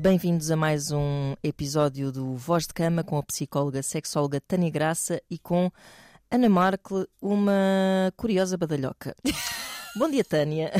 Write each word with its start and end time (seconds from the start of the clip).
Bem-vindos 0.00 0.50
a 0.50 0.56
mais 0.56 0.90
um 0.90 1.34
episódio 1.44 2.10
do 2.10 2.34
Voz 2.34 2.66
de 2.66 2.72
Cama 2.72 3.04
com 3.04 3.18
a 3.18 3.22
psicóloga 3.22 3.82
sexóloga 3.82 4.40
Tânia 4.40 4.70
Graça 4.70 5.20
e 5.30 5.38
com 5.38 5.70
Ana 6.30 6.48
Markle, 6.48 7.06
uma 7.20 8.10
curiosa 8.16 8.56
badalhoca. 8.56 9.14
Bom 9.94 10.10
dia, 10.10 10.24
Tânia. 10.24 10.72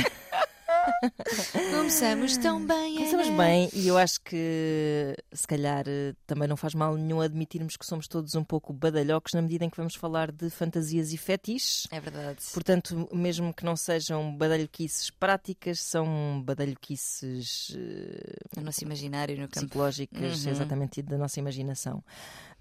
Começamos 1.77 2.36
tão 2.36 2.64
bem, 2.66 2.95
Começamos 2.96 3.27
Ana. 3.29 3.36
bem 3.36 3.70
e 3.73 3.86
eu 3.88 3.96
acho 3.98 4.20
que 4.23 5.14
se 5.32 5.46
calhar 5.46 5.84
eh, 5.86 6.14
também 6.27 6.48
não 6.48 6.56
faz 6.56 6.74
mal 6.74 6.96
nenhum 6.96 7.20
admitirmos 7.20 7.77
que 7.77 7.86
somos 7.86 8.06
todos 8.09 8.34
um 8.34 8.45
pouco 8.45 8.73
badalhocos 8.73 9.32
na 9.34 9.42
medida 9.42 9.64
em 9.64 9.70
que 9.70 9.77
vamos 9.77 9.95
falar 9.95 10.30
de 10.30 10.50
fantasias 10.50 11.12
e 11.12 11.16
fetiches. 11.16 11.87
É 11.91 12.01
verdade. 12.01 12.38
Portanto, 12.52 13.09
mesmo 13.12 13.52
que 13.55 13.65
não 13.65 13.77
sejam 13.77 14.37
badalhoquices 14.37 15.10
práticas, 15.10 15.80
são 15.80 16.42
badalhoquices 16.45 17.74
eh, 17.77 18.37
No 18.57 18.62
nosso 18.65 18.82
imaginário, 18.84 19.37
no 19.37 19.48
campo. 19.48 19.66
psicológicas, 19.66 20.45
Uhum. 20.45 20.51
exatamente, 20.51 21.01
e 21.01 21.02
da 21.02 21.16
nossa 21.16 21.38
imaginação. 21.41 22.02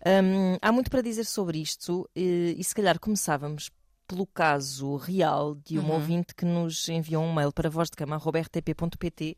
Hum, 0.05 0.57
há 0.61 0.71
muito 0.71 0.89
para 0.89 1.01
dizer 1.01 1.25
sobre 1.25 1.59
isto 1.59 2.09
e, 2.15 2.55
e 2.57 2.63
se 2.63 2.73
calhar 2.73 2.97
começávamos 2.99 3.69
pelo 4.09 4.25
caso 4.25 4.95
real 4.95 5.53
de 5.53 5.77
uma 5.77 5.89
Uhum. 5.89 5.95
ouvinte 5.95 6.33
que 6.33 6.43
nos 6.43 6.89
enviou 6.89 7.23
um 7.23 7.31
mail 7.31 7.51
para 7.53 7.69
vozdecama.rtp.pt 7.69 9.37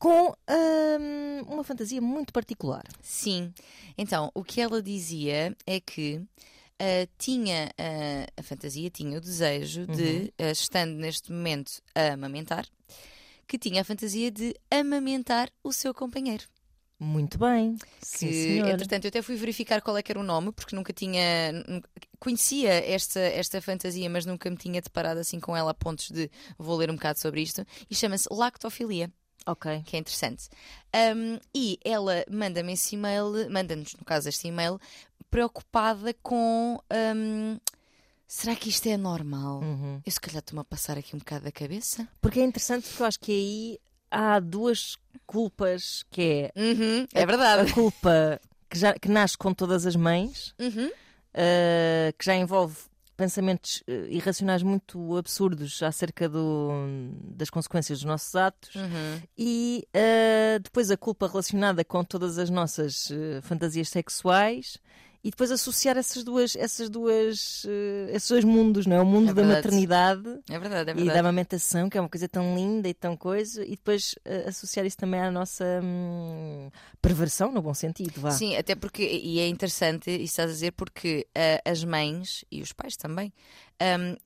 com 0.00 0.30
hum, 0.30 1.42
uma 1.46 1.62
fantasia 1.62 2.00
muito 2.00 2.32
particular. 2.32 2.82
Sim. 3.00 3.54
Então, 3.96 4.32
o 4.34 4.42
que 4.42 4.60
ela 4.60 4.82
dizia 4.82 5.56
é 5.64 5.78
que 5.78 6.20
ah, 6.80 7.06
tinha 7.16 7.70
ah, 7.78 8.26
a 8.36 8.42
fantasia, 8.42 8.90
tinha 8.90 9.16
o 9.16 9.20
desejo 9.20 9.86
de, 9.86 10.32
ah, 10.40 10.50
estando 10.50 10.94
neste 10.96 11.30
momento 11.30 11.80
a 11.94 12.14
amamentar, 12.14 12.66
que 13.46 13.56
tinha 13.56 13.82
a 13.82 13.84
fantasia 13.84 14.28
de 14.28 14.56
amamentar 14.68 15.48
o 15.62 15.72
seu 15.72 15.94
companheiro. 15.94 16.44
Muito 17.04 17.36
bem. 17.38 17.76
que 18.00 18.06
senhor. 18.06 18.68
entretanto 18.68 19.04
eu 19.04 19.08
até 19.08 19.20
fui 19.22 19.34
verificar 19.36 19.82
qual 19.82 19.96
é 19.96 20.02
que 20.02 20.12
era 20.12 20.20
o 20.20 20.22
nome 20.22 20.52
porque 20.52 20.76
nunca 20.76 20.92
tinha 20.92 21.20
conhecia 22.20 22.70
esta 22.88 23.18
esta 23.18 23.60
fantasia 23.60 24.08
mas 24.08 24.24
nunca 24.24 24.48
me 24.48 24.56
tinha 24.56 24.80
deparado 24.80 25.18
assim 25.18 25.40
com 25.40 25.56
ela 25.56 25.72
a 25.72 25.74
pontos 25.74 26.10
de 26.10 26.30
vou 26.56 26.76
ler 26.76 26.90
um 26.90 26.94
bocado 26.94 27.18
sobre 27.18 27.42
isto 27.42 27.66
e 27.90 27.94
chama-se 27.94 28.28
lactofilia 28.30 29.10
Ok. 29.46 29.82
que 29.84 29.96
é 29.96 29.98
interessante 29.98 30.48
Um, 30.94 31.38
e 31.52 31.78
ela 31.84 32.24
manda-me 32.30 32.74
esse 32.74 32.94
e-mail 32.94 33.50
manda-nos 33.50 33.94
no 33.94 34.04
caso 34.04 34.28
este 34.28 34.46
e-mail 34.46 34.78
preocupada 35.30 36.14
com 36.22 36.78
um, 37.16 37.58
será 38.28 38.54
que 38.54 38.68
isto 38.68 38.86
é 38.88 38.96
normal 38.96 39.60
Uhum. 39.60 40.00
eu 40.06 40.12
se 40.12 40.20
calhar 40.20 40.38
estou-me 40.40 40.60
a 40.60 40.64
passar 40.64 40.96
aqui 40.98 41.16
um 41.16 41.18
bocado 41.18 41.44
da 41.46 41.50
cabeça 41.52 42.06
Porque 42.20 42.38
é 42.40 42.44
interessante 42.44 42.86
porque 42.88 43.02
eu 43.02 43.06
acho 43.06 43.18
que 43.18 43.32
aí 43.32 43.78
há 44.12 44.38
duas 44.38 44.96
culpas 45.26 46.04
que 46.10 46.50
é 46.54 46.60
Uhum, 46.60 47.06
é 47.14 47.26
verdade 47.26 47.70
a 47.70 47.74
culpa 47.74 48.40
que, 48.68 48.78
já, 48.78 48.92
que 48.94 49.08
nasce 49.08 49.36
com 49.36 49.52
todas 49.52 49.86
as 49.86 49.96
mães, 49.96 50.54
Uhum, 50.58 50.86
uh, 50.88 52.12
que 52.18 52.24
já 52.24 52.34
envolve 52.34 52.76
pensamentos 53.16 53.82
uh, 53.88 53.92
irracionais 54.08 54.62
muito 54.62 55.16
absurdos 55.16 55.82
acerca 55.82 56.28
do, 56.28 56.70
das 57.34 57.50
consequências 57.50 58.00
dos 58.00 58.06
nossos 58.06 58.34
atos, 58.34 58.74
uhum. 58.74 59.22
e 59.36 59.86
uh, 59.94 60.60
depois 60.60 60.90
a 60.90 60.96
culpa 60.96 61.26
relacionada 61.26 61.84
com 61.84 62.04
todas 62.04 62.38
as 62.38 62.50
nossas 62.50 63.10
uh, 63.10 63.40
fantasias 63.42 63.88
sexuais. 63.88 64.78
E 65.24 65.30
depois 65.30 65.52
associar 65.52 65.96
essas 65.96 66.24
duas, 66.24 66.56
essas 66.56 66.90
duas, 66.90 67.62
uh, 67.64 68.10
esses 68.10 68.28
dois 68.28 68.44
mundos, 68.44 68.86
não 68.86 68.96
é? 68.96 69.00
O 69.00 69.06
mundo 69.06 69.30
É 69.30 69.34
da 69.34 69.44
maternidade 69.44 70.40
é 70.50 70.58
verdade 70.58 70.90
é 70.90 70.92
e 70.92 70.96
verdade 70.96 71.14
da 71.14 71.20
amamentação, 71.20 71.88
que 71.88 71.96
é 71.96 72.00
uma 72.00 72.08
coisa 72.08 72.28
tão 72.28 72.56
linda 72.56 72.88
e 72.88 72.94
tão 72.94 73.16
coisa, 73.16 73.64
e 73.64 73.70
depois 73.70 74.16
eh, 74.24 74.46
associar 74.48 74.84
isso 74.84 74.96
também 74.96 75.20
à 75.20 75.30
nossa 75.30 75.64
hum, 75.82 76.70
perversão, 77.00 77.52
no 77.52 77.62
bom 77.62 77.72
sentido, 77.72 78.20
vá. 78.20 78.30
Sim, 78.32 78.56
até 78.56 78.74
porque, 78.74 79.04
e 79.04 79.38
é 79.38 79.46
interessante 79.46 80.10
isso 80.10 80.24
estás 80.24 80.50
a 80.50 80.52
dizer, 80.54 80.72
porque 80.72 81.24
ah, 81.36 81.70
as 81.70 81.84
mães 81.84 82.44
e 82.50 82.60
os 82.60 82.72
pais 82.72 82.96
também. 82.96 83.32
ahm, 83.80 84.16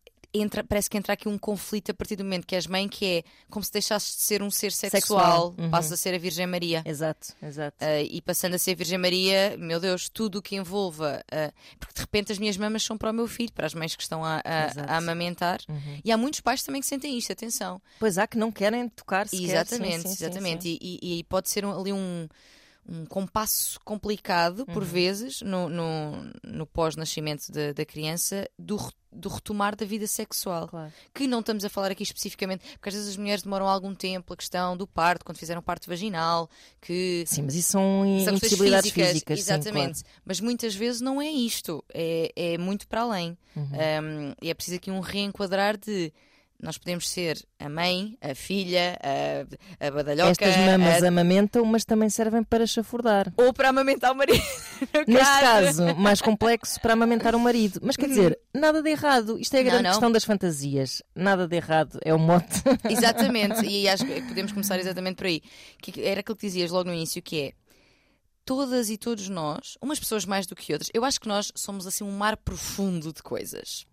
entra, 0.40 0.62
parece 0.64 0.88
que 0.90 0.96
entra 0.96 1.12
aqui 1.14 1.28
um 1.28 1.38
conflito 1.38 1.90
a 1.90 1.94
partir 1.94 2.16
do 2.16 2.24
momento 2.24 2.46
que 2.46 2.54
és 2.54 2.66
mãe, 2.66 2.88
que 2.88 3.04
é 3.04 3.22
como 3.50 3.64
se 3.64 3.72
deixasses 3.72 4.16
de 4.16 4.22
ser 4.22 4.42
um 4.42 4.50
ser 4.50 4.72
sexual, 4.72 5.00
Sexual, 5.00 5.54
uhum. 5.58 5.70
passas 5.70 5.92
a 5.92 5.96
ser 5.96 6.14
a 6.14 6.18
Virgem 6.18 6.46
Maria. 6.46 6.82
Exato, 6.84 7.28
exato. 7.42 7.76
Ah, 7.80 8.00
e 8.02 8.20
passando 8.20 8.54
a 8.54 8.58
ser 8.58 8.72
a 8.72 8.74
Virgem 8.74 8.98
Maria, 8.98 9.56
meu 9.58 9.78
Deus, 9.80 10.08
tudo 10.08 10.38
o 10.38 10.42
que 10.42 10.56
envolva. 10.56 11.22
ah, 11.32 11.52
porque 11.78 11.94
de 11.94 12.00
repente 12.00 12.32
as 12.32 12.38
minhas 12.38 12.56
mamas 12.56 12.82
são 12.82 12.96
para 12.98 13.10
o 13.10 13.14
meu 13.14 13.26
filho, 13.26 13.52
para 13.52 13.66
as 13.66 13.74
mães 13.74 13.94
que 13.96 14.02
estão 14.02 14.24
a, 14.24 14.36
a- 14.44 14.94
a 14.94 14.96
amamentar. 14.96 15.60
Uhum. 15.68 16.00
E 16.04 16.10
há 16.12 16.16
muitos 16.16 16.40
pais 16.40 16.62
também 16.62 16.80
que 16.80 16.86
sentem 16.86 17.16
isto, 17.16 17.32
atenção. 17.32 17.80
Pois 17.98 18.18
há 18.18 18.26
que 18.26 18.36
não 18.38 18.50
querem 18.52 18.88
tocar 18.88 19.28
sequer. 19.28 19.44
Exatamente, 19.44 20.08
sim, 20.08 20.14
sim, 20.14 20.24
exatamente. 20.24 20.62
sim. 20.64 20.78
E, 20.80 20.98
e- 21.02 21.18
e 21.18 21.24
pode 21.24 21.48
ser 21.50 21.64
um- 21.64 21.78
ali 21.78 21.92
um, 21.92 22.28
um 22.88 23.04
compasso 23.04 23.80
complicado, 23.84 24.64
por 24.66 24.82
Uhum. 24.82 24.88
vezes, 24.88 25.42
no, 25.42 25.68
no, 25.68 26.30
no 26.44 26.66
pós-nascimento 26.66 27.50
da, 27.50 27.72
da 27.72 27.84
criança, 27.84 28.48
do, 28.58 28.78
do 29.10 29.28
retomar 29.28 29.74
da 29.74 29.84
vida 29.84 30.06
sexual. 30.06 30.68
Claro. 30.68 30.92
Que 31.12 31.26
não 31.26 31.40
estamos 31.40 31.64
a 31.64 31.68
falar 31.68 31.90
aqui 31.90 32.02
especificamente, 32.02 32.64
porque 32.74 32.88
às 32.88 32.94
vezes 32.94 33.10
as 33.10 33.16
mulheres 33.16 33.42
demoram 33.42 33.66
algum 33.66 33.94
tempo, 33.94 34.32
a 34.32 34.36
questão 34.36 34.76
do 34.76 34.86
parto, 34.86 35.24
quando 35.24 35.38
fizeram 35.38 35.60
parto 35.60 35.88
vaginal, 35.88 36.48
que. 36.80 37.24
Sim, 37.26 37.42
mas 37.42 37.54
isso 37.54 37.70
são 37.70 38.04
impossibilidades 38.06 38.90
físicas, 38.90 39.12
físicas. 39.12 39.40
sim, 39.40 39.52
exatamente. 39.52 40.02
Mas 40.24 40.40
muitas 40.40 40.74
vezes 40.74 41.00
não 41.00 41.20
é 41.20 41.28
isto, 41.28 41.84
é, 41.92 42.32
é 42.36 42.58
muito 42.58 42.86
para 42.86 43.00
além. 43.02 43.36
Uhum. 43.56 43.64
Um, 43.64 44.34
e 44.40 44.50
é 44.50 44.54
preciso 44.54 44.76
aqui 44.76 44.90
um 44.90 45.00
reenquadrar 45.00 45.76
de 45.76 46.12
nós 46.62 46.78
podemos 46.78 47.08
ser 47.08 47.44
a 47.58 47.68
mãe, 47.68 48.16
a 48.20 48.34
filha, 48.34 48.98
a, 49.80 49.86
a 49.86 49.90
badalhoca, 49.90 50.44
Estas 50.44 50.56
mamas 50.66 51.02
a- 51.02 51.08
amamentam, 51.08 51.64
mas 51.64 51.84
também 51.84 52.08
servem 52.08 52.42
para 52.42 52.66
chafurdar. 52.66 53.32
ou 53.36 53.52
para 53.52 53.68
amamentar 53.68 54.12
o 54.12 54.14
marido. 54.14 54.42
Neste 55.06 55.40
caso, 55.40 55.94
mais 55.96 56.20
complexo 56.22 56.80
para 56.80 56.94
amamentar 56.94 57.34
um 57.34 57.38
marido. 57.38 57.80
Mas 57.82 57.96
quer 57.96 58.08
dizer, 58.08 58.38
nada 58.54 58.82
de 58.82 58.90
errado. 58.90 59.38
Isto 59.38 59.54
é 59.54 59.60
a 59.60 59.62
Não, 59.62 59.70
grande 59.70 59.82
não. 59.84 59.90
questão 59.90 60.12
das 60.12 60.24
fantasias. 60.24 61.02
Nada 61.14 61.46
de 61.46 61.56
errado. 61.56 61.98
É 62.04 62.14
o 62.14 62.18
mote. 62.18 62.62
Exatamente, 62.88 63.64
e 63.66 63.88
acho 63.88 64.04
que 64.06 64.22
podemos 64.22 64.52
começar 64.52 64.78
exatamente 64.78 65.16
por 65.16 65.26
aí. 65.26 65.42
Que 65.80 66.02
era 66.02 66.20
aquilo 66.20 66.36
que 66.36 66.46
dizias 66.46 66.70
logo 66.70 66.88
no 66.88 66.94
início, 66.94 67.22
que 67.22 67.40
é 67.40 67.52
todas 68.44 68.90
e 68.90 68.96
todos 68.96 69.28
nós, 69.28 69.76
umas 69.82 69.98
pessoas 69.98 70.24
mais 70.24 70.46
do 70.46 70.54
que 70.54 70.72
outras, 70.72 70.88
eu 70.94 71.04
acho 71.04 71.20
que 71.20 71.26
nós 71.28 71.50
somos 71.54 71.86
assim 71.86 72.04
um 72.04 72.12
mar 72.16 72.36
profundo 72.36 73.12
de 73.12 73.22
coisas. 73.22 73.84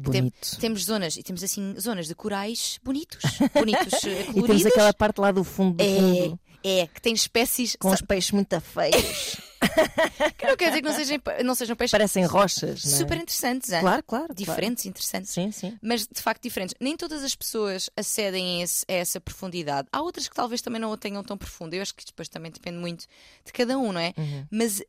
Bonito. 0.00 0.58
Temos 0.60 0.84
zonas, 0.84 1.16
e 1.16 1.22
temos 1.22 1.42
assim 1.42 1.74
zonas 1.78 2.06
de 2.08 2.14
corais 2.14 2.78
bonitos, 2.82 3.20
bonitos, 3.54 4.04
eh, 4.04 4.20
E 4.22 4.24
temos 4.24 4.40
coloridos. 4.42 4.66
aquela 4.66 4.92
parte 4.94 5.20
lá 5.20 5.30
do 5.32 5.44
fundo 5.44 5.76
do 5.76 5.82
É, 5.82 5.96
fundo. 5.96 6.40
é, 6.64 6.86
que 6.86 7.00
tem 7.00 7.12
espécies 7.14 7.76
Com 7.78 7.90
os 7.90 8.00
peixes 8.00 8.30
muito 8.32 8.60
feios. 8.60 9.36
que 10.36 10.46
não 10.46 10.56
quer 10.58 10.68
dizer 10.68 10.82
que 10.82 10.88
não 10.88 10.94
sejam, 10.94 11.18
não 11.42 11.54
sejam 11.54 11.74
peixes 11.74 11.90
Parecem 11.92 12.24
rochas, 12.26 12.84
é? 12.84 12.88
super 12.98 13.16
interessantes, 13.16 13.70
hein? 13.72 13.80
Claro, 13.80 14.02
claro. 14.02 14.24
claro. 14.26 14.34
diferentes, 14.34 14.84
interessantes. 14.84 15.30
Sim, 15.30 15.50
sim. 15.52 15.78
Mas 15.82 16.06
de 16.06 16.20
facto 16.20 16.42
diferentes. 16.42 16.74
Nem 16.78 16.96
todas 16.96 17.24
as 17.24 17.34
pessoas 17.34 17.88
acedem 17.96 18.60
a, 18.60 18.64
esse- 18.64 18.84
a 18.86 18.92
essa 18.92 19.18
profundidade. 19.20 19.88
Há 19.90 20.02
outras 20.02 20.28
que 20.28 20.34
talvez 20.34 20.60
também 20.60 20.80
não 20.80 20.92
a 20.92 20.98
tenham 20.98 21.22
tão 21.24 21.38
profunda. 21.38 21.74
Eu 21.76 21.82
acho 21.82 21.94
que 21.94 22.04
depois 22.04 22.28
também 22.28 22.50
depende 22.52 22.76
muito 22.76 23.06
de 23.44 23.52
cada 23.52 23.78
um, 23.78 23.90
não 23.92 24.00
é? 24.00 24.12
Uhum. 24.18 24.46
Mas 24.50 24.82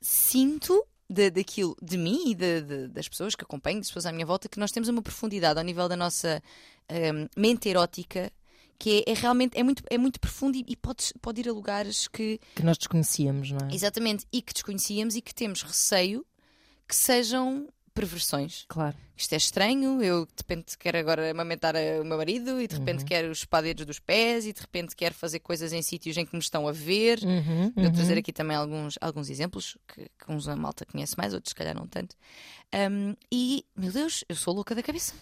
sinto 0.00 0.82
de, 1.08 1.30
daquilo, 1.30 1.76
de 1.82 1.96
mim 1.96 2.30
e 2.30 2.34
de- 2.34 2.60
de- 2.62 2.88
das 2.88 3.08
pessoas 3.08 3.34
que 3.34 3.42
acompanho, 3.44 3.78
das 3.78 3.88
pessoas 3.88 4.06
à 4.06 4.12
minha 4.12 4.26
volta, 4.26 4.48
que 4.48 4.58
nós 4.58 4.72
temos 4.72 4.88
uma 4.88 5.02
profundidade 5.02 5.58
ao 5.58 5.64
nível 5.64 5.88
da 5.88 5.96
nossa 5.96 6.42
hum, 6.90 7.28
mente 7.36 7.68
erótica 7.68 8.32
que 8.78 9.02
é, 9.06 9.12
é 9.12 9.14
realmente 9.14 9.56
é 9.58 9.62
muito, 9.62 9.82
é 9.88 9.96
muito 9.96 10.20
profundo 10.20 10.56
e, 10.58 10.64
e 10.68 10.76
pode, 10.76 11.14
pode 11.22 11.40
ir 11.40 11.48
a 11.48 11.52
lugares 11.52 12.06
que 12.08 12.38
Que 12.54 12.62
nós 12.62 12.76
desconhecíamos, 12.76 13.50
não 13.50 13.68
é? 13.70 13.74
exatamente 13.74 14.26
e 14.32 14.42
que 14.42 14.52
desconhecíamos 14.52 15.16
e 15.16 15.22
que 15.22 15.34
temos 15.34 15.62
receio 15.62 16.26
que 16.86 16.94
sejam 16.94 17.68
perversões. 17.96 18.64
Claro. 18.68 18.96
Isto 19.16 19.32
é 19.32 19.36
estranho, 19.36 20.02
eu 20.02 20.26
de 20.26 20.32
repente 20.36 20.76
quero 20.78 20.98
agora 20.98 21.30
amamentar 21.30 21.74
o 21.74 22.04
meu 22.04 22.18
marido 22.18 22.60
e 22.60 22.68
de 22.68 22.76
repente 22.76 23.00
Uhum. 23.00 23.06
quero 23.06 23.34
chupar 23.34 23.62
dedos 23.62 23.86
dos 23.86 23.98
pés 23.98 24.44
e 24.46 24.52
de 24.52 24.60
repente 24.60 24.94
quero 24.94 25.14
fazer 25.14 25.40
coisas 25.40 25.72
em 25.72 25.80
sítios 25.80 26.16
em 26.18 26.26
que 26.26 26.34
me 26.34 26.38
estão 26.40 26.68
a 26.68 26.72
ver. 26.72 27.18
Uhum, 27.24 27.72
Vou 27.74 27.84
uhum. 27.86 27.92
trazer 27.92 28.18
aqui 28.18 28.32
também 28.32 28.56
alguns, 28.56 28.98
alguns 29.00 29.30
exemplos 29.30 29.76
que, 29.88 30.02
que 30.04 30.30
uns 30.30 30.46
a 30.46 30.54
malta 30.54 30.84
conhece 30.84 31.16
mais, 31.16 31.32
outros 31.32 31.50
se 31.50 31.54
calhar 31.54 31.74
não 31.74 31.86
tanto. 31.88 32.14
Um, 32.74 33.14
e, 33.32 33.64
meu 33.74 33.90
Deus, 33.90 34.22
eu 34.28 34.36
sou 34.36 34.52
louca 34.54 34.74
da 34.74 34.82
cabeça. 34.82 35.14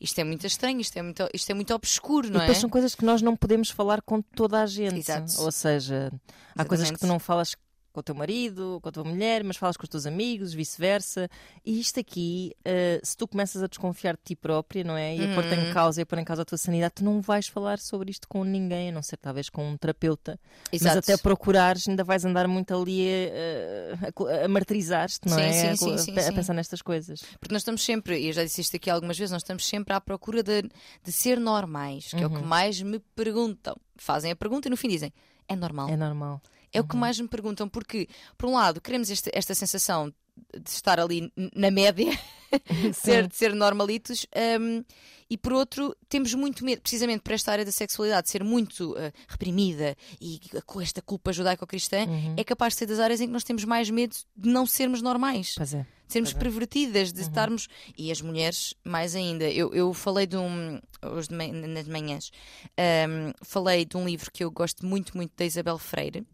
Isto 0.00 0.18
é 0.18 0.24
muito 0.24 0.46
estranho, 0.46 0.80
isto 0.80 0.96
é 0.98 1.02
muito, 1.02 1.28
isto 1.34 1.50
é 1.50 1.54
muito 1.54 1.74
obscuro, 1.74 2.26
E 2.26 2.30
não 2.30 2.38
é? 2.40 2.44
depois 2.44 2.58
são 2.58 2.70
coisas 2.70 2.94
que 2.94 3.04
nós 3.04 3.20
não 3.22 3.36
podemos 3.36 3.68
falar 3.70 4.00
com 4.02 4.20
toda 4.22 4.60
a 4.62 4.66
gente. 4.66 4.98
Exato. 4.98 5.40
Ou 5.42 5.52
seja, 5.52 6.10
há 6.56 6.64
coisas 6.64 6.90
que 6.90 6.98
tu 6.98 7.06
não 7.06 7.18
falas 7.18 7.54
com 7.92 8.00
o 8.00 8.02
teu 8.02 8.14
marido, 8.14 8.78
com 8.82 8.88
a 8.88 8.92
tua 8.92 9.04
mulher, 9.04 9.42
mas 9.44 9.56
falas 9.56 9.76
com 9.76 9.82
os 9.84 9.88
teus 9.88 10.06
amigos, 10.06 10.52
vice-versa. 10.54 11.28
E 11.64 11.80
isto 11.80 11.98
aqui, 12.00 12.52
eh, 12.64 13.00
se 13.02 13.16
tu 13.16 13.26
começas 13.26 13.62
a 13.62 13.66
desconfiar 13.66 14.14
de 14.16 14.22
ti 14.24 14.36
própria, 14.36 14.84
não 14.84 14.96
é? 14.96 15.16
E 15.16 15.24
a 15.24 15.34
pôr-te 15.34 15.54
em 15.54 15.66
Uhum. 15.66 15.72
causa 15.72 16.00
e 16.00 16.02
a 16.02 16.06
pôr 16.06 16.18
em 16.18 16.24
causa 16.24 16.42
a 16.42 16.44
tua 16.44 16.58
sanidade, 16.58 16.94
tu 16.96 17.04
não 17.04 17.20
vais 17.20 17.48
falar 17.48 17.78
sobre 17.78 18.10
isto 18.10 18.28
com 18.28 18.44
ninguém, 18.44 18.90
a 18.90 18.92
não 18.92 19.02
ser 19.02 19.16
talvez 19.16 19.48
com 19.48 19.68
um 19.68 19.76
terapeuta. 19.76 20.38
Exato. 20.72 20.96
Mas 20.96 20.96
até 20.96 21.16
procurares, 21.16 21.88
ainda 21.88 22.04
vais 22.04 22.24
andar 22.24 22.46
muito 22.46 22.74
ali 22.74 23.06
eh, 23.08 23.94
a, 24.40 24.44
a 24.44 24.48
martirizar-te, 24.48 25.20
não 25.28 25.36
Sim, 25.36 25.42
é? 25.42 25.52
sim, 25.52 25.68
A- 25.94 25.98
sim, 25.98 26.18
a, 26.18 26.28
a 26.28 26.32
pensar 26.32 26.54
nestas 26.54 26.82
coisas. 26.82 27.20
Porque 27.40 27.52
nós 27.52 27.62
estamos 27.62 27.84
sempre, 27.84 28.18
e 28.20 28.26
eu 28.28 28.32
já 28.32 28.44
disse 28.44 28.60
isto 28.60 28.76
aqui 28.76 28.88
algumas 28.90 29.18
vezes, 29.18 29.32
nós 29.32 29.42
estamos 29.42 29.66
sempre 29.66 29.92
à 29.94 30.00
procura 30.00 30.42
de, 30.42 30.62
de 30.62 31.12
ser 31.12 31.38
normais, 31.40 32.10
que 32.10 32.22
é 32.22 32.26
o 32.26 32.30
que 32.30 32.36
Uhum. 32.36 32.42
mais 32.46 32.80
me 32.80 32.98
perguntam. 33.14 33.76
Fazem 33.96 34.30
a 34.30 34.36
pergunta 34.36 34.68
e 34.68 34.70
no 34.70 34.76
fim 34.76 34.88
dizem: 34.88 35.12
é 35.48 35.54
normal. 35.56 35.88
É 35.88 35.96
normal. 35.96 36.40
É 36.72 36.80
o 36.80 36.84
que 36.84 36.96
mais 36.96 37.18
me 37.18 37.28
perguntam, 37.28 37.68
porque, 37.68 38.08
por 38.38 38.48
um 38.48 38.54
lado, 38.54 38.80
queremos 38.80 39.10
este- 39.10 39.30
esta 39.34 39.54
sensação 39.54 40.12
de 40.54 40.70
estar 40.70 40.98
ali 40.98 41.30
na 41.54 41.70
média, 41.70 42.10
de 42.92 42.92
ser, 42.94 43.26
de 43.26 43.36
ser 43.36 43.54
normalitos, 43.54 44.26
hum, 44.60 44.82
e 45.28 45.36
por 45.36 45.52
outro, 45.52 45.94
temos 46.08 46.32
muito 46.34 46.64
medo, 46.64 46.80
precisamente 46.80 47.20
por 47.22 47.32
esta 47.32 47.52
área 47.52 47.64
da 47.64 47.70
sexualidade 47.70 48.28
ser 48.30 48.42
muito 48.42 48.96
eh, 48.98 49.12
reprimida 49.28 49.96
e 50.20 50.40
com 50.66 50.80
esta 50.80 51.00
culpa 51.02 51.32
judaico-cristã, 51.32 52.04
Uhum. 52.06 52.34
é 52.36 52.42
capaz 52.42 52.72
de 52.72 52.78
ser 52.80 52.86
das 52.86 52.98
áreas 52.98 53.20
em 53.20 53.26
que 53.26 53.32
nós 53.32 53.44
temos 53.44 53.64
mais 53.64 53.88
medo 53.90 54.16
de 54.36 54.48
não 54.48 54.66
sermos 54.66 55.02
normais 55.02 55.54
Pois 55.56 55.72
é. 55.74 55.82
de 56.06 56.12
sermos 56.12 56.30
é. 56.32 56.34
pervertidas, 56.34 57.12
de 57.12 57.20
estarmos. 57.20 57.68
E 57.96 58.10
as 58.10 58.20
mulheres, 58.20 58.74
mais 58.82 59.14
ainda. 59.14 59.48
Eu, 59.48 59.72
eu 59.72 59.94
falei 59.94 60.26
de 60.26 60.36
um. 60.36 60.80
Hoje 61.02 61.28
de 61.28 61.34
manhã- 61.36 61.52
nas 61.68 61.86
manhãs, 61.86 62.30
ahm, 62.76 63.32
falei 63.44 63.84
de 63.84 63.96
um 63.96 64.04
livro 64.04 64.30
que 64.32 64.42
eu 64.42 64.50
gosto 64.50 64.84
muito, 64.84 65.16
muito 65.16 65.32
da 65.36 65.44
Isabel 65.44 65.78
Freire. 65.78 66.26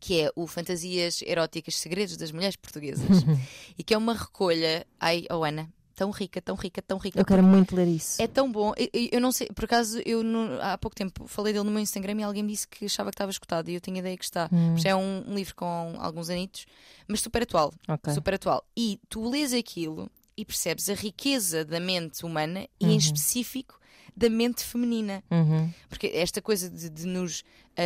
Que 0.00 0.22
é 0.22 0.32
o 0.34 0.46
Fantasias 0.46 1.20
Eróticas 1.22 1.76
Segredos 1.76 2.16
das 2.16 2.32
Mulheres 2.32 2.56
Portuguesas. 2.56 3.06
e 3.78 3.84
que 3.84 3.92
é 3.94 3.98
uma 3.98 4.14
recolha. 4.14 4.86
Ai, 4.98 5.26
oh 5.30 5.44
Ana, 5.44 5.68
tão 5.94 6.10
rica, 6.10 6.40
tão 6.40 6.54
rica, 6.56 6.80
tão 6.80 6.96
rica. 6.96 7.20
Eu 7.20 7.24
quero 7.26 7.42
muito 7.42 7.76
ler 7.76 7.86
isso. 7.86 8.20
É 8.22 8.26
tão 8.26 8.50
bom. 8.50 8.72
Eu, 8.78 8.88
eu- 9.12 9.20
não 9.20 9.30
sei, 9.30 9.48
por 9.48 9.66
acaso, 9.66 10.00
eu 10.06 10.22
no- 10.22 10.58
há 10.62 10.78
pouco 10.78 10.96
tempo 10.96 11.26
falei 11.28 11.52
dele 11.52 11.66
no 11.66 11.70
meu 11.70 11.80
Instagram 11.80 12.14
e 12.18 12.22
alguém 12.22 12.42
me 12.42 12.52
disse 12.52 12.66
que 12.66 12.86
achava 12.86 13.10
que 13.10 13.14
estava 13.14 13.30
escutado 13.30 13.68
e 13.68 13.74
eu 13.74 13.80
tenho 13.80 13.98
ideia 13.98 14.16
que 14.16 14.24
está. 14.24 14.48
Hum. 14.50 14.74
É 14.82 14.96
um, 14.96 15.24
um 15.28 15.34
livro 15.34 15.54
com 15.54 15.94
alguns 15.98 16.30
anitos, 16.30 16.64
mas 17.06 17.20
super 17.20 17.42
atual 17.42 17.70
Ok. 17.86 18.14
super 18.14 18.34
atual. 18.34 18.64
E 18.74 18.98
tu 19.10 19.28
lês 19.28 19.52
aquilo 19.52 20.10
e 20.34 20.44
percebes 20.46 20.88
a 20.88 20.94
riqueza 20.94 21.62
da 21.66 21.78
mente 21.78 22.24
humana 22.24 22.66
e, 22.80 22.86
Uhum. 22.86 22.92
em 22.92 22.96
específico, 22.96 23.78
da 24.16 24.30
mente 24.30 24.64
feminina. 24.64 25.22
Uhum. 25.30 25.70
Porque 25.88 26.06
esta 26.14 26.40
coisa 26.40 26.68
de, 26.70 26.88
de 26.88 27.06
nos 27.06 27.44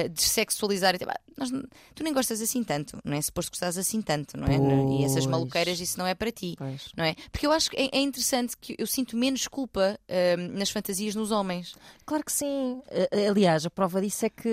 dessexualizar, 0.09 0.99
tipo, 0.99 1.11
ah, 1.11 1.21
nós 1.37 1.51
tu 1.95 2.03
nem 2.03 2.13
gostas 2.13 2.41
assim 2.41 2.63
tanto, 2.65 2.99
não 3.05 3.17
é? 3.17 3.23
Suposto 3.23 3.51
que 3.53 3.59
gostas 3.59 3.79
assim 3.79 4.03
tanto, 4.03 4.37
não 4.37 4.47
é? 4.47 4.57
E 4.99 5.05
essas 5.05 5.25
Pois. 5.25 5.27
maluqueiras, 5.27 5.81
isso 5.81 5.99
não 5.99 6.07
é 6.07 6.15
para 6.15 6.31
ti. 6.33 6.55
Pois. 6.59 6.89
Não 6.97 7.05
é? 7.05 7.15
Porque 7.31 7.47
eu 7.47 7.53
acho 7.53 7.71
que 7.71 7.77
é, 7.77 7.91
é 7.93 8.01
interessante 8.01 8.57
que 8.57 8.75
eu 8.79 8.87
sinto 8.87 9.17
menos 9.17 9.47
culpa 9.49 9.99
ah, 10.09 10.37
nas 10.53 10.71
fantasias 10.71 11.15
nos 11.15 11.31
homens. 11.31 11.75
Claro 12.05 12.25
que 12.25 12.33
sim. 12.33 12.81
Aliás, 13.29 13.65
a 13.67 13.71
prova 13.71 14.01
disso 14.01 14.27
é 14.27 14.31
que 14.31 14.49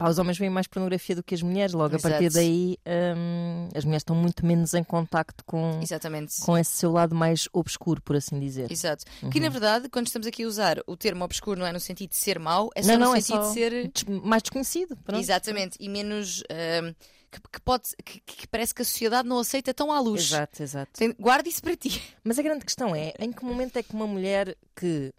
pá, 0.00 0.08
os 0.08 0.18
homens 0.18 0.38
veem 0.38 0.50
mais 0.50 0.66
pornografia 0.66 1.14
do 1.14 1.22
que 1.22 1.34
as 1.34 1.42
mulheres. 1.42 1.74
Logo, 1.74 1.94
Exato. 1.94 2.06
a 2.08 2.10
partir 2.18 2.32
daí, 2.32 2.78
hum, 3.16 3.68
as 3.74 3.84
mulheres 3.84 4.00
estão 4.00 4.16
muito 4.16 4.44
menos 4.46 4.72
em 4.74 4.82
contacto 4.82 5.44
com, 5.44 5.78
Exatamente. 5.82 6.40
com 6.40 6.56
esse 6.56 6.72
seu 6.72 6.90
lado 6.90 7.14
mais 7.14 7.48
obscuro, 7.52 8.00
por 8.02 8.16
assim 8.16 8.40
dizer. 8.40 8.70
Exato. 8.72 9.04
Que 9.30 9.38
na 9.38 9.48
verdade, 9.50 9.88
quando 9.88 10.06
estamos 10.06 10.26
aqui 10.26 10.44
a 10.44 10.48
usar 10.48 10.78
o 10.86 10.96
termo 10.96 11.22
obscuro, 11.24 11.60
não 11.60 11.66
é 11.66 11.72
no 11.72 11.80
sentido 11.80 12.10
de 12.10 12.16
ser 12.16 12.38
mau, 12.38 12.70
é 12.74 12.82
só 12.82 12.88
Não, 12.92 12.98
no 12.98 13.04
não, 13.06 13.14
é 13.14 13.20
sentido 13.20 13.42
só- 13.44 13.48
de 13.48 13.54
ser. 13.54 13.88
Des- 13.92 14.04
Mais 14.24 14.42
desconhecido. 14.42 14.96
pronto. 15.04 15.20
Exatamente, 15.20 15.76
e 15.78 15.88
menos. 15.88 16.42
ahm, 16.50 16.92
que, 17.32 17.40
que 17.52 17.60
pode, 17.60 17.84
que, 18.04 18.20
que 18.26 18.48
parece 18.48 18.74
que 18.74 18.82
a 18.82 18.84
sociedade 18.84 19.28
não 19.28 19.38
aceita 19.38 19.72
tão 19.72 19.92
à 19.92 20.00
luz. 20.00 20.22
Exato, 20.32 20.62
exato. 20.64 20.90
Tem- 20.94 21.14
Guarda 21.16 21.48
isso 21.48 21.62
para 21.62 21.76
ti. 21.76 22.02
Mas 22.24 22.40
a 22.40 22.42
grande 22.42 22.64
questão 22.64 22.92
é 22.96 23.12
em 23.20 23.30
que 23.30 23.44
momento 23.44 23.76
é 23.76 23.82
que 23.84 23.94
uma 23.94 24.06
mulher 24.06 24.56
que. 24.74 25.12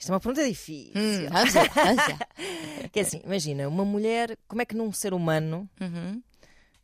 Isto 0.00 0.10
é 0.10 0.14
uma 0.14 0.20
pergunta 0.20 0.48
difícil. 0.48 0.92
Hum, 0.96 1.28
vamos 1.30 1.54
lá, 1.54 1.62
vamos 1.74 1.96
lá. 2.08 2.18
Que 2.90 3.00
é 3.00 3.02
assim, 3.02 3.20
imagina, 3.22 3.68
uma 3.68 3.84
mulher, 3.84 4.36
como 4.48 4.62
é 4.62 4.64
que 4.64 4.74
num 4.74 4.90
ser 4.92 5.12
humano, 5.12 5.68
Uhum, 5.78 6.22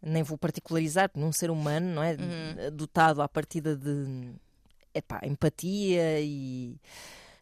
nem 0.02 0.22
vou 0.22 0.36
particularizar, 0.36 1.10
num 1.16 1.32
ser 1.32 1.50
humano, 1.50 1.94
não 1.94 2.02
é? 2.02 2.12
Uhum. 2.12 2.76
Dotado 2.76 3.22
à 3.22 3.28
partida 3.28 3.74
de 3.74 4.34
epá, 4.94 5.20
empatia 5.24 6.20
e 6.20 6.78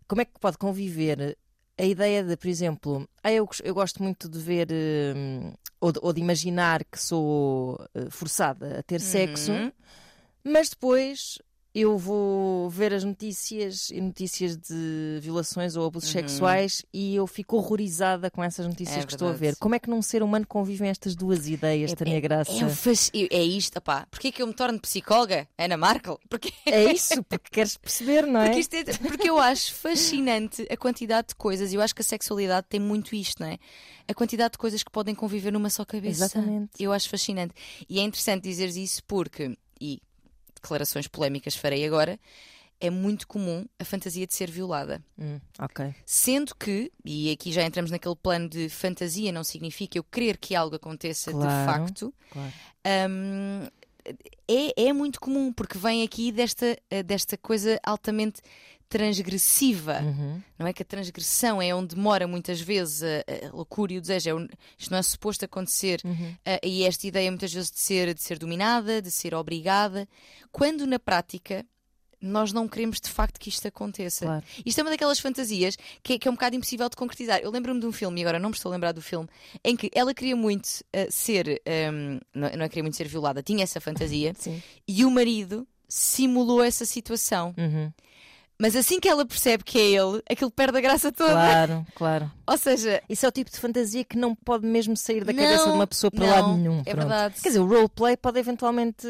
como 0.07 0.23
é 0.23 0.25
que 0.25 0.39
pode 0.41 0.57
conviver 0.57 1.37
a 1.77 1.85
ideia 1.85 2.23
de, 2.23 2.37
por 2.37 2.47
exemplo, 2.47 3.09
ah, 3.23 3.33
eu, 3.33 3.49
eu 3.65 3.75
gosto 3.75 4.01
muito 4.01 4.29
de 4.29 4.39
ver 4.39 4.69
hum, 4.71 5.53
ou, 5.81 5.91
de, 5.91 5.99
ou 6.01 6.13
de 6.13 6.21
imaginar 6.21 6.85
que 6.85 7.01
sou 7.01 7.85
eh, 7.95 8.09
forçada 8.11 8.79
a 8.79 8.83
ter 8.85 9.01
sexo, 9.01 9.51
uhum. 9.51 9.73
mas 10.45 10.71
depois 10.71 11.39
eu 11.75 11.99
vou 11.99 12.71
ver 12.71 12.95
as 12.95 13.03
notícias 13.03 13.91
e 13.91 14.01
notícias 14.01 14.57
de 14.57 15.19
violações 15.21 15.75
ou 15.75 15.85
abusos 15.85 16.09
Uhum. 16.15 16.21
sexuais 16.21 16.85
e 16.93 17.17
eu 17.17 17.27
fico 17.27 17.57
horrorizada 17.57 18.31
com 18.31 18.45
essas 18.45 18.65
notícias 18.67 18.99
É 19.03 19.07
que 19.07 19.13
estou 19.13 19.27
a 19.27 19.33
verdade. 19.33 19.53
ver. 19.55 19.57
Como 19.59 19.75
é 19.75 19.81
que 19.81 19.91
num 19.91 20.01
ser 20.01 20.23
humano 20.23 20.47
convivem 20.47 20.89
estas 20.89 21.17
duas 21.17 21.49
ideias, 21.49 21.93
Tânia 21.93 22.21
Graça? 22.21 22.53
É, 22.53 22.69
fasc- 22.69 23.13
é 23.15 23.43
isto, 23.43 23.77
opá. 23.79 24.07
Porquê 24.11 24.31
que 24.31 24.41
eu 24.41 24.47
me 24.47 24.55
torno 24.55 24.79
psicóloga, 24.79 25.49
Ana 25.59 25.77
Markel? 25.77 26.21
Porque, 26.29 26.53
É 26.65 26.93
isso, 26.93 27.23
porque 27.25 27.51
queres 27.51 27.77
perceber, 27.77 28.25
não 28.25 28.41
é? 28.41 28.51
porque, 28.53 28.77
é- 28.77 28.85
porque 29.09 29.29
eu 29.31 29.39
acho 29.41 29.75
fascinante 29.75 30.65
a 30.71 30.77
quantidade 30.77 31.29
de 31.29 31.35
coisas, 31.35 31.73
e 31.73 31.75
eu 31.77 31.81
acho 31.81 31.95
que 31.95 32.03
a 32.03 32.05
sexualidade 32.05 32.67
tem 32.69 32.79
muito 32.79 33.17
isto, 33.17 33.41
não 33.43 33.49
é? 33.49 33.59
A 34.07 34.15
quantidade 34.15 34.53
de 34.53 34.59
coisas 34.59 34.83
que 34.85 34.91
podem 34.93 35.15
conviver 35.15 35.51
numa 35.51 35.71
só 35.71 35.85
cabeça. 35.85 36.27
Exatamente. 36.27 36.71
Eu 36.79 36.93
acho 36.93 37.09
fascinante. 37.09 37.53
E 37.89 37.99
é 37.99 38.03
interessante 38.03 38.45
dizeres 38.45 38.77
isso 38.77 39.03
porque, 39.05 39.57
e 39.81 40.01
declarações 40.65 41.07
polémicas 41.07 41.55
farei 41.55 41.85
agora, 41.85 42.19
é 42.81 42.91
muito 42.91 43.29
comum 43.29 43.65
a 43.79 43.85
fantasia 43.85 44.27
de 44.27 44.35
ser 44.35 44.51
violada. 44.51 45.03
Hum, 45.19 45.39
ok. 45.59 45.95
Sendo 46.05 46.55
que, 46.55 46.91
e 47.05 47.31
aqui 47.31 47.53
já 47.53 47.63
entramos 47.63 47.91
naquele 47.91 48.17
plano 48.17 48.49
de 48.49 48.69
fantasia, 48.69 49.31
não 49.31 49.45
significa 49.45 49.97
eu 49.99 50.05
querer 50.05 50.37
que 50.39 50.55
algo 50.55 50.75
aconteça 50.77 51.31
de 51.33 51.39
Claro. 51.39 51.65
facto, 51.67 52.15
Claro. 52.31 52.53
hum, 53.11 53.67
é, 54.49 54.89
é 54.89 54.93
muito 54.93 55.19
comum, 55.21 55.53
porque 55.53 55.79
vem 55.79 56.03
aqui 56.03 56.31
desta, 56.33 56.77
eh, 56.91 57.03
desta 57.03 57.39
coisa 57.39 57.79
altamente 57.83 58.43
transgressiva. 58.99 60.01
Uhum. 60.03 60.41
Não 60.59 60.67
é 60.67 60.73
que 60.73 60.83
a 60.83 60.85
transgressão 60.87 61.61
é 61.61 61.75
onde 61.75 61.97
demora 61.97 62.27
muitas 62.29 62.61
vezes 62.61 63.03
a, 63.03 63.49
a 63.49 63.51
loucura 63.57 63.93
e 63.93 63.99
o 63.99 64.01
desejo. 64.01 64.31
É 64.31 64.35
um- 64.35 64.49
isto 64.79 64.91
não 64.91 64.99
é 64.99 65.03
suposto 65.03 65.45
acontecer. 65.45 66.01
Uhum. 66.05 66.35
Ah, 66.47 66.61
e 66.63 66.85
esta 66.85 67.07
ideia 67.07 67.31
muitas 67.31 67.53
vezes 67.53 67.71
de 67.71 67.81
ser, 67.81 68.15
de 68.15 68.23
ser 68.23 68.39
dominada, 68.39 69.03
de 69.03 69.11
ser 69.11 69.35
obrigada, 69.35 70.09
quando 70.53 70.87
na 70.87 70.99
prática 70.99 71.67
nós 72.21 72.53
não 72.53 72.67
queremos 72.67 73.01
de 73.01 73.11
facto 73.11 73.39
que 73.39 73.49
isto 73.51 73.67
aconteça. 73.69 74.25
Claro. 74.25 74.45
Isto 74.65 74.79
é 74.79 74.83
uma 74.85 74.91
daquelas 74.91 75.19
fantasias 75.19 75.77
que 76.03 76.15
é, 76.15 76.19
que 76.19 76.27
é 76.27 76.31
um 76.31 76.35
bocado 76.35 76.57
impossível 76.57 76.89
de 76.89 76.97
concretizar. 76.97 77.41
Eu 77.41 77.51
lembro-me 77.51 77.81
de 77.81 77.87
um 77.87 77.93
filme, 77.93 78.21
e 78.21 78.25
agora 78.25 78.39
não 78.39 78.49
me 78.49 78.55
estou 78.57 78.71
a 78.71 78.73
lembrar 78.73 78.93
do 78.93 79.03
filme, 79.03 79.29
em 79.63 79.77
que 79.77 79.91
ela 79.95 80.15
queria 80.15 80.35
muito 80.37 80.69
ah, 80.93 81.07
ser, 81.11 81.61
ahm, 81.67 82.21
não, 82.33 82.49
não 82.57 82.65
é 82.65 82.69
queria 82.69 82.83
muito 82.85 82.97
ser 82.97 83.09
violada, 83.09 83.43
tinha 83.43 83.63
essa 83.65 83.81
fantasia, 83.81 84.33
Sim. 84.39 84.63
e 84.89 85.05
o 85.05 85.11
marido 85.11 85.67
simulou 85.87 86.63
essa 86.63 86.87
situação. 86.87 87.55
Uhum. 87.59 87.93
Mas 88.59 88.77
assim 88.77 89.01
que 89.01 89.09
ela 89.09 89.27
percebe 89.27 89.65
que 89.65 89.77
é 89.79 89.83
ele, 89.91 90.23
aquilo 90.31 90.51
perde 90.51 90.79
a 90.79 90.81
graça 90.81 91.11
toda. 91.11 91.33
Claro, 91.33 91.87
claro. 91.97 92.33
Ou 92.47 92.57
seja, 92.57 93.03
Isso 93.09 93.27
é 93.27 93.29
o 93.29 93.33
tipo 93.33 93.51
de 93.51 93.59
fantasia 93.59 94.05
que 94.05 94.17
não 94.17 94.35
pode 94.35 94.65
mesmo 94.67 94.97
sair 94.97 95.25
da 95.25 95.33
Não, 95.33 95.43
cabeça 95.43 95.65
de 95.65 95.71
uma 95.77 95.87
pessoa 95.87 96.11
para 96.11 96.25
não, 96.27 96.33
lado 96.33 96.57
nenhum. 96.57 96.79
é 96.81 96.85
pronto. 96.85 96.99
verdade. 96.99 97.41
Quer 97.41 97.49
dizer, 97.49 97.59
o 97.61 97.67
roleplay 97.67 98.17
pode 98.17 98.39
eventualmente 98.39 99.07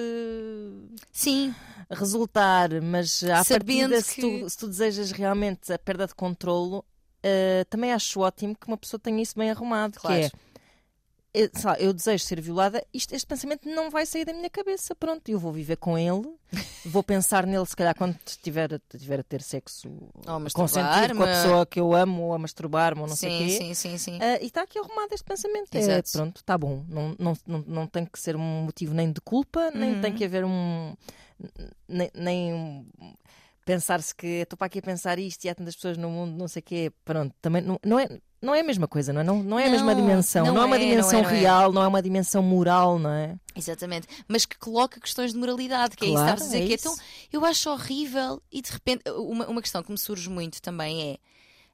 sim, 1.12 1.54
resultar, 1.90 2.70
mas 2.82 3.22
à 3.24 3.44
Sabendo 3.44 3.90
partida, 3.90 4.00
se, 4.02 4.14
que- 4.14 4.20
tu, 4.40 4.50
se 4.50 4.56
tu 4.58 4.66
desejas 4.68 5.10
realmente 5.12 5.72
a 5.72 5.78
perda 5.78 6.06
de 6.06 6.14
controlo, 6.14 6.84
eh, 7.22 7.64
também 7.68 7.92
acho 7.92 8.20
ótimo 8.20 8.54
que 8.56 8.66
uma 8.66 8.76
pessoa 8.76 8.98
tenha 9.00 9.22
isso 9.22 9.34
bem 9.38 9.50
arrumado, 9.50 9.98
Claro. 9.98 10.20
que 10.20 10.26
é 10.26 10.30
lá, 11.64 11.78
eu 11.80 11.92
desejo 11.92 12.24
ser 12.24 12.40
violada, 12.40 12.84
isto, 12.92 13.14
este 13.14 13.26
pensamento 13.26 13.68
não 13.68 13.90
vai 13.90 14.06
sair 14.06 14.24
da 14.24 14.32
minha 14.32 14.48
cabeça. 14.50 14.94
Pronto, 14.94 15.28
eu 15.28 15.38
vou 15.38 15.52
viver 15.52 15.76
com 15.76 15.98
ele, 15.98 16.28
vou 16.84 17.02
pensar 17.02 17.44
nele, 17.46 17.66
se 17.66 17.74
calhar, 17.74 17.94
quando 17.96 18.16
estiver, 18.24 18.74
a- 18.74 18.80
estiver 18.94 19.20
a 19.20 19.22
ter 19.24 19.42
sexo 19.42 19.88
consentido 20.52 21.16
com 21.16 21.22
a 21.24 21.26
pessoa 21.26 21.66
que 21.66 21.80
eu 21.80 21.92
amo, 21.94 22.22
ou 22.24 22.34
a 22.34 22.38
masturbar-me, 22.38 23.00
ou 23.00 23.06
não 23.08 23.16
sei 23.16 23.30
o 23.30 23.32
sim, 23.32 23.38
quê. 23.38 23.50
sim, 23.50 23.74
sim, 23.74 23.98
sim. 23.98 24.18
Ah, 24.22 24.38
e 24.40 24.46
está 24.46 24.62
aqui 24.62 24.78
arrumado 24.78 25.12
este 25.12 25.24
pensamento. 25.24 25.74
É, 25.74 26.02
pronto, 26.12 26.36
está 26.36 26.56
bom. 26.56 26.84
Não, 26.88 27.16
não, 27.18 27.32
não, 27.46 27.64
não 27.66 27.86
tem 27.86 28.04
que 28.06 28.18
ser 28.18 28.36
um 28.36 28.62
motivo 28.64 28.94
nem 28.94 29.10
de 29.10 29.20
culpa, 29.20 29.70
nem 29.72 29.94
Uhum. 29.94 30.00
tem 30.00 30.12
que 30.14 30.24
haver 30.24 30.44
um. 30.44 30.94
Nem, 31.88 32.10
nem 32.14 32.86
pensar-se 33.64 34.14
que 34.14 34.26
estou 34.26 34.56
para 34.56 34.66
aqui 34.66 34.78
a 34.78 34.82
pensar 34.82 35.18
isto 35.18 35.44
e 35.44 35.48
há 35.48 35.54
tantas 35.54 35.74
pessoas 35.74 35.96
no 35.96 36.08
mundo, 36.10 36.36
não 36.38 36.46
sei 36.46 36.60
o 36.60 36.62
quê. 36.62 36.92
Pronto, 37.04 37.34
também 37.40 37.62
não, 37.62 37.78
não, 37.84 37.98
é, 37.98 38.06
não 38.44 38.54
é 38.54 38.60
a 38.60 38.64
mesma 38.64 38.86
coisa, 38.86 39.12
não 39.12 39.20
é? 39.20 39.24
Não, 39.24 39.42
não 39.42 39.58
é 39.58 39.66
a 39.66 39.70
mesma 39.70 39.94
Não, 39.94 40.00
dimensão. 40.00 40.46
não 40.46 40.54
Não, 40.54 40.62
é 40.62 40.64
uma 40.66 40.76
é, 40.76 40.78
não 40.78 40.86
dimensão 40.88 41.18
é, 41.18 41.22
não 41.22 41.30
é. 41.30 41.32
real, 41.40 41.72
não 41.72 41.82
é 41.82 41.86
uma 41.88 42.02
dimensão 42.02 42.42
moral, 42.42 42.98
não 42.98 43.10
é? 43.10 43.36
Exatamente. 43.56 44.06
Mas 44.28 44.44
que 44.46 44.58
coloca 44.58 45.00
questões 45.00 45.32
de 45.32 45.38
moralidade, 45.38 45.96
que 45.96 46.04
é 46.04 46.08
isso 46.08 46.16
que 46.16 46.22
Claro, 46.22 46.34
estavas 46.34 46.42
a 46.42 46.56
dizer. 46.58 46.64
é 46.64 46.66
que 46.66 46.72
é 46.72 46.76
isso. 46.76 46.84
tão, 46.84 46.96
eu 47.32 47.44
acho 47.44 47.70
horrível 47.70 48.42
e 48.52 48.60
de 48.62 48.70
repente. 48.70 49.02
Uma, 49.10 49.46
uma 49.48 49.62
questão 49.62 49.82
que 49.82 49.90
me 49.90 49.98
surge 49.98 50.28
muito 50.30 50.60
também 50.62 51.18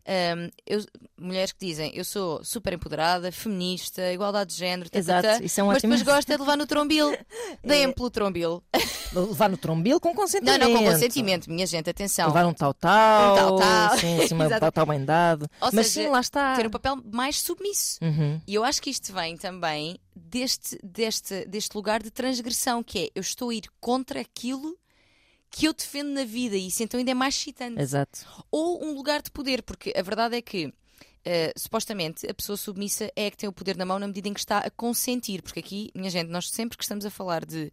é. 0.06 0.34
hum, 0.36 0.50
eu- 0.66 0.84
mulheres 1.20 1.52
que 1.52 1.64
dizem 1.66 1.92
eu 1.94 2.04
sou 2.04 2.42
super 2.44 2.72
empoderada, 2.72 3.30
feminista, 3.30 4.10
igualdade 4.12 4.52
de 4.52 4.58
género, 4.58 4.88
Exato, 4.92 5.22
tatatá, 5.22 5.44
isso 5.44 5.60
é 5.60 5.62
um 5.62 5.66
mas 5.66 5.76
ótimo- 5.76 5.94
depois 5.96 6.14
gosta 6.16 6.32
de 6.34 6.40
levar 6.40 6.56
no 6.56 6.66
trombil. 6.66 7.10
Deem-me 7.62 7.94
pelo 7.94 8.10
trombil. 8.10 8.62
Levar 9.12 9.48
no 9.48 9.56
trombil 9.56 9.98
com 10.00 10.08
Não, 10.08 10.14
consentimento. 10.14 10.60
não, 10.60 10.72
com 10.76 10.84
consentimento, 10.84 11.50
minha 11.50 11.66
gente, 11.66 11.90
atenção. 11.90 12.28
Levar 12.28 12.46
um 12.46 12.52
tal-tal. 12.54 13.32
Um 13.32 13.36
tal-tal. 13.36 13.98
Sim, 13.98 14.28
sim, 14.28 14.34
Exato. 14.42 14.60
tal-tal 14.60 14.86
bem 14.86 15.04
dado. 15.04 15.48
Ou 15.60 15.70
Mas 15.72 15.88
seja, 15.88 16.06
sim, 16.06 16.12
lá 16.12 16.20
está. 16.20 16.56
Ter 16.56 16.66
um 16.66 16.70
papel 16.70 16.96
mais 17.12 17.40
submisso. 17.40 17.98
Uhum. 18.02 18.40
E 18.46 18.54
eu 18.54 18.64
acho 18.64 18.80
que 18.80 18.90
isto 18.90 19.12
vem 19.12 19.36
também 19.36 19.98
deste, 20.14 20.78
deste, 20.82 21.44
deste 21.46 21.74
lugar 21.74 22.02
de 22.02 22.10
transgressão, 22.10 22.82
que 22.82 22.98
é 22.98 23.10
eu 23.14 23.20
estou 23.20 23.50
a 23.50 23.54
ir 23.54 23.64
contra 23.80 24.20
aquilo 24.20 24.76
que 25.50 25.66
eu 25.66 25.72
defendo 25.72 26.10
na 26.10 26.24
vida, 26.24 26.56
e 26.56 26.68
isso 26.68 26.80
então 26.82 26.98
ainda 26.98 27.10
é 27.10 27.14
mais 27.14 27.34
excitante. 27.34 27.80
Exato. 27.80 28.20
Ou 28.52 28.84
um 28.84 28.94
lugar 28.94 29.20
de 29.20 29.32
poder, 29.32 29.62
porque 29.62 29.92
a 29.96 30.02
verdade 30.02 30.36
é 30.36 30.42
que 30.42 30.72
Uh, 31.20 31.52
supostamente 31.54 32.26
a 32.26 32.32
pessoa 32.32 32.56
submissa 32.56 33.12
é 33.14 33.26
a 33.26 33.30
que 33.30 33.36
tem 33.36 33.46
o 33.46 33.52
poder 33.52 33.76
na 33.76 33.84
mão 33.84 33.98
na 33.98 34.06
medida 34.06 34.26
em 34.26 34.32
que 34.32 34.40
está 34.40 34.56
a 34.60 34.70
consentir, 34.70 35.42
porque 35.42 35.60
aqui, 35.60 35.90
minha 35.94 36.08
gente, 36.08 36.30
nós 36.30 36.48
sempre 36.48 36.78
que 36.78 36.82
estamos 36.82 37.04
a 37.04 37.10
falar 37.10 37.44
de 37.44 37.70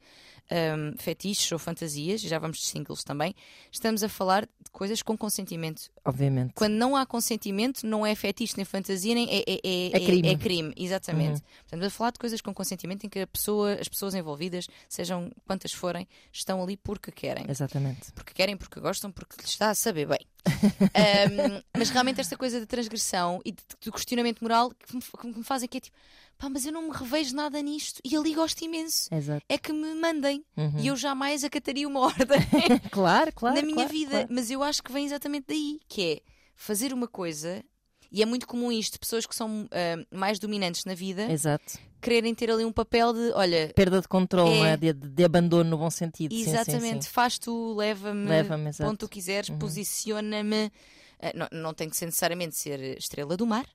um, 0.51 0.97
fetiches 0.97 1.51
ou 1.51 1.59
fantasias, 1.59 2.21
já 2.21 2.39
vamos 2.39 2.57
distingui-los 2.59 3.03
também, 3.03 3.35
estamos 3.71 4.03
a 4.03 4.09
falar 4.09 4.43
de 4.45 4.71
coisas 4.71 5.01
com 5.01 5.17
consentimento. 5.17 5.89
Obviamente. 6.05 6.53
Quando 6.53 6.73
não 6.73 6.95
há 6.95 7.05
consentimento, 7.05 7.85
não 7.85 8.05
é 8.05 8.15
fetiche 8.15 8.55
nem 8.55 8.65
fantasia, 8.65 9.13
nem 9.13 9.27
é, 9.29 9.39
é, 9.39 9.59
é, 9.63 9.87
É 9.93 9.99
crime. 10.05 10.27
é 10.29 10.35
crime, 10.37 10.73
exatamente. 10.77 11.41
Uhum. 11.41 11.47
Estamos 11.65 11.85
a 11.85 11.89
falar 11.89 12.11
de 12.11 12.19
coisas 12.19 12.39
com 12.41 12.53
consentimento 12.53 13.05
em 13.05 13.09
que 13.09 13.19
a 13.19 13.27
pessoa, 13.27 13.73
as 13.73 13.87
pessoas 13.87 14.15
envolvidas, 14.15 14.67
sejam 14.87 15.31
quantas 15.45 15.71
forem, 15.73 16.07
estão 16.31 16.61
ali 16.63 16.77
porque 16.77 17.11
querem. 17.11 17.45
Exatamente. 17.49 18.11
Porque 18.13 18.33
querem, 18.33 18.55
porque 18.55 18.79
gostam, 18.79 19.11
porque 19.11 19.35
lhes 19.41 19.49
está 19.49 19.69
a 19.69 19.75
saber 19.75 20.07
bem. 20.07 20.19
Um, 20.97 21.61
mas 21.77 21.89
realmente 21.89 22.19
esta 22.21 22.37
coisa 22.37 22.59
da 22.59 22.65
transgressão 22.65 23.41
e 23.45 23.51
de- 23.51 23.61
do 23.83 23.91
questionamento 23.91 24.41
moral 24.41 24.71
que 24.71 24.95
me, 24.95 25.01
que 25.01 25.37
me 25.39 25.43
fazem 25.43 25.67
que 25.67 25.77
é 25.77 25.81
tipo, 25.81 25.95
pá, 26.37 26.49
mas 26.49 26.65
eu 26.65 26.71
não 26.71 26.83
me 26.89 26.95
revejo 26.95 27.35
nada 27.35 27.61
nisto 27.61 27.99
e 28.05 28.15
ali 28.15 28.33
gosto 28.33 28.61
imenso. 28.63 29.07
Exato. 29.13 29.43
É 29.49 29.57
que 29.57 29.71
me 29.73 29.95
mandem 29.95 30.43
Uhum. 30.55 30.79
e 30.79 30.87
eu 30.87 30.95
jamais 30.95 31.43
acataria 31.43 31.87
uma 31.87 31.99
ordem 32.07 32.39
Claro, 32.91 33.31
claro. 33.33 33.55
na 33.55 33.61
minha 33.61 33.75
claro, 33.75 33.89
vida. 33.89 34.11
claro. 34.11 34.27
Mas 34.29 34.49
eu 34.51 34.61
acho 34.63 34.81
que 34.83 34.91
vem 34.91 35.05
exatamente 35.05 35.45
daí, 35.47 35.79
que 35.87 36.01
é 36.03 36.19
fazer 36.55 36.93
uma 36.93 37.07
coisa, 37.07 37.63
e 38.11 38.21
é 38.21 38.25
muito 38.25 38.47
comum 38.47 38.71
isto, 38.71 38.99
pessoas 38.99 39.25
que 39.25 39.35
são 39.35 39.67
ah, 39.71 40.05
mais 40.15 40.39
dominantes 40.39 40.85
na 40.85 40.93
vida, 40.95 41.31
Exato. 41.31 41.77
quererem 42.01 42.33
ter 42.33 42.49
ali 42.49 42.63
um 42.65 42.71
papel 42.71 43.11
de, 43.13 43.31
olha, 43.33 43.71
Perda 43.75 43.99
de 44.01 44.07
controle, 44.07 44.59
É. 44.61 44.69
é? 44.73 44.77
De, 44.77 44.93
de 44.93 45.23
abandono 45.23 45.69
no 45.69 45.77
bom 45.77 45.89
sentido. 45.89 46.33
Sim, 46.33 46.43
sim, 46.45 46.49
exatamente, 46.51 47.05
sim. 47.05 47.11
faz 47.11 47.37
tu, 47.37 47.73
leva-me, 47.75 48.27
Leva-me, 48.27 48.69
exato. 48.69 48.89
ponto 48.89 48.99
tu 49.05 49.09
quiseres, 49.09 49.49
Uhum. 49.49 49.59
posiciona-me. 49.59 50.71
Ah, 51.21 51.31
não, 51.33 51.47
não 51.51 51.73
tem 51.73 51.89
que 51.89 51.97
ser 51.97 52.05
necessariamente 52.05 52.55
ser 52.55 52.97
estrela 52.97 53.35
do 53.37 53.45
mar, 53.45 53.65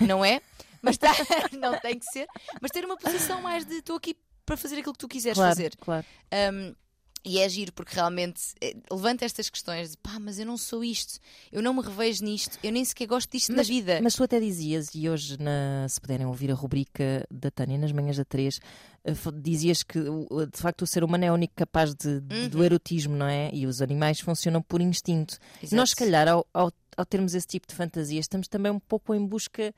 não 0.00 0.24
é? 0.24 0.40
Mas 0.82 0.96
tá- 0.98 1.12
não 1.58 1.78
tem 1.78 1.98
que 1.98 2.06
ser, 2.06 2.26
mas 2.60 2.70
ter 2.70 2.84
uma 2.86 2.96
posição 2.96 3.42
mais 3.42 3.66
de 3.66 3.74
estou 3.76 3.96
aqui 3.96 4.16
para 4.46 4.56
fazer 4.56 4.78
aquilo 4.78 4.94
que 4.94 4.98
tu 4.98 5.08
quiseres 5.08 5.36
Claro, 5.36 5.50
fazer. 5.50 5.76
claro. 5.78 6.06
Um, 6.54 6.74
e 7.22 7.38
é 7.38 7.46
giro 7.50 7.70
porque 7.74 7.94
realmente 7.94 8.40
eh, 8.62 8.74
levanta 8.90 9.26
estas 9.26 9.50
questões 9.50 9.90
de 9.90 9.98
pá, 9.98 10.18
mas 10.18 10.38
eu 10.38 10.46
não 10.46 10.56
sou 10.56 10.82
isto, 10.82 11.18
eu 11.52 11.60
não 11.62 11.74
me 11.74 11.82
revejo 11.82 12.24
nisto, 12.24 12.58
eu 12.62 12.72
nem 12.72 12.82
sequer 12.82 13.04
gosto 13.06 13.30
disto 13.30 13.52
na 13.52 13.62
vida. 13.62 14.00
Mas 14.02 14.14
tu 14.14 14.22
até 14.24 14.40
dizias, 14.40 14.88
e 14.94 15.06
hoje, 15.06 15.36
na- 15.38 15.86
se 15.86 16.00
puderem 16.00 16.24
ouvir 16.24 16.50
a 16.50 16.54
rubrica 16.54 17.26
da 17.30 17.50
Tânia 17.50 17.76
nas 17.76 17.92
manhãs 17.92 18.16
da 18.16 18.24
3, 18.24 18.58
dizias 19.42 19.82
que 19.82 19.98
de 20.00 20.58
facto 20.58 20.82
o 20.82 20.86
ser 20.86 21.04
humano 21.04 21.24
é 21.24 21.30
o 21.30 21.34
único 21.34 21.54
capaz 21.54 21.94
de, 21.94 22.20
de- 22.20 22.48
do 22.48 22.58
Uhum. 22.58 22.64
erotismo, 22.64 23.14
não 23.14 23.26
é? 23.26 23.50
E 23.52 23.66
os 23.66 23.82
animais 23.82 24.18
funcionam 24.20 24.62
por 24.62 24.80
instinto. 24.80 25.36
Exato. 25.62 25.76
Nós, 25.76 25.90
se 25.90 25.96
calhar, 25.96 26.26
ao, 26.26 26.46
ao, 26.54 26.72
ao 27.00 27.06
termos 27.06 27.34
esse 27.34 27.46
tipo 27.46 27.66
de 27.66 27.74
fantasia, 27.74 28.20
estamos 28.20 28.46
também 28.46 28.70
um 28.70 28.78
pouco 28.78 29.14
em 29.14 29.26
busca 29.26 29.74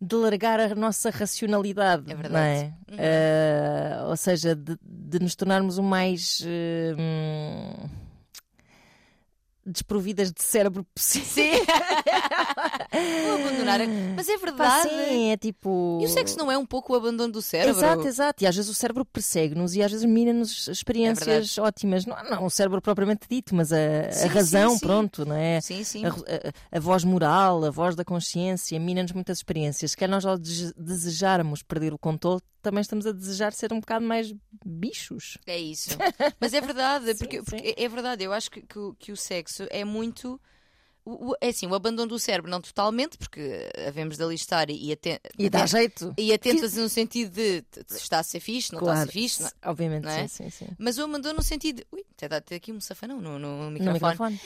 de 0.00 0.16
largar 0.16 0.58
a 0.58 0.74
nossa 0.74 1.10
racionalidade. 1.10 2.10
É 2.10 2.14
não 2.14 2.20
verdade. 2.22 2.46
é? 2.46 2.64
Uhum. 2.90 2.96
Eh, 2.98 3.98
ou 4.08 4.16
seja, 4.16 4.54
de, 4.56 4.76
de 4.82 5.20
nos 5.20 5.36
tornarmos 5.36 5.78
o 5.78 5.82
mais. 5.82 6.42
eh, 6.44 6.94
hum, 6.98 7.88
desprovidas 9.64 10.32
de 10.32 10.42
cérebro 10.42 10.84
possível. 10.94 11.26
Sim. 11.28 11.52
Vou 13.24 13.34
abandonar. 13.34 13.80
a- 13.80 13.86
Mas 14.16 14.28
é 14.28 14.38
Pá, 14.38 14.44
verdade. 14.46 14.88
sim, 14.88 15.30
é 15.30 15.36
tipo. 15.36 15.98
E 16.02 16.04
o 16.04 16.08
sexo 16.08 16.36
não 16.38 16.50
é 16.50 16.58
um 16.58 16.66
pouco 16.66 16.92
o 16.92 16.96
abandono 16.96 17.32
do 17.32 17.42
cérebro? 17.42 17.78
Exato, 17.78 18.06
exato. 18.06 18.44
E 18.44 18.46
às 18.46 18.54
vezes 18.56 18.70
o 18.70 18.74
cérebro 18.74 19.04
persegue-nos 19.04 19.74
e 19.74 19.82
às 19.82 19.90
vezes 19.90 20.04
mina-nos 20.06 20.68
É 20.68 20.72
experiências 20.72 21.58
ótimas. 21.58 22.06
Não, 22.06 22.16
não 22.24 22.44
o 22.46 22.50
cérebro 22.50 22.80
propriamente 22.80 23.26
dito, 23.28 23.54
mas 23.54 23.72
a, 23.72 23.76
a 24.08 24.12
Sim, 24.12 24.28
razão, 24.28 24.70
sim, 24.78 24.86
pronto, 24.86 25.24
não 25.24 25.36
é? 25.36 25.60
Sim, 25.60 25.84
sim. 25.84 26.04
A, 26.04 26.08
a- 26.10 26.76
a 26.76 26.80
voz 26.80 27.04
moral, 27.04 27.64
a 27.64 27.70
voz 27.70 27.94
da 27.94 28.04
consciência, 28.04 28.78
mina-nos 28.78 29.12
muitas 29.12 29.38
experiências. 29.38 29.92
Se 29.92 29.96
calhar 29.96 30.10
nós, 30.14 30.24
ao 30.24 30.38
dese- 30.38 30.72
desejarmos 30.76 31.62
perder 31.62 31.92
o 31.94 31.98
controle, 31.98 32.40
também 32.60 32.80
estamos 32.80 33.06
a 33.06 33.12
desejar 33.12 33.52
ser 33.52 33.72
um 33.72 33.80
bocado 33.80 34.04
mais 34.04 34.32
bichos. 34.64 35.36
É 35.46 35.58
isso. 35.58 35.90
Mas 36.40 36.54
é 36.54 36.60
verdade, 36.60 37.14
porque, 37.16 37.42
porque 37.42 37.74
é 37.76 37.88
verdade. 37.88 38.22
Eu 38.22 38.32
acho 38.32 38.48
que, 38.50 38.60
que, 38.62 38.78
que 39.00 39.10
o 39.12 39.16
sexo 39.16 39.51
é 39.70 39.84
muito. 39.84 40.40
o- 41.04 41.30
o- 41.30 41.34
É 41.40 41.48
assim, 41.48 41.66
o 41.66 41.74
abandono 41.74 42.08
do 42.10 42.18
cérebro, 42.18 42.48
não 42.48 42.60
totalmente, 42.60 43.18
porque 43.18 43.68
havemos 43.88 44.16
de 44.16 44.22
alistar 44.22 44.70
e, 44.70 44.86
e, 44.88 44.92
aten- 44.92 45.18
E 45.36 45.50
dá 45.50 45.66
jeito. 45.66 46.14
e 46.16 46.32
atentas 46.32 46.74
no 46.74 46.88
sentido 46.88 47.32
de 47.32 47.64
está 47.90 48.20
a 48.20 48.22
ser 48.22 48.38
fixe, 48.38 48.72
não 48.72 48.78
está 48.78 48.92
a 48.92 49.06
ser 49.06 49.12
fixe. 49.12 49.42
não- 49.42 49.50
Obviamente, 49.64 50.04
não 50.04 50.10
é? 50.10 50.28
sim, 50.28 50.48
sim, 50.48 50.66
sim. 50.66 50.68
Mas 50.78 50.98
o 50.98 51.02
abandono 51.02 51.34
no 51.38 51.42
sentido 51.42 51.78
de. 51.78 51.86
Ui, 51.90 52.04
até 52.16 52.28
dá 52.28 52.36
até 52.36 52.54
aqui 52.54 52.70
um 52.70 52.80
safanão 52.80 53.20
no, 53.20 53.36
no 53.38 53.64
No 53.64 53.70
microfone. 53.72 53.98
microfone. 53.98 54.40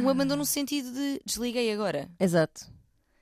Um, 0.00 0.02
um 0.04 0.08
abandono 0.08 0.40
no 0.40 0.44
sentido 0.46 0.92
de 0.92 1.20
desliguei 1.24 1.72
agora. 1.72 2.10
Exato. 2.18 2.66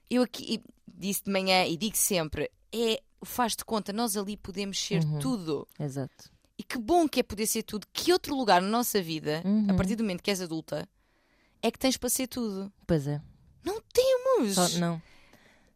Eu 0.09 0.23
aqui 0.23 0.62
disse 0.88 1.25
de 1.25 1.30
manhã 1.30 1.66
e 1.66 1.76
digo 1.76 1.97
sempre: 1.99 2.50
é 2.73 3.02
faz-te 3.23 3.62
conta, 3.62 3.92
nós 3.92 4.16
ali 4.16 4.38
podemos 4.38 4.78
ser 4.83 5.04
Uhum. 5.04 5.19
tudo. 5.19 5.69
Exato. 5.78 6.30
E 6.61 6.62
que 6.62 6.76
bom 6.79 7.09
que 7.09 7.21
é 7.21 7.23
poder 7.23 7.47
ser 7.47 7.62
tudo. 7.62 7.87
Que 7.90 8.12
outro 8.12 8.35
lugar 8.37 8.61
na 8.61 8.69
nossa 8.69 9.00
vida, 9.00 9.40
Uhum. 9.47 9.67
a 9.71 9.75
partir 9.75 9.97
do 9.97 10.02
momento 10.05 10.23
que 10.23 10.31
és 10.31 10.43
adulta, 10.43 10.87
é 11.62 11.71
que 11.71 11.79
tens 11.79 11.97
para 11.97 12.11
ser 12.11 12.26
tudo? 12.26 12.71
Pois 12.87 13.07
é. 13.07 13.19
Não 13.64 13.81
temos! 13.93 14.55
Só, 14.57 14.69
não. 14.79 15.00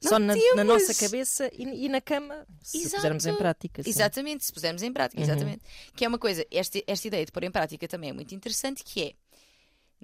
Não 0.03 0.11
Só 0.11 0.19
na, 0.19 0.35
na 0.57 0.63
nossa 0.65 0.93
cabeça 0.95 1.49
e, 1.55 1.87
e 1.87 1.89
na 1.89 2.03
cama, 2.03 2.47
se 2.63 2.77
Exato. 2.77 2.97
pusermos 2.97 3.25
em 3.25 3.35
prática. 3.35 3.83
sim. 3.83 3.89
Exatamente, 3.89 4.45
se 4.45 4.53
pusermos 4.53 4.83
em 4.83 4.93
prática, 4.93 5.19
Uhum. 5.23 5.27
exatamente. 5.27 5.63
Que 5.97 6.05
é 6.05 6.09
uma 6.09 6.19
coisa, 6.19 6.45
esta, 6.51 6.79
esta 6.87 7.07
ideia 7.09 7.25
de 7.25 7.33
pôr 7.33 7.45
em 7.45 7.51
prática 7.51 7.89
também 7.89 8.11
é 8.11 8.13
muito 8.13 8.35
interessante, 8.35 8.85
que 8.85 9.03
é 9.03 9.15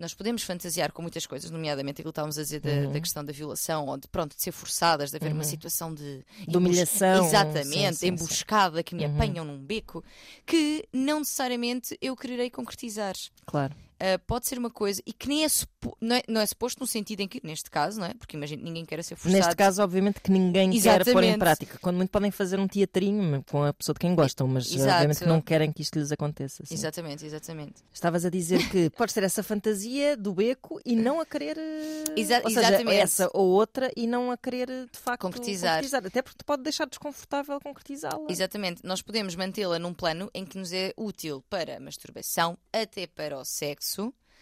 nós 0.00 0.14
podemos 0.14 0.42
fantasiar 0.42 0.90
com 0.92 1.02
muitas 1.02 1.26
coisas, 1.26 1.50
nomeadamente 1.50 2.00
aquilo 2.00 2.11
que 2.12 2.16
estávamos 2.19 2.38
a 2.38 2.42
dizer 2.42 2.61
da, 2.61 2.71
Uhum. 2.71 2.92
da 2.92 3.00
questão 3.00 3.25
da 3.25 3.33
violação, 3.33 3.87
ou 3.87 3.97
de 3.97 4.09
pronto, 4.09 4.35
de 4.35 4.42
ser 4.42 4.50
forçadas, 4.52 5.11
de 5.11 5.16
haver 5.16 5.33
uma 5.33 5.42
Uhum. 5.42 5.49
situação 5.49 5.95
de, 5.95 6.25
De 6.49 6.57
humilhação. 6.57 7.26
Exatamente, 7.26 7.66
Sim, 7.69 7.87
sim, 7.87 7.92
sim. 7.95 8.07
emboscada 8.09 8.83
que 8.83 8.95
me 8.95 9.04
Uhum. 9.04 9.14
apanham 9.14 9.45
num 9.45 9.59
beco, 9.59 10.02
que 10.47 10.88
não 10.92 11.21
necessariamente 11.21 11.97
eu 12.00 12.16
quererei 12.16 12.50
concretizar. 12.50 13.14
Claro. 13.47 13.75
Uh, 14.00 14.19
pode 14.26 14.47
ser 14.47 14.57
uma 14.59 14.71
coisa 14.71 15.02
e 15.07 15.12
que 15.12 15.28
nem 15.28 15.45
é, 15.45 15.49
supo- 15.49 15.95
não 16.00 16.16
é, 16.16 16.23
não 16.26 16.40
é 16.40 16.47
suposto 16.47 16.80
no 16.80 16.87
sentido 16.87 17.21
em 17.21 17.28
que, 17.28 17.38
neste 17.45 17.71
caso, 17.71 18.00
não 18.00 18.07
é? 18.07 18.14
Porque 18.14 18.35
imagina, 18.35 18.62
ninguém 18.62 18.87
quer 18.87 19.04
ser 19.04 19.14
forçado. 19.14 19.37
Neste 19.37 19.54
caso, 19.54 19.83
obviamente, 19.83 20.21
que 20.23 20.30
ninguém 20.30 20.71
quer 20.71 21.04
pôr 21.04 21.23
em 21.23 21.26
Exatamente. 21.28 21.38
prática. 21.38 21.78
Quando 21.83 21.97
muito 21.97 22.09
podem 22.11 22.30
fazer 22.30 22.59
um 22.59 22.66
teatrinho 22.66 23.45
com 23.50 23.62
a 23.62 23.75
pessoa 23.75 23.92
de 23.92 23.99
quem 24.00 24.14
gostam, 24.14 24.49
mas 24.49 24.73
Exato. 24.73 24.90
obviamente 24.95 25.19
que 25.19 25.26
não 25.26 25.40
querem 25.42 25.71
que 25.71 25.83
isto 25.83 25.99
lhes 25.99 26.11
aconteça. 26.11 26.64
sim. 26.64 26.73
Exatamente, 26.75 27.26
exatamente. 27.26 27.75
Estavas 27.92 28.25
a 28.25 28.30
dizer 28.30 28.66
que 28.71 28.88
podes 28.97 29.12
ter 29.14 29.23
essa 29.23 29.42
fantasia 29.42 30.16
do 30.16 30.33
beco 30.33 30.80
e 30.85 30.97
não 30.97 31.21
a 31.21 31.26
querer. 31.26 31.59
eh, 31.59 32.04
Exa- 32.16 32.40
ou 32.42 32.49
seja, 32.49 32.69
exatamente. 32.69 32.97
essa 32.97 33.30
ou 33.35 33.49
outra 33.50 33.92
e 33.95 34.07
não 34.07 34.30
a 34.30 34.37
querer 34.38 34.66
de 34.90 34.99
facto 34.99 35.21
Concretizar. 35.23 35.83
Até 35.92 36.23
porque 36.23 36.38
te 36.38 36.45
pode 36.45 36.62
deixar 36.62 36.87
desconfortável 36.87 37.61
concretizá-la. 37.61 38.25
Exatamente. 38.30 38.80
Nós 38.83 39.02
podemos 39.02 39.35
mantê-la 39.37 39.78
num 39.78 39.92
plano 39.92 40.30
em 40.33 40.47
que 40.47 40.57
nos 40.57 40.73
é 40.73 40.95
útil 40.97 41.45
para 41.50 41.76
a 41.76 41.80
masturbação, 41.80 42.57
até 42.73 43.07
para 43.07 43.38
o 43.38 43.45
sexo. 43.45 43.90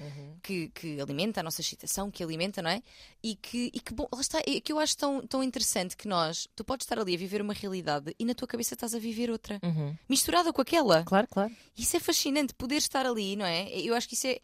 Uhum. 0.00 0.37
Que, 0.45 0.69
que 0.69 1.00
alimenta 1.00 1.40
a 1.40 1.43
nossa 1.43 1.61
excitação, 1.61 2.09
que 2.09 2.23
alimenta, 2.23 2.62
não 2.62 2.71
é? 2.71 2.81
E 3.21 3.35
que, 3.35 3.69
e 3.75 3.81
que 3.81 3.93
bom, 3.93 4.07
lá 4.12 4.21
está, 4.21 4.38
é 4.47 4.61
que 4.61 4.73
eu 4.73 4.78
acho 4.78 4.97
tão, 4.97 5.26
tão 5.26 5.43
interessante 5.43 5.97
que 5.97 6.07
nós, 6.07 6.47
tu 6.55 6.62
podes 6.64 6.85
estar 6.85 7.00
ali 7.00 7.14
a 7.17 7.19
viver 7.19 7.43
uma 7.43 7.52
realidade 7.52 8.14
e 8.17 8.25
na 8.25 8.33
tua 8.33 8.47
cabeça 8.47 8.75
estás 8.75 8.95
a 8.95 8.99
viver 9.00 9.28
outra, 9.28 9.59
Uhum. 9.61 9.97
misturada 10.09 10.52
com 10.52 10.62
aquela. 10.62 11.02
Claro, 11.02 11.26
claro. 11.28 11.52
Isso 11.76 11.97
é 11.97 12.00
fascinante, 12.00 12.55
poder 12.55 12.76
estar 12.76 13.05
ali, 13.07 13.35
não 13.35 13.45
é? 13.45 13.69
Eu 13.73 13.93
acho 13.97 14.07
que 14.07 14.14
isso 14.14 14.28
é, 14.28 14.38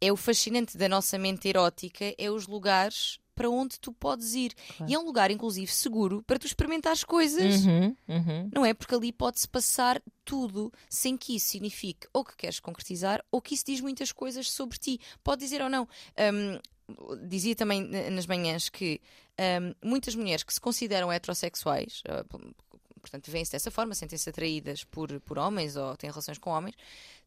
é 0.00 0.10
o 0.12 0.16
fascinante 0.16 0.76
da 0.76 0.88
nossa 0.88 1.16
mente 1.16 1.46
erótica, 1.48 2.12
é 2.18 2.28
os 2.28 2.48
lugares 2.48 3.20
para 3.38 3.48
onde 3.48 3.78
tu 3.78 3.92
podes 3.92 4.34
ir. 4.34 4.52
Claro. 4.76 4.90
E 4.90 4.94
é 4.94 4.98
um 4.98 5.04
lugar, 5.04 5.30
inclusive, 5.30 5.70
seguro 5.72 6.22
para 6.26 6.38
tu 6.40 6.46
experimentares 6.46 7.04
coisas. 7.04 7.64
Uhum, 7.64 7.96
uhum. 8.08 8.50
Não 8.52 8.66
é? 8.66 8.74
Porque 8.74 8.92
ali 8.94 9.12
pode-se 9.12 9.46
passar 9.48 10.02
tudo 10.24 10.72
sem 10.90 11.16
que 11.16 11.36
isso 11.36 11.46
signifique 11.48 12.08
ou 12.12 12.24
que 12.24 12.36
queres 12.36 12.58
concretizar 12.58 13.24
ou 13.30 13.40
que 13.40 13.54
isso 13.54 13.64
diz 13.64 13.80
muitas 13.80 14.10
coisas 14.10 14.50
sobre 14.50 14.76
ti. 14.76 15.00
Pode 15.22 15.40
dizer 15.40 15.62
ou 15.62 15.70
não. 15.70 15.86
Hum, 16.18 16.58
dizia 17.28 17.54
também 17.54 17.82
na- 17.82 18.10
nas 18.10 18.26
manhãs 18.26 18.68
que 18.68 19.00
hum, 19.38 19.72
muitas 19.84 20.14
mulheres 20.16 20.42
que 20.42 20.52
se 20.52 20.60
consideram 20.60 21.12
heterossexuais, 21.12 22.02
ah, 22.08 22.24
portanto, 23.00 23.30
veem-se 23.30 23.52
dessa 23.52 23.70
forma, 23.70 23.94
sentem-se 23.94 24.28
atraídas 24.28 24.82
por, 24.84 25.20
por 25.20 25.38
homens 25.38 25.76
ou 25.76 25.96
têm 25.96 26.10
relações 26.10 26.38
com 26.38 26.50
homens, 26.50 26.74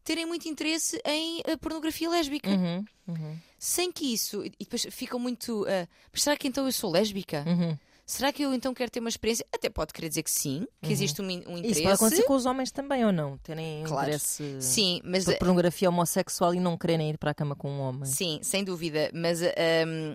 terem 0.04 0.26
muito 0.26 0.48
interesse 0.48 1.00
em 1.04 1.40
ah, 1.46 1.56
pornografia 1.58 2.08
lésbica. 2.10 2.50
Uhum, 2.50 2.84
uhum, 3.08 3.36
Sem 3.58 3.90
que 3.92 4.12
isso. 4.12 4.44
E 4.44 4.50
depois 4.60 4.86
ficam 4.90 5.18
muito. 5.18 5.64
ah, 5.68 5.86
mas 6.12 6.22
será 6.22 6.36
que 6.36 6.48
então 6.48 6.66
eu 6.66 6.72
sou 6.72 6.90
lésbica? 6.90 7.44
uhum. 7.46 7.76
Será 8.04 8.32
que 8.32 8.42
eu 8.42 8.52
então 8.52 8.74
quero 8.74 8.90
ter 8.90 8.98
uma 9.00 9.08
experiência? 9.08 9.46
Até 9.54 9.70
pode 9.70 9.92
querer 9.92 10.08
dizer 10.08 10.24
que 10.24 10.30
sim, 10.30 10.66
que 10.82 10.92
existe 10.92 11.22
um, 11.22 11.24
um 11.24 11.30
interesse. 11.30 11.70
Isso 11.70 11.82
pode 11.82 11.94
acontecer 11.94 12.22
com 12.24 12.34
os 12.34 12.44
homens 12.44 12.70
também 12.72 13.04
ou 13.06 13.12
não? 13.12 13.38
Terem 13.38 13.84
Claro. 13.84 14.08
interesse 14.08 14.60
Sim, 14.60 15.00
mas 15.04 15.24
por 15.24 15.38
pornografia 15.38 15.88
homossexual 15.88 16.52
e 16.52 16.58
não 16.60 16.76
quererem 16.76 17.10
ir 17.10 17.16
para 17.16 17.30
a 17.30 17.34
cama 17.34 17.54
com 17.54 17.70
um 17.70 17.80
homem. 17.80 18.04
sim, 18.04 18.40
sem 18.42 18.64
dúvida. 18.64 19.08
Mas 19.14 19.40
hum, 19.40 20.14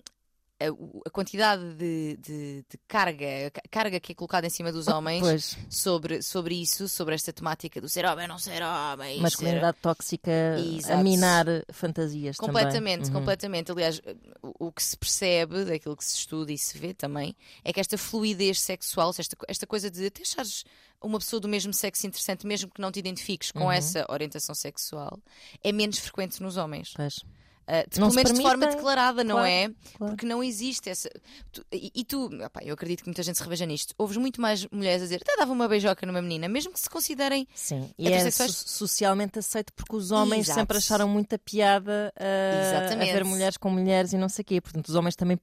a, 1.06 1.10
quantidade 1.12 1.62
de, 1.76 2.18
de, 2.18 2.66
de 2.70 2.78
carga, 2.88 3.52
carga 3.70 4.00
que 4.00 4.12
é 4.12 4.16
colocada 4.16 4.48
em 4.48 4.50
cima 4.50 4.72
dos 4.72 4.88
homens 4.88 5.22
Pois, 5.22 5.58
sobre, 5.70 6.22
sobre 6.22 6.56
isso, 6.62 6.88
sobre 6.88 7.14
esta 7.16 7.32
temática 7.32 7.80
do 7.80 7.88
ser 7.88 8.06
homem, 8.06 8.28
não 8.28 8.40
ser 8.40 8.62
homem. 8.64 9.16
ser- 9.18 9.22
masculinidade 9.22 9.78
tóxica 9.82 10.32
Exato. 10.58 10.94
a 11.00 11.04
minar 11.04 11.46
fantasias 11.72 12.38
Completamente, 12.38 13.04
também. 13.04 13.14
Uhum. 13.14 13.20
completamente. 13.20 13.72
Aliás, 13.72 14.02
o, 14.42 14.68
o 14.68 14.72
que 14.72 14.82
se 14.84 14.98
percebe, 14.98 15.64
daquilo 15.66 15.96
que 15.96 16.04
se 16.06 16.16
estuda 16.16 16.52
e 16.52 16.58
se 16.58 16.78
vê 16.78 16.94
também, 16.94 17.36
é 17.64 17.72
que 17.72 17.80
esta 17.80 17.98
fluidez 17.98 18.60
sexual, 18.60 19.12
esta, 19.18 19.36
esta 19.48 19.68
coisa 19.68 19.92
de 19.92 20.08
até 20.08 20.24
achares 20.24 20.64
uma 21.00 21.20
pessoa 21.20 21.40
do 21.40 21.48
mesmo 21.48 21.72
sexo 21.72 22.08
interessante, 22.08 22.48
mesmo 22.48 22.72
que 22.72 22.82
não 22.82 22.92
te 22.92 22.98
identifiques 23.00 23.52
com 23.52 23.66
Uhum. 23.66 23.72
essa 23.72 24.04
orientação 24.10 24.56
sexual, 24.56 25.20
é 25.64 25.72
menos 25.72 26.00
frequente 26.00 26.42
nos 26.42 26.58
homens. 26.58 26.94
Pois, 26.96 27.24
Uh, 27.68 27.90
de- 27.90 28.00
Não 28.00 28.08
pelo 28.08 28.12
se 28.12 28.16
menos 28.16 28.34
de 28.34 28.42
forma 28.42 28.66
declarada, 28.68 29.24
não 29.26 29.36
claro, 29.36 29.48
é? 29.50 29.70
claro. 29.98 30.14
Porque 30.14 30.26
não 30.26 30.42
existe 30.42 30.90
essa. 30.90 31.10
tu- 31.52 31.66
e, 31.72 31.92
e 31.94 32.06
tu, 32.06 32.30
opá, 32.46 32.62
eu 32.64 32.74
acredito 32.74 33.02
que 33.02 33.08
muita 33.10 33.22
gente 33.24 33.38
se 33.38 33.44
reveja 33.44 33.66
nisto. 33.66 33.94
Ouves 33.98 34.16
muito 34.18 34.40
mais 34.40 34.66
mulheres 34.72 35.02
a 35.02 35.06
dizer 35.06 35.20
até 35.22 35.36
dava 35.36 35.52
uma 35.52 35.68
beijoca 35.68 36.06
numa 36.06 36.22
menina, 36.22 36.48
mesmo 36.48 36.72
que 36.72 36.80
se 36.80 36.90
considerem. 36.90 37.46
Sim, 37.54 37.90
e 37.98 38.08
é 38.08 38.32
so- 38.32 38.48
socialmente 38.50 39.40
aceito 39.40 39.74
porque 39.74 39.96
os 39.96 40.12
homens 40.12 40.46
Exato. 40.46 40.60
sempre 40.62 40.78
acharam 40.78 41.10
muita 41.10 41.38
piada 41.38 42.14
a, 42.16 42.94
a 42.94 42.96
ver 42.96 43.26
mulheres 43.26 43.58
com 43.58 43.70
mulheres 43.70 44.14
e 44.14 44.18
não 44.18 44.30
sei 44.30 44.44
o 44.44 44.46
quê. 44.46 44.62
Portanto, 44.62 44.88
os 44.88 44.96
homens 44.96 45.16
também 45.18 45.38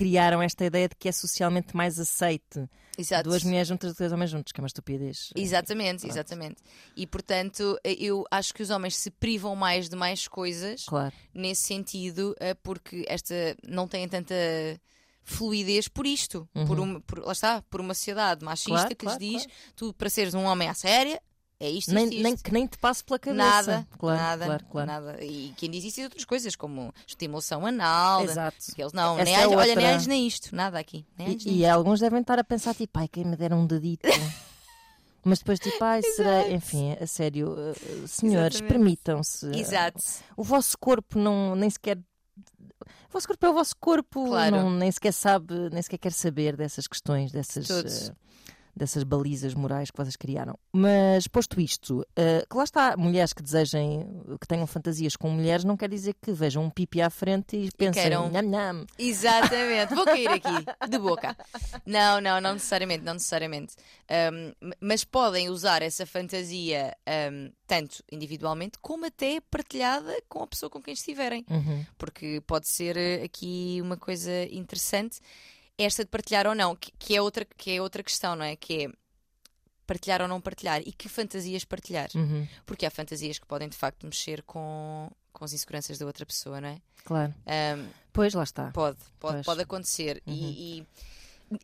criaram 0.00 0.40
esta 0.40 0.64
ideia 0.64 0.88
de 0.88 0.96
que 0.96 1.10
é 1.10 1.12
socialmente 1.12 1.76
mais 1.76 1.98
aceite 1.98 2.66
Exato. 2.96 3.28
duas 3.28 3.44
mulheres 3.44 3.68
juntas 3.68 3.90
do 3.90 3.94
que 3.94 3.98
dois 3.98 4.10
homens 4.10 4.30
juntos, 4.30 4.50
que 4.50 4.58
é 4.58 4.62
uma 4.62 4.66
estupidez. 4.66 5.28
Exatamente, 5.36 6.00
Pronto. 6.00 6.12
exatamente. 6.12 6.56
E 6.96 7.06
portanto, 7.06 7.78
eu 7.84 8.24
acho 8.30 8.54
que 8.54 8.62
os 8.62 8.70
homens 8.70 8.96
se 8.96 9.10
privam 9.10 9.54
mais 9.54 9.90
de 9.90 9.96
mais 9.96 10.26
coisas 10.26 10.86
Claro, 10.86 11.14
nesse 11.34 11.64
sentido, 11.64 12.34
eh, 12.40 12.54
porque 12.54 13.04
esta 13.08 13.34
não 13.62 13.86
têm 13.86 14.08
tanta 14.08 14.34
fluidez 15.22 15.86
por 15.86 16.06
isto, 16.06 16.48
por 16.66 16.80
uma, 16.80 16.98
por, 17.02 17.18
lá 17.18 17.32
está, 17.32 17.60
por 17.68 17.82
uma 17.82 17.92
sociedade 17.92 18.42
machista 18.42 18.70
Uhum. 18.70 18.76
Claro, 18.78 18.96
que 18.96 19.04
claro, 19.04 19.20
lhes 19.20 19.42
diz 19.42 19.46
tu 19.76 19.92
para 19.92 20.08
seres 20.08 20.32
um 20.32 20.44
homem 20.44 20.66
à 20.66 20.72
séria 20.72 21.20
é 21.60 21.68
isto, 21.70 21.92
nem, 21.92 22.04
isto, 22.04 22.14
isto. 22.14 22.22
nem, 22.22 22.36
que 22.36 22.52
nem 22.52 22.66
te 22.66 22.78
passe 22.78 23.04
pela 23.04 23.18
cabeça. 23.18 23.44
Nada, 23.44 23.88
claro, 23.98 24.18
nada, 24.18 24.44
claro, 24.46 24.64
claro. 24.70 24.86
nada. 24.86 25.22
E 25.24 25.52
quem 25.56 25.70
diz 25.70 25.84
isso 25.84 26.00
é 26.00 26.04
outras 26.04 26.24
coisas, 26.24 26.56
como 26.56 26.92
estimulação 27.06 27.66
anal. 27.66 28.24
Exato. 28.24 28.56
Que 28.74 28.82
eles 28.82 28.92
não, 28.94 29.14
Essa 29.16 29.24
nem 29.24 29.34
é 29.34 29.46
olha, 29.46 29.56
outra. 29.58 29.74
nem 29.76 29.86
olhos 29.88 30.06
nem 30.06 30.26
isto, 30.26 30.56
nada 30.56 30.78
aqui. 30.78 31.04
Nem 31.18 31.36
E, 31.44 31.58
e 31.58 31.66
alguns 31.66 32.00
devem 32.00 32.20
estar 32.20 32.38
a 32.38 32.44
pensar, 32.44 32.74
tipo, 32.74 32.98
ai, 32.98 33.06
quem 33.08 33.24
me 33.24 33.36
dera 33.36 33.54
um 33.54 33.66
dedito. 33.66 34.08
Mas 35.22 35.40
depois, 35.40 35.58
tipo, 35.58 35.84
ai, 35.84 36.02
será. 36.02 36.48
Enfim, 36.50 36.96
a 36.98 37.06
sério, 37.06 37.50
uh, 37.50 37.72
uh, 38.04 38.08
senhores, 38.08 38.60
permitam-se. 38.62 39.46
Exato. 39.54 40.02
O 40.34 40.42
vosso 40.42 40.78
corpo 40.78 41.18
não, 41.18 41.54
nem 41.54 41.68
sequer. 41.68 41.98
O 41.98 43.12
vosso 43.12 43.26
corpo 43.28 43.44
é 43.44 43.50
o 43.50 43.52
vosso 43.52 43.76
corpo, 43.78 44.24
Claro. 44.28 44.56
não, 44.56 44.70
nem 44.70 44.90
sequer 44.90 45.12
sabe, 45.12 45.52
nem 45.72 45.82
sequer 45.82 45.98
quer 45.98 46.12
saber 46.12 46.56
dessas 46.56 46.86
questões, 46.86 47.30
dessas, 47.32 47.66
Todos. 47.66 48.08
eh, 48.08 48.12
dessas 48.80 49.02
balizas 49.04 49.52
morais 49.52 49.90
que 49.90 49.96
vocês 49.98 50.16
criaram. 50.16 50.58
Mas 50.72 51.28
posto 51.28 51.60
isto, 51.60 52.02
eh, 52.16 52.46
que 52.50 52.56
lá 52.56 52.64
está, 52.64 52.96
mulheres 52.96 53.34
que 53.34 53.42
desejem, 53.42 54.22
que 54.40 54.46
tenham 54.48 54.66
fantasias 54.66 55.16
com 55.16 55.28
mulheres, 55.28 55.64
não 55.64 55.76
quer 55.76 55.90
dizer 55.90 56.14
que 56.20 56.32
vejam 56.32 56.64
um 56.64 56.70
pipi 56.70 57.02
à 57.02 57.10
frente 57.10 57.56
e 57.56 57.70
pensem, 57.72 58.02
queiram- 58.04 58.30
nham, 58.30 58.42
nham. 58.42 58.86
Exatamente, 58.98 59.94
vou 59.94 60.06
cair 60.06 60.28
aqui, 60.28 60.48
de 60.88 60.98
boca. 60.98 61.36
Não, 61.84 62.22
não, 62.22 62.40
não 62.40 62.54
necessariamente, 62.54 63.04
não 63.04 63.12
necessariamente. 63.12 63.74
Um, 64.32 64.72
mas 64.80 65.04
podem 65.04 65.50
usar 65.50 65.82
essa 65.82 66.06
fantasia 66.06 66.96
um, 67.30 67.52
tanto 67.66 68.02
individualmente 68.10 68.78
como 68.80 69.04
até 69.04 69.40
partilhada 69.42 70.16
com 70.26 70.42
a 70.42 70.46
pessoa 70.46 70.70
com 70.70 70.80
quem 70.80 70.94
estiverem. 70.94 71.44
Uhum. 71.50 71.84
Porque 71.98 72.42
pode 72.46 72.66
ser 72.66 72.96
eh, 72.96 73.22
aqui 73.24 73.78
uma 73.82 73.98
coisa 73.98 74.32
interessante, 74.50 75.20
esta 75.84 76.04
de 76.04 76.10
partilhar 76.10 76.46
ou 76.46 76.54
não, 76.54 76.76
que, 76.76 76.92
que 76.98 77.16
é, 77.16 77.22
outra, 77.22 77.44
que 77.56 77.70
é 77.70 77.82
outra 77.82 78.02
questão, 78.02 78.36
não 78.36 78.44
é? 78.44 78.56
Que 78.56 78.84
é 78.84 78.88
partilhar 79.86 80.22
ou 80.22 80.28
não 80.28 80.40
partilhar 80.40 80.80
e 80.86 80.92
que 80.92 81.08
fantasias 81.08 81.64
partilhar. 81.64 82.08
Uhum. 82.14 82.46
Porque 82.64 82.86
há 82.86 82.90
fantasias 82.90 83.38
que 83.38 83.46
podem 83.46 83.68
de 83.68 83.76
facto 83.76 84.04
mexer 84.06 84.42
com, 84.42 85.10
com 85.32 85.44
as 85.44 85.52
inseguranças 85.52 85.98
da 85.98 86.06
outra 86.06 86.24
pessoa, 86.24 86.60
não 86.60 86.68
é? 86.68 86.80
Claro. 87.04 87.34
Um, 87.46 87.88
Pois 88.12 88.34
lá 88.34 88.42
está. 88.42 88.70
Pode, 88.72 88.98
pode, 89.18 89.34
Pois. 89.36 89.46
pode 89.46 89.62
acontecer. 89.62 90.22
E, 90.26 90.84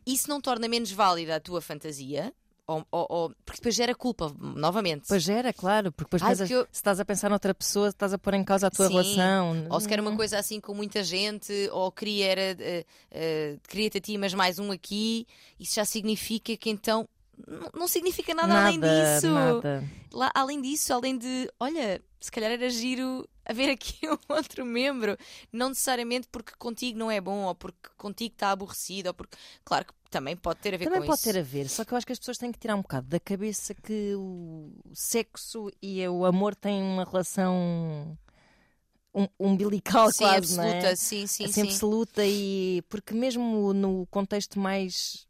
e 0.05 0.13
isso 0.13 0.29
não 0.29 0.41
torna 0.41 0.67
menos 0.67 0.91
válida 0.91 1.35
a 1.35 1.39
tua 1.39 1.61
fantasia, 1.61 2.33
ou, 2.67 2.85
ou- 2.91 3.07
ou- 3.09 3.29
porque 3.45 3.59
depois 3.59 3.73
gera 3.75 3.95
culpa, 3.95 4.31
novamente. 4.39 5.05
Pois 5.07 5.27
era, 5.29 5.53
claro, 5.53 5.91
porque 5.91 6.03
depois 6.05 6.21
Ai, 6.21 6.29
pensas, 6.31 6.51
eu- 6.51 6.63
se 6.65 6.67
estás 6.73 6.99
a 6.99 7.05
pensar 7.05 7.29
noutra 7.29 7.53
pessoa, 7.55 7.87
estás 7.87 8.13
a 8.13 8.17
pôr 8.17 8.33
em 8.33 8.43
causa 8.43 8.67
a 8.67 8.69
tua 8.69 8.87
Sim. 8.87 8.93
relação. 8.93 9.67
Ou 9.69 9.79
se 9.79 9.87
quer 9.87 9.99
uma 10.01 10.11
Hum, 10.11 10.17
coisa 10.17 10.37
assim 10.37 10.59
com 10.59 10.73
muita 10.73 11.01
gente, 11.03 11.51
ou 11.71 11.91
queria 11.91 12.25
era, 12.27 12.41
eh, 12.59 12.85
eh, 13.09 13.57
queria-te 13.67 13.97
a 13.97 14.01
ti, 14.01 14.17
mas 14.17 14.33
mais 14.33 14.59
um 14.59 14.71
aqui, 14.71 15.25
isso 15.59 15.75
já 15.75 15.85
significa 15.85 16.55
que 16.57 16.69
então. 16.69 17.07
Não, 17.73 17.87
significa 17.87 18.33
nada, 18.33 18.53
além 18.59 18.79
disso. 18.79 19.27
Nada. 19.27 19.83
Lá, 20.11 20.31
além 20.33 20.61
disso, 20.61 20.93
além 20.93 21.17
de, 21.17 21.51
olha, 21.59 22.01
se 22.19 22.31
calhar 22.31 22.51
era 22.51 22.69
giro 22.69 23.27
haver 23.45 23.69
aqui 23.71 23.99
um 24.09 24.17
outro 24.33 24.65
membro. 24.65 25.17
Não 25.51 25.69
necessariamente 25.69 26.27
porque 26.31 26.53
contigo 26.57 26.97
não 26.97 27.11
é 27.11 27.21
bom, 27.21 27.43
ou 27.43 27.53
porque 27.55 27.89
contigo 27.97 28.33
está 28.33 28.51
aborrecido, 28.51 29.07
ou 29.07 29.13
porque. 29.13 29.37
Claro 29.63 29.85
que 29.85 29.93
também 30.09 30.35
pode 30.35 30.59
ter 30.61 30.73
a 30.73 30.77
ver 30.77 30.85
Também 30.85 30.99
com 31.01 31.05
pode 31.05 31.17
isso. 31.19 31.31
ter 31.31 31.39
a 31.39 31.43
ver, 31.43 31.69
só 31.69 31.83
que 31.83 31.93
eu 31.93 31.97
acho 31.97 32.05
que 32.05 32.13
as 32.13 32.19
pessoas 32.19 32.37
têm 32.37 32.51
que 32.51 32.59
tirar 32.59 32.75
um 32.75 32.81
bocado 32.81 33.07
da 33.07 33.19
cabeça 33.19 33.73
que 33.75 34.13
o 34.15 34.71
sexo 34.93 35.69
e 35.81 36.05
o 36.07 36.23
amor 36.25 36.55
têm 36.55 36.81
uma 36.81 37.03
relação 37.03 38.17
um- 39.13 39.27
umbilical 39.39 40.09
Sim, 40.11 40.23
quase, 40.23 40.55
não 40.55 40.63
absoluta, 40.63 40.91
é? 40.91 40.95
sim, 40.95 41.27
sim, 41.27 41.45
assim 41.45 41.61
sim. 41.61 41.67
absoluta 41.67 42.25
e 42.25 42.81
porque 42.89 43.13
mesmo 43.13 43.73
no 43.73 44.05
contexto 44.07 44.59
mais 44.59 45.26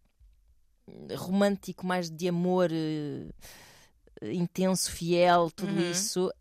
romântico, 1.15 1.85
mais 1.85 2.09
de 2.09 2.27
amor 2.29 2.69
eh, 2.71 3.27
intenso, 4.33 4.91
fiel, 4.91 5.51
tudo 5.51 5.73
Uhum. 5.73 5.91
isso, 5.91 6.31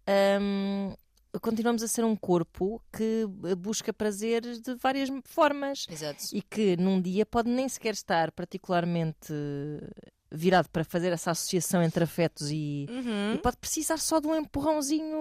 hum, 0.40 0.94
continuamos 1.42 1.82
a 1.82 1.88
ser 1.88 2.04
um 2.04 2.16
corpo 2.16 2.82
que 2.92 3.26
busca 3.58 3.92
prazeres 3.92 4.60
de 4.60 4.74
várias 4.76 5.10
formas 5.24 5.86
Exato. 5.90 6.24
e 6.32 6.40
que 6.40 6.76
num 6.78 7.00
dia 7.00 7.26
pode 7.26 7.50
nem 7.50 7.68
sequer 7.68 7.92
estar 7.94 8.32
particularmente 8.32 9.32
virado 10.32 10.68
para 10.70 10.82
fazer 10.84 11.12
essa 11.12 11.30
associação 11.30 11.82
entre 11.82 12.02
afetos 12.04 12.50
e, 12.50 12.86
Uhum. 12.88 13.34
e 13.34 13.38
pode 13.38 13.56
precisar 13.58 13.98
só 13.98 14.18
de 14.18 14.26
um 14.26 14.34
empurrãozinho 14.34 15.16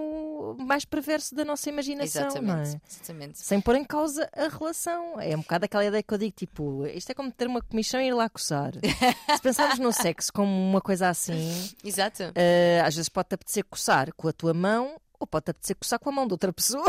mais 0.59 0.85
perverso 0.85 1.33
da 1.35 1.43
nossa 1.45 1.69
imaginação, 1.69 2.21
não 2.21 2.27
Exatamente, 2.29 2.75
é? 2.75 2.81
exatamente. 2.89 3.39
Sem 3.39 3.61
pôr 3.61 3.75
em 3.75 3.83
causa 3.83 4.29
a 4.35 4.47
relação. 4.47 5.19
É 5.19 5.35
um 5.35 5.41
bocado 5.41 5.65
aquela 5.65 5.85
ideia 5.85 6.03
que 6.03 6.13
eu 6.13 6.17
digo, 6.17 6.31
tipo, 6.35 6.85
isto 6.87 7.09
é 7.09 7.13
como 7.13 7.31
ter 7.31 7.47
uma 7.47 7.61
comissão 7.61 7.99
e 8.01 8.07
ir 8.07 8.13
lá 8.13 8.29
coçar. 8.29 8.73
Se 9.35 9.41
pensarmos 9.41 9.79
no 9.79 9.91
sexo 9.91 10.31
como 10.33 10.49
uma 10.51 10.81
coisa 10.81 11.09
assim, 11.09 11.69
Exato. 11.83 12.31
eh, 12.35 12.81
às 12.85 12.95
vezes 12.95 13.09
pode-te 13.09 13.35
apetecer 13.35 13.63
coçar 13.65 14.13
com 14.15 14.27
a 14.27 14.33
tua 14.33 14.53
mão 14.53 14.99
ou 15.19 15.25
pode-te 15.25 15.51
apetecer 15.51 15.75
coçar 15.75 15.99
com 15.99 16.09
a 16.09 16.11
mão 16.11 16.27
de 16.27 16.33
outra 16.33 16.51
pessoa. 16.51 16.85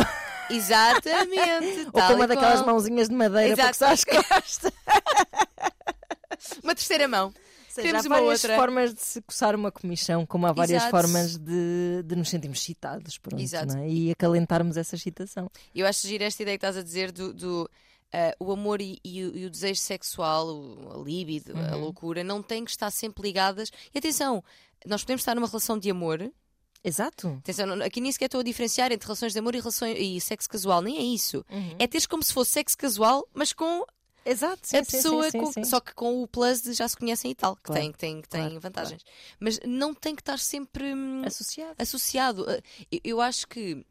Exatamente. 0.51 1.87
ou 1.93 2.03
com 2.03 2.15
uma 2.15 2.27
daquelas 2.27 2.63
mãozinhas 2.65 3.09
de 3.09 3.15
madeira 3.15 3.55
para 3.57 3.71
Exato. 3.71 3.79
coçar 3.79 3.93
as 3.93 4.05
costas. 4.05 4.73
Uma 6.63 6.75
terceira 6.75 7.09
mão. 7.09 7.33
Seja, 7.77 7.89
Temos 7.89 8.07
há 8.07 8.09
várias 8.09 8.43
outra. 8.45 8.57
formas 8.57 8.95
de 8.95 9.01
se 9.01 9.23
coçar 9.23 9.55
uma 9.55 9.71
comichão, 9.71 10.27
como 10.27 10.47
há 10.47 10.53
várias 10.53 10.83
Exato. 10.83 10.91
formas 10.91 11.37
de, 11.39 12.03
de 12.05 12.17
nos 12.17 12.29
sentirmos 12.29 12.59
excitados 12.59 13.19
pronto, 13.19 13.41
Exato. 13.43 13.77
é? 13.77 13.89
e 13.89 14.11
acalentarmos 14.11 14.77
essa 14.77 14.95
excitação. 14.97 15.51
Eu 15.75 15.87
acho 15.87 16.07
giro 16.07 16.25
esta 16.25 16.43
ideia 16.43 16.59
que 16.59 16.65
estás 16.67 16.77
a 16.77 16.83
dizer 16.83 17.12
do. 17.12 17.33
do, 17.33 17.71
ah, 18.12 18.35
o 18.39 18.53
amor 18.53 18.81
e, 18.81 18.99
e 19.05 19.25
o, 19.25 19.37
e 19.37 19.47
o 19.47 19.51
desejo 19.51 19.81
sexual, 19.81 20.47
o, 20.49 21.01
a 21.01 21.05
libido, 21.05 21.53
a 21.57 21.75
Uhum. 21.75 21.81
loucura, 21.81 22.23
não 22.25 22.43
têm 22.43 22.65
que 22.65 22.71
estar 22.71 22.91
sempre 22.91 23.23
ligadas. 23.23 23.71
E 23.95 23.99
atenção, 23.99 24.43
nós 24.87 25.03
podemos 25.03 25.23
estar 25.23 25.35
numa 25.35 25.47
relação 25.47 25.79
de 25.79 25.91
amor. 25.91 26.31
Exato. 26.85 27.29
Atenção, 27.41 27.83
aqui 27.83 28.01
nem 28.01 28.12
sequer 28.12 28.27
estou 28.27 28.41
a 28.41 28.45
diferenciar 28.45 28.93
entre 28.93 29.07
relações 29.07 29.33
de 29.33 29.39
amor 29.41 29.55
e, 29.57 29.59
relações, 29.59 29.97
e 29.99 30.21
sexo 30.21 30.49
casual, 30.49 30.81
nem 30.81 30.99
é 30.99 31.03
isso. 31.03 31.45
É 31.81 31.87
teres 31.89 32.07
como 32.07 32.23
se 32.23 32.33
fosse 32.33 32.53
sexo 32.53 32.79
casual, 32.79 33.27
mas 33.35 33.53
com 33.53 33.85
Exato, 34.29 34.61
sim, 34.67 34.77
a 34.77 34.85
pessoa, 34.85 35.31
sim, 35.31 35.47
sim, 35.47 35.61
com- 35.61 35.65
só 35.65 35.79
que 35.81 35.95
com 35.95 36.23
o 36.23 36.27
plus 36.27 36.61
de 36.61 36.73
já 36.73 36.89
se 36.89 36.97
conhecem 36.97 37.31
e 37.31 37.35
tal, 37.35 37.55
que 37.57 37.62
Claro, 37.62 37.81
tem, 37.81 37.93
que 37.93 37.99
tem, 37.99 38.21
que 38.23 38.29
tem 38.29 38.41
claro, 38.49 38.61
vantagens. 38.61 39.03
Mas 39.39 39.61
não 39.65 39.95
tem 39.95 40.15
que 40.15 40.23
estar 40.23 40.39
sempre 40.39 40.93
hum, 40.95 41.23
associado. 41.25 41.75
associado. 41.79 42.47
Eu- 42.91 43.01
Eu 43.05 43.21
acho 43.21 43.47
que 43.47 43.85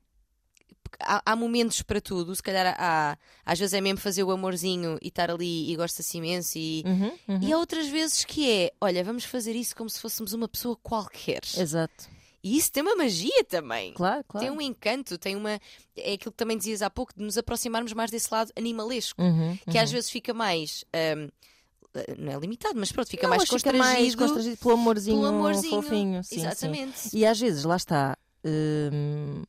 há, 1.00 1.21
há 1.26 1.36
momentos 1.36 1.82
para 1.82 2.02
tudo. 2.02 2.36
Se 2.36 2.43
calhar 2.43 2.76
há, 2.78 3.17
às 3.45 3.58
vezes 3.60 3.74
é 3.74 3.82
mesmo 3.82 4.00
fazer 4.00 4.24
o 4.24 4.32
amorzinho 4.32 4.98
e 5.02 5.08
estar 5.08 5.32
ali 5.32 5.71
e 5.71 5.76
gosta-se 5.76 6.17
imenso. 6.17 6.58
E, 6.58 6.84
Uhum, 6.86 7.17
uhum. 7.28 7.39
e 7.41 7.54
há 7.54 7.58
outras 7.58 7.88
vezes 7.88 8.24
que 8.26 8.50
é: 8.50 8.71
olha, 8.82 9.04
vamos 9.04 9.24
fazer 9.26 9.56
isso 9.56 9.76
como 9.76 9.89
se 9.89 10.00
fôssemos 10.00 10.34
uma 10.34 10.48
pessoa 10.48 10.76
qualquer. 10.76 11.41
Exato. 11.58 12.10
E 12.47 12.58
isso 12.58 12.71
tem 12.71 12.84
uma 12.84 12.95
magia 12.95 13.43
também. 13.49 13.91
Claro, 13.95 14.23
claro. 14.27 14.45
Tem 14.45 14.55
um 14.55 14.62
encanto, 14.62 15.17
tem 15.17 15.36
uma. 15.36 15.60
É 15.97 16.13
aquilo 16.13 16.31
que 16.31 16.38
também 16.38 16.55
dizias 16.55 16.84
há 16.84 16.91
pouco, 16.91 17.12
de 17.17 17.23
nos 17.23 17.39
aproximarmos 17.39 17.91
mais 17.93 18.12
desse 18.12 18.27
lado 18.31 18.51
animalesco, 18.55 19.19
Uhum, 19.19 19.58
que 19.67 19.77
uhum. 19.77 19.84
às 19.84 19.91
vezes 19.91 20.12
fica 20.12 20.31
mais. 20.31 20.86
hum, 21.17 21.27
não 22.19 22.34
é 22.34 22.38
limitado, 22.38 22.77
mas 22.79 22.91
pronto, 22.91 23.10
fica 23.10 23.23
Não, 23.23 23.29
mais 23.31 23.41
mas 23.41 23.49
fica 23.49 23.71
constrangido. 23.71 23.99
mais 23.99 24.15
constrangido 24.15 24.58
pelo 24.58 24.73
amorzinho, 24.75 25.17
pelo 25.17 25.27
amorzinho. 25.27 25.81
fofinho. 25.81 26.23
Sim, 26.23 26.36
sim. 26.36 26.41
Exatamente. 26.41 27.10
E 27.17 27.25
às 27.25 27.39
vezes, 27.39 27.63
lá 27.63 27.77
está, 27.77 28.15
hum, 28.45 29.41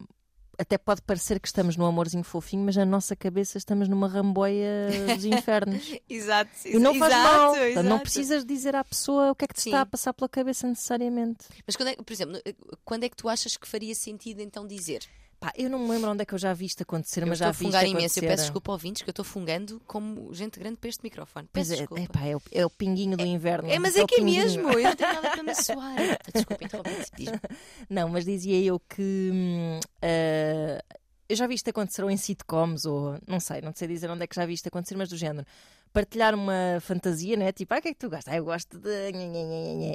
até 0.59 0.79
pode 0.79 1.03
parecer 1.03 1.39
que 1.41 1.47
estamos 1.49 1.77
num 1.77 1.85
amorzinho 1.85 2.25
fofinho, 2.25 2.65
mas 2.65 2.77
na 2.77 2.85
nossa 2.85 3.15
cabeça 3.15 3.59
estamos 3.59 3.89
numa 3.89 4.09
ramboia 4.09 4.89
dos 5.15 5.25
infernos. 5.27 5.95
Exato, 6.09 6.51
E 6.65 6.79
não 6.79 6.95
faz 6.95 7.13
exato, 7.13 7.29
mal. 7.29 7.55
Portanto, 7.55 7.75
Não 7.77 7.83
exato. 7.83 8.03
precisas 8.03 8.45
dizer 8.45 8.75
à 8.77 8.85
pessoa 8.85 9.31
o 9.31 9.35
que 9.35 9.45
é 9.45 9.49
que 9.49 9.55
te 9.55 9.63
Sim. 9.63 9.71
está 9.71 9.81
a 9.83 9.87
passar 9.87 10.13
pela 10.15 10.29
cabeça 10.29 10.67
necessariamente. 10.67 11.47
Mas 11.67 11.77
quando 11.77 11.89
é, 11.89 11.97
por 11.97 12.13
exemplo, 12.13 12.41
quando 12.85 13.05
é 13.05 13.09
que 13.09 13.17
tu 13.17 13.29
achas 13.29 13.57
que 13.57 13.67
faria 13.69 13.95
sentido 13.95 14.41
então 14.41 14.67
dizer? 14.67 15.01
Pá, 15.39 15.53
eu 15.57 15.69
não 15.69 15.79
me 15.79 15.91
lembro 15.91 16.11
onde 16.11 16.23
é 16.23 16.25
que 16.25 16.33
eu 16.33 16.39
já 16.39 16.53
vi 16.55 16.65
isto 16.65 16.83
acontecer, 16.83 17.23
Eu 17.23 17.27
mas 17.27 17.39
já 17.39 17.47
vi 17.47 17.53
isto 17.53 17.65
fungar 17.65 17.85
imenso. 17.85 17.99
acontecer. 17.99 18.25
Eu 18.25 18.29
peço 18.29 18.43
desculpa 18.45 18.73
ouvintes 18.73 19.03
que 19.03 19.09
eu 19.09 19.13
estou 19.13 19.25
fungando 19.25 19.81
como 19.87 20.33
gente 20.33 20.59
grande 20.59 20.77
para 20.77 20.89
este 20.89 21.03
microfone. 21.03 21.49
Peço 21.53 21.75
é, 21.75 21.77
desculpa. 21.77 22.03
epá, 22.03 22.25
é, 22.25 22.37
o, 22.37 22.43
é 22.53 22.65
o 22.67 22.71
pinguinho 22.71 23.17
do 23.17 23.25
inverno. 23.25 23.71
É, 23.71 23.79
mas 23.79 23.95
o 23.97 24.01
é 24.01 24.07
que 24.07 24.21
é 24.21 24.25
mesmo. 24.25 24.71
Eu 24.71 24.83
não 24.83 24.97
tenho 24.97 25.13
nada 25.13 25.31
para 25.31 25.43
me 25.43 25.55
suar. 25.55 25.97
Desculpa, 26.35 26.65
interromper. 26.65 27.07
Não, 27.91 28.09
mas 28.09 28.25
dizia 28.25 28.59
eu 28.65 28.81
que 28.81 29.31
hum, 29.33 29.81
ah, 30.03 30.83
eu 31.29 31.37
já 31.37 31.47
vi 31.47 31.55
isto 31.55 31.69
acontecer 31.69 32.03
ou 32.03 32.11
em 32.11 32.17
sitcoms, 32.17 32.85
ou 32.85 33.19
não 33.27 33.41
sei, 33.41 33.61
não 33.61 33.73
sei 33.75 33.89
dizer 33.89 34.11
onde 34.11 34.23
é 34.23 34.27
que 34.27 34.37
já 34.37 34.47
vi 34.47 34.55
isto 34.55 34.69
acontecer, 34.69 34.97
mas 34.97 35.09
do 35.09 35.17
género. 35.17 35.47
Partilhar 35.93 36.35
uma 36.35 36.79
fantasia, 36.81 37.37
né? 37.37 37.53
Tipo, 37.53 37.75
ah, 37.75 37.79
o 37.79 37.83
que 37.83 37.89
é 37.89 37.93
que 37.93 37.99
tu 37.99 38.11
gostas? 38.11 38.33
Ah, 38.33 38.37
eu 38.37 38.45
gosto 38.45 38.79
de. 38.79 39.11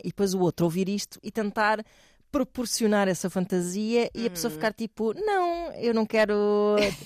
E 0.04 0.08
depois 0.08 0.34
o 0.34 0.40
outro 0.40 0.66
ouvir 0.66 0.90
isto 0.90 1.20
e 1.22 1.32
tentar 1.32 1.84
proporcionar 2.32 3.08
essa 3.08 3.30
fantasia 3.30 4.10
e 4.16 4.26
a 4.26 4.30
pessoa 4.30 4.50
Uhum. 4.52 4.56
ficar 4.58 4.74
tipo, 4.74 5.14
não, 5.14 5.72
eu 5.74 5.94
não 5.94 6.06
quero 6.06 6.36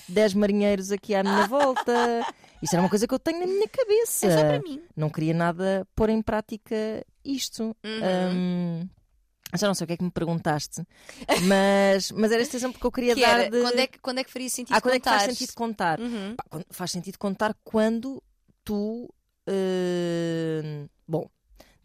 10 0.08 0.34
marinheiros 0.34 0.92
aqui 0.92 1.14
à 1.14 1.22
minha 1.22 1.46
volta. 1.46 2.24
Isto 2.62 2.74
era 2.74 2.82
uma 2.82 2.88
coisa 2.88 3.06
que 3.06 3.12
eu 3.14 3.18
tenho 3.18 3.40
na 3.40 3.46
minha 3.46 3.68
cabeça. 3.68 4.26
É 4.26 4.30
só 4.30 4.44
para 4.44 4.60
mim. 4.60 4.80
Não 4.96 5.10
queria 5.10 5.34
nada 5.34 5.86
pôr 5.94 6.08
em 6.10 6.22
prática 6.22 6.74
isto. 7.24 7.76
Uhum. 7.84 8.30
Hum, 8.32 8.88
já 9.54 9.66
não 9.66 9.74
sei 9.74 9.84
o 9.84 9.86
que 9.88 9.92
é 9.94 9.96
que 9.96 10.04
me 10.04 10.10
perguntaste, 10.10 10.82
mas, 11.46 12.10
mas 12.10 12.32
era 12.32 12.42
este 12.42 12.56
exemplo 12.56 12.80
que 12.80 12.86
eu 12.86 12.92
queria 12.92 13.14
Que 13.14 13.20
dar 13.20 13.48
de. 13.50 13.60
quando, 13.60 13.78
é 13.78 13.86
que, 13.86 13.98
quando 14.00 14.18
é 14.18 14.24
que 14.24 14.30
faria 14.30 14.48
sentido 14.50 14.74
ah, 14.76 14.80
quando 14.80 14.94
é 14.94 15.00
que 15.00 15.04
faz 15.08 15.22
sentido 15.22 15.54
contar? 15.54 16.00
Uhum. 16.00 16.34
Pá, 16.36 16.60
faz 16.70 16.90
sentido 16.90 17.18
contar 17.18 17.54
quando 17.64 18.22
tu. 18.64 19.08
eh, 19.46 20.86
bom, 21.06 21.28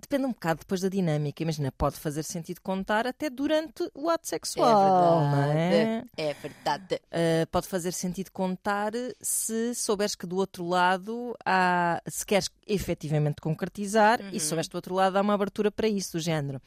depende 0.01 0.25
um 0.25 0.31
bocado 0.31 0.59
depois 0.59 0.81
da 0.81 0.89
dinâmica. 0.89 1.41
Imagina, 1.43 1.71
pode 1.71 1.97
fazer 1.97 2.23
sentido 2.23 2.59
contar 2.61 3.05
até 3.07 3.29
durante 3.29 3.89
o 3.93 4.09
ato 4.09 4.27
sexual, 4.27 5.21
não 5.21 5.43
é? 5.51 6.03
É 6.17 6.33
verdade. 6.33 6.95
Uh, 6.95 7.47
pode 7.51 7.67
fazer 7.67 7.91
sentido 7.93 8.31
contar 8.31 8.91
se 9.21 9.73
souberes 9.75 10.15
que 10.15 10.25
do 10.27 10.37
outro 10.37 10.67
lado 10.67 11.35
há, 11.45 12.01
se 12.07 12.25
queres 12.25 12.49
efetivamente 12.67 13.41
concretizar 13.41 14.19
Uhum. 14.21 14.29
e 14.33 14.39
souberes 14.39 14.67
que 14.67 14.73
do 14.73 14.77
outro 14.77 14.95
lado 14.95 15.15
há 15.17 15.21
uma 15.21 15.33
abertura 15.33 15.71
para 15.71 15.87
isso, 15.87 16.13
do 16.17 16.19
género. 16.19 16.61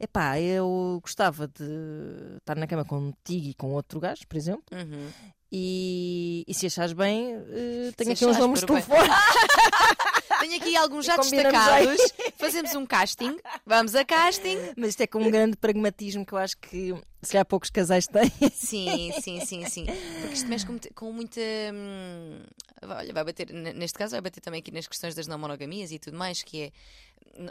Epá, 0.00 0.40
eu 0.40 1.00
gostava 1.02 1.48
de 1.48 2.36
estar 2.38 2.54
na 2.56 2.66
cama 2.66 2.84
contigo 2.84 3.46
e 3.48 3.54
com 3.54 3.72
outro 3.72 3.98
gajo, 3.98 4.26
por 4.28 4.36
exemplo, 4.36 4.62
Uhum. 4.72 5.08
e, 5.50 6.44
e 6.46 6.54
se 6.54 6.66
achares 6.66 6.92
bem, 6.92 7.36
uh, 7.36 7.92
tenho 7.96 8.16
Se 8.16 8.24
aqui 8.24 8.26
uns 8.26 8.36
bem. 8.38 8.66
telefone. 8.66 9.08
Tenho 10.40 10.54
aqui 10.56 10.76
alguns 10.76 11.04
já 11.04 11.16
destacados. 11.16 12.00
Fazemos 12.36 12.72
um 12.76 12.86
casting. 12.86 13.36
Vamos 13.66 13.96
a 13.96 14.04
casting. 14.04 14.56
Mas 14.76 14.90
isto 14.90 15.00
é 15.00 15.06
com 15.08 15.18
um 15.18 15.30
grande 15.32 15.56
pragmatismo 15.56 16.24
que 16.24 16.32
eu 16.32 16.38
acho 16.38 16.56
que 16.58 16.94
se 17.22 17.32
calhar 17.32 17.44
poucos 17.44 17.70
casais 17.70 18.06
têm. 18.06 18.30
Sim, 18.52 19.10
sim, 19.20 19.44
sim, 19.44 19.64
sim. 19.68 19.84
Porque 20.20 20.34
isto 20.34 20.48
mexe 20.48 20.64
com, 20.64 20.72
muita- 20.72 20.94
com 20.94 21.12
muita. 21.12 21.40
hum, 21.74 22.40
olha, 22.82 23.12
vai 23.12 23.24
bater, 23.24 23.52
neste 23.52 23.98
caso, 23.98 24.12
vai 24.12 24.20
bater 24.20 24.40
também 24.40 24.60
aqui 24.60 24.70
nas 24.70 24.86
questões 24.86 25.14
das 25.16 25.26
não 25.26 25.38
monogamias 25.38 25.90
e 25.90 25.98
tudo 25.98 26.16
mais, 26.16 26.40
que 26.44 26.62
é. 26.62 26.72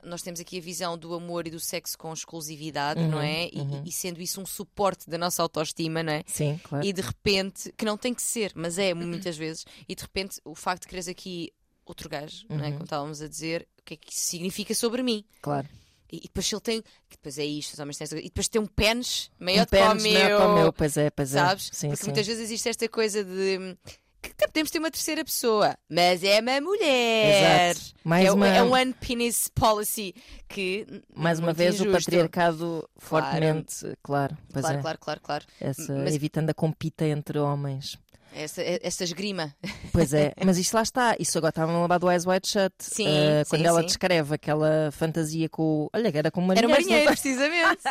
Nós 0.04 0.22
temos 0.22 0.40
aqui 0.40 0.58
a 0.58 0.62
visão 0.62 0.98
do 0.98 1.14
amor 1.14 1.48
e 1.48 1.50
do 1.50 1.60
sexo 1.60 1.98
com 1.98 2.12
exclusividade, 2.12 3.02
não 3.02 3.22
é? 3.22 3.50
E, 3.52 3.60
uhum. 3.60 3.84
e 3.86 3.92
sendo 3.92 4.22
isso 4.22 4.42
um 4.42 4.46
suporte 4.46 5.10
da 5.10 5.18
nossa 5.18 5.42
autoestima, 5.42 6.04
não 6.04 6.12
é? 6.12 6.24
Sim, 6.26 6.60
claro. 6.64 6.86
E 6.86 6.92
de 6.92 7.02
repente, 7.02 7.72
que 7.78 7.86
não 7.86 7.98
tem 7.98 8.14
que 8.14 8.22
ser, 8.22 8.52
mas 8.56 8.78
é 8.78 8.94
muitas 8.94 9.38
vezes, 9.38 9.66
e 9.88 9.96
de 9.96 10.02
repente 10.02 10.42
o 10.44 10.54
facto 10.56 10.82
de 10.82 10.88
quereres 10.90 11.08
aqui 11.08 11.52
outro 11.86 12.10
gajo, 12.10 12.46
não 12.50 12.64
é? 12.64 12.68
Uhum. 12.68 12.74
Como 12.74 12.84
estávamos 12.84 13.22
a 13.22 13.28
dizer, 13.28 13.68
o 13.80 13.84
que 13.84 13.94
é 13.94 13.98
que 13.98 14.12
isso 14.12 14.26
significa 14.26 14.76
sobre 14.76 15.02
mim? 15.02 15.24
claro. 15.42 15.68
E, 16.12 16.18
e 16.18 16.22
depois 16.22 16.52
ele 16.52 16.62
tem, 16.62 16.84
depois 17.10 17.38
é 17.38 17.44
isto, 17.44 17.74
os 17.74 17.80
homens 17.80 17.98
têm 17.98 18.08
e 18.20 18.24
depois 18.24 18.48
tem 18.48 18.62
um 18.62 18.66
pênis 18.66 19.30
maior 19.38 19.62
Um 19.62 19.66
do 19.66 19.68
que 19.68 19.76
o 19.76 19.80
pênis 19.80 20.04
maior 20.04 20.28
que 20.28 20.36
o 20.36 20.54
meu, 20.54 20.64
meu, 20.64 20.74
pois 20.74 20.98
é, 20.98 21.10
pois 21.10 21.36
é. 21.36 21.40
sabes? 21.40 21.70
Sim, 21.74 21.90
Porque 21.90 22.04
sim. 22.04 22.10
muitas 22.10 22.28
vezes 22.28 22.44
existe 22.44 22.70
esta 22.70 22.88
coisa 22.88 23.24
de 23.24 23.58
hum, 23.60 23.76
que 24.22 24.34
podemos 24.48 24.72
ter 24.72 24.80
uma 24.80 24.92
terceira 24.92 25.24
pessoa, 25.24 25.76
mas 25.90 26.24
é 26.24 26.40
uma 26.42 26.60
mulher. 26.62 27.72
Exato. 27.74 27.94
Mais 28.04 28.26
é, 28.26 28.32
o- 28.32 28.36
uma- 28.36 28.48
é 28.48 28.64
um 28.64 28.72
one 28.74 28.94
penis 28.94 29.48
policy 29.54 30.14
que 30.48 30.86
Mais 31.16 31.40
uma 31.40 31.54
vez 31.54 31.80
o 31.80 31.84
injusto. 31.84 32.04
patriarcado 32.06 32.90
fortemente, 32.98 33.76
claro, 34.04 34.38
pois 34.52 34.64
Claro, 34.64 34.80
é. 34.80 34.82
claro, 34.82 34.98
claro, 35.00 35.22
claro. 35.22 35.46
Essa, 35.60 35.94
Mas- 35.96 36.16
evitando 36.16 36.50
a 36.50 36.54
compita 36.54 37.06
entre 37.06 37.40
homens. 37.40 37.98
Essa, 38.36 38.62
essa 38.84 39.04
esgrima. 39.04 39.56
Pois 39.92 40.14
é, 40.14 40.32
mas 40.46 40.58
isto 40.60 40.74
lá 40.76 40.84
está. 40.84 41.16
Isso 41.18 41.38
agora 41.40 41.50
estava 41.50 41.72
a 41.72 41.82
lembrar 41.82 41.98
do 41.98 42.12
Eyes 42.12 42.26
Wide 42.26 42.48
Shut. 42.48 42.74
Sim, 42.78 43.08
eh, 43.08 43.44
quando 43.50 43.62
sim, 43.62 43.68
ela 43.68 43.80
sim. 43.80 43.86
descreve 43.88 44.36
aquela 44.36 44.90
fantasia 44.92 45.50
com 45.50 45.64
o. 45.64 45.90
Olha, 45.92 46.12
era 46.14 46.30
com 46.30 46.42
uma 46.42 46.54
Era 46.54 46.68
marinheiro, 46.68 47.08
precisamente. 47.08 47.82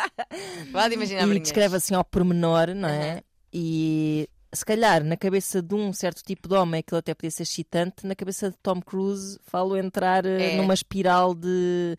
Pode 0.71 0.93
imaginar 0.93 1.19
E 1.19 1.25
marinheiros. 1.25 1.41
descreve 1.49 1.75
assim 1.75 1.95
ao 1.95 2.03
pormenor, 2.05 2.67
não 2.75 2.87
é? 2.87 3.23
E 3.51 4.29
se 4.53 4.65
calhar 4.65 5.03
na 5.03 5.17
cabeça 5.17 5.61
de 5.61 5.75
um 5.75 5.91
certo 5.93 6.23
tipo 6.23 6.47
de 6.47 6.55
homem 6.55 6.79
aquilo 6.79 6.97
até 6.99 7.13
podia 7.13 7.31
ser 7.31 7.43
excitante, 7.43 8.05
na 8.07 8.15
cabeça 8.15 8.49
de 8.49 8.57
Tom 8.63 8.81
Cruise 8.81 9.37
falo 9.43 9.75
entrar 9.77 10.25
eh, 10.25 10.53
É. 10.53 10.57
numa 10.57 10.73
espiral 10.73 11.33
de 11.35 11.97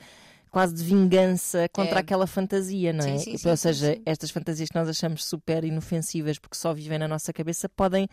quase 0.51 0.75
de 0.75 0.83
vingança 0.83 1.69
contra 1.71 1.97
É. 1.97 2.01
aquela 2.01 2.27
fantasia, 2.27 2.93
não 2.93 3.05
é? 3.05 3.19
Sim, 3.19 3.37
sim, 3.37 3.49
Ou 3.49 3.57
sim, 3.57 3.63
seja, 3.63 4.01
estas 4.07 4.31
fantasias 4.31 4.69
que 4.71 4.75
nós 4.75 4.89
achamos 4.89 5.25
super 5.25 5.63
inofensivas 5.63 6.39
porque 6.39 6.57
só 6.57 6.73
vivem 6.73 6.99
na 6.99 7.07
nossa 7.07 7.33
cabeça 7.33 7.69
podem 7.69 8.09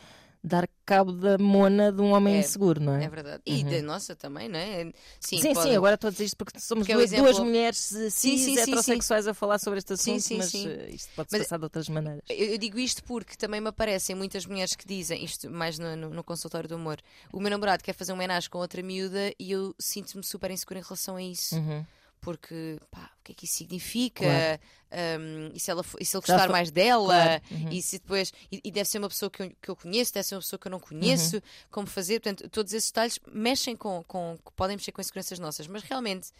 dar 0.45 0.69
cabo 0.85 1.11
da 1.11 1.37
mona 1.39 1.91
de 1.91 1.99
um 2.01 2.11
homem 2.13 2.35
É. 2.35 2.39
inseguro, 2.39 2.79
não 2.79 2.93
é? 2.95 3.05
É 3.05 3.09
verdade. 3.09 3.41
E 3.45 3.63
da 3.63 3.81
nossa 3.81 4.15
também, 4.15 4.47
não 4.47 4.59
é? 4.59 4.83
Sim, 5.19 5.41
Sim, 5.41 5.55
sim, 5.55 5.75
agora 5.75 5.95
estou 5.95 6.07
a 6.09 6.11
dizer 6.11 6.25
isto 6.25 6.37
porque 6.37 6.59
somos 6.59 6.83
Porque 6.83 6.91
é 6.91 6.95
duas, 6.95 7.11
exemplo- 7.11 7.31
duas 7.33 7.39
mulheres 7.43 7.77
Sim, 7.79 8.09
cis, 8.11 8.11
sim, 8.11 8.37
sim, 8.55 8.59
heterossexuais 8.59 9.27
a 9.27 9.33
falar 9.33 9.57
sobre 9.59 9.79
este 9.79 9.93
assunto, 9.93 10.19
sim, 10.21 10.37
mas 10.37 10.53
eh, 10.53 10.89
isto 10.91 11.09
pode-se 11.15 11.35
Mas- 11.37 11.47
passar 11.47 11.57
de 11.57 11.63
outras 11.63 11.89
maneiras. 11.89 12.21
Eu, 12.29 12.35
eu 12.51 12.57
digo 12.59 12.77
isto 12.77 13.03
porque 13.03 13.35
também 13.35 13.59
me 13.59 13.69
aparecem 13.69 14.15
muitas 14.15 14.45
mulheres 14.45 14.75
que 14.75 14.87
dizem, 14.87 15.23
isto 15.25 15.49
mais 15.49 15.79
no, 15.79 15.95
no- 15.95 16.09
no 16.11 16.23
consultório 16.23 16.69
do 16.69 16.75
amor, 16.75 16.99
o 17.33 17.39
meu 17.39 17.49
namorado 17.49 17.83
quer 17.83 17.93
fazer 17.93 18.11
um 18.11 18.15
homenagem 18.15 18.49
com 18.49 18.59
outra 18.59 18.83
miúda 18.83 19.33
e 19.39 19.51
eu 19.51 19.73
sinto-me 19.79 20.23
super 20.23 20.51
insegura 20.51 20.79
em 20.79 20.83
relação 20.83 21.15
a 21.15 21.23
isso. 21.23 21.55
Uhum. 21.55 21.83
Porque, 22.25 22.79
pá, 22.89 23.11
o 23.19 23.23
que 23.23 23.31
é 23.33 23.35
que 23.35 23.45
isso 23.45 23.57
significa? 23.57 24.25
Claro. 24.25 25.21
Um, 25.21 25.51
e, 25.53 25.59
se 25.59 25.69
ela, 25.69 25.85
e 25.99 26.03
se 26.03 26.17
ele 26.17 26.21
gostar 26.25 26.49
mais 26.49 26.71
dela? 26.71 27.13
Claro. 27.13 27.43
Uhum. 27.51 27.69
E 27.69 27.81
se 27.83 27.99
depois. 27.99 28.33
E, 28.51 28.59
e 28.63 28.71
deve 28.71 28.89
ser 28.89 28.97
uma 28.97 29.09
pessoa 29.09 29.29
que 29.29 29.43
eu, 29.43 29.51
que 29.61 29.69
eu 29.69 29.75
conheço, 29.75 30.11
deve 30.11 30.25
ser 30.25 30.33
uma 30.33 30.41
pessoa 30.41 30.59
que 30.59 30.67
eu 30.67 30.71
não 30.71 30.79
conheço, 30.79 31.35
Uhum. 31.35 31.41
como 31.69 31.85
fazer. 31.87 32.19
Portanto, 32.19 32.49
todos 32.49 32.73
esses 32.73 32.89
detalhes 32.89 33.19
mexem 33.31 33.75
com, 33.75 34.03
com. 34.07 34.37
podem 34.55 34.75
mexer 34.75 34.91
com 34.91 35.01
as 35.01 35.05
seguranças 35.07 35.37
nossas. 35.37 35.67
Mas 35.67 35.83
realmente, 35.83 36.31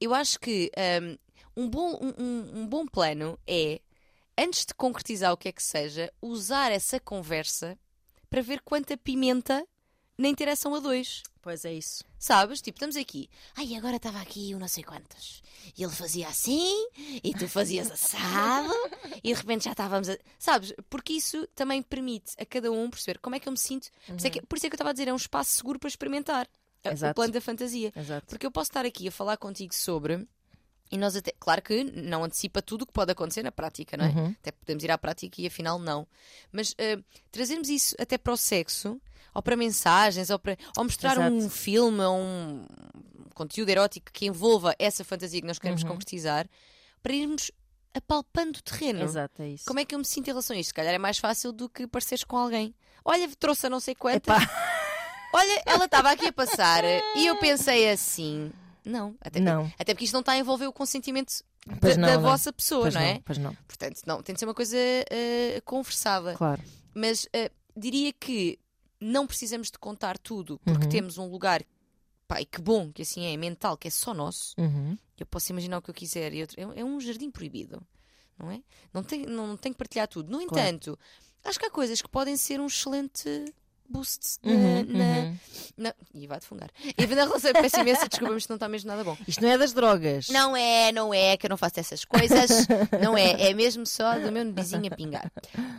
eu 0.00 0.14
acho 0.14 0.40
que 0.40 0.72
um, 1.54 1.64
um 1.64 1.68
bom, 1.68 2.00
um, 2.18 2.60
um 2.60 2.66
bom 2.66 2.86
plano 2.86 3.38
é, 3.46 3.80
antes 4.38 4.64
de 4.64 4.72
concretizar 4.74 5.30
o 5.30 5.36
que 5.36 5.48
é 5.48 5.52
que 5.52 5.62
seja, 5.62 6.10
usar 6.22 6.72
essa 6.72 6.98
conversa 6.98 7.78
para 8.30 8.40
ver 8.40 8.60
quanta 8.64 8.96
pimenta 8.96 9.62
na 10.18 10.28
interação 10.28 10.74
a 10.74 10.80
dois. 10.80 11.22
Pois 11.42 11.64
é 11.64 11.72
isso. 11.74 12.02
Sabes? 12.18 12.60
Tipo, 12.60 12.76
estamos 12.76 12.96
aqui. 12.96 13.28
Ai, 13.56 13.74
agora 13.76 13.96
estava 13.96 14.20
aqui 14.20 14.52
o 14.54 14.58
não 14.58 14.66
sei 14.66 14.82
quantos. 14.82 15.42
E 15.76 15.82
ele 15.84 15.92
fazia 15.92 16.26
assim, 16.28 16.88
e 17.22 17.32
tu 17.34 17.46
fazias 17.48 17.90
assado, 17.90 18.72
e 19.22 19.32
de 19.32 19.34
repente 19.34 19.64
já 19.64 19.70
estávamos 19.72 20.08
a. 20.08 20.16
Sabes? 20.38 20.72
Porque 20.90 21.12
isso 21.12 21.46
também 21.54 21.82
permite 21.82 22.32
a 22.38 22.44
cada 22.44 22.70
um 22.72 22.90
perceber 22.90 23.18
como 23.20 23.36
é 23.36 23.40
que 23.40 23.48
eu 23.48 23.52
me 23.52 23.58
sinto. 23.58 23.88
Por, 24.06 24.16
isso 24.16 24.26
é 24.26 24.30
que, 24.30 24.42
por 24.42 24.56
isso 24.56 24.66
é 24.66 24.70
que 24.70 24.74
eu 24.74 24.76
estava 24.76 24.90
a 24.90 24.92
dizer, 24.92 25.08
é 25.08 25.12
um 25.12 25.16
espaço 25.16 25.52
seguro 25.52 25.78
para 25.78 25.88
experimentar 25.88 26.48
a- 26.84 27.10
o 27.10 27.14
plano 27.14 27.32
da 27.32 27.40
fantasia. 27.40 27.92
Exato. 27.94 28.26
Porque 28.26 28.46
eu 28.46 28.50
posso 28.50 28.70
estar 28.70 28.84
aqui 28.84 29.06
a 29.08 29.12
falar 29.12 29.36
contigo 29.36 29.74
sobre. 29.74 30.26
E 30.90 30.96
nós 30.96 31.16
até. 31.16 31.32
Claro 31.38 31.60
que 31.62 31.82
não 31.84 32.22
antecipa 32.24 32.62
tudo 32.62 32.82
o 32.82 32.86
que 32.86 32.92
pode 32.92 33.10
acontecer 33.12 33.42
na 33.42 33.50
prática, 33.50 33.96
não 33.96 34.04
é? 34.04 34.08
Uhum. 34.08 34.34
Até 34.40 34.52
podemos 34.52 34.84
ir 34.84 34.90
à 34.90 34.96
prática 34.98 35.40
e 35.40 35.46
afinal 35.46 35.78
não. 35.78 36.06
Mas 36.52 36.74
eh, 36.78 36.98
trazermos 37.32 37.68
isso 37.68 37.94
até 37.98 38.16
para 38.16 38.32
o 38.32 38.36
sexo, 38.36 39.00
ou 39.34 39.42
para 39.42 39.56
mensagens, 39.56 40.30
ou, 40.30 40.38
para, 40.38 40.56
ou 40.76 40.84
mostrar 40.84 41.18
um 41.18 41.38
Exato. 41.38 41.54
filme, 41.54 42.00
ou 42.02 42.16
um 42.16 42.66
conteúdo 43.34 43.68
erótico 43.68 44.10
que 44.12 44.26
envolva 44.26 44.74
essa 44.78 45.04
fantasia 45.04 45.40
que 45.40 45.46
nós 45.46 45.58
queremos 45.58 45.82
Uhum. 45.82 45.88
concretizar, 45.88 46.48
para 47.02 47.12
irmos 47.12 47.50
apalpando 47.92 48.58
o 48.58 48.62
terreno. 48.62 49.02
Exato, 49.02 49.42
é 49.42 49.48
isso. 49.48 49.64
Como 49.66 49.80
é 49.80 49.84
que 49.84 49.94
eu 49.94 49.98
me 49.98 50.04
sinto 50.04 50.28
em 50.28 50.30
relação 50.30 50.54
a 50.56 50.58
isto? 50.60 50.68
Se 50.68 50.74
calhar 50.74 50.94
é 50.94 50.98
mais 50.98 51.18
fácil 51.18 51.50
do 51.52 51.68
que 51.68 51.86
pareceres 51.86 52.22
com 52.24 52.36
alguém. 52.36 52.74
Olha, 53.04 53.28
trouxe 53.38 53.66
a 53.66 53.70
não 53.70 53.80
sei 53.80 53.94
quantas. 53.94 54.36
Olha, 55.32 55.62
ela 55.66 55.84
estava 55.86 56.10
aqui 56.10 56.26
a 56.26 56.32
passar 56.32 56.82
e 57.16 57.26
eu 57.26 57.36
pensei 57.38 57.90
assim. 57.90 58.50
Não, 58.86 59.16
até, 59.20 59.40
Não. 59.40 59.70
até 59.78 59.92
porque 59.92 60.04
isto 60.04 60.12
não 60.14 60.20
está 60.20 60.32
a 60.32 60.38
envolver 60.38 60.66
o 60.66 60.72
consentimento 60.72 61.42
da, 61.66 61.96
não, 61.96 62.08
da 62.08 62.14
não. 62.14 62.22
vossa 62.22 62.52
pessoa, 62.52 62.82
Pois 62.82 62.94
não 62.94 63.00
é? 63.00 63.14
não, 63.14 63.20
pois 63.22 63.38
não. 63.38 63.54
Portanto, 63.66 64.00
não, 64.06 64.22
tem 64.22 64.32
de 64.32 64.38
ser 64.38 64.46
uma 64.46 64.54
coisa 64.54 64.76
eh, 64.78 65.60
conversada. 65.64 66.34
Claro. 66.34 66.62
Mas 66.94 67.26
eh, 67.32 67.50
diria 67.76 68.12
que 68.12 68.58
não 69.00 69.26
precisamos 69.26 69.70
de 69.70 69.78
contar 69.78 70.16
tudo, 70.18 70.58
porque 70.64 70.84
Uhum. 70.84 70.88
temos 70.90 71.18
um 71.18 71.26
lugar, 71.28 71.62
e 72.40 72.44
que 72.46 72.60
bom 72.60 72.92
que 72.92 73.02
assim 73.02 73.24
é, 73.26 73.36
mental, 73.36 73.76
que 73.76 73.88
é 73.88 73.90
só 73.90 74.14
nosso. 74.14 74.54
Uhum. 74.58 74.96
Eu 75.18 75.26
posso 75.26 75.50
imaginar 75.50 75.78
o 75.78 75.82
que 75.82 75.90
eu 75.90 75.94
quiser. 75.94 76.32
E 76.32 76.40
outro, 76.42 76.60
é, 76.60 76.80
é 76.80 76.84
um 76.84 77.00
jardim 77.00 77.30
proibido, 77.30 77.82
não 78.38 78.50
é? 78.50 78.62
Não 78.94 79.02
tem, 79.02 79.26
não, 79.26 79.56
tem 79.56 79.72
que 79.72 79.78
partilhar 79.78 80.06
tudo. 80.06 80.30
No 80.30 80.38
Claro. 80.46 80.68
entanto, 80.68 80.98
acho 81.44 81.58
que 81.58 81.66
há 81.66 81.70
coisas 81.70 82.00
que 82.00 82.08
podem 82.08 82.36
ser 82.36 82.60
um 82.60 82.66
excelente 82.66 83.44
boost 83.88 84.38
na. 84.42 84.52
Uhum, 84.52 84.84
na- 84.88 85.04
uhum. 85.04 85.36
na- 85.76 85.94
E 86.14 86.26
vai 86.26 86.38
defungar. 86.40 86.70
E 86.96 87.06
na 87.06 87.24
relação, 87.24 87.52
peço 87.52 87.80
imensa 87.80 88.08
desculpa, 88.08 88.32
mas 88.34 88.42
isto 88.42 88.48
não 88.50 88.56
está 88.56 88.68
mesmo 88.68 88.88
nada 88.88 89.04
bom. 89.04 89.16
Isto 89.26 89.42
não 89.42 89.50
é 89.50 89.58
das 89.58 89.72
drogas. 89.72 90.28
Não 90.28 90.56
é, 90.56 90.92
não 90.92 91.12
é, 91.14 91.36
que 91.36 91.46
eu 91.46 91.50
não 91.50 91.56
faço 91.56 91.80
essas 91.80 92.04
coisas. 92.04 92.66
não 93.02 93.16
é, 93.16 93.50
é 93.50 93.54
mesmo 93.54 93.86
só 93.86 94.18
do 94.18 94.30
meu 94.32 94.44
nebizinho 94.44 94.86
a 94.92 94.96
pingar. 94.96 95.30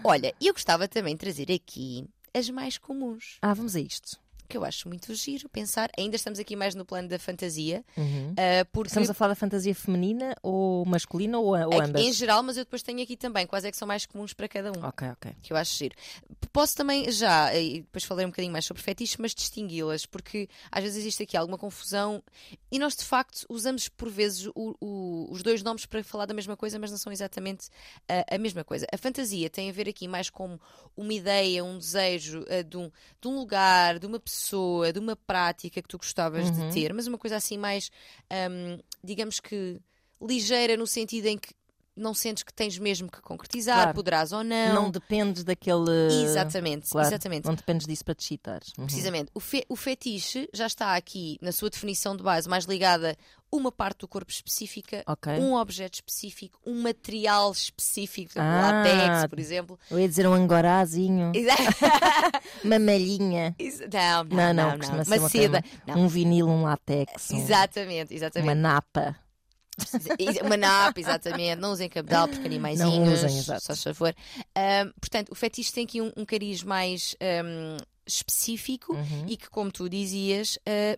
Olha, 0.04 0.34
eu 0.42 0.54
gostava 0.54 0.88
também 0.88 1.16
de 1.16 1.20
trazer 1.20 1.52
aqui 1.52 2.06
as 2.34 2.50
mais 2.50 2.78
comuns, 2.78 3.38
Ah, 3.42 3.54
vamos 3.54 3.76
a 3.76 3.80
isto. 3.80 4.18
Que 4.48 4.58
eu 4.58 4.64
acho 4.66 4.88
muito 4.88 5.14
giro 5.14 5.48
pensar. 5.50 5.90
Ainda 5.98 6.16
estamos 6.16 6.40
aqui 6.40 6.56
mais 6.56 6.74
no 6.76 6.86
plano 6.86 7.08
da 7.08 7.20
fantasia, 7.20 7.84
Uhum. 7.98 8.34
ah, 8.38 8.66
porque. 8.72 8.88
Estamos 8.90 9.10
a 9.10 9.14
falar 9.14 9.30
da 9.30 9.36
fantasia 9.36 9.76
feminina 9.76 10.36
ou 10.42 10.86
masculina 10.86 11.38
ou, 11.38 11.48
ou 11.48 11.56
é 11.56 11.84
ambas? 11.86 12.02
em 12.02 12.12
geral, 12.14 12.42
mas 12.44 12.58
eu 12.58 12.64
depois 12.64 12.82
tenho 12.82 13.02
aqui 13.02 13.18
também 13.18 13.46
quais 13.46 13.66
é 13.66 13.72
que 13.72 13.78
são 13.78 13.88
mais 13.88 14.06
comuns 14.06 14.34
para 14.34 14.48
cada 14.48 14.72
um. 14.72 14.84
Ok, 14.86 15.08
ok. 15.10 15.32
que 15.42 15.52
eu 15.54 15.58
acho 15.58 15.76
giro. 15.78 15.96
Posso 16.52 16.76
também 16.76 17.12
já, 17.12 17.54
e 17.56 17.82
depois 17.82 18.04
falarei 18.04 18.26
um 18.26 18.30
bocadinho 18.30 18.52
mais 18.54 18.66
sobre 18.66 18.82
fetiches, 18.82 19.18
mas 19.18 19.34
distingui-las, 19.36 20.06
porque 20.06 20.48
às 20.72 20.82
vezes 20.84 20.98
existe 21.00 21.24
aqui 21.24 21.36
alguma 21.38 21.58
confusão 21.58 22.24
e 22.72 22.80
nós 22.80 22.96
de 22.96 23.04
facto 23.04 23.46
usamos 23.50 23.88
por 23.90 24.10
vezes 24.10 24.48
o- 24.56 24.76
o- 24.82 25.28
os 25.32 25.44
dois 25.44 25.62
nomes 25.62 25.86
para 25.86 26.04
falar 26.04 26.26
da 26.26 26.34
mesma 26.34 26.56
coisa, 26.58 26.80
mas 26.80 26.90
não 26.92 26.98
são 26.98 27.12
exatamente 27.12 27.68
a, 28.08 28.36
a 28.36 28.38
mesma 28.38 28.64
coisa. 28.64 28.86
A 28.92 28.98
fantasia 28.98 29.50
tem 29.50 29.70
a 29.70 29.74
ver 29.74 29.88
aqui 29.90 30.08
mais 30.08 30.30
com 30.30 30.58
uma 30.96 31.14
ideia, 31.14 31.64
um 31.64 31.78
desejo 31.78 32.44
eh, 32.48 32.64
de, 32.64 32.78
um, 32.78 32.90
de 33.22 33.28
um 33.28 33.36
lugar, 33.38 34.00
de 34.00 34.06
uma 34.06 34.20
pessoa, 34.20 34.37
de 34.94 35.00
uma 35.00 35.16
prática 35.16 35.82
que 35.82 35.88
tu 35.88 35.98
gostavas 35.98 36.50
Uhum. 36.50 36.70
de 36.70 36.74
ter, 36.74 36.94
mas 36.94 37.08
uma 37.08 37.18
coisa 37.18 37.36
assim 37.36 37.58
mais, 37.58 37.90
hum, 38.32 38.80
digamos 39.04 39.40
que 39.40 39.80
ligeira 40.22 40.76
no 40.78 40.88
sentido 40.88 41.26
em 41.28 41.38
que 41.38 41.54
não 41.98 42.14
sentes 42.14 42.44
que 42.44 42.54
tens 42.54 42.78
mesmo 42.78 43.10
que 43.12 43.22
concretizar, 43.22 43.76
Claro. 43.78 43.94
poderás 43.96 44.32
ou 44.32 44.44
Não, 44.44 44.90
dependes 44.92 45.44
daquele. 45.44 45.90
Exatamente, 46.24 46.90
Claro, 46.90 47.08
exatamente. 47.08 47.46
Não 47.46 47.56
dependes 47.56 47.88
disso 47.88 48.06
para 48.06 48.16
te 48.16 48.24
chitar. 48.24 48.62
Uhum. 48.78 48.86
Precisamente. 48.86 49.32
O, 49.34 49.40
fe- 49.40 49.66
o 49.68 49.76
fetiche 49.76 50.48
já 50.54 50.68
está 50.68 50.96
aqui 50.96 51.38
na 51.42 51.52
sua 51.52 51.70
definição 51.70 52.16
de 52.16 52.24
base 52.24 52.48
mais 52.48 52.66
ligada 52.66 53.18
a 53.52 53.56
uma 53.56 53.72
parte 53.72 54.00
do 54.00 54.08
corpo 54.08 54.30
específica, 54.30 55.04
Ok. 55.08 55.34
um 55.40 55.56
objeto 55.56 55.96
específico, 55.96 56.60
um 56.66 56.82
material 56.82 57.52
específico, 57.52 58.34
Ah. 58.36 58.84
látex, 58.84 59.28
por 59.30 59.40
exemplo. 59.40 59.80
Eu 59.90 60.00
ia 60.00 60.08
dizer 60.08 60.28
um 60.28 60.34
angorazinho, 60.34 61.32
uma 62.64 62.80
malhinha. 62.80 63.56
Não, 63.60 64.24
não, 64.24 64.36
Não, 64.36 64.54
não, 64.54 64.54
não, 64.54 64.78
não. 64.78 65.04
Uma 65.04 65.16
uma 65.18 65.30
seda. 65.30 65.64
Não. 65.86 65.96
Um 66.00 66.08
vinil, 66.08 66.48
um 66.48 66.64
látex. 66.64 67.32
um- 67.32 67.38
Exatamente, 67.38 68.12
Uma 68.14 68.18
exatamente. 68.18 68.56
napa. 68.56 69.16
Uma 70.44 70.58
exatamente. 71.00 71.60
Não 71.62 71.72
usem 71.72 71.88
cabedal 71.90 72.28
porque 72.28 72.48
animaizinhos. 72.48 72.94
Não 72.98 73.14
usem, 73.14 73.38
exato. 73.38 73.64
Só 73.64 73.76
se 73.76 73.84
favor. 73.84 74.16
Ahm, 74.56 74.92
portanto, 75.00 75.32
o 75.32 75.36
fetiche 75.36 75.72
tem 75.72 75.86
aqui 75.86 76.02
um, 76.02 76.12
um 76.18 76.26
cariz 76.26 76.64
mais 76.64 77.16
ahm, 77.22 77.78
específico 78.06 78.94
Uhum. 78.94 79.26
e 79.28 79.38
que, 79.38 79.50
como 79.50 79.72
tu 79.72 79.90
dizias, 79.90 80.58
ah, 80.66 80.98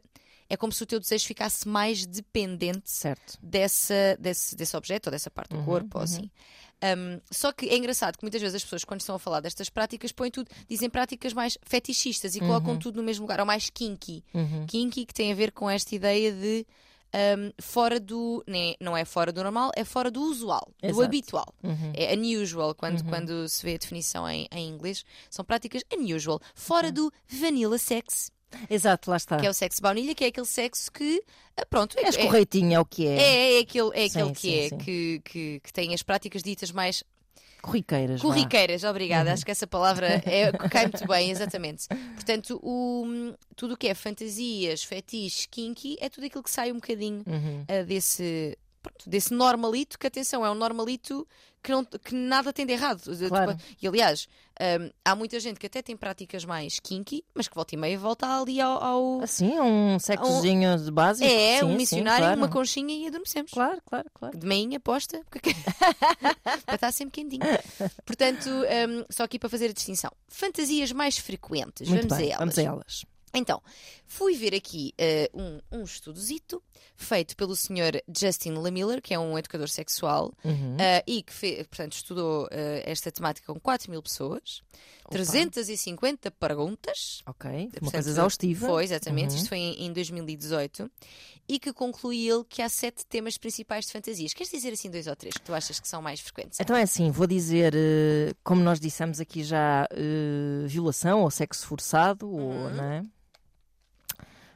é 0.50 0.58
como 0.58 0.72
se 0.74 0.82
o 0.82 0.86
teu 0.86 1.00
desejo 1.00 1.26
ficasse 1.28 1.68
mais 1.68 2.06
dependente 2.06 2.90
Certo. 2.90 3.38
dessa, 3.42 4.18
desse, 4.20 4.56
desse 4.56 4.76
objeto 4.76 5.08
ou 5.08 5.12
dessa 5.12 5.30
parte 5.30 5.50
do 5.52 5.58
Uhum, 5.58 5.66
corpo 5.66 5.98
uhum. 5.98 6.04
assim. 6.04 6.32
Um, 6.82 7.20
só 7.30 7.52
que 7.52 7.68
é 7.68 7.76
engraçado 7.76 8.18
que 8.18 8.24
muitas 8.24 8.42
vezes 8.42 8.56
as 8.56 8.64
pessoas, 8.64 8.86
quando 8.86 9.02
estão 9.02 9.14
a 9.16 9.20
falar 9.20 9.42
destas 9.42 9.70
práticas, 9.70 10.14
põem 10.14 10.32
tudo, 10.32 10.50
dizem 10.68 10.90
práticas 10.90 11.34
mais 11.34 11.58
fetichistas 11.62 12.36
e 12.36 12.40
colocam 12.40 12.78
tudo 12.80 12.96
no 12.96 13.04
mesmo 13.04 13.24
lugar, 13.24 13.40
ou 13.42 13.46
mais 13.46 13.70
kinky. 13.70 14.24
Uhum. 14.34 14.66
Kinky 14.66 15.06
que 15.06 15.14
tem 15.14 15.30
a 15.32 15.36
ver 15.36 15.52
com 15.52 15.70
esta 15.70 15.94
ideia 15.94 16.32
de 16.32 16.66
um, 17.16 17.52
fora 17.62 18.00
do. 18.00 18.44
nem- 18.48 18.76
não 18.80 18.96
é 18.96 19.04
fora 19.06 19.32
do 19.32 19.42
normal, 19.44 19.72
é 19.76 19.84
fora 19.84 20.12
do 20.12 20.22
usual, 20.22 20.68
do 20.82 20.88
Exato. 20.88 21.04
habitual. 21.04 21.54
Uhum. 21.64 21.92
É 21.96 22.14
unusual 22.14 22.76
quando, 22.76 23.04
quando 23.06 23.48
se 23.50 23.64
vê 23.64 23.76
a 23.76 23.78
definição 23.78 24.30
em, 24.30 24.48
em 24.52 24.68
inglês. 24.70 25.04
São 25.30 25.44
práticas 25.44 25.82
unusual, 25.94 26.40
fora 26.54 26.92
do 26.92 27.12
vanilla 27.28 27.78
sex, 27.78 28.32
Exato, 28.70 29.10
lá 29.12 29.18
está. 29.18 29.38
que 29.38 29.46
é 29.46 29.50
o 29.50 29.54
sexo 29.54 29.82
baunilha, 29.82 30.16
que 30.16 30.24
é 30.24 30.28
aquele 30.28 30.46
sexo 30.48 30.92
que. 30.92 31.24
ah, 31.58 31.66
Pronto, 31.68 31.98
É 32.00 32.10
escorreitinho, 32.10 32.74
é 32.74 32.80
o 32.80 32.86
que 32.86 33.06
é. 33.08 33.18
é, 33.22 33.58
é 33.58 33.60
aquele, 33.60 33.90
é 33.94 34.10
Sim, 34.10 34.20
aquele 34.22 34.34
que 34.34 34.40
sim, 34.42 34.60
é, 34.60 34.70
sim. 34.70 34.78
Que, 34.78 35.22
que, 35.24 35.60
que 35.64 35.74
tem 35.74 35.94
as 35.94 36.02
práticas 36.04 36.42
ditas 36.42 36.72
mais 36.72 37.04
Corriqueiras. 37.62 38.22
corriqueiras, 38.22 38.84
obrigada. 38.84 39.30
Uhum. 39.30 39.34
Acho 39.34 39.46
que 39.46 39.52
essa 39.52 39.68
palavra 39.68 40.08
é, 40.26 40.52
cai 40.70 40.84
muito 40.88 41.06
bem, 41.08 41.30
exatamente. 41.32 41.88
Portanto, 42.16 42.60
o, 42.64 43.34
tudo 43.56 43.74
o 43.74 43.78
que 43.78 43.88
é 43.88 43.94
fantasias, 43.94 44.84
fetiche, 44.84 45.48
kinky, 45.50 45.98
é 46.00 46.10
tudo 46.10 46.26
aquilo 46.26 46.44
que 46.44 46.52
sai 46.52 46.72
um 46.72 46.76
bocadinho 46.76 47.24
Uhum. 47.28 47.66
ah, 47.68 47.84
desse, 47.84 48.58
pronto, 48.82 49.10
desse 49.10 49.34
normalito, 49.34 49.98
que 50.00 50.08
atenção, 50.08 50.46
é 50.46 50.50
um 50.52 50.56
normalito 50.56 51.28
que, 51.62 51.72
não, 51.72 51.84
que 51.84 52.16
nada 52.16 52.54
tem 52.54 52.66
de 52.66 52.72
errado. 52.74 53.02
Claro. 53.28 53.58
E 53.82 53.88
aliás, 53.88 54.28
hum, 54.80 54.90
há 55.04 55.14
muita 55.16 55.40
gente 55.42 55.60
que 55.60 55.66
até 55.68 55.82
tem 55.82 55.98
práticas 55.98 56.46
mais 56.46 56.80
kinky, 56.80 57.24
mas 57.34 57.50
que 57.50 57.56
volta 57.56 57.76
e 57.76 57.78
meia 57.78 58.00
volta 58.00 58.26
ali 58.40 58.62
ao. 58.62 58.82
ao- 58.82 59.22
Assim, 59.22 59.60
um 59.60 60.00
sexozinho 60.00 60.78
de 60.78 60.90
básico. 60.90 61.30
é, 61.30 61.60
sim, 61.60 61.66
um 61.66 61.72
sim, 61.72 61.76
missionário, 61.78 62.24
claro. 62.26 62.38
uma 62.40 62.48
conchinha 62.50 62.96
e 62.96 63.08
adormecemos. 63.08 63.52
Claro, 63.52 63.82
claro, 63.86 64.10
claro. 64.14 64.38
de 64.38 64.46
meinha 64.48 64.80
posta 64.80 65.22
porque- 65.30 65.52
para 66.66 66.76
estar 66.76 66.92
sempre 66.94 67.22
quentinho. 67.22 67.44
Portanto, 68.06 68.50
hum, 68.50 69.06
só 69.10 69.24
aqui 69.24 69.38
para 69.38 69.50
fazer 69.50 69.66
a 69.70 69.74
distinção. 69.74 70.12
Fantasias 70.28 70.92
mais 70.94 71.18
frequentes, 71.18 71.90
Muito 71.90 72.08
vamos 72.08 72.18
bem, 72.18 72.28
a 72.32 72.36
elas. 72.36 72.40
vamos 72.40 72.58
a 72.58 72.62
elas. 72.64 73.06
Então, 73.34 73.62
fui 74.08 74.34
ver 74.36 74.56
aqui 74.56 74.92
eh, 74.98 75.30
um, 75.36 75.60
um 75.72 75.84
estudozito 75.84 76.64
feito 76.96 77.36
pelo 77.36 77.56
Sr. 77.56 78.02
Justin 78.16 78.52
Lamiller, 78.54 79.02
que 79.02 79.14
é 79.14 79.20
um 79.20 79.38
educador 79.38 79.70
sexual, 79.70 80.34
Uhum. 80.44 80.78
eh, 80.80 81.04
e 81.08 81.24
que 81.24 81.34
fe- 81.34 81.64
portanto, 81.70 81.94
estudou 81.94 82.48
eh, 82.52 82.84
esta 82.86 83.12
temática 83.12 83.52
com 83.54 83.60
4 83.60 83.90
mil 83.92 84.02
pessoas, 84.02 84.62
350 85.10 86.32
perguntas. 86.32 87.22
Ok, 87.26 87.50
uma 87.50 87.70
Portanto, 87.72 87.92
coisa 87.92 88.10
exaustiva. 88.10 88.68
Foi, 88.68 88.84
exatamente. 88.84 89.32
Uhum. 89.32 89.36
Isto 89.38 89.50
foi 89.50 89.58
em, 89.58 89.86
em 89.86 89.94
2018. 89.94 90.90
E 91.48 91.58
que 91.60 91.74
conclui 91.74 92.30
ele 92.30 92.44
que 92.48 92.62
há 92.62 92.70
sete 92.70 93.04
temas 93.08 93.36
principais 93.36 93.86
de 93.86 93.92
fantasias. 93.92 94.34
Queres 94.34 94.52
dizer 94.52 94.72
assim 94.72 94.90
dois 94.92 95.08
ou 95.08 95.16
três 95.16 95.34
que 95.34 95.42
tu 95.42 95.52
achas 95.54 95.80
que 95.80 95.88
são 95.88 96.00
mais 96.02 96.20
frequentes? 96.20 96.60
Então 96.60 96.76
é 96.76 96.84
assim, 96.84 97.10
vou 97.10 97.26
dizer, 97.26 97.74
eh, 97.76 98.34
como 98.44 98.62
nós 98.62 98.80
dissemos 98.80 99.20
aqui 99.20 99.44
já, 99.44 99.88
eh, 99.92 100.68
violação 100.68 101.22
ou 101.24 101.32
sexo 101.32 101.66
forçado, 101.66 102.30
ou, 102.30 102.40
Uhum. 102.40 102.70
não 102.76 102.84
é? 102.84 103.04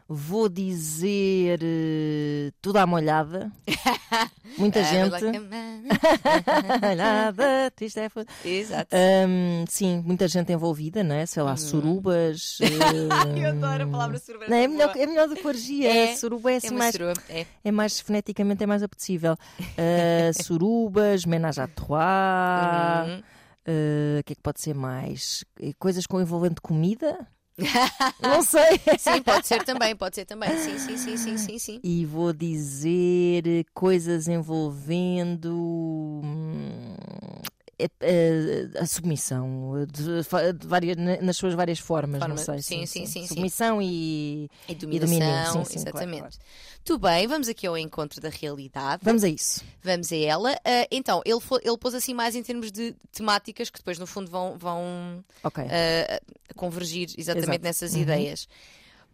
Vou 0.08 0.50
dizer 0.50 1.60
eh, 1.64 2.52
tudo 2.62 2.78
à 2.78 2.86
molhada. 2.86 3.52
Muita 4.58 4.82
Ah, 4.82 4.84
gente. 4.84 5.24
Molhada, 6.82 7.74
isto 7.82 8.00
é 8.00 8.10
Exato. 8.46 8.90
Ahm, 8.96 9.66
sim, 9.68 10.02
muita 10.06 10.28
gente 10.28 10.52
envolvida, 10.52 11.04
não 11.04 11.16
é? 11.16 11.26
Sei 11.26 11.42
lá, 11.42 11.52
Uhum. 11.52 11.58
surubas. 11.58 12.60
Eu 13.42 13.50
adoro 13.50 13.84
a 13.84 13.88
palavra 13.88 14.20
suruba. 14.20 14.46
Não, 14.48 14.58
é, 14.58 14.68
melhor, 14.68 14.92
é 14.96 15.06
melhor 15.06 15.28
do 15.28 15.36
que 15.36 15.48
orgia. 15.48 15.90
É, 15.92 16.16
suruba 16.16 16.52
é 16.52 16.56
É 16.56 16.58
assim 16.58 16.70
uma 16.70 16.80
mais 16.80 16.96
suruba. 16.96 17.14
É. 17.30 17.46
é 17.64 17.72
mais 17.72 18.00
foneticamente 18.00 18.64
é 18.64 18.68
mais 18.68 18.84
apetecível. 18.84 19.36
Uh, 19.60 20.44
surubas, 20.44 21.26
menage 21.26 21.62
à 21.62 21.68
trois, 21.68 23.08
Uhum. 23.10 23.20
uh, 23.20 24.20
o 24.20 24.24
que 24.24 24.34
é 24.34 24.36
que 24.36 24.42
pode 24.42 24.60
ser 24.62 24.74
mais? 24.76 25.44
Coisas 25.80 26.06
com 26.06 26.22
envolvente 26.22 26.62
comida? 26.62 27.26
Não 28.22 28.42
sei. 28.42 28.80
Sim, 28.98 29.22
pode 29.22 29.48
ser 29.48 29.64
também, 29.64 29.96
pode 29.96 30.16
ser 30.16 30.26
também. 30.26 30.50
Sim, 30.58 30.78
sim, 30.78 30.98
sim, 30.98 31.18
sim, 31.18 31.38
sim, 31.38 31.60
sim. 31.60 31.80
E 31.84 32.06
vou 32.06 32.34
dizer 32.34 33.44
coisas 33.74 34.28
envolvendo 34.28 36.22
hum, 36.24 36.96
a 38.80 38.86
submissão 38.86 39.86
de, 39.92 40.04
de 40.60 40.68
várias, 40.68 40.96
na- 40.98 41.22
nas 41.22 41.38
suas 41.38 41.54
várias 41.54 41.80
formas, 41.80 42.20
Forma- 42.20 42.36
não 42.36 42.42
sei. 42.44 42.62
sim, 42.62 42.86
sim, 42.86 43.06
sim, 43.06 43.22
sim. 43.22 43.28
Submissão 43.28 43.82
e. 43.82 44.50
E 44.68 44.76
domínio, 44.76 45.02
dominação, 45.08 45.66
sim, 45.66 45.80
sim, 45.80 45.86
claro, 45.86 45.98
exatamente. 46.08 46.38
Tudo 46.86 47.08
bem, 47.08 47.28
vamos 47.28 47.48
aqui 47.48 47.66
ao 47.66 47.78
encontro 47.78 48.20
da 48.22 48.30
realidade. 48.30 49.02
Vamos 49.04 49.24
a 49.24 49.30
isso. 49.30 49.64
Vamos 49.82 50.12
a 50.12 50.16
ela. 50.18 50.52
Ah, 50.66 50.88
então, 50.92 51.22
ele, 51.26 51.40
fo- 51.40 51.60
ele 51.64 51.78
pôs 51.78 51.94
assim 51.94 52.14
mais 52.14 52.36
em 52.36 52.44
termos 52.44 52.72
de 52.72 52.94
temáticas 53.12 53.70
que 53.70 53.80
depois, 53.80 53.98
no 53.98 54.06
fundo, 54.06 54.30
vão, 54.30 54.58
vão 54.58 55.24
Ok. 55.44 55.64
ah, 55.66 56.22
convergir 56.56 57.10
exatamente 57.18 57.50
Exato. 57.50 57.64
nessas 57.64 57.94
Uhum. 57.94 58.02
ideias. 58.02 58.48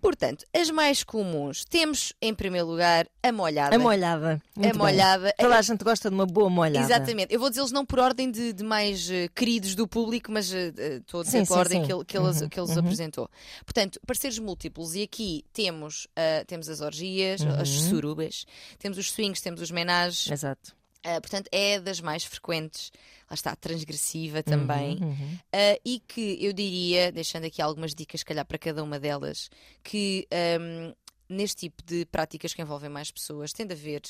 Portanto, 0.01 0.45
as 0.55 0.69
mais 0.69 1.03
comuns. 1.03 1.65
Temos, 1.65 2.13
em 2.21 2.33
primeiro 2.33 2.67
lugar, 2.67 3.07
a 3.21 3.31
molhada. 3.31 3.75
a 3.75 3.79
molhada. 3.79 4.41
A 4.55 4.59
Muito 4.59 4.71
bem. 4.73 4.73
molhada. 4.77 5.33
Toda 5.37 5.57
a 5.57 5.61
gente 5.61 5.83
gosta 5.83 6.09
de 6.09 6.15
uma 6.15 6.25
boa 6.25 6.49
molhada. 6.49 6.85
Exatamente. 6.85 7.33
Eu 7.33 7.39
vou 7.39 7.49
dizê-los 7.49 7.71
não 7.71 7.85
por 7.85 7.99
ordem 7.99 8.31
de, 8.31 8.53
de 8.53 8.63
mais 8.63 9.09
eh, 9.09 9.27
queridos 9.35 9.75
do 9.75 9.87
público, 9.87 10.31
mas 10.31 10.51
eh, 10.53 10.71
estou 10.97 11.21
a 11.21 11.23
dizer 11.23 11.39
Sim, 11.39 11.45
pela 11.45 11.55
sim, 11.55 11.59
ordem 11.59 11.81
sim. 11.81 11.87
que 11.87 11.93
ele, 11.93 12.05
que 12.05 12.17
ele, 12.17 12.25
Uhum, 12.27 12.49
que 12.49 12.59
ele 12.59 12.65
os 12.69 12.71
uhum. 12.75 12.79
apresentou. 12.79 13.29
Portanto, 13.65 13.99
parceiros 14.07 14.39
múltiplos. 14.39 14.95
E 14.95 15.03
aqui 15.03 15.43
temos, 15.51 16.07
ah, 16.15 16.43
temos 16.47 16.69
as 16.69 16.81
orgias, 16.81 17.41
as 17.41 17.69
Uhum. 17.69 17.89
surubas, 17.89 18.45
temos 18.77 18.97
os 18.97 19.11
swings, 19.11 19.41
temos 19.41 19.61
os 19.61 19.71
menages. 19.71 20.31
Exato. 20.31 20.78
Ah, 21.03 21.21
portanto, 21.21 21.47
é 21.51 21.79
das 21.79 22.01
mais 22.01 22.23
frequentes. 22.23 22.91
Lá 23.29 23.33
está, 23.33 23.55
transgressiva 23.55 24.43
também. 24.43 24.97
Uhum, 25.01 25.09
uhum. 25.09 25.37
Ah, 25.53 25.79
e 25.85 25.99
que 25.99 26.37
eu 26.43 26.51
diria, 26.53 27.11
deixando 27.11 27.45
aqui 27.45 27.61
algumas 27.61 27.93
dicas, 27.95 28.19
se 28.21 28.25
calhar, 28.25 28.45
para 28.45 28.57
cada 28.57 28.83
uma 28.83 28.99
delas, 28.99 29.49
que 29.83 30.27
ahm, 30.31 30.93
neste 31.29 31.67
tipo 31.69 31.83
de 31.83 32.05
práticas 32.05 32.53
que 32.53 32.61
envolvem 32.61 32.89
mais 32.89 33.11
pessoas, 33.11 33.53
tem 33.53 33.65
de 33.65 33.73
haver 33.73 34.01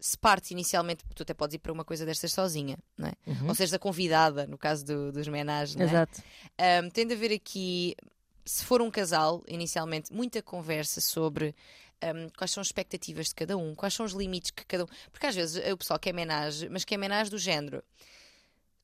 se 0.00 0.18
parte 0.18 0.50
inicialmente, 0.50 1.02
tu 1.14 1.22
até 1.22 1.32
podes 1.32 1.54
ir 1.54 1.58
para 1.60 1.72
uma 1.72 1.84
coisa 1.84 2.04
destas 2.04 2.30
sozinha, 2.32 2.76
não 2.98 3.08
é? 3.08 3.12
Uhum. 3.26 3.48
Ou 3.48 3.54
seja, 3.54 3.78
convidada, 3.78 4.46
no 4.46 4.58
caso 4.58 4.84
do- 4.84 5.10
dos 5.12 5.26
menagens, 5.28 5.76
não 5.76 5.84
é? 5.86 5.88
Exato. 5.88 6.22
Um, 6.84 6.90
tem 6.90 7.06
de 7.06 7.14
haver 7.14 7.32
aqui, 7.32 7.94
se 8.44 8.64
for 8.66 8.82
um 8.82 8.90
casal, 8.90 9.42
inicialmente, 9.48 10.12
muita 10.12 10.42
conversa 10.42 11.00
sobre 11.00 11.54
um, 12.02 12.28
quais 12.30 12.50
são 12.50 12.60
as 12.60 12.68
expectativas 12.68 13.28
de 13.28 13.34
cada 13.34 13.56
um, 13.56 13.74
quais 13.74 13.94
são 13.94 14.06
os 14.06 14.12
limites 14.12 14.50
que 14.50 14.64
cada 14.64 14.84
um. 14.84 14.88
Porque 15.10 15.26
às 15.26 15.34
vezes 15.34 15.72
o 15.72 15.76
pessoal 15.76 15.98
quer 15.98 16.12
menage, 16.12 16.68
mas 16.68 16.84
quer 16.84 16.96
menage 16.96 17.30
do 17.30 17.38
género. 17.38 17.82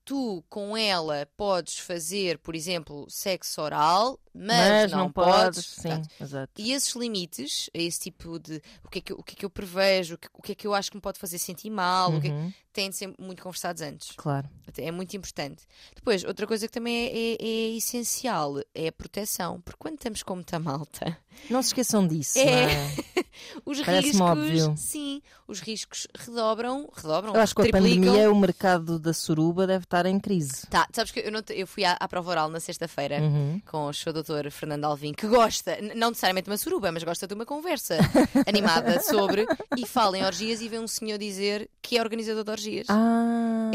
Tu 0.04 0.42
com 0.48 0.76
ela 0.76 1.28
podes 1.36 1.78
fazer, 1.78 2.38
por 2.38 2.54
exemplo, 2.54 3.06
sexo 3.08 3.60
oral, 3.60 4.18
mas, 4.34 4.92
não, 4.92 5.10
podes. 5.10 5.64
Sim, 5.66 5.82
Portanto, 5.88 6.08
exato. 6.20 6.52
e 6.58 6.72
esses 6.72 6.94
limites, 6.94 7.68
esse 7.74 8.00
tipo 8.00 8.38
de 8.38 8.62
o 8.84 8.88
que 8.88 8.98
é 8.98 9.02
que, 9.02 9.12
eu- 9.12 9.16
o 9.18 9.22
que, 9.22 9.32
é 9.34 9.36
que 9.36 9.44
eu 9.44 9.50
prevejo, 9.50 10.14
o 10.14 10.18
que, 10.18 10.28
o 10.34 10.42
que 10.42 10.52
é 10.52 10.54
que 10.54 10.66
eu 10.66 10.74
acho 10.74 10.90
que 10.90 10.96
me 10.96 11.00
pode 11.00 11.18
fazer 11.18 11.38
sentir 11.38 11.70
mal, 11.70 12.12
o 12.14 12.20
que 12.20 12.28
é 12.28 12.30
Uhum, 12.30 12.52
têm 12.72 12.88
de 12.90 12.96
ser 12.96 13.12
muito 13.18 13.42
conversados 13.42 13.82
antes. 13.82 14.12
Claro. 14.16 14.48
É 14.78 14.90
muito 14.92 15.16
importante. 15.16 15.64
Depois, 15.96 16.22
outra 16.24 16.46
coisa 16.46 16.66
que 16.68 16.72
também 16.72 17.06
é, 17.06 17.32
é- 17.32 17.36
é 17.40 17.76
essencial 17.76 18.60
é 18.74 18.88
a 18.88 18.92
proteção. 18.92 19.60
Porque 19.60 19.78
quando 19.78 19.94
estamos 19.96 20.22
com 20.22 20.36
muita 20.36 20.58
malta, 20.60 21.16
Não 21.48 21.60
se 21.62 21.68
esqueçam 21.70 22.06
disso. 22.06 22.38
É. 22.38 22.66
não 22.76 23.22
os 23.66 23.80
riscos. 23.80 24.20
óbvio. 24.20 24.74
Sim, 24.76 25.20
os 25.48 25.58
riscos 25.60 26.06
redobram, 26.16 26.88
redobram, 26.94 27.34
Eu 27.34 27.40
acho 27.40 27.52
que 27.54 27.62
com 27.62 27.68
a 27.68 27.70
triplicam. 27.70 28.04
pandemia 28.04 28.30
o 28.32 28.38
mercado 28.38 28.98
da 28.98 29.12
suruba 29.12 29.66
deve 29.66 29.84
estar 29.84 30.06
em 30.06 30.18
crise. 30.20 30.66
Tá, 30.68 30.86
sabes 30.92 31.10
que 31.10 31.20
eu, 31.20 31.32
não 31.32 31.42
eu 31.48 31.66
fui 31.66 31.84
à, 31.84 31.96
à 31.98 32.06
prova 32.06 32.30
oral 32.30 32.48
na 32.48 32.60
sexta-feira 32.60 33.20
Uhum. 33.20 33.60
com 33.68 33.86
o 33.86 33.92
seu 33.92 34.12
doutor 34.22 34.50
Fernando 34.50 34.84
Alvim, 34.84 35.12
que 35.12 35.26
gosta, 35.26 35.78
não 35.94 36.10
necessariamente 36.10 36.44
de 36.44 36.50
uma 36.50 36.56
suruba, 36.56 36.92
mas 36.92 37.02
gosta 37.02 37.26
de 37.26 37.34
uma 37.34 37.46
conversa 37.46 37.98
animada 38.46 39.00
sobre 39.00 39.46
e 39.76 39.86
fala 39.86 40.18
em 40.18 40.24
orgias 40.24 40.60
e 40.60 40.68
vê 40.68 40.78
um 40.78 40.86
senhor 40.86 41.18
dizer 41.18 41.68
que 41.82 41.96
é 41.96 42.00
organizador 42.00 42.44
de 42.44 42.50
orgias. 42.50 42.86
Ah, 42.88 43.70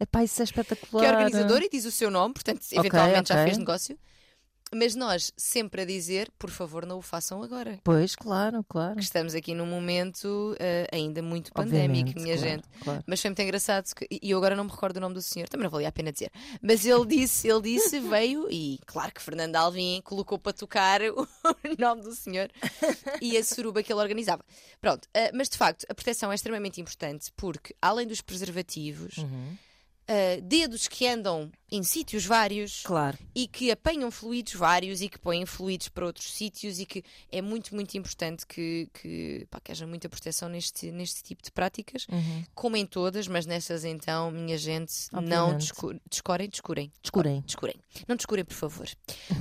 epá, 0.00 0.24
isso 0.24 0.42
é 0.42 0.44
espetacular. 0.44 1.02
que 1.02 1.06
é 1.06 1.12
organizador 1.12 1.62
e 1.62 1.68
diz 1.68 1.84
o 1.84 1.90
seu 1.90 2.10
nome, 2.10 2.34
portanto, 2.34 2.60
eventualmente 2.72 3.28
já 3.28 3.34
ok. 3.34 3.44
fez 3.44 3.58
negócio. 3.58 3.98
Mas 4.74 4.94
nós 4.94 5.32
sempre 5.36 5.82
a 5.82 5.84
dizer, 5.84 6.30
por 6.38 6.50
favor, 6.50 6.86
não 6.86 6.98
o 6.98 7.02
façam 7.02 7.42
agora. 7.42 7.78
Pois, 7.84 8.16
claro, 8.16 8.64
claro. 8.68 8.96
Que 8.96 9.02
estamos 9.02 9.34
aqui 9.34 9.54
num 9.54 9.66
momento 9.66 10.56
eh, 10.58 10.86
ainda 10.90 11.20
muito 11.22 11.52
pandémico, 11.52 12.18
minha 12.20 12.36
claro, 12.36 12.50
gente. 12.50 12.64
claro. 12.82 13.04
Mas 13.06 13.20
foi 13.20 13.30
muito 13.30 13.42
engraçado 13.42 13.94
que- 13.94 14.06
e 14.10 14.30
eu 14.30 14.38
agora 14.38 14.56
não 14.56 14.64
me 14.64 14.70
recordo 14.70 14.96
o 14.96 15.00
nome 15.00 15.14
do 15.14 15.22
senhor, 15.22 15.48
também 15.48 15.64
não 15.64 15.70
valia 15.70 15.88
a 15.88 15.92
pena 15.92 16.10
dizer. 16.10 16.30
Mas 16.62 16.84
ele 16.86 17.04
disse, 17.06 17.48
ele 17.48 17.60
disse, 17.62 18.00
veio 18.00 18.48
e 18.50 18.78
claro 18.86 19.12
que 19.12 19.20
Fernando 19.20 19.56
Alvim 19.56 20.00
colocou 20.02 20.38
para 20.38 20.52
tocar 20.52 21.00
o 21.12 21.26
nome 21.78 22.02
do 22.02 22.14
senhor 22.14 22.50
e 23.20 23.36
a 23.36 23.44
suruba 23.44 23.82
que 23.82 23.92
ele 23.92 24.00
organizava. 24.00 24.44
Pronto, 24.80 25.06
eh, 25.12 25.30
mas 25.34 25.48
de 25.48 25.58
facto 25.58 25.84
a 25.88 25.94
proteção 25.94 26.32
é 26.32 26.34
extremamente 26.34 26.80
importante 26.80 27.30
porque 27.36 27.74
além 27.80 28.06
dos 28.06 28.20
preservativos, 28.20 29.18
Uhum. 29.18 29.56
Eh, 30.08 30.40
dedos 30.40 30.88
que 30.88 31.06
andam 31.06 31.50
em 31.70 31.82
sítios 31.82 32.26
vários 32.26 32.82
Claro. 32.82 33.16
e 33.34 33.46
que 33.48 33.70
apanham 33.70 34.10
fluidos 34.10 34.52
vários 34.54 35.00
e 35.00 35.08
que 35.08 35.18
põem 35.18 35.46
fluidos 35.46 35.88
para 35.88 36.04
outros 36.04 36.30
sítios 36.34 36.78
e 36.78 36.84
que 36.84 37.02
é 37.30 37.40
muito, 37.40 37.74
muito 37.74 37.96
importante 37.96 38.46
que, 38.46 38.88
que, 38.92 39.46
pá, 39.50 39.58
que 39.60 39.72
haja 39.72 39.86
muita 39.86 40.08
proteção 40.08 40.48
neste, 40.50 40.90
neste 40.90 41.22
tipo 41.22 41.42
de 41.42 41.50
práticas, 41.50 42.06
Uhum. 42.12 42.44
como 42.54 42.76
em 42.76 42.84
todas, 42.84 43.26
mas 43.26 43.46
nessas 43.46 43.84
então, 43.84 44.30
minha 44.30 44.58
gente, 44.58 44.92
não 45.12 45.20
Obviamente. 45.20 45.58
descu 45.60 45.94
descorem, 46.10 46.48
descurem. 46.50 46.92
Descurem. 47.02 47.40
Descurem. 47.46 47.76
Não 48.06 48.16
descurem, 48.16 48.44
por 48.44 48.54
favor. 48.54 48.88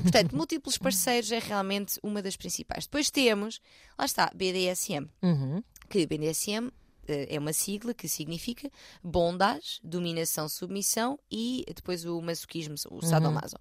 Portanto, 0.04 0.36
múltiplos 0.36 0.78
parceiros 0.80 1.32
é 1.32 1.40
realmente 1.40 2.00
uma 2.02 2.22
das 2.22 2.38
principais. 2.38 2.86
Depois 2.86 3.10
temos, 3.12 3.60
lá 3.98 4.06
está, 4.06 4.32
BDSM 4.34 5.08
Uhum. 5.22 5.62
que 5.90 6.06
BDSM 6.06 6.72
é 7.08 7.38
uma 7.40 7.54
sigla 7.54 7.94
que 7.94 8.08
significa 8.08 8.70
bondage, 9.04 9.80
dominação, 9.84 10.48
submissão 10.48 11.20
e 11.30 11.64
depois 11.76 12.06
o 12.06 12.22
masoquismo, 12.22 12.76
o 12.90 13.02
sadomaso. 13.06 13.56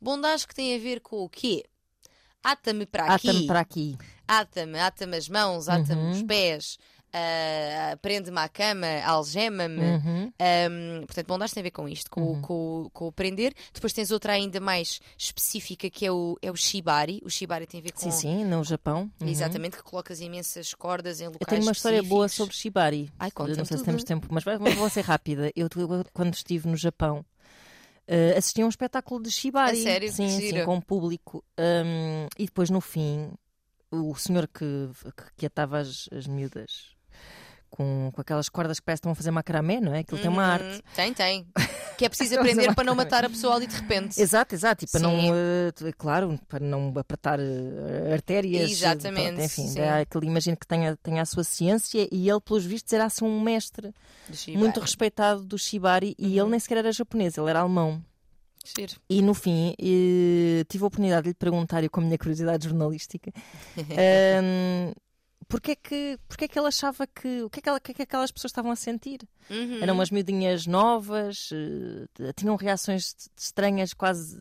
Bondage 0.00 0.46
que 0.46 0.54
tem 0.54 0.74
a 0.74 0.78
ver 0.78 1.00
com 1.00 1.22
o 1.22 1.28
quê? 1.28 1.64
Ata-me 2.42 2.84
para 2.86 3.14
aqui, 3.14 3.28
Ata-me 3.28 3.46
para 3.46 3.60
aqui. 3.60 3.98
ata-me, 4.28 4.78
ata-me 4.78 5.16
as 5.16 5.28
mãos, 5.28 5.68
ata-me 5.68 6.02
Uhum. 6.02 6.10
os 6.10 6.22
pés, 6.24 6.78
ah, 7.16 7.96
prende-me 8.02 8.38
à 8.38 8.48
cama, 8.48 8.86
algema-me. 9.04 9.80
Uhum. 9.80 10.32
Um, 11.00 11.06
portanto, 11.06 11.26
bondage 11.28 11.54
tem 11.54 11.60
a 11.60 11.64
ver 11.64 11.70
com 11.70 11.88
isto, 11.88 12.10
com, 12.10 12.20
o- 12.22 12.32
Uhum. 12.34 12.40
com, 12.42 12.90
com 12.92 13.06
o 13.06 13.12
prender. 13.12 13.54
Depois 13.72 13.92
tens 13.92 14.10
outra 14.10 14.32
ainda 14.32 14.58
mais 14.60 15.00
específica 15.16 15.88
que 15.88 16.04
é 16.04 16.10
o, 16.10 16.36
é 16.42 16.50
o 16.50 16.56
shibari. 16.56 17.20
O 17.24 17.30
shibari 17.30 17.66
tem 17.66 17.78
a 17.80 17.82
ver 17.84 17.92
com. 17.92 18.00
Sim, 18.00 18.10
sim, 18.10 18.44
no 18.44 18.64
Japão. 18.64 19.08
Uhum. 19.20 19.28
Exatamente, 19.28 19.76
que 19.76 19.82
colocas 19.84 20.20
imensas 20.20 20.74
cordas 20.74 21.20
em 21.20 21.26
locais 21.28 21.40
Eu 21.40 21.46
tenho 21.46 21.62
uma 21.62 21.72
história 21.72 22.02
boa 22.02 22.28
sobre 22.28 22.54
Shibari. 22.54 23.12
Ai, 23.18 23.28
Eu 23.28 23.32
conta-me 23.32 23.58
não 23.58 23.64
sei 23.64 23.76
se 23.76 23.82
tudo. 23.82 23.86
temos 23.86 24.04
tempo, 24.04 24.26
mas 24.30 24.44
mas 24.44 24.74
vou 24.74 24.90
ser 24.90 25.02
rápida. 25.02 25.52
Eu, 25.54 25.68
quando 26.12 26.34
estive 26.34 26.68
no 26.68 26.76
Japão, 26.76 27.24
eh, 28.08 28.34
assisti 28.36 28.60
a 28.62 28.66
um 28.66 28.68
espetáculo 28.68 29.22
de 29.22 29.30
Shibari. 29.30 29.78
A 29.80 29.82
sério? 29.82 30.12
Sim, 30.12 30.28
sim, 30.40 30.64
com 30.64 30.76
o 30.78 30.82
público. 30.82 31.44
Um, 31.58 32.26
e 32.38 32.46
depois, 32.46 32.70
no 32.70 32.80
fim, 32.80 33.30
o 33.90 34.14
senhor 34.16 34.48
que, 34.48 34.64
que, 35.16 35.24
que 35.36 35.46
atava 35.46 35.78
as, 35.78 36.08
as 36.12 36.26
miúdas 36.26 36.93
com, 37.76 38.10
com 38.12 38.20
aquelas 38.20 38.48
cordas 38.48 38.78
que 38.78 38.84
parece 38.86 39.00
que 39.00 39.02
estão 39.02 39.12
a 39.12 39.14
fazer 39.14 39.30
macramé, 39.30 39.80
não 39.80 39.92
é? 39.94 40.00
Aquilo 40.00 40.20
tem 40.20 40.30
uma 40.30 40.42
Uhum. 40.46 40.52
arte. 40.52 40.82
Tem, 40.94 41.12
tem. 41.12 41.46
Que 41.96 42.06
é 42.06 42.08
preciso 42.08 42.34
aprender 42.40 42.74
para 42.74 42.82
não 42.82 42.94
matar 42.96 43.24
a 43.24 43.30
pessoa 43.30 43.54
ali 43.54 43.68
de 43.68 43.76
repente. 43.76 44.20
Exato, 44.20 44.52
exato. 44.52 44.84
E 44.84 44.88
para 44.88 45.00
não, 45.00 45.12
Sim. 45.20 45.30
eh, 45.86 45.92
claro, 45.96 46.40
para 46.48 46.58
não 46.58 46.92
apertar 46.96 47.38
eh, 47.38 48.12
artérias. 48.12 48.62
eh, 48.68 48.72
Exatamente, 48.72 49.26
pronto, 49.34 49.40
enfim, 49.42 49.68
sim. 49.68 49.78
é 49.78 50.00
aquele, 50.00 50.26
imagino 50.26 50.56
que 50.56 50.66
tenha, 50.66 50.96
tenha 50.96 51.22
a 51.22 51.24
sua 51.24 51.44
ciência 51.44 52.08
e 52.10 52.28
ele, 52.28 52.40
pelos 52.40 52.64
vistos, 52.64 52.92
era 52.92 53.04
assim 53.04 53.24
um 53.24 53.40
mestre 53.40 53.94
muito 54.56 54.80
respeitado 54.80 55.44
do 55.44 55.56
Shibari 55.56 56.16
e 56.18 56.26
Uhum. 56.26 56.42
ele 56.46 56.50
nem 56.50 56.58
sequer 56.60 56.78
era 56.78 56.90
japonês, 56.90 57.38
ele 57.38 57.48
era 57.48 57.60
alemão. 57.60 58.02
Giro. 58.76 58.94
E 59.08 59.22
no 59.22 59.32
fim 59.32 59.72
tive 60.68 60.82
a 60.82 60.86
oportunidade 60.88 61.22
de 61.22 61.28
lhe 61.28 61.34
perguntar, 61.34 61.84
eu 61.84 61.90
com 61.90 62.00
a 62.00 62.02
minha 62.04 62.18
curiosidade 62.18 62.64
jornalística, 62.66 63.30
ehm, 63.78 64.92
porque, 65.54 65.70
é 65.72 65.76
que, 65.76 66.18
porque 66.28 66.44
é 66.44 66.48
que 66.48 66.58
ele 66.58 66.66
achava 66.68 67.06
que. 67.06 67.42
O 67.42 67.50
que 67.50 67.60
é 67.60 67.62
que, 67.62 67.68
ela- 67.68 67.80
que 67.80 67.90
é 67.92 67.94
que 67.94 68.02
aquelas 68.02 68.30
pessoas 68.32 68.50
estavam 68.50 68.70
a 68.70 68.76
sentir? 68.76 69.20
Uhum. 69.50 69.78
Eram 69.82 69.94
umas 69.94 70.10
miudinhas 70.10 70.66
novas, 70.66 71.50
eh, 71.52 72.32
tinham 72.34 72.56
reações 72.56 73.14
estranhas, 73.36 73.92
quase 73.94 74.40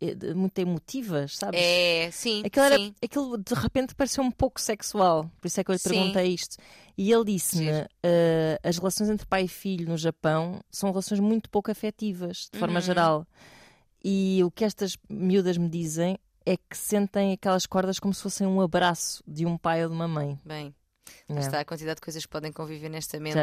de- 0.00 0.34
muito 0.34 0.58
emotivas, 0.58 1.36
sabes? 1.36 1.60
É, 1.62 2.10
sim. 2.10 2.42
Aquilo, 2.44 2.64
era- 2.66 2.76
sim. 2.78 2.94
aquilo 3.02 3.36
de 3.38 3.54
repente 3.54 3.94
pareceu 3.94 4.24
um 4.24 4.30
pouco 4.30 4.60
sexual, 4.60 5.30
por 5.40 5.46
isso 5.46 5.60
é 5.60 5.64
que 5.64 5.70
eu 5.70 5.74
lhe 5.74 5.78
Sim. 5.78 5.90
perguntei 5.90 6.28
isto. 6.34 6.56
E 6.96 7.12
ele 7.12 7.24
disse-me: 7.24 7.86
eh, 8.02 8.58
as 8.62 8.76
relações 8.78 9.08
entre 9.10 9.26
pai 9.26 9.44
e 9.44 9.48
filho 9.48 9.88
no 9.88 9.96
Japão 9.96 10.60
são 10.70 10.90
relações 10.90 11.20
muito 11.20 11.48
pouco 11.50 11.70
afetivas, 11.70 12.48
de 12.52 12.58
forma 12.58 12.76
Uhum. 12.76 12.80
geral. 12.80 13.26
E 14.02 14.42
o 14.44 14.50
que 14.50 14.64
estas 14.64 14.96
miúdas 15.08 15.58
me 15.58 15.68
dizem 15.68 16.16
é 16.46 16.56
que 16.56 16.76
sentem 16.76 17.32
aquelas 17.32 17.66
cordas 17.66 17.98
como 17.98 18.12
se 18.14 18.22
fossem 18.22 18.46
um 18.46 18.60
abraço 18.60 19.22
de 19.26 19.44
um 19.46 19.56
pai 19.58 19.82
ou 19.82 19.88
de 19.90 19.94
uma 19.94 20.08
mãe. 20.08 20.38
Bem, 20.44 20.74
lá 21.28 21.36
É. 21.36 21.40
está 21.40 21.60
a 21.60 21.64
quantidade 21.64 21.96
de 21.96 22.00
coisas 22.02 22.22
que 22.24 22.28
podem 22.30 22.52
conviver 22.52 22.88
nesta 22.88 23.18
mente 23.20 23.36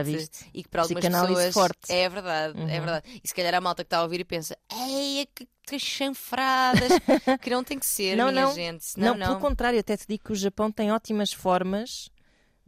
e 0.53 0.63
que 0.63 0.69
para 0.69 0.81
algumas 0.83 1.03
pessoas 1.05 1.53
forte. 1.53 1.91
é 1.91 2.09
verdade, 2.09 2.57
é 2.57 2.61
Uhum. 2.61 2.67
verdade. 2.67 3.21
E 3.23 3.27
se 3.27 3.33
calhar 3.35 3.53
a 3.53 3.61
malta 3.61 3.83
que 3.83 3.87
está 3.87 3.99
a 3.99 4.03
ouvir 4.03 4.19
e 4.21 4.25
pensa, 4.25 4.57
ei, 4.71 5.27
que, 5.35 5.47
que 5.65 5.79
chanfradas, 5.79 6.89
que 7.41 7.49
não 7.49 7.63
tem 7.63 7.77
que 7.79 7.85
ser, 7.85 8.15
Não, 8.17 8.31
minha 8.31 8.45
não. 8.45 8.53
gente. 8.55 8.85
Não, 8.97 9.07
Não, 9.09 9.17
não. 9.17 9.27
pelo 9.27 9.39
contrário, 9.39 9.79
até 9.79 9.95
te 9.95 10.05
digo 10.07 10.23
que 10.25 10.31
o 10.31 10.35
Japão 10.35 10.71
tem 10.71 10.91
ótimas 10.91 11.31
formas 11.31 12.09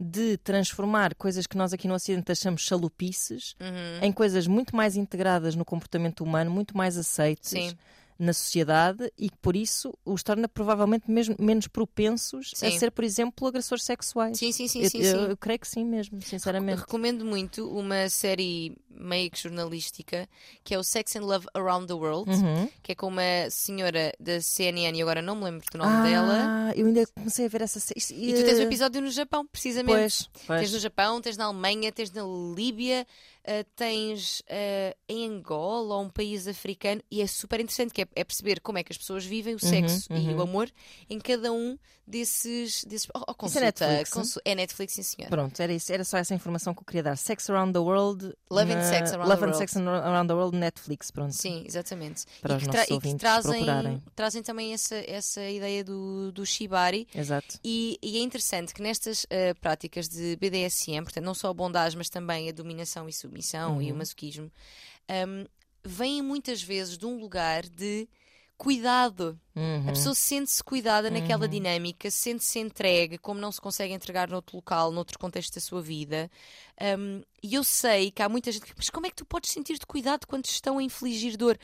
de 0.02 0.38
transformar 0.38 1.14
coisas 1.14 1.46
que 1.46 1.58
nós 1.58 1.74
aqui 1.74 1.86
no 1.86 1.92
Ocidente 1.94 2.32
achamos 2.32 2.62
chalupices 2.62 3.54
Uhum. 3.60 4.04
em 4.06 4.10
coisas 4.12 4.46
muito 4.46 4.74
mais 4.74 4.96
integradas 4.96 5.54
no 5.54 5.64
comportamento 5.64 6.22
humano, 6.24 6.50
muito 6.50 6.74
mais 6.76 6.96
aceites 6.96 7.50
Sim. 7.50 7.76
Na 8.20 8.32
sociedade 8.32 9.10
e 9.16 9.30
que 9.30 9.36
por 9.38 9.56
isso 9.56 9.92
os 10.04 10.22
torna 10.22 10.46
provavelmente 10.48 11.10
mesmo 11.10 11.34
menos 11.38 11.66
propensos 11.66 12.52
a 12.56 12.70
Sim. 12.70 12.78
ser, 12.78 12.90
por 12.90 13.02
exemplo, 13.04 13.46
agressores 13.48 13.84
sexuais. 13.84 14.38
Sim, 14.38 14.52
sim, 14.52 14.68
sim, 14.68 14.82
eu, 14.82 14.90
sim, 14.90 14.98
eu- 14.98 15.04
sim. 15.18 15.26
eu 15.30 15.36
creio 15.36 15.58
que 15.58 15.66
sim 15.68 15.84
mesmo, 15.84 16.20
sinceramente. 16.20 16.80
Recomendo 16.80 17.24
muito 17.24 17.68
uma 17.70 18.08
série 18.08 18.76
meio 18.90 19.30
que 19.30 19.38
jornalística 19.42 20.28
que 20.62 20.74
é 20.74 20.78
o 20.78 20.82
Sex 20.84 21.16
and 21.16 21.20
Love 21.24 21.46
Around 21.54 21.86
the 21.86 21.94
World, 21.94 22.30
Uhum. 22.30 22.68
que 22.82 22.92
é 22.92 22.94
com 22.94 23.06
uma 23.08 23.22
senhora 23.50 24.12
da 24.20 24.40
CNN 24.40 24.96
e 24.98 25.02
agora 25.02 25.22
não 25.22 25.34
me 25.36 25.44
lembro 25.44 25.64
do 25.72 25.78
nome 25.78 25.90
ah, 25.90 26.02
dela. 26.02 26.72
eu 26.76 26.86
ainda 26.86 27.06
comecei 27.14 27.46
a 27.46 27.48
ver 27.48 27.62
essa 27.62 27.80
série. 27.80 28.00
E 28.10 28.34
tu 28.34 28.44
tens 28.44 28.58
um 28.58 28.62
episódio 28.62 29.00
no 29.00 29.10
Japão, 29.10 29.46
precisamente. 29.46 30.28
Pois, 30.30 30.30
pois. 30.46 30.60
Tens 30.60 30.72
no 30.72 30.78
Japão, 30.78 31.20
tens 31.20 31.36
na 31.36 31.46
Alemanha, 31.46 31.90
tens 31.90 32.10
na 32.12 32.22
Líbia, 32.54 33.06
uh, 33.46 33.64
tens 33.76 34.40
uh, 34.40 34.96
em 35.08 35.28
Angola 35.28 35.96
ou 35.96 36.02
um 36.02 36.08
país 36.10 36.46
africano 36.46 37.02
e 37.10 37.20
é 37.22 37.26
super 37.26 37.60
interessante 37.60 37.92
que 37.92 38.02
é, 38.02 38.06
é 38.14 38.24
perceber 38.24 38.60
como 38.60 38.78
é 38.78 38.82
que 38.84 38.92
as 38.92 38.98
pessoas 38.98 39.24
vivem 39.24 39.54
o 39.54 39.58
Uhum, 39.62 39.68
sexo 39.70 40.12
e 40.12 40.28
uhum. 40.28 40.36
o 40.36 40.42
amor 40.42 40.70
em 41.08 41.18
cada 41.18 41.52
um 41.52 41.78
desses. 42.06 42.84
desses 42.84 43.08
oh, 43.14 43.20
oh, 43.20 43.46
Isso 43.46 43.58
é 43.58 43.62
consulta, 43.62 43.86
Netflix, 43.86 44.10
consu- 44.10 44.40
é 44.44 44.54
Netflix, 44.54 44.92
sim 44.94 45.02
senhor. 45.02 45.28
Pronto, 45.30 45.60
era, 45.60 45.72
isso, 45.72 45.92
era 45.92 46.04
só 46.04 46.18
essa 46.18 46.34
informação 46.34 46.74
que 46.74 46.80
eu 46.80 46.84
queria 46.84 47.02
dar. 47.04 47.16
Sex 47.16 47.48
Around 47.48 47.72
the 47.72 47.78
World. 47.78 48.34
Love 48.50 48.72
and 48.72 48.82
Sex 48.84 49.12
Around 49.12 49.28
Love 49.28 49.40
the 49.40 49.46
and 49.46 49.48
World. 49.50 49.58
Sex 49.58 49.76
Around 49.76 50.28
the 50.28 50.34
World 50.34 50.56
Netflix, 50.56 51.10
pronto. 51.10 51.32
Sim, 51.32 51.64
exatamente. 51.66 52.24
Para 52.42 52.54
e 52.54 52.56
os 52.56 52.62
que, 52.62 52.68
nossos 52.68 52.90
e 52.90 53.00
que 53.00 53.14
trazem, 53.14 53.52
procurarem. 53.64 54.02
trazem 54.14 54.42
também 54.42 54.72
essa, 54.72 54.96
essa 54.96 55.42
ideia 55.48 55.84
do, 55.84 56.32
do 56.32 56.44
Shibari. 56.44 57.06
Exato. 57.14 57.58
E, 57.64 57.98
e 58.02 58.18
é 58.18 58.20
interessante 58.20 58.74
que 58.74 58.82
nestas 58.82 59.24
eh, 59.30 59.54
práticas 59.54 60.08
de 60.08 60.36
BDSM, 60.36 61.02
portanto, 61.04 61.24
não 61.24 61.34
só 61.34 61.48
a 61.48 61.54
bondage, 61.54 61.96
mas 61.96 62.08
também 62.08 62.48
a 62.48 62.52
dominação 62.52 63.08
e 63.08 63.12
submissão 63.12 63.29
e 63.80 63.86
o 63.90 63.92
Uhum. 63.92 63.98
masoquismo, 63.98 64.50
um, 65.28 65.44
vêm 65.84 66.22
muitas 66.22 66.62
vezes 66.62 66.96
de 66.98 67.06
um 67.06 67.18
lugar 67.18 67.62
de 67.68 68.08
cuidado. 68.56 69.40
Uhum. 69.56 69.88
A 69.88 69.92
pessoa 69.92 70.14
sente-se 70.14 70.62
cuidada 70.62 71.10
naquela 71.10 71.44
Uhum. 71.44 71.50
dinâmica, 71.50 72.10
sente-se 72.10 72.58
entregue, 72.58 73.16
como 73.16 73.40
não 73.40 73.50
se 73.50 73.58
consegue 73.60 73.94
entregar 73.94 74.28
noutro 74.28 74.54
local, 74.56 74.92
noutro 74.92 75.18
contexto 75.18 75.54
da 75.54 75.60
sua 75.62 75.80
vida. 75.80 76.30
Um, 76.98 77.22
e 77.42 77.54
eu 77.54 77.64
sei 77.64 78.10
que 78.10 78.22
há 78.22 78.28
muita 78.28 78.52
gente 78.52 78.66
que, 78.66 78.74
mas 78.76 78.90
como 78.90 79.06
é 79.06 79.08
que 79.10 79.16
tu 79.16 79.24
podes 79.24 79.50
sentir-te 79.50 79.86
cuidado 79.86 80.26
quando 80.26 80.44
te 80.44 80.50
estão 80.52 80.76
a 80.76 80.82
infligir 80.82 81.38
dor? 81.38 81.58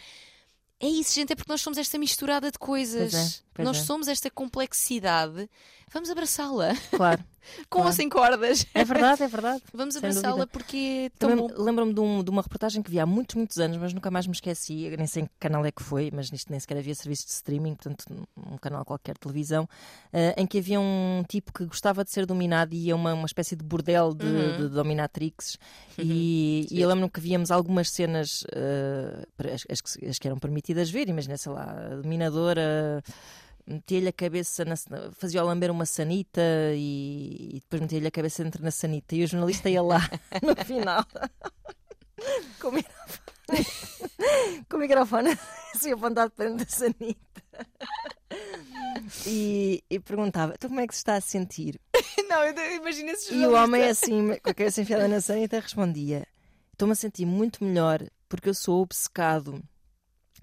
É 0.81 0.87
isso, 0.89 1.15
gente, 1.15 1.33
é 1.33 1.37
porque 1.37 1.51
nós 1.53 1.61
somos 1.61 1.79
esta 1.79 1.99
misturada 1.99 2.51
de 2.51 2.59
coisas. 2.59 3.13
Pois 3.13 3.39
é, 3.39 3.43
pois 3.55 3.67
nós 3.67 3.77
é. 3.79 3.85
somos 3.85 4.09
esta 4.09 4.31
complexidade. 4.31 5.51
Vamos 5.93 6.09
abraçá-la. 6.11 6.75
Claro. 6.91 7.23
Com 7.71 7.79
Claro. 7.79 7.87
ou 7.89 7.93
sem 7.93 8.09
cordas. 8.09 8.67
É 8.75 8.85
verdade, 8.85 9.23
é 9.23 9.29
verdade. 9.29 9.63
Vamos 9.73 9.97
abraçá-la 9.97 10.47
porque 10.47 11.07
é 11.07 11.11
tão 11.19 11.47
lembro-me 11.57 11.93
de, 11.95 12.01
um- 12.01 12.23
de 12.23 12.31
uma 12.31 12.43
reportagem 12.43 12.83
que 12.83 12.91
vi 12.91 12.99
há 13.01 13.07
muitos, 13.07 13.35
muitos 13.37 13.59
anos, 13.59 13.77
mas 13.77 13.93
nunca 13.93 14.11
mais 14.11 14.27
me 14.27 14.33
esqueci. 14.33 14.95
Nem 14.97 15.07
sei 15.07 15.23
em 15.23 15.27
que 15.27 15.33
canal 15.41 15.65
é 15.65 15.71
que 15.71 15.83
foi, 15.83 16.11
mas 16.13 16.31
nisto 16.31 16.51
nem 16.51 16.59
sequer 16.61 16.79
havia 16.79 16.95
serviço 16.95 17.25
de 17.27 17.33
streaming, 17.33 17.75
portanto, 17.75 18.05
um 18.37 18.57
canal 18.59 18.85
qualquer 18.85 19.15
de 19.15 19.21
televisão, 19.21 19.69
eh, 20.13 20.35
em 20.37 20.47
que 20.47 20.59
havia 20.59 20.81
um 20.81 21.25
tipo 21.29 21.53
que 21.53 21.65
gostava 21.67 22.05
de 22.05 22.11
ser 22.11 22.27
dominado 22.27 22.75
e 22.75 22.87
ia 22.87 22.97
uma, 22.97 23.13
uma 23.15 23.27
espécie 23.27 23.57
de 23.57 23.65
bordel 23.65 24.15
de, 24.15 24.27
Uhum. 24.27 24.57
de 24.59 24.69
dominatrix. 24.69 25.59
E, 25.99 26.67
e 26.71 26.81
eu 26.81 26.89
lembro-me 26.89 27.11
que 27.11 27.21
víamos 27.21 27.51
algumas 27.51 27.91
cenas, 27.91 28.45
para- 29.37 29.55
as, 29.55 29.65
as 29.71 29.81
que, 29.81 30.07
as 30.07 30.19
que 30.19 30.27
eram 30.29 30.39
permitidas 30.39 30.91
ver, 30.91 31.09
imagina, 31.09 31.37
sei 31.37 31.53
lá, 31.53 31.63
a 31.93 31.95
dominadora. 31.97 33.03
Metia-lhe 33.67 34.09
a 34.09 34.13
cabeça, 34.13 34.65
na, 34.65 34.77
fazia-o 35.13 35.45
lamber 35.45 35.71
uma 35.71 35.85
sanita 35.85 36.41
e, 36.75 37.57
e 37.57 37.61
depois 37.61 37.83
metia-lhe 37.83 38.07
a 38.07 38.11
cabeça 38.11 38.45
dentro 38.45 38.63
na 38.63 38.71
sanita. 38.71 39.17
E 39.17 39.25
o 39.25 39.27
jornalista 39.27 39.69
ia 39.69 39.83
lá 39.83 40.09
no 40.43 40.65
final 40.65 41.05
com 42.61 42.69
o 42.69 42.73
microfone, 42.73 43.67
com 44.69 44.77
o 44.77 44.81
microfone 44.81 45.39
assim 45.75 45.93
apontado 45.93 46.31
para 46.31 46.49
dentro 46.49 46.65
da 46.65 46.71
sanita 46.71 47.37
e, 49.27 49.83
e 49.91 50.01
perguntava: 50.01 50.55
então 50.55 50.69
como 50.69 50.81
é 50.81 50.87
que 50.87 50.95
se 50.95 51.01
está 51.01 51.15
a 51.17 51.21
sentir? 51.21 51.81
Não, 52.29 52.45
imagina 52.75 53.13
esse 53.13 53.35
E 53.35 53.47
o 53.47 53.53
homem, 53.53 53.85
assim, 53.85 54.29
com 54.43 54.51
a 54.51 54.55
cabeça 54.55 54.81
enfiada 54.81 55.07
na 55.07 55.21
sanita, 55.21 55.61
respondia: 55.61 56.27
estou-me 56.73 56.93
a 56.93 56.97
sentir 56.97 57.25
muito 57.25 57.65
melhor 57.65 58.05
porque 58.29 58.49
eu 58.49 58.55
sou 58.55 58.83
obcecado 58.83 59.63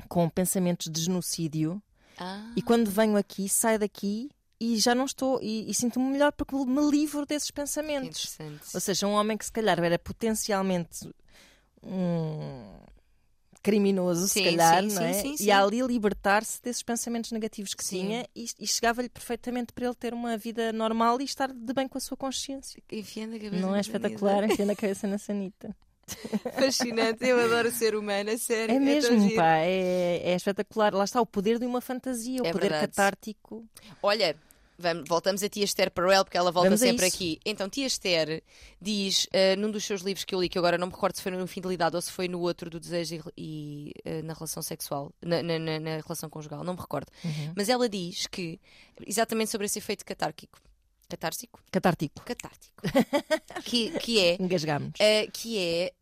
com 0.07 0.29
pensamentos 0.29 0.89
de 0.89 1.01
genocídio 1.01 1.81
Ah, 2.17 2.51
e 2.55 2.61
quando 2.61 2.89
venho 2.89 3.17
aqui, 3.17 3.47
saio 3.49 3.79
daqui. 3.79 4.29
E 4.59 4.77
já 4.77 4.95
não 4.95 5.03
estou, 5.03 5.39
e, 5.41 5.69
e 5.69 5.73
sinto-me 5.73 6.09
melhor 6.09 6.31
porque 6.31 6.55
me 6.55 6.89
livro 6.89 7.25
desses 7.25 7.51
pensamentos. 7.51 8.37
Ou 8.73 8.79
seja, 8.79 9.05
um 9.05 9.11
homem 9.11 9.37
que 9.37 9.43
se 9.43 9.51
calhar 9.51 9.77
era 9.83 9.99
potencialmente 9.99 11.13
um 11.83 12.79
criminoso, 13.61 14.27
se 14.27 14.35
Sim, 14.35 14.43
calhar, 14.43 14.89
sim, 14.89 14.95
não 14.95 15.03
é? 15.03 15.13
sim. 15.13 15.35
E 15.39 15.51
ali 15.51 15.81
libertar-se 15.81 16.61
desses 16.61 16.83
pensamentos 16.83 17.31
negativos 17.31 17.73
que 17.73 17.83
tinha 17.83 18.27
e, 18.35 18.45
e 18.59 18.67
chegava-lhe 18.67 19.09
perfeitamente 19.09 19.71
para 19.73 19.85
ele 19.85 19.95
ter 19.95 20.13
uma 20.13 20.37
vida 20.37 20.71
normal 20.73 21.19
e 21.21 21.23
estar 21.23 21.51
de 21.51 21.73
bem 21.73 21.87
com 21.87 21.97
a 21.97 22.01
sua 22.01 22.17
consciência. 22.17 22.81
Enfiando 22.91 23.35
a 23.35 23.39
cabeça 23.39 23.61
Não 23.61 23.75
é 23.75 23.79
espetacular 23.79 24.43
enfiando 24.43 24.71
a 24.71 24.75
cabeça 24.75 25.07
na 25.07 25.17
sanita? 25.17 25.75
Fascinante, 26.59 27.25
eu 27.25 27.39
adoro 27.39 27.71
ser 27.71 27.95
humano, 27.95 28.31
a 28.31 28.37
sério. 28.37 28.73
É 28.75 28.77
tão 28.77 28.85
mesmo, 28.85 29.19
giro. 29.21 29.35
pá, 29.35 29.57
é, 29.59 30.21
é 30.23 30.35
espetacular. 30.35 30.93
Lá 30.93 31.03
está 31.03 31.21
o 31.21 31.25
poder 31.25 31.59
de 31.59 31.65
uma 31.65 31.81
fantasia, 31.81 32.41
o 32.41 32.45
É 32.45 32.51
poder 32.51 32.69
verdade. 32.69 32.87
catártico. 32.87 33.65
Olha, 34.01 34.35
vamos- 34.77 35.07
voltamos 35.07 35.41
a 35.43 35.49
Tia 35.49 35.63
Esther 35.63 35.89
Perel, 35.91 36.23
porque 36.25 36.37
ela 36.37 36.51
volta 36.51 36.69
Vamos 36.69 36.81
sempre 36.81 37.05
aqui. 37.05 37.39
Então, 37.45 37.69
Tia 37.69 37.87
Esther 37.87 38.43
diz, 38.81 39.27
eh, 39.31 39.55
num 39.55 39.71
dos 39.71 39.85
seus 39.85 40.01
livros 40.01 40.25
que 40.25 40.35
eu 40.35 40.41
li, 40.41 40.49
que 40.49 40.57
agora 40.57 40.77
não 40.77 40.87
me 40.87 40.93
recordo 40.93 41.15
se 41.15 41.21
foi 41.21 41.31
no 41.31 41.41
Infidelidade 41.41 41.95
ou 41.95 42.01
se 42.01 42.11
foi 42.11 42.27
no 42.27 42.39
outro 42.41 42.69
do 42.69 42.79
desejo 42.79 43.15
e, 43.15 43.21
e, 43.37 43.93
eh, 44.03 44.21
na 44.21 44.33
relação 44.33 44.61
sexual, 44.61 45.11
na, 45.21 45.41
na- 45.41 45.59
na- 45.59 45.79
na 45.79 45.95
relação 46.01 46.29
conjugal, 46.29 46.63
não 46.63 46.73
me 46.73 46.79
recordo. 46.81 47.07
Uhum. 47.23 47.53
Mas 47.55 47.69
ela 47.69 47.87
diz 47.87 48.27
que, 48.27 48.59
exatamente 49.07 49.49
sobre 49.51 49.65
esse 49.67 49.79
efeito 49.79 50.03
catárquico, 50.05 50.59
catártico? 51.09 51.59
Catártico. 51.71 52.23
Catártico. 52.23 52.81
que, 53.65 53.91
que 53.99 54.19
é 54.19 54.37
Engasgámos. 54.41 54.91
Uh, 54.99 55.31
que 55.31 55.57
é 55.59 55.93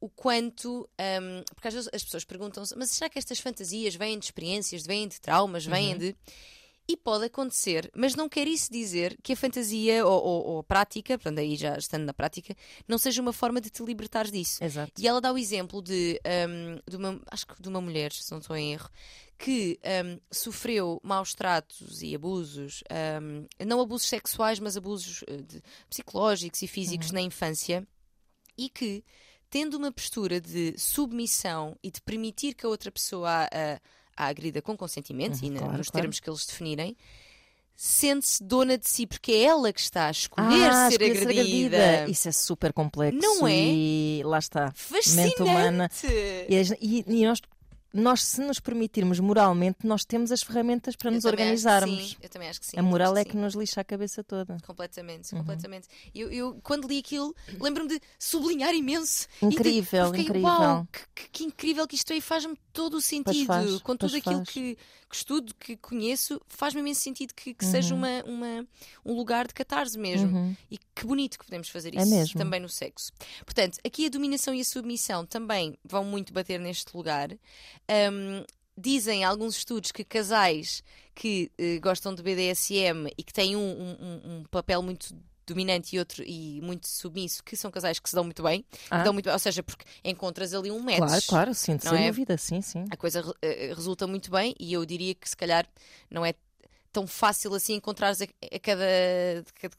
o 0.00 0.08
quanto. 0.08 0.88
um, 1.00 1.42
porque 1.54 1.68
às 1.68 1.74
vezes 1.74 1.88
as 1.92 2.04
pessoas 2.04 2.24
perguntam-se, 2.24 2.76
mas 2.76 2.90
será 2.90 3.08
que 3.08 3.18
estas 3.18 3.38
fantasias 3.38 3.94
vêm 3.94 4.18
de 4.18 4.26
experiências, 4.26 4.84
vêm 4.86 5.08
de 5.08 5.20
traumas, 5.20 5.64
vêm 5.64 5.92
Uhum. 5.92 5.98
de. 5.98 6.16
E 6.88 6.96
pode 6.96 7.24
acontecer, 7.24 7.90
mas 7.96 8.14
não 8.14 8.28
quer 8.28 8.46
isso 8.46 8.70
dizer 8.70 9.18
que 9.20 9.32
a 9.32 9.36
fantasia 9.36 10.06
ou, 10.06 10.22
ou- 10.24 10.44
ou 10.46 10.58
a 10.60 10.62
prática, 10.62 11.18
portanto, 11.18 11.40
aí 11.40 11.56
já 11.56 11.76
estando 11.76 12.04
na 12.04 12.14
prática, 12.14 12.54
não 12.86 12.96
seja 12.96 13.20
uma 13.20 13.32
forma 13.32 13.60
de 13.60 13.70
te 13.70 13.82
libertares 13.82 14.30
disso. 14.30 14.62
Exato. 14.62 14.92
E 15.00 15.08
ela 15.08 15.20
dá 15.20 15.32
o 15.32 15.38
exemplo 15.38 15.82
de, 15.82 16.20
um, 16.48 16.78
de 16.88 16.96
uma, 16.96 17.20
acho 17.28 17.44
que 17.44 17.60
de 17.60 17.68
uma 17.68 17.80
mulher, 17.80 18.12
se 18.12 18.30
não 18.30 18.38
estou 18.38 18.56
em 18.56 18.72
erro, 18.74 18.88
que 19.36 19.80
um, 20.04 20.20
sofreu 20.30 21.00
maus 21.02 21.34
tratos 21.34 22.02
e 22.02 22.14
abusos, 22.14 22.84
um, 23.20 23.46
não 23.66 23.80
abusos 23.80 24.08
sexuais, 24.08 24.60
mas 24.60 24.76
abusos 24.76 25.24
eh, 25.26 25.38
de- 25.42 25.62
psicológicos 25.90 26.62
e 26.62 26.68
físicos 26.68 27.10
na 27.10 27.20
infância, 27.20 27.84
e 28.56 28.70
que, 28.70 29.04
tendo 29.50 29.76
uma 29.76 29.90
postura 29.90 30.40
de 30.40 30.78
submissão 30.78 31.76
e 31.82 31.90
de 31.90 32.00
permitir 32.00 32.54
que 32.54 32.64
a 32.64 32.68
outra 32.68 32.90
pessoa 32.92 33.28
a, 33.28 33.44
a, 33.74 33.80
a 34.16 34.26
agrida 34.26 34.62
com 34.62 34.76
consentimento, 34.76 35.34
Uhum, 35.40 35.46
e 35.48 35.50
na- 35.50 35.58
claro, 35.60 35.78
nos 35.78 35.88
claro. 35.90 36.02
termos 36.02 36.20
que 36.20 36.28
eles 36.30 36.46
definirem, 36.46 36.96
sente-se 37.74 38.42
dona 38.42 38.78
de 38.78 38.88
si, 38.88 39.06
porque 39.06 39.32
é 39.32 39.42
ela 39.44 39.70
que 39.72 39.80
está 39.80 40.06
a 40.06 40.10
escolher 40.10 40.70
Ah, 40.70 40.88
ser, 40.90 41.02
escolher 41.02 41.22
agredida. 41.28 42.08
Isso 42.10 42.28
é 42.28 42.32
super 42.32 42.72
complexo. 42.72 43.20
Não 43.20 43.46
é? 43.46 43.52
E 43.54 44.22
lá 44.24 44.38
está. 44.38 44.72
Fascinante! 44.74 45.28
mente 45.38 45.42
humana. 45.42 45.90
E- 46.48 47.04
e 47.06 47.26
nós, 47.26 47.40
nós, 47.96 48.22
se 48.22 48.40
nos 48.40 48.60
permitirmos 48.60 49.18
moralmente, 49.20 49.78
nós 49.84 50.04
temos 50.04 50.30
as 50.30 50.42
ferramentas 50.42 50.94
para 50.96 51.10
Eu 51.10 51.14
nos 51.14 51.24
organizarmos. 51.24 52.10
sim, 52.10 52.16
eu 52.22 52.28
também 52.28 52.48
acho 52.48 52.60
que 52.60 52.66
sim. 52.66 52.78
a 52.78 52.82
moral 52.82 53.16
é 53.16 53.24
que 53.24 53.30
que 53.32 53.36
nos 53.36 53.54
lixa 53.54 53.80
a 53.80 53.84
cabeça 53.84 54.22
toda. 54.22 54.56
Completamente, 54.66 55.32
Uhum. 55.32 55.40
completamente. 55.40 55.88
Eu, 56.14 56.30
eu, 56.30 56.60
quando 56.62 56.86
li 56.86 56.98
aquilo, 56.98 57.34
lembro-me 57.60 57.88
de 57.88 58.00
sublinhar 58.18 58.74
imenso. 58.74 59.26
E 59.42 59.46
de- 59.48 59.54
Incrível, 59.54 60.06
fiquei, 60.06 60.22
incrível. 60.24 60.48
Uau, 60.48 60.88
que, 61.14 61.28
que- 61.30 61.44
incrível 61.44 61.86
que 61.86 61.96
isto 61.96 62.12
e 62.12 62.20
faz-me 62.20 62.56
todo 62.72 62.98
o 62.98 63.00
sentido. 63.00 63.46
faz, 63.46 63.82
Com 63.82 63.96
tudo 63.96 64.16
aquilo 64.16 64.36
faz. 64.36 64.48
que, 64.48 64.78
que 65.08 65.16
estudo, 65.16 65.54
que 65.54 65.76
conheço, 65.76 66.40
faz-me 66.48 66.80
imenso 66.80 67.00
sentido 67.00 67.32
que, 67.34 67.54
que 67.54 67.64
seja 67.64 67.94
Uhum. 67.94 68.00
uma, 68.00 68.24
uma, 68.24 68.66
um 69.04 69.14
lugar 69.14 69.46
de 69.46 69.54
catarse 69.54 69.96
mesmo. 69.98 70.36
Uhum. 70.36 70.56
E 70.70 70.78
que 70.78 71.06
bonito 71.06 71.38
que 71.38 71.44
podemos 71.44 71.68
fazer 71.68 71.94
É 71.96 72.02
isso 72.02 72.10
mesmo. 72.10 72.38
também 72.38 72.58
no 72.60 72.68
sexo. 72.68 73.12
Portanto, 73.44 73.78
aqui 73.84 74.06
a 74.06 74.08
dominação 74.08 74.52
e 74.54 74.60
a 74.60 74.64
submissão 74.64 75.24
também 75.24 75.78
vão 75.84 76.04
muito 76.04 76.32
bater 76.32 76.58
neste 76.58 76.96
lugar. 76.96 77.30
Ahm, 77.88 78.44
dizem 78.76 79.24
alguns 79.24 79.56
estudos 79.56 79.90
que 79.92 80.04
casais 80.04 80.82
que 81.14 81.50
eh, 81.56 81.78
gostam 81.78 82.14
de 82.14 82.22
BDSM 82.22 83.08
e 83.16 83.22
que 83.22 83.32
têm 83.32 83.56
um, 83.56 83.60
um- 83.60 83.96
um- 84.00 84.36
um 84.40 84.44
papel 84.50 84.82
muito 84.82 85.14
dominante 85.46 85.94
e 85.94 85.98
outro 85.98 86.22
e 86.26 86.60
muito 86.60 86.88
submisso, 86.88 87.42
que 87.44 87.56
são 87.56 87.70
casais 87.70 87.98
que 87.98 88.08
se 88.08 88.14
dão 88.14 88.24
muito 88.24 88.42
bem, 88.42 88.64
Ah. 88.90 89.02
dão 89.02 89.12
muito 89.12 89.26
bem, 89.26 89.32
ou 89.32 89.38
seja, 89.38 89.62
porque 89.62 89.84
encontras 90.04 90.52
ali 90.52 90.70
um 90.70 90.80
match. 90.80 90.96
Claro, 90.98 91.22
claro, 91.28 91.54
sim, 91.54 91.78
sem 91.78 92.04
é? 92.04 92.08
dúvida, 92.08 92.36
sim, 92.36 92.60
sim. 92.60 92.84
A 92.90 92.96
coisa 92.96 93.22
eh, 93.42 93.72
resulta 93.74 94.06
muito 94.06 94.30
bem 94.30 94.54
e 94.58 94.72
eu 94.72 94.84
diria 94.84 95.14
que 95.14 95.28
se 95.28 95.36
calhar 95.36 95.66
não 96.10 96.24
é 96.26 96.34
tão 96.92 97.06
fácil 97.06 97.52
assim 97.54 97.74
encontrares 97.74 98.22
a, 98.22 98.24
a 98.24 98.58
cada, 98.58 98.82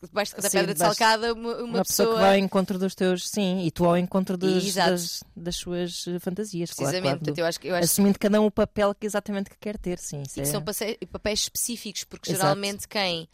debaixo 0.04 0.32
de 0.32 0.36
cada 0.36 0.50
Sim, 0.52 0.58
pedra 0.60 0.74
de 0.74 0.80
debaixo- 0.80 0.96
salcada 1.00 1.34
uma, 1.34 1.56
uma 1.56 1.64
Uma, 1.64 1.84
pessoa, 1.84 2.14
que 2.14 2.22
vai 2.22 2.30
ao 2.40 2.46
encontro 2.46 2.78
dos 2.78 2.94
teus, 2.94 3.28
sim, 3.28 3.66
e 3.66 3.72
tu 3.72 3.86
ao 3.86 3.98
encontro 3.98 4.38
dos- 4.38 4.76
das, 4.76 5.24
das 5.36 5.56
suas 5.56 6.06
eh, 6.08 6.20
fantasias, 6.20 6.70
claro, 6.72 6.92
Precisamente, 6.92 7.02
claro, 7.02 7.18
portanto, 7.20 7.36
do- 7.36 7.40
eu 7.42 7.46
acho, 7.48 7.60
que- 7.60 7.68
eu 7.70 7.76
acho 7.76 7.86
assumindo 7.86 8.20
cada 8.20 8.40
um 8.40 8.46
o 8.46 8.52
papel 8.52 8.94
que 8.94 9.08
exatamente 9.08 9.50
que 9.50 9.58
quer 9.60 9.80
ter, 9.80 9.98
sim. 9.98 10.22
e 10.22 10.30
que 10.30 10.42
é- 10.42 10.46
são 10.46 10.64
papéis 11.12 11.40
específicos, 11.40 12.04
porque 12.04 12.30
Exato. 12.30 12.44
geralmente 12.44 12.88
quem 12.88 13.28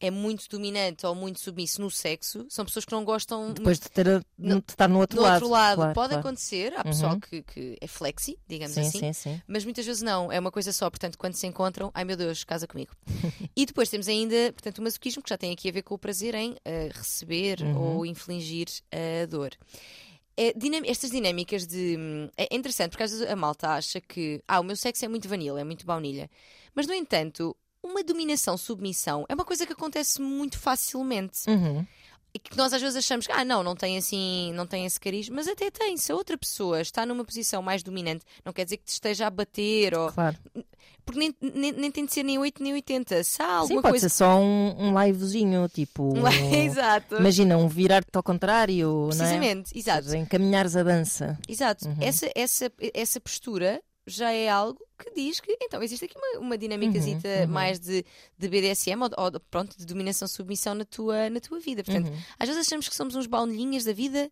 é 0.00 0.10
muito 0.10 0.48
dominante 0.48 1.04
ou 1.06 1.14
muito 1.14 1.40
submisso 1.40 1.80
no 1.80 1.90
sexo 1.90 2.46
são 2.48 2.64
pessoas 2.64 2.84
que 2.84 2.92
não 2.92 3.04
gostam 3.04 3.52
Depois 3.52 3.78
de, 3.80 3.88
ter, 3.90 4.06
No- 4.38 4.60
de 4.60 4.70
estar 4.72 4.88
no 4.88 4.98
outro 5.00 5.16
do 5.16 5.22
lado. 5.22 5.34
outro 5.34 5.48
lado. 5.48 5.76
claro, 5.76 5.94
Pode 5.94 6.08
claro. 6.10 6.20
acontecer, 6.28 6.72
há 6.76 6.84
pessoal 6.84 7.14
Uhum. 7.14 7.20
que, 7.20 7.42
que 7.42 7.76
é 7.80 7.86
flexi, 7.86 8.38
digamos 8.46 8.74
Sim, 8.74 8.80
assim, 8.82 8.98
sim, 9.00 9.12
sim. 9.12 9.42
mas 9.48 9.64
muitas 9.64 9.84
vezes 9.84 10.00
não, 10.02 10.30
é 10.30 10.38
uma 10.38 10.50
coisa 10.52 10.72
só. 10.72 10.88
Portanto, 10.88 11.18
quando 11.18 11.34
se 11.34 11.46
encontram, 11.46 11.90
ai 11.94 12.04
meu 12.04 12.16
Deus, 12.16 12.44
casa 12.44 12.66
comigo. 12.66 12.92
e 13.56 13.66
depois 13.66 13.88
temos 13.88 14.06
ainda, 14.08 14.52
portanto, 14.52 14.78
o 14.78 14.82
masoquismo 14.82 15.22
que 15.22 15.30
já 15.30 15.36
tem 15.38 15.52
aqui 15.52 15.68
a 15.68 15.72
ver 15.72 15.82
com 15.82 15.94
o 15.94 15.98
prazer 15.98 16.34
em 16.34 16.56
eh, 16.64 16.90
receber 16.94 17.60
Uhum. 17.62 17.96
ou 17.96 18.06
infligir 18.06 18.68
a 18.92 19.26
dor. 19.26 19.50
é, 20.36 20.52
dinam- 20.52 20.82
estas 20.86 21.10
dinâmicas 21.10 21.66
de. 21.66 21.96
É 22.36 22.54
interessante, 22.54 22.90
porque 22.90 23.02
às 23.02 23.10
vezes 23.10 23.28
a 23.28 23.34
malta 23.34 23.70
acha 23.70 24.00
que. 24.00 24.40
Ah, 24.46 24.60
o 24.60 24.62
meu 24.62 24.76
sexo 24.76 25.04
é 25.04 25.08
muito 25.08 25.28
vanilla, 25.28 25.60
é 25.60 25.64
muito 25.64 25.84
baunilha. 25.84 26.30
Mas, 26.74 26.86
no 26.86 26.94
entanto, 26.94 27.56
uma 27.88 28.02
dominação-submissão 28.02 29.24
é 29.28 29.34
uma 29.34 29.44
coisa 29.44 29.66
que 29.66 29.72
acontece 29.72 30.20
muito 30.20 30.58
facilmente. 30.58 31.48
Uhum. 31.48 31.86
E 32.32 32.38
que 32.38 32.56
nós 32.56 32.72
às 32.74 32.82
vezes 32.82 32.96
achamos 32.96 33.26
que, 33.26 33.32
ah, 33.32 33.44
não, 33.44 33.62
não 33.62 33.74
tem 33.74 33.96
assim, 33.96 34.52
não 34.52 34.66
tem 34.66 34.84
esse 34.84 35.00
carisma, 35.00 35.36
mas 35.36 35.48
até 35.48 35.70
tem. 35.70 35.96
Se 35.96 36.12
a 36.12 36.14
outra 36.14 36.36
pessoa 36.36 36.80
está 36.80 37.06
numa 37.06 37.24
posição 37.24 37.62
mais 37.62 37.82
dominante, 37.82 38.24
não 38.44 38.52
quer 38.52 38.64
dizer 38.64 38.76
que 38.76 38.84
te 38.84 38.92
esteja 38.92 39.26
a 39.26 39.30
bater, 39.30 39.96
ou... 39.96 40.12
Claro. 40.12 40.36
porque 41.06 41.18
nem, 41.18 41.34
nem, 41.40 41.72
nem 41.72 41.90
tem 41.90 42.04
de 42.04 42.12
ser 42.12 42.22
nem 42.22 42.38
8 42.38 42.62
nem 42.62 42.74
80. 42.74 43.24
Se 43.24 43.40
há 43.40 43.46
Sim, 43.46 43.52
alguma 43.52 43.82
pode 43.82 43.92
coisa. 43.92 44.08
ser 44.10 44.14
só 44.14 44.38
um, 44.38 44.74
um 44.78 45.02
livezinho, 45.02 45.66
tipo. 45.70 46.12
Exato. 46.52 47.16
Imagina 47.16 47.56
um 47.56 47.66
virar-te 47.66 48.14
ao 48.14 48.22
contrário, 48.22 49.06
é? 49.06 49.16
Precisamente, 49.16 49.72
Ou 49.74 49.80
exato. 49.80 50.04
seja, 50.04 50.18
encaminhares 50.18 50.76
a 50.76 50.82
dança. 50.82 51.38
Exato. 51.48 51.88
Uhum. 51.88 51.96
Essa, 51.98 52.30
essa, 52.34 52.72
essa 52.92 53.20
postura 53.20 53.82
já 54.06 54.30
é 54.32 54.50
algo 54.50 54.78
que 54.98 55.10
diz 55.14 55.38
que 55.40 55.56
então 55.62 55.82
existe 55.82 56.04
aqui 56.04 56.14
uma, 56.18 56.40
uma 56.46 56.58
dinamicazita 56.58 57.28
Uhum, 57.28 57.40
uhum. 57.42 57.46
mais 57.48 57.78
de, 57.78 58.04
de 58.36 58.48
BDSM 58.48 59.00
ou, 59.02 59.10
ou 59.16 59.30
de- 59.30 59.38
pronto, 59.50 59.76
de 59.78 59.86
dominação-submissão 59.86 60.74
na 60.74 60.84
tua, 60.84 61.30
na 61.30 61.40
tua 61.40 61.60
vida. 61.60 61.84
Portanto, 61.84 62.08
Uhum. 62.08 62.18
às 62.38 62.48
vezes 62.48 62.66
achamos 62.66 62.88
que 62.88 62.94
somos 62.96 63.14
uns 63.14 63.26
baunilhinhas 63.26 63.84
da 63.84 63.92
vida 63.92 64.30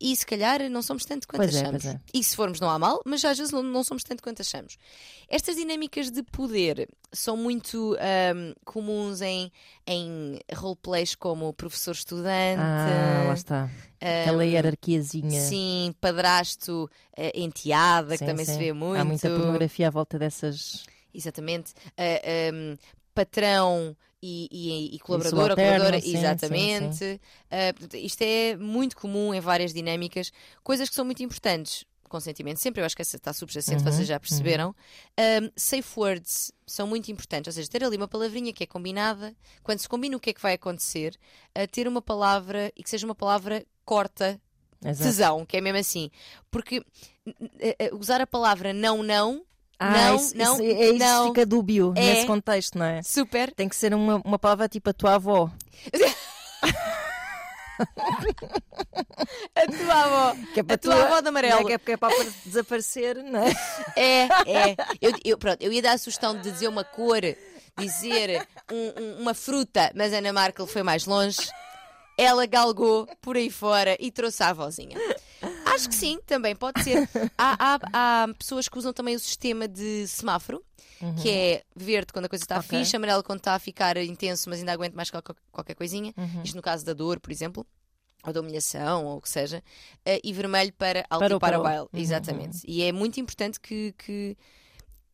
e 0.00 0.14
se 0.16 0.26
calhar 0.26 0.68
não 0.68 0.82
somos 0.82 1.04
tanto 1.04 1.26
quanto 1.28 1.42
Pois 1.42 1.54
é, 1.54 1.60
achamos. 1.60 1.82
pois 1.82 1.94
é. 1.94 2.00
E 2.12 2.22
se 2.22 2.34
formos, 2.36 2.60
não 2.60 2.68
há 2.70 2.78
mal, 2.78 3.00
mas 3.04 3.24
às 3.24 3.38
vezes 3.38 3.52
não, 3.52 3.62
não 3.62 3.82
somos 3.84 4.02
tanto 4.04 4.22
quanto 4.22 4.42
achamos. 4.42 4.76
Estas 5.28 5.56
dinâmicas 5.56 6.10
de 6.10 6.22
poder 6.22 6.88
são 7.12 7.36
muito 7.36 7.96
ahm, 8.00 8.52
comuns 8.64 9.20
em, 9.22 9.50
em 9.86 10.38
roleplays 10.52 11.14
como 11.14 11.52
professor-estudante. 11.54 12.60
Ah, 12.60 13.24
lá 13.28 13.34
está. 13.34 13.70
Aquela 14.00 14.42
ahm, 14.42 14.48
hierarquiazinha. 14.50 15.40
Sim, 15.40 15.94
padrasto, 16.00 16.90
eh, 17.16 17.32
enteada, 17.40 18.12
que 18.14 18.18
Sim, 18.18 18.26
também 18.26 18.44
se 18.44 18.52
sim. 18.52 18.58
vê 18.58 18.72
muito. 18.72 19.00
Há 19.00 19.04
muita 19.04 19.30
pornografia 19.30 19.86
à 19.88 19.90
volta 19.90 20.03
dessas. 20.18 20.84
Exatamente. 21.12 21.72
Ah, 21.96 22.20
ahm, 22.50 22.76
patrão 23.14 23.96
e, 24.22 24.48
e- 24.50 24.96
e 24.96 24.98
colaborador 24.98 25.38
ou 25.42 25.44
subalterno, 25.48 25.70
colaboradora, 25.70 26.00
sim, 26.00 26.10
sim, 26.10 26.18
exatamente. 26.18 27.20
Ah, 27.50 27.96
isto 27.96 28.22
é 28.22 28.56
muito 28.56 28.96
comum 28.96 29.32
em 29.32 29.40
várias 29.40 29.72
dinâmicas, 29.72 30.32
coisas 30.62 30.88
que 30.88 30.94
são 30.94 31.04
muito 31.04 31.22
importantes. 31.22 31.84
Consentimento 32.08 32.58
sempre, 32.58 32.80
eu 32.80 32.84
acho 32.86 32.94
que 32.94 33.02
essa 33.02 33.16
está 33.16 33.32
subjacente, 33.32 33.82
Uhum, 33.84 33.90
vocês 33.92 34.06
já 34.06 34.20
perceberam. 34.20 34.74
Um, 35.18 35.50
safe 35.56 35.88
words 35.98 36.52
são 36.66 36.86
muito 36.86 37.10
importantes, 37.10 37.48
ou 37.48 37.52
seja, 37.52 37.68
ter 37.68 37.82
ali 37.82 37.96
uma 37.96 38.06
palavrinha 38.06 38.52
que 38.52 38.62
é 38.62 38.66
combinada, 38.66 39.34
quando 39.64 39.80
se 39.80 39.88
combina 39.88 40.16
o 40.16 40.20
que 40.20 40.30
é 40.30 40.32
que 40.32 40.40
vai 40.40 40.54
acontecer, 40.54 41.16
ter 41.72 41.88
uma 41.88 42.00
palavra 42.02 42.70
e 42.76 42.82
que 42.84 42.90
seja 42.90 43.04
uma 43.06 43.14
palavra 43.16 43.64
corta 43.84 44.40
Exato. 44.84 45.02
tesão, 45.10 45.46
que 45.46 45.56
é 45.56 45.60
mesmo 45.60 45.78
assim. 45.78 46.08
Porque 46.52 46.84
n- 47.26 47.34
eh, 47.58 47.90
usar 47.92 48.20
a 48.20 48.26
palavra 48.26 48.72
não, 48.72 49.02
não, 49.02 49.44
Ah, 49.78 49.90
não, 49.90 50.16
isso, 50.16 50.36
não, 50.36 50.54
isso, 50.54 50.62
é 50.62 50.86
isso 50.90 50.98
não. 50.98 51.26
fica 51.28 51.44
dúbio 51.46 51.92
É. 51.96 52.00
nesse 52.00 52.26
contexto, 52.26 52.78
não 52.78 52.86
é? 52.86 53.02
super. 53.02 53.52
Tem 53.52 53.68
que 53.68 53.76
ser 53.76 53.92
uma, 53.94 54.16
uma 54.24 54.38
palavra 54.38 54.68
tipo 54.68 54.88
a 54.90 54.92
tua 54.92 55.14
avó. 55.14 55.50
A 59.56 59.66
tua 59.66 59.94
avó. 60.04 60.36
Que 60.52 60.60
é 60.60 60.62
para 60.62 60.74
A 60.74 60.78
tua 60.78 61.04
avó 61.04 61.20
de 61.20 61.28
amarelo. 61.28 61.54
Não 61.54 61.60
é 61.62 61.64
que 61.66 61.72
é 61.72 61.78
porque 61.78 61.92
é 61.92 61.96
para 61.96 62.14
desaparecer, 62.44 63.16
não 63.16 63.40
é? 63.40 63.52
É, 63.96 64.22
é. 64.70 64.76
Eu, 65.00 65.12
eu- 65.24 65.38
pronto, 65.38 65.60
eu 65.62 65.72
ia 65.72 65.82
dar 65.82 65.92
a 65.92 65.98
sugestão 65.98 66.36
de 66.36 66.50
dizer 66.50 66.68
uma 66.68 66.84
cor, 66.84 67.20
dizer 67.78 68.46
um- 68.70 68.92
um- 69.02 69.22
uma 69.22 69.34
fruta, 69.34 69.90
mas 69.94 70.12
Ana 70.12 70.32
Markel 70.32 70.66
foi 70.66 70.82
mais 70.82 71.04
longe. 71.06 71.38
Ela 72.16 72.46
galgou 72.46 73.08
por 73.20 73.36
aí 73.36 73.50
fora 73.50 73.96
e 73.98 74.10
trouxe 74.12 74.42
a 74.44 74.50
avózinha. 74.50 74.96
Acho 75.74 75.88
que 75.88 75.94
sim, 75.94 76.18
também 76.26 76.54
pode 76.54 76.82
ser. 76.82 77.08
Há, 77.38 77.74
há- 77.74 77.80
há 78.24 78.28
pessoas 78.38 78.68
que 78.68 78.78
usam 78.78 78.92
também 78.92 79.14
o 79.16 79.18
sistema 79.18 79.66
de 79.68 80.06
semáforo, 80.06 80.62
que 81.22 81.28
é 81.30 81.62
verde 81.76 82.12
quando 82.12 82.24
a 82.26 82.28
coisa 82.28 82.44
está 82.44 82.56
Uhum. 82.56 82.60
Ok. 82.62 82.78
fixe, 82.78 82.96
amarelo 82.96 83.22
quando 83.22 83.38
está 83.40 83.54
a 83.54 83.58
ficar 83.58 83.96
intenso, 83.98 84.48
mas 84.48 84.60
ainda 84.60 84.72
aguento 84.72 84.94
mais 84.94 85.10
qual- 85.10 85.22
qualquer 85.52 85.74
coisinha. 85.74 86.14
Uhum. 86.16 86.42
Isto 86.42 86.56
no 86.56 86.62
caso 86.62 86.84
da 86.84 86.92
dor, 86.92 87.20
por 87.20 87.30
exemplo. 87.32 87.66
Ou 88.26 88.32
da 88.32 88.40
humilhação, 88.40 89.04
ou 89.04 89.18
o 89.18 89.20
que 89.20 89.28
seja, 89.28 89.62
eh, 90.02 90.18
e 90.24 90.32
vermelho 90.32 90.72
para 90.72 91.04
alto 91.10 91.20
Parou, 91.20 91.36
e 91.36 91.40
para 91.40 91.60
o 91.60 91.62
baile. 91.62 91.82
Uhum, 91.92 92.00
Exatamente. 92.00 92.60
E 92.66 92.82
é 92.82 92.90
muito 92.90 93.20
importante 93.20 93.60
que, 93.60 93.92
que 93.98 94.34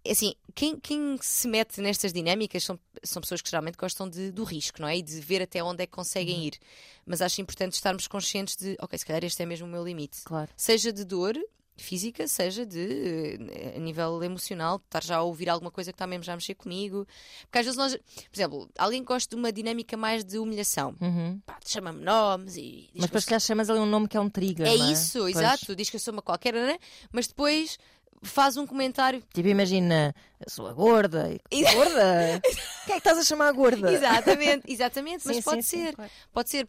assim, 0.08 0.34
quem, 0.54 0.78
quem 0.78 1.18
se 1.20 1.46
mete 1.48 1.80
nestas 1.80 2.12
dinâmicas 2.12 2.64
são, 2.64 2.78
são 3.02 3.20
pessoas 3.20 3.42
que 3.42 3.50
geralmente 3.50 3.76
gostam 3.76 4.08
de- 4.08 4.30
do 4.32 4.44
risco, 4.44 4.80
não 4.80 4.88
é? 4.88 4.96
E 4.98 5.02
de 5.02 5.20
ver 5.20 5.42
até 5.42 5.62
onde 5.62 5.82
é 5.82 5.86
que 5.86 5.92
conseguem 5.92 6.36
Uhum. 6.38 6.42
ir. 6.44 6.58
Mas 7.06 7.20
acho 7.20 7.40
importante 7.40 7.72
estarmos 7.74 8.06
conscientes 8.08 8.56
de, 8.56 8.76
ok, 8.80 8.98
se 8.98 9.04
calhar 9.06 9.24
este 9.24 9.42
é 9.42 9.46
mesmo 9.46 9.66
o 9.66 9.70
meu 9.70 9.84
limite. 9.84 10.22
Claro. 10.24 10.50
Seja 10.56 10.92
de 10.92 11.04
dor 11.04 11.34
física, 11.76 12.28
seja 12.28 12.66
de 12.66 13.38
eh, 13.50 13.72
a 13.76 13.78
nível 13.80 14.22
emocional, 14.22 14.76
de 14.76 14.84
estar 14.84 15.02
já 15.02 15.16
a 15.16 15.22
ouvir 15.22 15.48
alguma 15.48 15.70
coisa 15.70 15.90
que 15.90 15.94
está 15.94 16.06
mesmo 16.06 16.22
já 16.24 16.34
a 16.34 16.36
mexer 16.36 16.54
comigo. 16.54 17.06
Porque 17.42 17.58
às 17.58 17.64
vezes 17.64 17.78
nós, 17.78 17.96
por 17.96 18.36
exemplo, 18.36 18.68
alguém 18.76 19.00
que 19.00 19.06
gosta 19.06 19.34
de 19.34 19.40
uma 19.40 19.50
dinâmica 19.50 19.96
mais 19.96 20.22
de 20.22 20.38
humilhação, 20.38 20.94
Uhum. 21.00 21.40
chama-me 21.66 22.02
nomes 22.04 22.56
e 22.58 22.90
Mas 22.92 23.00
que 23.04 23.06
depois 23.06 23.24
se 23.24 23.30
calhar 23.30 23.40
chamas 23.40 23.70
ali 23.70 23.78
um 23.80 23.86
nome 23.86 24.08
que 24.08 24.16
é 24.16 24.20
um 24.20 24.28
trigger. 24.28 24.66
é 24.66 24.76
não 24.76 24.84
é? 24.88 24.92
isso, 24.92 25.20
Pois. 25.20 25.36
exato. 25.36 25.74
Diz 25.74 25.88
que 25.88 25.96
eu 25.96 26.00
sou 26.00 26.12
uma 26.12 26.20
qualquer, 26.22 26.52
né? 26.52 26.78
mas 27.10 27.26
depois 27.28 27.78
faz 28.22 28.56
um 28.56 28.66
comentário. 28.66 29.22
Tipo, 29.32 29.48
imagina, 29.48 30.14
sou 30.48 30.66
a 30.66 30.72
gorda. 30.72 31.28
Gorda? 31.74 32.40
Quem 32.86 32.94
é 32.96 33.00
que 33.00 33.08
estás 33.08 33.18
a 33.18 33.24
chamar 33.24 33.48
a 33.48 33.52
gorda? 33.52 33.92
Exatamente, 33.92 34.64
exatamente, 34.72 35.26
mas 35.26 35.36
Sim, 35.36 35.42
pode 35.42 35.62
sim, 35.62 35.76
sim, 35.78 35.84
ser. 35.86 35.94
claro. 35.94 36.10
Pode 36.32 36.50
ser. 36.50 36.66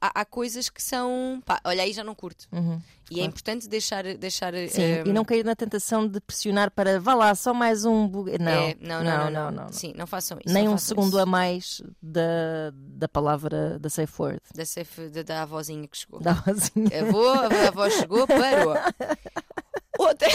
Há, 0.00 0.20
há 0.20 0.24
coisas 0.24 0.68
que 0.68 0.82
são. 0.82 1.42
Pá, 1.44 1.60
olha, 1.64 1.82
aí 1.82 1.92
já 1.92 2.02
não 2.04 2.14
curto. 2.14 2.46
Uhum. 2.52 2.80
E 3.10 3.14
é 3.14 3.16
Claro. 3.16 3.28
importante 3.28 3.68
deixar. 3.68 4.02
deixar 4.16 4.54
Sim, 4.68 4.82
eh, 4.82 5.02
e 5.04 5.12
não 5.12 5.24
cair 5.24 5.44
na 5.44 5.54
tentação 5.54 6.08
de 6.08 6.20
pressionar 6.20 6.70
para 6.70 6.98
vá 6.98 7.14
lá, 7.14 7.34
só 7.34 7.52
mais 7.52 7.84
um. 7.84 8.08
bu-". 8.08 8.24
Não, 8.40 8.50
é, 8.50 8.76
não, 8.80 9.04
não, 9.04 9.30
não, 9.30 9.50
não, 9.50 9.72
Sim, 9.72 9.92
não 9.96 10.06
façam 10.06 10.38
isso. 10.44 10.54
Nem 10.54 10.64
não 10.64 10.74
um 10.74 10.78
segundo 10.78 11.08
isso. 11.08 11.18
a 11.18 11.26
mais 11.26 11.82
da, 12.02 12.72
da 12.74 13.08
palavra 13.08 13.78
da 13.78 13.90
safe 13.90 14.12
word. 14.18 14.40
Da, 14.54 14.64
safe, 14.64 15.08
da, 15.08 15.22
da 15.22 15.42
avózinha 15.42 15.86
que 15.86 15.98
chegou. 15.98 16.20
Da 16.20 16.32
vozinha. 16.32 16.88
A 16.92 17.06
avó, 17.08 17.34
a 17.34 17.68
avó 17.68 17.90
chegou, 17.90 18.26
parou. 18.26 18.74
Outra. 19.98 20.28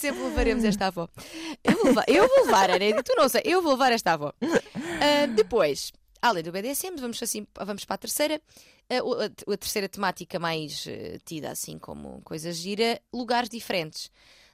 Sempre 0.00 0.22
levaremos 0.22 0.64
esta 0.64 0.86
avó. 0.86 1.08
Eu 1.62 1.76
vou 1.76 1.84
levar, 1.86 2.04
eu 2.08 2.26
vou 2.26 2.46
levar 2.46 2.70
Ana, 2.70 3.02
tu 3.02 3.14
não 3.16 3.28
sei, 3.28 3.42
eu 3.44 3.60
vou 3.60 3.72
levar 3.72 3.92
esta 3.92 4.12
avó. 4.12 4.32
Ah, 4.42 5.26
depois, 5.34 5.92
além 6.22 6.42
do 6.42 6.50
BDSM, 6.50 6.96
vamos, 6.98 7.22
assim, 7.22 7.46
vamos 7.54 7.84
para 7.84 7.94
a 7.96 7.98
terceira. 7.98 8.40
O- 9.04 9.14
a, 9.14 9.26
a 9.26 9.56
terceira 9.56 9.88
temática 9.88 10.38
mais 10.38 10.84
eh, 10.88 11.18
tida 11.24 11.50
assim 11.50 11.78
como 11.78 12.20
coisa 12.22 12.50
gira, 12.52 13.00
lugares 13.12 13.48
diferentes. 13.50 14.10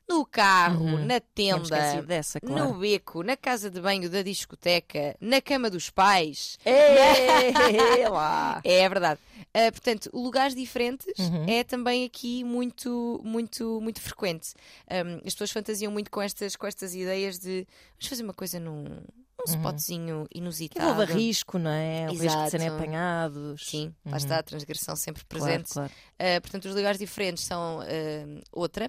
No 0.09 0.25
carro, 0.25 0.85
Uhum. 0.85 1.05
na 1.05 1.19
tenda, 1.19 2.01
dessa, 2.03 2.39
claro. 2.41 2.65
no 2.73 2.79
beco, 2.79 3.25
na 3.25 3.37
casa 3.37 3.69
de 3.69 3.81
banho 3.81 4.09
da 4.09 4.23
discoteca, 4.23 5.17
na 5.21 5.41
cama 5.41 5.69
dos 5.69 5.91
pais. 5.91 6.59
Ei, 6.65 6.75
lá. 8.09 8.61
É 8.65 8.89
verdade. 8.89 9.21
Ah, 9.53 9.73
portanto, 9.73 10.09
lugares 10.15 10.55
diferentes 10.55 11.07
Uhum. 11.19 11.47
é 11.49 11.65
também 11.65 12.05
aqui 12.05 12.45
muito, 12.45 13.21
muito, 13.25 13.81
muito 13.83 14.01
frequente. 14.01 14.55
Um, 14.91 15.17
as 15.27 15.35
pessoas 15.35 15.51
fantasiam 15.51 15.91
muito 15.91 16.11
com 16.11 16.23
estas, 16.23 16.55
com 16.57 16.67
estas 16.67 16.95
ideias 16.95 17.39
de 17.39 17.67
vamos 17.95 18.07
fazer 18.09 18.23
uma 18.23 18.35
coisa 18.35 18.61
num, 18.61 18.85
num 18.85 19.45
spotzinho 19.47 20.27
Que 20.31 20.39
inusitado. 20.39 20.89
envolve 21.03 21.13
risco, 21.15 21.59
não 21.59 21.71
é? 21.71 22.07
O 22.09 22.15
risco 22.17 22.45
de 22.45 22.51
serem 22.51 22.69
apanhados. 22.69 23.67
Sim, 23.67 23.93
lá 24.05 24.13
Uhum. 24.13 24.17
está 24.19 24.39
a 24.39 24.43
transgressão 24.43 24.95
sempre 24.95 25.25
Claro, 25.29 25.45
presente. 25.47 25.73
claro. 25.73 25.91
Uh, 26.15 26.41
portanto, 26.43 26.67
os 26.67 26.75
lugares 26.77 26.99
diferentes 26.99 27.43
são 27.45 27.81
uh, 27.81 28.43
outra. 28.53 28.89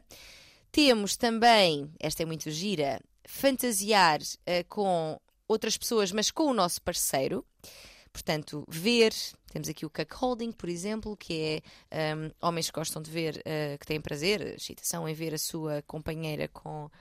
Temos 0.77 1.17
também, 1.17 1.91
esta 1.99 2.21
é 2.21 2.25
muito 2.27 2.51
gira, 2.51 3.01
fantasiar 3.25 4.19
uh, 4.21 4.63
com 4.69 5.19
outras 5.47 5.75
pessoas, 5.75 6.11
mas 6.11 6.29
com 6.29 6.43
o 6.43 6.53
nosso 6.53 6.79
parceiro. 6.83 7.43
Portanto, 8.13 8.63
ver. 8.69 9.11
Temos 9.51 9.69
aqui 9.69 9.87
o 9.87 9.89
cuckolding, 9.89 10.51
por 10.51 10.69
exemplo, 10.69 11.17
que 11.17 11.63
é 11.89 12.13
um, 12.15 12.29
homens 12.47 12.69
que 12.69 12.75
gostam 12.79 13.01
de 13.01 13.09
ver, 13.09 13.37
uh, 13.37 13.75
que 13.79 13.87
têm 13.87 13.99
prazer, 13.99 14.39
excitação 14.55 15.09
em 15.09 15.15
ver 15.15 15.33
a 15.33 15.39
sua 15.39 15.81
companheira 15.87 16.47
com, 16.47 16.91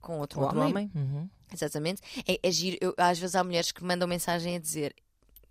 com 0.00 0.20
outro, 0.20 0.40
Outro 0.40 0.56
homem. 0.60 0.70
homem. 0.70 0.90
Uhum. 0.94 1.28
Exatamente. 1.52 2.02
É, 2.28 2.38
é 2.40 2.50
giro. 2.52 2.78
Eu- 2.80 2.94
às 2.96 3.18
vezes 3.18 3.34
há 3.34 3.42
mulheres 3.42 3.72
que 3.72 3.82
mandam 3.82 4.06
mensagem 4.06 4.54
a 4.54 4.60
dizer. 4.60 4.94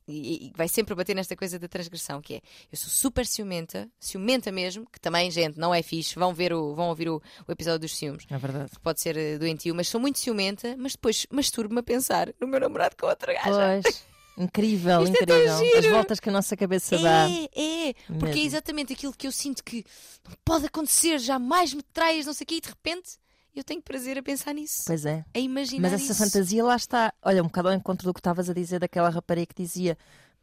E, 0.07 0.47
e 0.47 0.53
vai 0.55 0.67
sempre 0.67 0.93
bater 0.95 1.15
nesta 1.15 1.35
coisa 1.35 1.57
da 1.57 1.67
transgressão, 1.67 2.21
que 2.21 2.35
é 2.35 2.41
eu 2.71 2.77
sou 2.77 2.89
super 2.89 3.25
ciumenta, 3.25 3.89
ciumenta 3.99 4.51
mesmo, 4.51 4.85
que 4.91 4.99
também, 4.99 5.29
gente, 5.31 5.57
não 5.57 5.73
é 5.73 5.81
fixe. 5.81 6.15
Vão, 6.15 6.33
ver 6.33 6.53
o, 6.53 6.73
vão 6.75 6.89
ouvir 6.89 7.09
o, 7.09 7.21
o 7.47 7.51
episódio 7.51 7.79
dos 7.79 7.95
ciúmes, 7.95 8.25
É 8.29 8.37
verdade. 8.37 8.71
que 8.71 8.79
pode 8.79 8.99
ser 9.01 9.15
eh, 9.17 9.37
doentio, 9.37 9.73
mas 9.73 9.87
sou 9.87 9.99
muito 10.01 10.19
ciumenta, 10.19 10.75
mas 10.77 10.93
depois 10.93 11.25
masturbo-me 11.31 11.79
a 11.79 11.83
pensar 11.83 12.29
no 12.39 12.47
meu 12.47 12.59
namorado 12.59 12.95
com 12.99 13.07
outra 13.07 13.33
gaja. 13.33 13.81
Pois. 13.81 14.03
Incrível, 14.35 15.03
Isto 15.03 15.15
é 15.15 15.21
incrível. 15.23 15.53
As 15.53 15.59
giro. 15.83 15.91
voltas 15.91 16.19
que 16.19 16.27
a 16.27 16.31
nossa 16.31 16.57
cabeça 16.57 16.97
dá. 16.97 17.29
É, 17.29 17.89
é, 17.89 17.93
porque 18.17 18.39
é 18.39 18.43
exatamente 18.43 18.91
aquilo 18.91 19.13
que 19.13 19.27
eu 19.27 19.31
sinto 19.31 19.63
que 19.63 19.85
não 20.27 20.35
pode 20.43 20.65
acontecer, 20.65 21.19
jamais 21.19 21.71
me 21.71 21.83
traias, 21.83 22.25
não 22.25 22.33
sei 22.33 22.43
o 22.43 22.47
quê, 22.47 22.55
e 22.55 22.61
de 22.61 22.69
repente 22.69 23.11
eu 23.55 23.63
tenho 23.63 23.81
prazer 23.81 24.17
a 24.17 24.23
pensar 24.23 24.53
nisso, 24.53 24.83
Pois 24.85 25.05
é. 25.05 25.23
a 25.33 25.39
imaginar 25.39 25.89
Mas 25.91 26.01
essa 26.01 26.11
isso. 26.11 26.23
fantasia 26.23 26.63
lá 26.63 26.75
está. 26.75 27.13
Olha, 27.21 27.41
um 27.41 27.47
bocado 27.47 27.69
ao 27.69 27.73
encontro 27.73 28.05
do 28.07 28.13
que 28.13 28.19
estavas 28.19 28.49
a 28.49 28.53
dizer 28.53 28.79
daquela 28.79 29.09
rapariga 29.09 29.47
que 29.53 29.61
dizia 29.63 29.97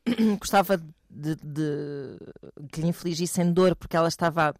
gostava 0.39 0.77
de 1.09 1.35
de, 1.37 2.17
que 2.73 2.81
lhe 2.81 2.89
infligissem 2.89 3.53
dor 3.53 3.75
porque 3.77 3.97
ela 3.97 4.09
estava. 4.09 4.55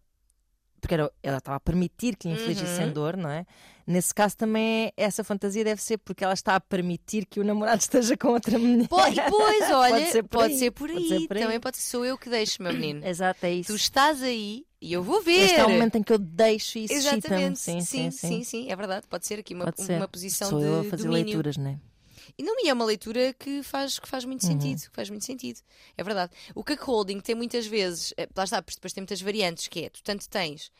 Porque 0.79 0.95
era- 0.95 1.11
ela 1.21 1.37
estava 1.37 1.57
a 1.57 1.59
permitir 1.59 2.15
que 2.15 2.27
lhe 2.27 2.33
infligissem 2.33 2.87
Uhum. 2.87 2.93
dor, 2.93 3.15
não 3.15 3.29
é? 3.29 3.45
Nesse 3.85 4.13
caso 4.13 4.35
também 4.35 4.87
é- 4.87 4.93
essa 4.97 5.23
fantasia 5.23 5.63
deve 5.63 5.79
ser 5.81 5.97
porque 5.99 6.23
ela 6.23 6.33
está 6.33 6.55
a 6.55 6.59
permitir 6.59 7.25
que 7.27 7.39
o 7.39 7.43
namorado 7.43 7.79
esteja 7.81 8.17
com 8.17 8.29
outra 8.29 8.57
mulher. 8.57 8.87
Po- 8.87 8.99
e 9.07 9.15
pois, 9.29 9.69
olha, 9.71 10.11
ser 10.11 10.23
por 10.23 10.29
pode 10.39 10.53
aí, 10.53 10.59
ser 10.59 10.71
por 10.71 10.89
pode 10.89 11.03
aí. 11.03 11.07
ser 11.07 11.27
por 11.27 11.37
aí. 11.37 11.43
Também 11.43 11.59
pode 11.59 11.77
ser, 11.77 11.83
sou 11.89 12.03
eu 12.05 12.17
que 12.17 12.29
deixo, 12.29 12.61
meu 12.63 12.73
menino. 12.73 13.01
Exato, 13.07 13.45
é 13.45 13.53
isso. 13.53 13.71
Tu 13.71 13.75
estás 13.75 14.23
aí 14.23 14.65
e 14.81 14.91
eu 14.93 15.03
vou 15.03 15.21
ver. 15.21 15.43
Este 15.45 15.59
é 15.59 15.65
o 15.65 15.69
momento 15.69 15.95
em 15.97 16.03
que 16.03 16.11
eu 16.11 16.17
deixo 16.19 16.79
isso. 16.79 16.93
Exatamente, 16.93 17.59
Sim, 17.59 17.81
sim, 17.81 18.11
sim. 18.11 18.43
sim, 18.43 18.71
é 18.71 18.75
verdade. 18.75 19.05
Pode 19.07 19.25
ser 19.27 19.39
aqui 19.39 19.53
uma, 19.53 19.71
ser. 19.77 19.97
uma 19.97 20.07
posição 20.07 20.49
Sou 20.49 20.59
de 20.59 20.65
eu 20.65 20.79
a 20.79 20.83
fazer 20.85 21.03
domínio. 21.07 21.25
leituras, 21.25 21.57
não 21.57 21.69
é? 21.71 21.79
E 22.37 22.43
não 22.43 22.55
e 22.63 22.69
é 22.69 22.73
uma 22.73 22.85
leitura 22.85 23.33
que 23.37 23.61
faz, 23.63 23.99
que 23.99 24.07
faz 24.07 24.25
muito 24.25 24.43
Uhum. 24.43 24.49
sentido. 24.49 24.89
Que 24.89 24.95
faz 24.95 25.09
muito 25.09 25.25
sentido. 25.25 25.59
É 25.97 26.03
verdade. 26.03 26.31
O 26.55 26.63
cuckolding 26.63 27.19
tem 27.19 27.35
muitas 27.35 27.65
vezes, 27.67 28.13
eh, 28.17 28.27
lá 28.35 28.43
está, 28.43 28.59
depois 28.59 28.93
tem 28.93 29.01
muitas 29.01 29.21
variantes, 29.21 29.67
que 29.67 29.85
é, 29.85 29.89
tu 29.89 30.01
tanto 30.03 30.27
tens 30.29 30.71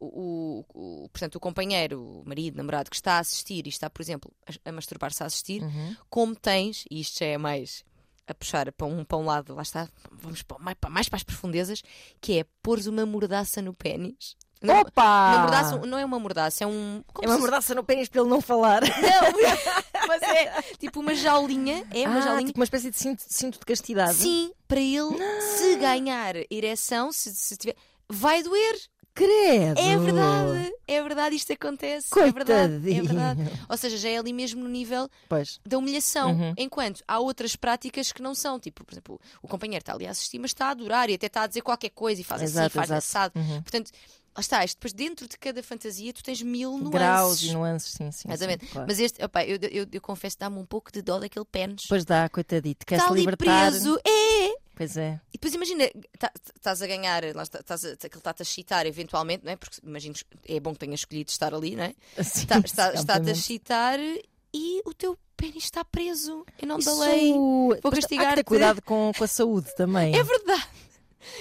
o, 0.00 0.64
o, 0.74 1.04
o- 1.04 1.08
portanto, 1.08 1.36
o 1.36 1.40
companheiro, 1.40 2.00
o 2.00 2.22
marido, 2.26 2.56
namorado 2.56 2.90
que 2.90 2.96
está 2.96 3.14
a 3.14 3.18
assistir 3.20 3.66
e 3.66 3.68
está, 3.70 3.88
por 3.90 4.00
exemplo, 4.02 4.32
a, 4.64 4.68
a 4.68 4.72
masturbar-se 4.72 5.22
a 5.22 5.26
assistir, 5.26 5.62
Uhum. 5.62 5.96
como 6.08 6.36
tens, 6.36 6.84
e 6.90 7.00
isto 7.00 7.18
já 7.18 7.26
é 7.26 7.38
mais 7.38 7.84
a 8.28 8.34
puxar 8.34 8.70
para 8.72 8.86
um, 8.86 9.04
para 9.04 9.18
um 9.18 9.24
lado, 9.24 9.54
lá 9.54 9.62
está, 9.62 9.88
vamos 10.12 10.42
para, 10.42 10.58
mais, 10.58 10.76
para, 10.78 10.90
mais 10.90 11.08
para 11.08 11.16
as 11.16 11.22
profundezas, 11.22 11.82
que 12.20 12.38
é 12.38 12.44
pôres 12.62 12.86
uma 12.86 13.06
mordaça 13.06 13.62
no 13.62 13.72
pênis. 13.72 14.36
Não, 14.60 14.80
Opa! 14.80 15.30
uma 15.30 15.38
mordaça, 15.42 15.78
não 15.78 15.98
é 15.98 16.04
uma 16.04 16.18
mordaça, 16.18 16.64
é 16.64 16.66
um. 16.66 17.02
É 17.22 17.26
uma 17.26 17.34
se- 17.34 17.40
mordaça 17.40 17.74
no 17.74 17.84
pênis 17.84 18.08
para 18.08 18.20
ele 18.20 18.30
não 18.30 18.40
falar. 18.40 18.82
Não, 18.82 18.88
mas 20.08 20.22
é 20.22 20.62
tipo 20.78 21.00
uma 21.00 21.14
jaulinha. 21.14 21.86
É 21.92 22.08
uma 22.08 22.18
ah, 22.18 22.22
jaulinha. 22.22 22.46
tipo 22.48 22.58
uma 22.58 22.64
espécie 22.64 22.90
de 22.90 22.98
cinto, 22.98 23.22
cinto 23.24 23.58
de 23.60 23.64
castidade. 23.64 24.14
Sim, 24.14 24.52
para 24.66 24.80
ele, 24.80 25.16
se 25.40 25.76
ganhar 25.76 26.34
ereção, 26.50 27.12
se, 27.12 27.34
se 27.34 27.56
tiver. 27.56 27.76
Vai 28.08 28.42
doer! 28.42 28.74
Credo! 29.18 29.80
É 29.80 29.98
verdade! 29.98 30.72
É 30.86 31.02
verdade, 31.02 31.36
isto 31.36 31.52
acontece. 31.52 32.08
É 32.18 32.30
verdade, 32.32 32.74
é 32.74 32.78
Coitadinho. 32.78 33.04
verdade. 33.04 33.40
Ou 33.68 33.76
seja, 33.76 33.96
já 33.98 34.08
é 34.08 34.16
ali 34.18 34.32
mesmo 34.32 34.62
no 34.62 34.68
nível 34.70 35.08
Pois. 35.28 35.60
da 35.66 35.76
humilhação. 35.76 36.30
Uhum. 36.30 36.54
Enquanto 36.56 37.02
há 37.06 37.18
outras 37.18 37.56
práticas 37.56 38.10
que 38.12 38.22
não 38.22 38.34
são. 38.34 38.58
Tipo, 38.58 38.84
por 38.84 38.94
exemplo, 38.94 39.20
o 39.42 39.48
companheiro 39.48 39.82
está 39.82 39.92
ali 39.92 40.06
a 40.06 40.10
assistir, 40.12 40.38
mas 40.38 40.50
está 40.52 40.66
a 40.66 40.70
adorar 40.70 41.10
e 41.10 41.14
até 41.14 41.26
está 41.26 41.42
a 41.42 41.46
dizer 41.46 41.60
qualquer 41.62 41.90
coisa 41.90 42.20
e 42.20 42.24
faz 42.24 42.42
assim, 42.42 42.52
Exato, 42.52 42.70
faz 42.70 42.86
exato. 42.90 42.98
assado. 42.98 43.38
Uhum. 43.38 43.60
Portanto, 43.62 43.90
lá 44.34 44.40
está, 44.40 44.64
isto 44.64 44.76
depois 44.76 44.92
dentro 44.94 45.28
de 45.28 45.36
cada 45.36 45.62
fantasia 45.62 46.12
tu 46.12 46.22
tens 46.22 46.40
mil 46.40 46.70
nuances. 46.78 46.90
Graus 46.92 47.42
e 47.42 47.52
nuances, 47.52 47.92
sim, 47.92 48.10
sim. 48.10 48.28
Exatamente. 48.30 48.64
sim, 48.64 48.72
claro. 48.72 48.86
Mas 48.88 48.98
este, 49.00 49.22
opá, 49.22 49.44
eu, 49.44 49.58
eu, 49.70 49.86
eu 49.92 50.00
confesso 50.00 50.38
dá-me 50.38 50.58
um 50.58 50.64
pouco 50.64 50.90
de 50.90 51.02
dó 51.02 51.18
daquele 51.18 51.44
pênis. 51.44 51.82
Depois 51.82 52.04
dá, 52.04 52.28
coitadito, 52.30 52.86
quer 52.86 52.94
Está 52.96 53.08
se 53.08 53.12
ali 53.12 53.20
libertar. 53.20 53.70
preso. 53.70 53.98
É! 54.06 54.67
Pois 54.78 54.96
é. 54.96 55.20
E 55.30 55.32
depois 55.32 55.52
imagina, 55.52 55.90
tá- 56.20 56.30
estás 56.54 56.80
a 56.80 56.86
ganhar, 56.86 57.24
estás 57.24 57.84
a, 57.84 57.88
aquele 57.94 58.16
está-te 58.16 58.42
a 58.42 58.44
excitar 58.44 58.86
eventualmente, 58.86 59.44
não 59.44 59.50
é? 59.50 59.56
Porque 59.56 59.76
imagino, 59.82 60.14
é 60.46 60.60
bom 60.60 60.72
que 60.72 60.78
tenhas 60.78 61.00
escolhido 61.00 61.30
estar 61.30 61.52
ali, 61.52 61.74
não 61.74 61.82
é? 61.82 61.94
Está- 62.16 62.58
está- 62.60 62.94
Está-te 62.94 63.28
a 63.28 63.32
excitar 63.32 63.98
e 64.54 64.80
o 64.86 64.94
teu 64.94 65.18
pênis 65.36 65.64
está 65.64 65.84
preso 65.84 66.46
em 66.62 66.66
nome 66.66 66.84
da 66.84 66.94
lei. 66.94 67.32
Vou 67.32 67.76
Pois, 67.82 68.04
Há 68.04 68.08
que 68.08 68.34
ter 68.36 68.44
cuidado 68.44 68.80
com, 68.86 69.10
com 69.18 69.24
a 69.24 69.26
saúde 69.26 69.74
também. 69.74 70.14
É 70.16 70.22
verdade. 70.22 70.68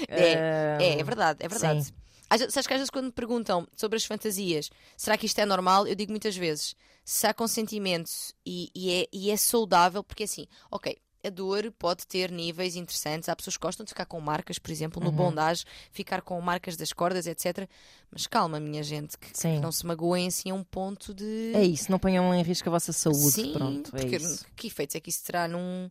É, 0.07 0.33
Ah, 0.35 0.83
é, 0.83 0.99
é 0.99 1.03
verdade, 1.03 1.37
é 1.43 1.47
verdade. 1.47 1.83
sim. 1.85 1.93
Às 2.29 2.41
Sabes 2.51 2.65
que 2.67 2.73
às 2.73 2.79
vezes 2.79 2.89
quando 2.89 3.05
me 3.05 3.11
perguntam 3.11 3.67
sobre 3.75 3.97
as 3.97 4.03
fantasias, 4.03 4.69
será 4.97 5.15
que 5.15 5.27
isto 5.27 5.39
é 5.39 5.45
normal? 5.45 5.87
Eu 5.87 5.93
digo 5.95 6.11
muitas 6.11 6.35
vezes, 6.35 6.75
se 7.05 7.25
há 7.27 7.33
consentimento 7.33 8.09
e, 8.43 8.69
e 8.75 8.91
é, 8.91 9.07
e 9.13 9.29
é 9.31 9.37
saudável, 9.37 10.03
porque 10.03 10.23
assim, 10.23 10.45
ok, 10.71 10.97
a 11.27 11.29
dor 11.29 11.71
pode 11.77 12.07
ter 12.07 12.31
níveis 12.31 12.75
interessantes. 12.75 13.29
Há 13.29 13.35
pessoas 13.35 13.55
que 13.57 13.61
gostam 13.61 13.83
de 13.85 13.89
ficar 13.91 14.05
com 14.05 14.19
marcas, 14.19 14.57
por 14.57 14.71
exemplo, 14.71 14.99
Uhum. 15.01 15.09
no 15.09 15.11
bondage, 15.11 15.63
ficar 15.91 16.21
com 16.21 16.39
marcas 16.41 16.75
das 16.75 16.91
cordas, 16.91 17.27
etc. 17.27 17.69
Mas 18.11 18.25
calma, 18.27 18.59
minha 18.59 18.81
gente, 18.83 19.17
que, 19.17 19.31
que 19.31 19.59
não 19.59 19.71
se 19.71 19.85
magoem 19.85 20.27
assim 20.27 20.49
a 20.49 20.53
um 20.55 20.63
ponto 20.63 21.13
de. 21.13 21.51
É 21.53 21.63
isso, 21.63 21.91
não 21.91 21.99
ponham 21.99 22.33
em 22.33 22.41
risco 22.41 22.67
a 22.69 22.71
vossa 22.71 22.91
saúde. 22.91 23.31
Sim, 23.31 23.53
Pronto, 23.53 23.91
é 23.95 24.05
isso. 24.07 24.45
que 24.55 24.67
efeitos 24.67 24.95
é 24.95 24.99
que 24.99 25.09
isso 25.09 25.23
terá 25.23 25.47
num, 25.47 25.89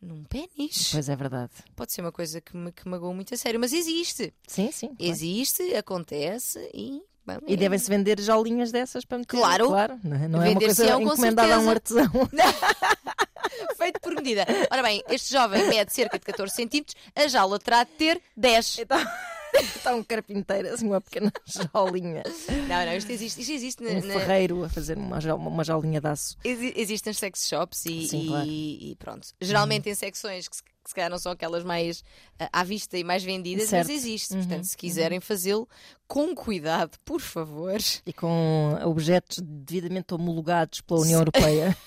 num 0.00 0.24
pênis? 0.24 0.90
Pois 0.92 1.08
é 1.08 1.16
verdade. 1.16 1.52
Pode 1.76 1.92
ser 1.92 2.00
uma 2.02 2.12
coisa 2.12 2.40
que 2.40 2.56
me 2.56 2.72
que 2.72 2.86
magoa 2.88 3.14
muito 3.14 3.32
a 3.32 3.36
sério, 3.36 3.58
mas 3.60 3.72
existe. 3.72 4.34
Sim, 4.46 4.70
sim. 4.72 4.88
claro. 4.88 5.12
Existe, 5.12 5.74
acontece 5.76 6.58
e. 6.74 7.00
bom, 7.24 7.38
E 7.46 7.54
é- 7.54 7.56
devem-se 7.56 7.88
vender 7.88 8.20
jaulinhas 8.20 8.72
dessas 8.72 9.04
para 9.04 9.18
meter. 9.18 9.36
Claro. 9.36 9.68
claro 9.68 10.00
não 10.02 10.16
é, 10.16 10.28
não 10.28 10.42
é 10.42 10.50
uma 10.50 10.60
coisa 10.60 10.92
com 10.94 11.02
encomendada 11.02 11.54
a 11.54 11.58
um 11.60 11.70
artesão. 11.70 12.10
Feito 13.76 14.00
por 14.00 14.14
medida. 14.14 14.46
Ora 14.70 14.82
bem, 14.82 15.02
este 15.08 15.32
jovem 15.32 15.68
mede 15.68 15.92
cerca 15.92 16.18
de 16.18 16.24
14 16.24 16.54
centímetros, 16.54 16.94
a 17.14 17.26
jaula 17.28 17.58
terá 17.58 17.84
de 17.84 17.90
ter 17.92 18.20
10. 18.36 18.78
Então, 18.80 18.98
está 19.76 19.94
um 19.94 20.02
carpinteiro, 20.02 20.72
assim, 20.72 20.86
uma 20.86 21.00
pequena 21.00 21.32
jaulinha. 21.44 22.22
Não, 22.68 22.86
não, 22.86 22.94
isto 22.96 23.10
existe, 23.10 23.40
isto 23.40 23.52
existe 23.52 23.82
na- 23.82 23.90
Um 23.90 24.02
ferreiro 24.02 24.64
a 24.64 24.68
fazer 24.68 24.96
uma, 24.96 25.18
uma 25.34 25.64
jaulinha 25.64 26.00
de 26.00 26.06
aço. 26.08 26.36
exi- 26.44 26.72
existe 26.76 27.06
nas 27.06 27.18
sex 27.18 27.46
shops 27.48 27.84
e, 27.86 28.08
Sim, 28.08 28.26
claro. 28.28 28.46
e 28.46 28.96
pronto. 28.98 29.28
Geralmente 29.40 29.88
em 29.90 29.94
secções 29.94 30.48
que 30.48 30.56
se, 30.56 30.62
que 30.62 30.70
se 30.88 30.94
calhar 30.94 31.10
não 31.10 31.18
são 31.18 31.30
aquelas 31.32 31.62
mais 31.62 32.02
ah, 32.40 32.48
à 32.52 32.64
vista 32.64 32.96
e 32.98 33.04
mais 33.04 33.22
vendidas, 33.22 33.68
Certo. 33.68 33.88
mas 33.88 33.96
existe. 33.96 34.32
Uhum, 34.34 34.40
Portanto, 34.40 34.64
se 34.64 34.76
quiserem 34.76 35.20
fazê-lo, 35.20 35.68
com 36.08 36.34
cuidado, 36.34 36.98
por 37.04 37.20
favor. 37.20 37.78
E 38.06 38.12
com 38.12 38.76
objetos 38.84 39.38
devidamente 39.42 40.12
homologados 40.14 40.80
pela 40.80 41.00
União 41.00 41.20
Europeia. 41.20 41.76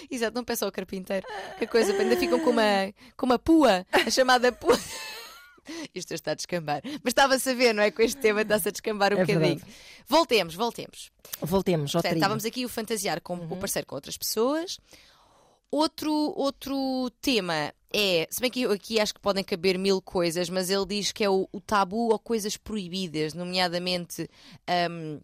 Exato, 0.10 0.34
não 0.34 0.44
peçam 0.44 0.66
ao 0.66 0.72
carpinteiro. 0.72 1.26
Que 1.58 1.66
coisa, 1.66 1.92
ainda 1.92 2.16
ficam 2.16 2.38
com 2.40 2.50
uma, 2.50 2.92
com 3.16 3.26
uma 3.26 3.38
pua, 3.38 3.86
a 3.92 4.10
chamada 4.10 4.50
pua. 4.52 4.78
Isto 5.94 6.14
está 6.14 6.30
a 6.30 6.34
descambar. 6.34 6.80
Mas 7.02 7.10
estava-se 7.10 7.50
a 7.50 7.54
ver, 7.54 7.72
não 7.74 7.82
é? 7.82 7.90
Com 7.90 8.00
este 8.02 8.20
tema 8.20 8.42
está-se 8.42 8.68
a 8.68 8.70
descambar 8.70 9.12
um 9.12 9.18
É 9.18 9.20
bocadinho. 9.24 9.56
verdade. 9.56 9.72
Voltemos, 10.06 10.54
voltemos. 10.54 11.10
Voltemos 11.40 11.94
ao 11.96 12.02
Portanto, 12.02 12.18
estávamos 12.18 12.44
aqui 12.44 12.64
a 12.64 12.68
fantasiar 12.68 13.20
com 13.20 13.34
Uhum. 13.34 13.52
o 13.52 13.56
parceiro 13.56 13.86
com 13.86 13.96
outras 13.96 14.16
pessoas. 14.16 14.78
Outro, 15.70 16.12
outro 16.36 17.10
tema 17.20 17.74
é, 17.92 18.28
se 18.30 18.40
bem 18.40 18.50
que 18.50 18.62
eu 18.62 18.70
aqui 18.70 19.00
acho 19.00 19.12
que 19.12 19.20
podem 19.20 19.42
caber 19.42 19.76
mil 19.76 20.00
coisas, 20.00 20.48
mas 20.48 20.70
ele 20.70 20.86
diz 20.86 21.10
que 21.10 21.24
é 21.24 21.28
o, 21.28 21.48
o 21.52 21.60
tabu 21.60 22.10
ou 22.12 22.18
coisas 22.18 22.56
proibidas, 22.56 23.34
nomeadamente 23.34 24.30
hum, 24.90 25.20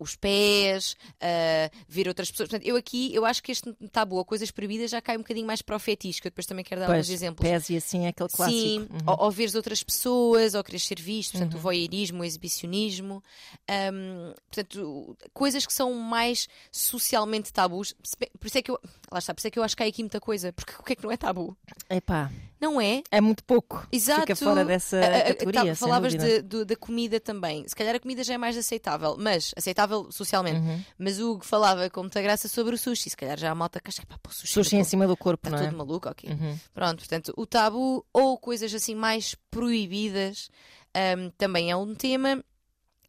os 0.00 0.16
pés, 0.16 0.96
ah, 1.20 1.70
ver 1.88 2.08
outras 2.08 2.30
pessoas. 2.30 2.48
Portanto, 2.48 2.66
eu 2.66 2.74
aqui, 2.74 3.14
eu 3.14 3.24
acho 3.24 3.42
que 3.42 3.52
este 3.52 3.72
tabu 3.92 4.24
coisas 4.24 4.50
proibidas 4.50 4.90
já 4.90 5.00
cai 5.00 5.16
um 5.16 5.20
bocadinho 5.20 5.46
mais 5.46 5.62
para 5.62 5.76
o 5.76 5.78
fetiche, 5.78 6.20
que 6.20 6.26
eu 6.26 6.30
depois 6.30 6.46
também 6.46 6.64
quero 6.64 6.80
dar 6.80 6.86
Pois, 6.86 6.98
alguns 7.06 7.10
exemplos. 7.10 7.48
pés 7.48 7.70
e 7.70 7.76
assim 7.76 8.06
é 8.06 8.08
aquele 8.08 8.28
clássico. 8.28 8.58
Sim, 8.58 8.80
Uhum. 8.80 8.98
ou, 9.06 9.24
ou 9.26 9.30
veres 9.30 9.54
outras 9.54 9.82
pessoas, 9.82 10.54
ou 10.54 10.64
queres 10.64 10.82
ser 10.84 11.00
visto, 11.00 11.32
portanto, 11.32 11.54
o 11.54 11.58
voyeurismo, 11.58 12.22
o 12.22 12.24
exibicionismo, 12.24 13.22
hum, 13.92 14.32
portanto, 14.50 15.16
coisas 15.32 15.66
que 15.66 15.72
são 15.72 15.92
mais 15.94 16.48
socialmente 16.72 17.52
tabus. 17.52 17.94
Por 18.38 18.46
isso 18.46 18.58
é 18.58 18.62
que 18.62 18.70
eu, 18.70 18.80
lá 19.12 19.18
está, 19.18 19.34
por 19.34 19.40
isso 19.40 19.48
é 19.48 19.50
que 19.50 19.58
eu 19.58 19.62
acho 19.62 19.76
que 19.76 19.82
há 19.82 19.86
aqui 19.86 20.02
muita 20.02 20.20
coisa, 20.20 20.52
porque 20.52 20.72
o 20.78 20.82
que 20.82 20.92
é 20.94 20.96
que 20.96 21.04
não 21.04 21.12
é 21.12 21.16
tabu? 21.16 21.56
Epá, 21.88 22.30
Não 22.60 22.78
é? 22.80 23.02
é 23.10 23.20
muito 23.22 23.42
pouco. 23.44 23.86
Exato. 23.90 24.20
Fica 24.20 24.36
fora 24.36 24.64
dessa 24.64 25.00
A- 25.00 25.22
categoria. 25.28 25.64
tá- 25.66 25.74
falavas 25.74 26.14
de- 26.14 26.42
da 26.64 26.76
comida 26.76 27.18
também. 27.18 27.66
Se 27.66 27.74
calhar 27.74 27.94
a 27.94 27.98
comida 28.00 28.22
já 28.22 28.34
é 28.34 28.38
mais 28.38 28.56
aceitável, 28.56 29.16
mas 29.18 29.52
aceitável 29.56 30.12
socialmente. 30.12 30.60
Uhum. 30.60 30.84
Mas 30.98 31.18
o 31.18 31.32
Hugo 31.32 31.44
falava 31.44 31.88
com 31.88 32.02
muita 32.02 32.20
graça 32.20 32.48
sobre 32.48 32.74
o 32.74 32.78
sushi. 32.78 33.08
Se 33.10 33.16
calhar 33.16 33.38
já 33.38 33.50
há 33.50 33.54
malta 33.54 33.80
que 33.80 33.88
acha 33.88 34.04
pá, 34.06 34.18
pô, 34.22 34.28
o 34.30 34.32
sushi, 34.34 34.52
Sushi 34.52 34.76
em 34.76 34.84
cima 34.84 35.06
do 35.06 35.16
corpo, 35.16 35.48
está 35.48 35.56
não 35.56 35.64
é? 35.64 35.68
todo 35.70 35.78
maluco, 35.78 36.08
ok. 36.10 36.28
Uhum. 36.30 36.58
Pronto, 36.74 36.98
portanto, 36.98 37.32
o 37.36 37.46
tabu 37.46 38.04
ou 38.12 38.36
coisas 38.36 38.74
assim 38.74 38.94
mais 38.94 39.34
proibidas 39.50 40.50
hum, 41.18 41.30
também 41.38 41.70
é 41.70 41.76
um 41.76 41.94
tema. 41.94 42.44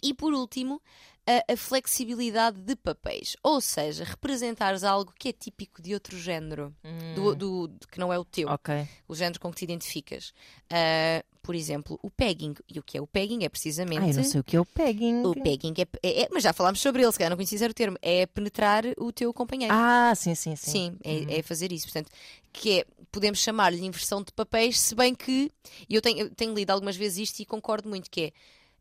E 0.02 0.14
por 0.14 0.34
último, 0.34 0.82
a, 1.28 1.54
a 1.54 1.58
flexibilidade 1.58 2.60
de 2.62 2.76
papéis. 2.76 3.36
Ou 3.44 3.62
seja, 3.62 4.04
representares 4.04 4.84
algo 4.84 5.14
que 5.18 5.30
é 5.30 5.32
típico 5.34 5.82
de 5.82 5.94
outro 5.94 6.18
género, 6.18 6.74
do, 7.16 7.36
do- 7.36 7.68
do- 7.68 7.88
que 7.88 8.00
não 8.00 8.12
é 8.12 8.18
o 8.18 8.26
teu, 8.26 8.48
Hum. 8.50 8.54
Ok. 8.54 8.88
o 9.08 9.14
género 9.16 9.40
com 9.40 9.50
que 9.52 9.58
te 9.58 9.64
identificas. 9.66 10.34
Ah, 10.70 11.24
por 11.44 11.56
exemplo, 11.56 12.00
o 12.04 12.10
pegging. 12.10 12.54
E 12.70 12.80
o 12.80 12.84
que 12.84 12.98
é 12.98 13.02
o 13.02 13.08
pegging? 13.08 13.44
É 13.44 13.50
precisamente. 13.50 14.08
Eu 14.10 14.14
não 14.16 14.24
sei 14.24 14.40
o 14.40 14.44
que 14.44 14.56
é 14.56 14.60
o 14.60 14.66
pegging. 14.66 15.24
O 15.24 15.34
pegging 15.34 15.74
é, 15.78 15.88
é- 16.08 16.22
é- 16.24 16.28
Mas 16.32 16.44
já 16.44 16.54
falámos 16.54 16.80
sobre 16.80 17.02
ele, 17.04 17.12
se 17.12 17.18
calhar 17.18 17.30
não 17.30 17.38
conheces 17.38 17.62
o 17.62 17.74
termo. 17.74 17.98
É 18.02 18.26
penetrar 18.28 18.84
o 18.98 19.12
teu 19.12 19.34
companheiro. 19.34 19.74
Ah, 19.76 20.14
sim, 20.16 20.34
sim, 20.36 20.56
sim. 20.56 20.72
Sim, 20.72 20.98
é, 21.04 21.40
é 21.40 21.42
fazer 21.44 21.72
isso. 21.72 21.86
Portanto, 21.88 22.10
que 22.54 22.80
é, 22.80 22.86
podemos 23.12 23.40
chamar-lhe 23.40 23.84
inversão 23.84 24.22
de 24.24 24.32
papéis, 24.34 24.80
se 24.80 24.94
bem 24.96 25.14
que, 25.16 25.52
e 25.90 25.96
eu 25.96 26.02
tenho, 26.02 26.20
eu 26.20 26.30
tenho 26.36 26.54
lido 26.54 26.70
algumas 26.72 26.96
vezes 26.96 27.30
isto 27.30 27.40
e 27.40 27.46
concordo 27.46 27.90
muito, 27.90 28.10
que 28.10 28.22
é 28.22 28.32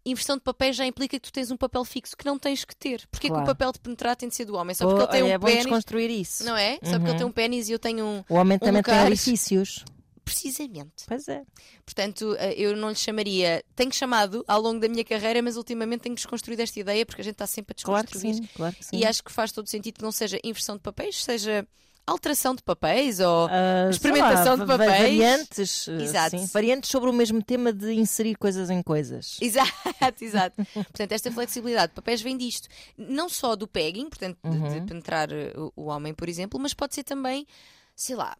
inversão 0.05 0.37
de 0.37 0.43
papéis 0.43 0.77
já 0.77 0.87
implica 0.87 1.19
que 1.19 1.29
tu 1.29 1.33
tens 1.33 1.51
um 1.51 1.57
papel 1.57 1.85
fixo 1.85 2.17
que 2.17 2.25
não 2.25 2.39
tens 2.39 2.65
que 2.65 2.75
ter. 2.75 3.07
Porquê 3.11 3.29
que 3.29 3.33
Claro. 3.33 3.45
o 3.45 3.47
papel 3.47 3.73
de 3.73 3.81
penetrar 3.81 4.17
tem 4.17 4.29
de 4.29 4.35
ser 4.35 4.45
do 4.47 4.55
homem? 4.57 4.75
Só 4.75 4.87
porque 4.87 5.03
ele 5.03 5.11
tem 5.11 5.23
olha, 5.23 5.31
um 5.31 5.35
é 5.35 5.39
bom 5.39 5.47
pênis. 5.47 5.63
desconstruir 5.65 6.11
isso. 6.11 6.45
Não 6.45 6.57
é? 6.57 6.79
Só 6.83 6.93
porque 6.99 7.11
ele 7.11 7.19
tem 7.19 7.27
um 7.27 7.33
pênis 7.33 7.69
e 7.69 7.73
eu 7.73 7.79
tenho 7.79 8.05
um. 8.05 8.25
O 8.29 8.35
homem 8.37 8.57
um 8.57 8.59
também 8.59 8.83
tem 8.83 8.95
lugar- 8.95 9.07
orifícios. 9.07 9.85
Precisamente. 10.25 11.05
Pois 11.09 11.27
é. 11.29 11.43
Portanto, 11.85 12.37
eh, 12.39 12.55
eu 12.57 12.77
não 12.77 12.91
lhe 12.91 12.95
chamaria. 12.95 13.65
Tenho 13.75 13.93
chamado 13.93 14.45
ao 14.47 14.61
longo 14.61 14.79
da 14.79 14.89
minha 14.89 15.05
carreira, 15.05 15.43
mas 15.43 15.57
ultimamente 15.57 16.03
tenho 16.03 16.15
desconstruído 16.15 16.61
esta 16.63 16.79
ideia 16.79 17.05
porque 17.05 17.21
a 17.21 17.25
gente 17.25 17.35
está 17.35 17.47
sempre 17.49 17.75
a 17.79 17.85
Claro 17.85 18.07
que 18.07 18.13
desconstruir. 18.13 18.47
sim, 18.49 18.55
claro 18.55 18.77
que 18.77 18.85
sim. 18.85 18.97
E 18.97 19.05
acho 19.05 19.25
que 19.25 19.33
faz 19.33 19.51
todo 19.51 19.69
sentido 19.69 19.97
que 19.97 20.03
não 20.03 20.13
seja 20.13 20.39
inversão 20.45 20.77
de 20.77 20.83
papéis, 20.83 21.23
seja 21.25 21.67
alteração 22.11 22.55
de 22.55 22.63
papéis 22.63 23.21
ou 23.21 23.49
sei 23.49 23.91
experimentação 23.91 24.57
lá, 24.57 24.65
de 24.65 24.67
papéis. 24.67 24.91
Variantes, 25.19 25.89
eh, 25.89 26.03
Exato. 26.03 26.39
sim, 26.39 26.47
variantes 26.53 26.91
sobre 26.91 27.09
o 27.11 27.13
mesmo 27.13 27.43
tema 27.43 27.73
de 27.73 27.93
inserir 27.93 28.35
coisas 28.37 28.71
em 28.71 28.83
coisas. 28.83 29.39
Exato, 29.41 29.73
exato. 30.25 30.57
portanto, 30.75 31.13
esta 31.13 31.31
flexibilidade 31.31 31.89
de 31.89 31.95
papéis 31.95 32.21
vem 32.23 32.37
disto. 32.37 32.69
Não 32.97 33.29
só 33.29 33.55
do 33.57 33.67
pegging, 33.67 34.09
portanto, 34.09 34.39
de- 34.45 34.51
Uhum. 34.51 34.69
de, 34.69 34.81
penetrar 34.87 35.31
eh, 35.33 35.53
o, 35.57 35.73
o 35.77 35.85
homem, 35.87 36.13
por 36.15 36.29
exemplo, 36.29 36.59
mas 36.61 36.75
pode 36.75 36.95
ser 36.95 37.05
também, 37.05 37.47
sei 38.03 38.17
lá, 38.17 38.35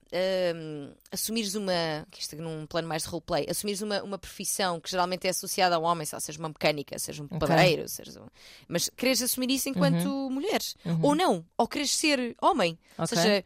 hum, 0.57 0.91
assumires 1.13 1.55
uma. 1.55 1.73
isto 2.19 2.35
é 2.35 2.39
num 2.39 2.65
plano 2.67 2.89
mais 2.89 3.03
de 3.03 3.09
roleplay, 3.11 3.47
assumires 3.47 3.83
uma, 3.83 4.03
uma 4.03 4.17
profissão 4.19 4.81
que 4.81 4.91
geralmente 4.91 5.27
é 5.27 5.31
associada 5.31 5.77
ao 5.77 5.83
homem, 5.83 6.07
seja 6.07 6.39
uma 6.39 6.49
mecânica, 6.49 6.99
seja 6.99 7.23
um 7.23 7.29
padreiro, 7.29 7.87
seja. 7.87 8.23
um- 8.23 8.27
Mas 8.67 8.89
queres 8.97 9.21
assumir 9.21 9.51
isso 9.51 9.69
enquanto 9.69 10.31
mulher. 10.31 10.61
Ou 11.03 11.15
não, 11.15 11.45
ou 11.59 11.69
queres 11.69 11.91
ser 11.95 12.35
homem. 12.41 12.79
Ou 12.97 13.03
Uhum. 13.03 13.05
Ok. 13.05 13.17
seja, 13.19 13.45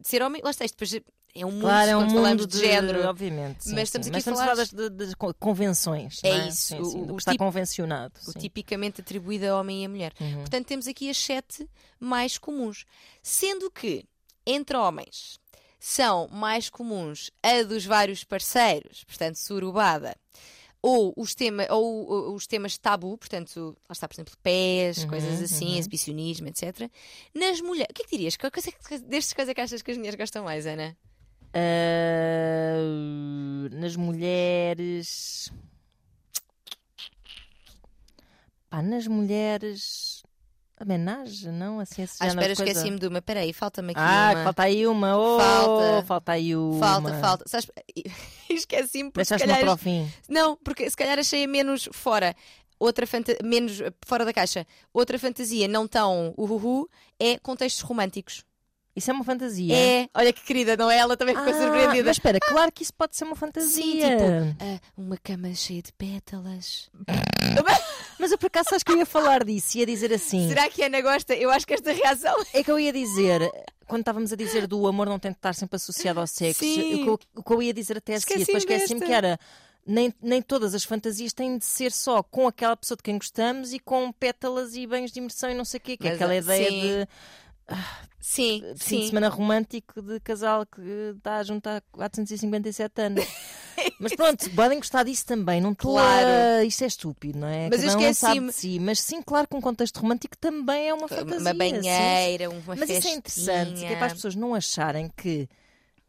de 0.00 0.08
ser 0.08 0.22
homem, 0.22 0.40
lá 0.42 0.50
está, 0.50 0.64
isto 0.64 0.74
depois 0.74 0.94
é 1.34 1.44
um 1.46 1.50
mundo, 1.50 1.60
Claro, 1.62 1.90
é 1.90 1.96
um 1.98 2.08
falamos 2.10 2.28
mundo 2.42 2.46
de, 2.46 2.58
género. 2.58 3.06
obviamente. 3.06 3.64
sim, 3.64 3.74
Mas 3.74 3.84
estamos 3.84 4.06
sim. 4.06 4.10
aqui 4.10 4.16
a 4.16 4.18
estamos 4.20 4.40
falar- 4.40 4.54
das, 4.54 4.70
de- 4.70 5.16
con- 5.16 5.34
convenções. 5.38 6.20
É 6.22 6.38
não 6.38 6.48
isso, 6.48 6.56
Sim, 6.62 6.84
sim, 6.84 7.02
o- 7.02 7.06
do 7.06 7.12
o 7.12 7.16
que 7.16 7.22
está 7.22 7.32
tipo- 7.32 7.44
convencionado. 7.44 8.14
o 8.26 8.32
sim. 8.32 8.38
tipicamente 8.38 9.02
atribuído 9.02 9.46
a 9.48 9.60
homem 9.60 9.82
e 9.82 9.84
a 9.84 9.88
mulher. 9.90 10.12
Uhum. 10.18 10.40
Portanto, 10.40 10.66
temos 10.66 10.86
aqui 10.86 11.10
as 11.10 11.16
sete 11.18 11.68
mais 12.00 12.38
comuns. 12.38 12.84
Sendo 13.22 13.70
que, 13.70 14.04
entre 14.44 14.76
homens, 14.76 15.38
são 15.84 16.28
mais 16.28 16.70
comuns 16.70 17.32
a 17.42 17.64
dos 17.64 17.84
vários 17.84 18.22
parceiros, 18.22 19.02
portanto, 19.02 19.34
surubada, 19.34 20.16
ou 20.80 21.12
os, 21.16 21.34
tema, 21.34 21.66
ou, 21.70 22.08
ou 22.08 22.34
os 22.36 22.46
temas 22.46 22.78
tabu, 22.78 23.18
portanto, 23.18 23.76
lá 23.88 23.92
está, 23.92 24.06
por 24.06 24.14
exemplo, 24.14 24.34
pés, 24.40 24.98
Uhum, 24.98 25.08
coisas 25.08 25.42
assim, 25.42 25.72
uhum. 25.72 25.78
exibicionismo, 25.78 26.46
etc. 26.46 26.88
Nas 27.34 27.60
mulheres, 27.60 27.88
o 27.90 27.94
que 27.94 28.02
é 28.02 28.04
que 28.04 28.16
dirias? 28.16 28.36
Que 28.36 28.48
coisa, 28.48 28.70
é 28.70 28.98
destes 29.00 29.32
coisas 29.32 29.50
é 29.50 29.54
que 29.54 29.60
achas 29.60 29.82
que 29.82 29.90
as 29.90 29.96
mulheres 29.96 30.16
gostam 30.16 30.44
mais, 30.44 30.66
Ana? 30.66 30.96
Ah, 31.52 32.78
nas 33.72 33.96
mulheres. 33.96 35.52
Pá, 38.70 38.80
nas 38.82 39.08
mulheres. 39.08 40.11
Homenagem, 40.82 41.52
não? 41.52 41.78
Assim, 41.80 42.02
esse 42.02 42.16
Ah, 42.20 42.26
espera, 42.26 42.46
coisa. 42.56 42.62
esqueci-me 42.64 42.98
de 42.98 43.06
uma. 43.06 43.22
Peraí, 43.22 43.52
falta-me 43.52 43.92
aqui 43.92 44.00
Ah, 44.00 44.28
uma. 44.30 44.34
que 44.38 44.44
falta 44.44 44.62
aí 44.64 44.86
uma. 44.86 45.16
Oh, 45.16 45.38
Falta. 45.38 46.06
falta 46.06 46.32
aí 46.32 46.56
uma. 46.56 46.78
Falta, 46.86 47.14
falta. 47.20 47.44
Sabes, 47.48 47.70
esqueci-me 48.50 49.10
porque 49.10 49.24
se 49.24 49.30
Deixaste-me 49.36 49.52
calhar... 49.52 49.64
para 49.66 49.74
o 49.74 49.76
fim. 49.76 50.10
Não, 50.28 50.56
porque 50.56 50.88
se 50.90 50.96
calhar 50.96 51.18
achei 51.18 51.44
a 51.44 51.48
menos 51.48 51.88
fora. 51.92 52.34
Outra 52.78 53.06
fanta... 53.06 53.36
menos 53.44 53.78
fora 54.04 54.24
da 54.24 54.32
caixa. 54.32 54.66
Outra 54.92 55.18
fantasia 55.18 55.68
não 55.68 55.86
tão 55.86 56.34
uhuhu 56.36 56.88
é 57.18 57.38
contextos 57.38 57.82
românticos. 57.82 58.44
Isso 58.94 59.10
é 59.10 59.14
uma 59.14 59.24
fantasia. 59.24 59.74
É, 59.74 60.08
olha 60.14 60.32
que 60.32 60.42
querida, 60.42 60.76
não 60.76 60.90
é? 60.90 60.98
Ela 60.98 61.16
também 61.16 61.34
ficou 61.34 61.52
Ah, 61.52 61.56
surpreendida. 61.56 62.04
Mas 62.04 62.16
espera, 62.16 62.38
claro 62.40 62.70
que 62.70 62.82
isso 62.82 62.92
pode 62.92 63.16
ser 63.16 63.24
uma 63.24 63.34
Sim, 63.34 63.40
fantasia. 63.40 64.10
tipo, 64.10 64.56
ah, 64.60 64.80
uma 64.96 65.16
cama 65.16 65.54
cheia 65.54 65.82
de 65.82 65.92
pétalas. 65.92 66.90
Mas 68.18 68.30
eu 68.30 68.38
por 68.38 68.46
acaso 68.46 68.74
acho 68.74 68.84
que 68.84 68.92
eu 68.92 68.98
ia 68.98 69.06
falar 69.06 69.44
disso, 69.44 69.78
ia 69.78 69.86
dizer 69.86 70.12
assim. 70.12 70.48
Será 70.48 70.68
que 70.68 70.82
a 70.82 70.86
Ana 70.86 71.00
gosta? 71.00 71.34
Eu 71.34 71.50
acho 71.50 71.66
que 71.66 71.74
esta 71.74 71.90
reação. 71.92 72.36
É 72.52 72.62
que 72.62 72.70
eu 72.70 72.78
ia 72.78 72.92
dizer, 72.92 73.50
quando 73.86 74.00
estávamos 74.00 74.32
a 74.32 74.36
dizer 74.36 74.66
do 74.66 74.86
amor 74.86 75.06
não 75.08 75.18
tem 75.18 75.32
que 75.32 75.38
estar 75.38 75.54
sempre 75.54 75.76
associado 75.76 76.20
ao 76.20 76.26
sexo, 76.26 76.60
Sim. 76.60 77.08
o 77.08 77.18
que, 77.42 77.52
eu, 77.52 77.62
ia 77.62 77.74
dizer 77.74 77.96
até 77.96 78.14
a 78.14 78.20
seguir, 78.20 78.42
Esqueci-me 78.42 78.60
depois 78.60 78.82
esqueci-me 78.82 79.06
que 79.06 79.12
era. 79.12 79.38
Nem, 79.84 80.14
nem 80.22 80.40
todas 80.40 80.76
as 80.76 80.84
fantasias 80.84 81.32
têm 81.32 81.58
de 81.58 81.64
ser 81.64 81.90
só 81.90 82.22
com 82.22 82.46
aquela 82.46 82.76
pessoa 82.76 82.96
de 82.96 83.02
quem 83.02 83.18
gostamos 83.18 83.72
e 83.72 83.80
com 83.80 84.12
pétalas 84.12 84.76
e 84.76 84.86
banhos 84.86 85.10
de 85.10 85.18
imersão 85.18 85.50
e 85.50 85.54
não 85.54 85.64
sei 85.64 85.78
o 85.78 85.80
quê, 85.80 85.96
que 85.96 86.06
é 86.06 86.12
aquela 86.12 86.30
ah, 86.30 86.36
ideia 86.36 86.70
sim. 86.70 86.80
de 86.80 87.08
Sim, 88.20 88.60
fim 88.60 88.74
de 88.74 88.84
sim. 88.84 89.06
semana 89.08 89.28
romântico 89.28 90.00
de 90.00 90.20
casal 90.20 90.64
que 90.64 90.80
está 91.16 91.42
junto 91.42 91.66
há 91.66 91.80
457 91.90 93.00
anos. 93.02 93.24
Mas 93.98 94.14
pronto, 94.14 94.48
podem 94.50 94.78
gostar 94.78 95.02
disso 95.04 95.26
também, 95.26 95.60
não 95.60 95.72
estou 95.72 95.92
Claro. 95.94 96.26
a... 96.60 96.64
Isto 96.64 96.84
é 96.84 96.86
estúpido, 96.86 97.38
não 97.40 97.48
é? 97.48 97.68
Mas 97.68 97.82
eu 97.82 97.88
Cada 97.90 97.98
um 97.98 98.14
sabe 98.14 98.38
esqueci-me. 98.38 98.46
de 98.48 98.52
si. 98.54 98.78
Mas 98.78 99.00
sim, 99.00 99.22
claro 99.22 99.48
que 99.48 99.56
um 99.56 99.60
contexto 99.60 99.98
romântico 100.00 100.36
também 100.38 100.88
é 100.88 100.94
uma 100.94 101.08
fantasia. 101.08 101.38
Uma 101.40 101.50
sim, 101.52 101.58
banheira, 101.58 102.50
uma 102.50 102.76
mas 102.76 102.82
isso 102.82 102.92
é 102.92 102.94
festinha. 102.94 103.16
interessante, 103.16 103.80
que 103.80 103.86
é 103.86 103.96
para 103.96 104.06
as 104.06 104.12
pessoas 104.12 104.34
não 104.36 104.54
acharem 104.54 105.10
que 105.16 105.48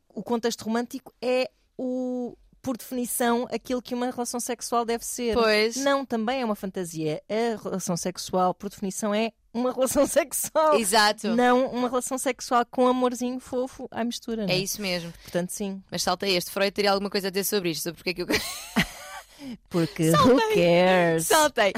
o 0.10 0.22
contexto 0.22 0.62
romântico 0.64 1.12
é 1.22 1.50
o, 1.78 2.38
por 2.62 2.78
definição, 2.78 3.48
aquilo 3.52 3.82
que 3.82 3.96
uma 3.96 4.12
relação 4.12 4.40
sexual 4.40 4.86
deve 4.86 5.04
ser. 5.04 5.34
Pois. 5.34 5.76
Não, 5.78 6.06
também 6.06 6.42
é 6.42 6.46
uma 6.46 6.56
fantasia. 6.56 7.22
A 7.28 7.62
relação 7.64 7.98
sexual, 7.98 8.54
por 8.54 8.70
definição, 8.70 9.14
é 9.16 9.32
uma 9.54 9.72
relação 9.72 10.06
sexual. 10.08 10.80
Exato. 10.80 11.30
Não 11.36 11.68
uma 11.68 11.88
relação 11.88 12.18
sexual 12.18 12.66
com 12.66 12.88
amorzinho 12.88 13.40
fofo 13.40 13.88
à 13.92 14.04
mistura. 14.04 14.46
não 14.46 14.54
É 14.54 14.58
isso 14.58 14.82
mesmo. 14.82 15.14
Portanto, 15.22 15.52
sim. 15.52 15.82
Mas 15.92 16.04
salta 16.04 16.28
este. 16.28 16.52
Freud 16.52 16.72
teria 16.72 16.92
alguma 16.92 17.10
coisa 17.10 17.28
a 17.28 17.32
dizer 17.32 17.44
sobre 17.44 17.70
isto, 17.70 17.84
sobre 17.84 17.98
porque 17.98 18.10
é 18.10 18.14
que 18.14 18.22
eu. 18.24 18.28
Porque 19.70 20.10
who 20.12 20.38
cares? 20.54 21.28
Saltei! 21.28 21.74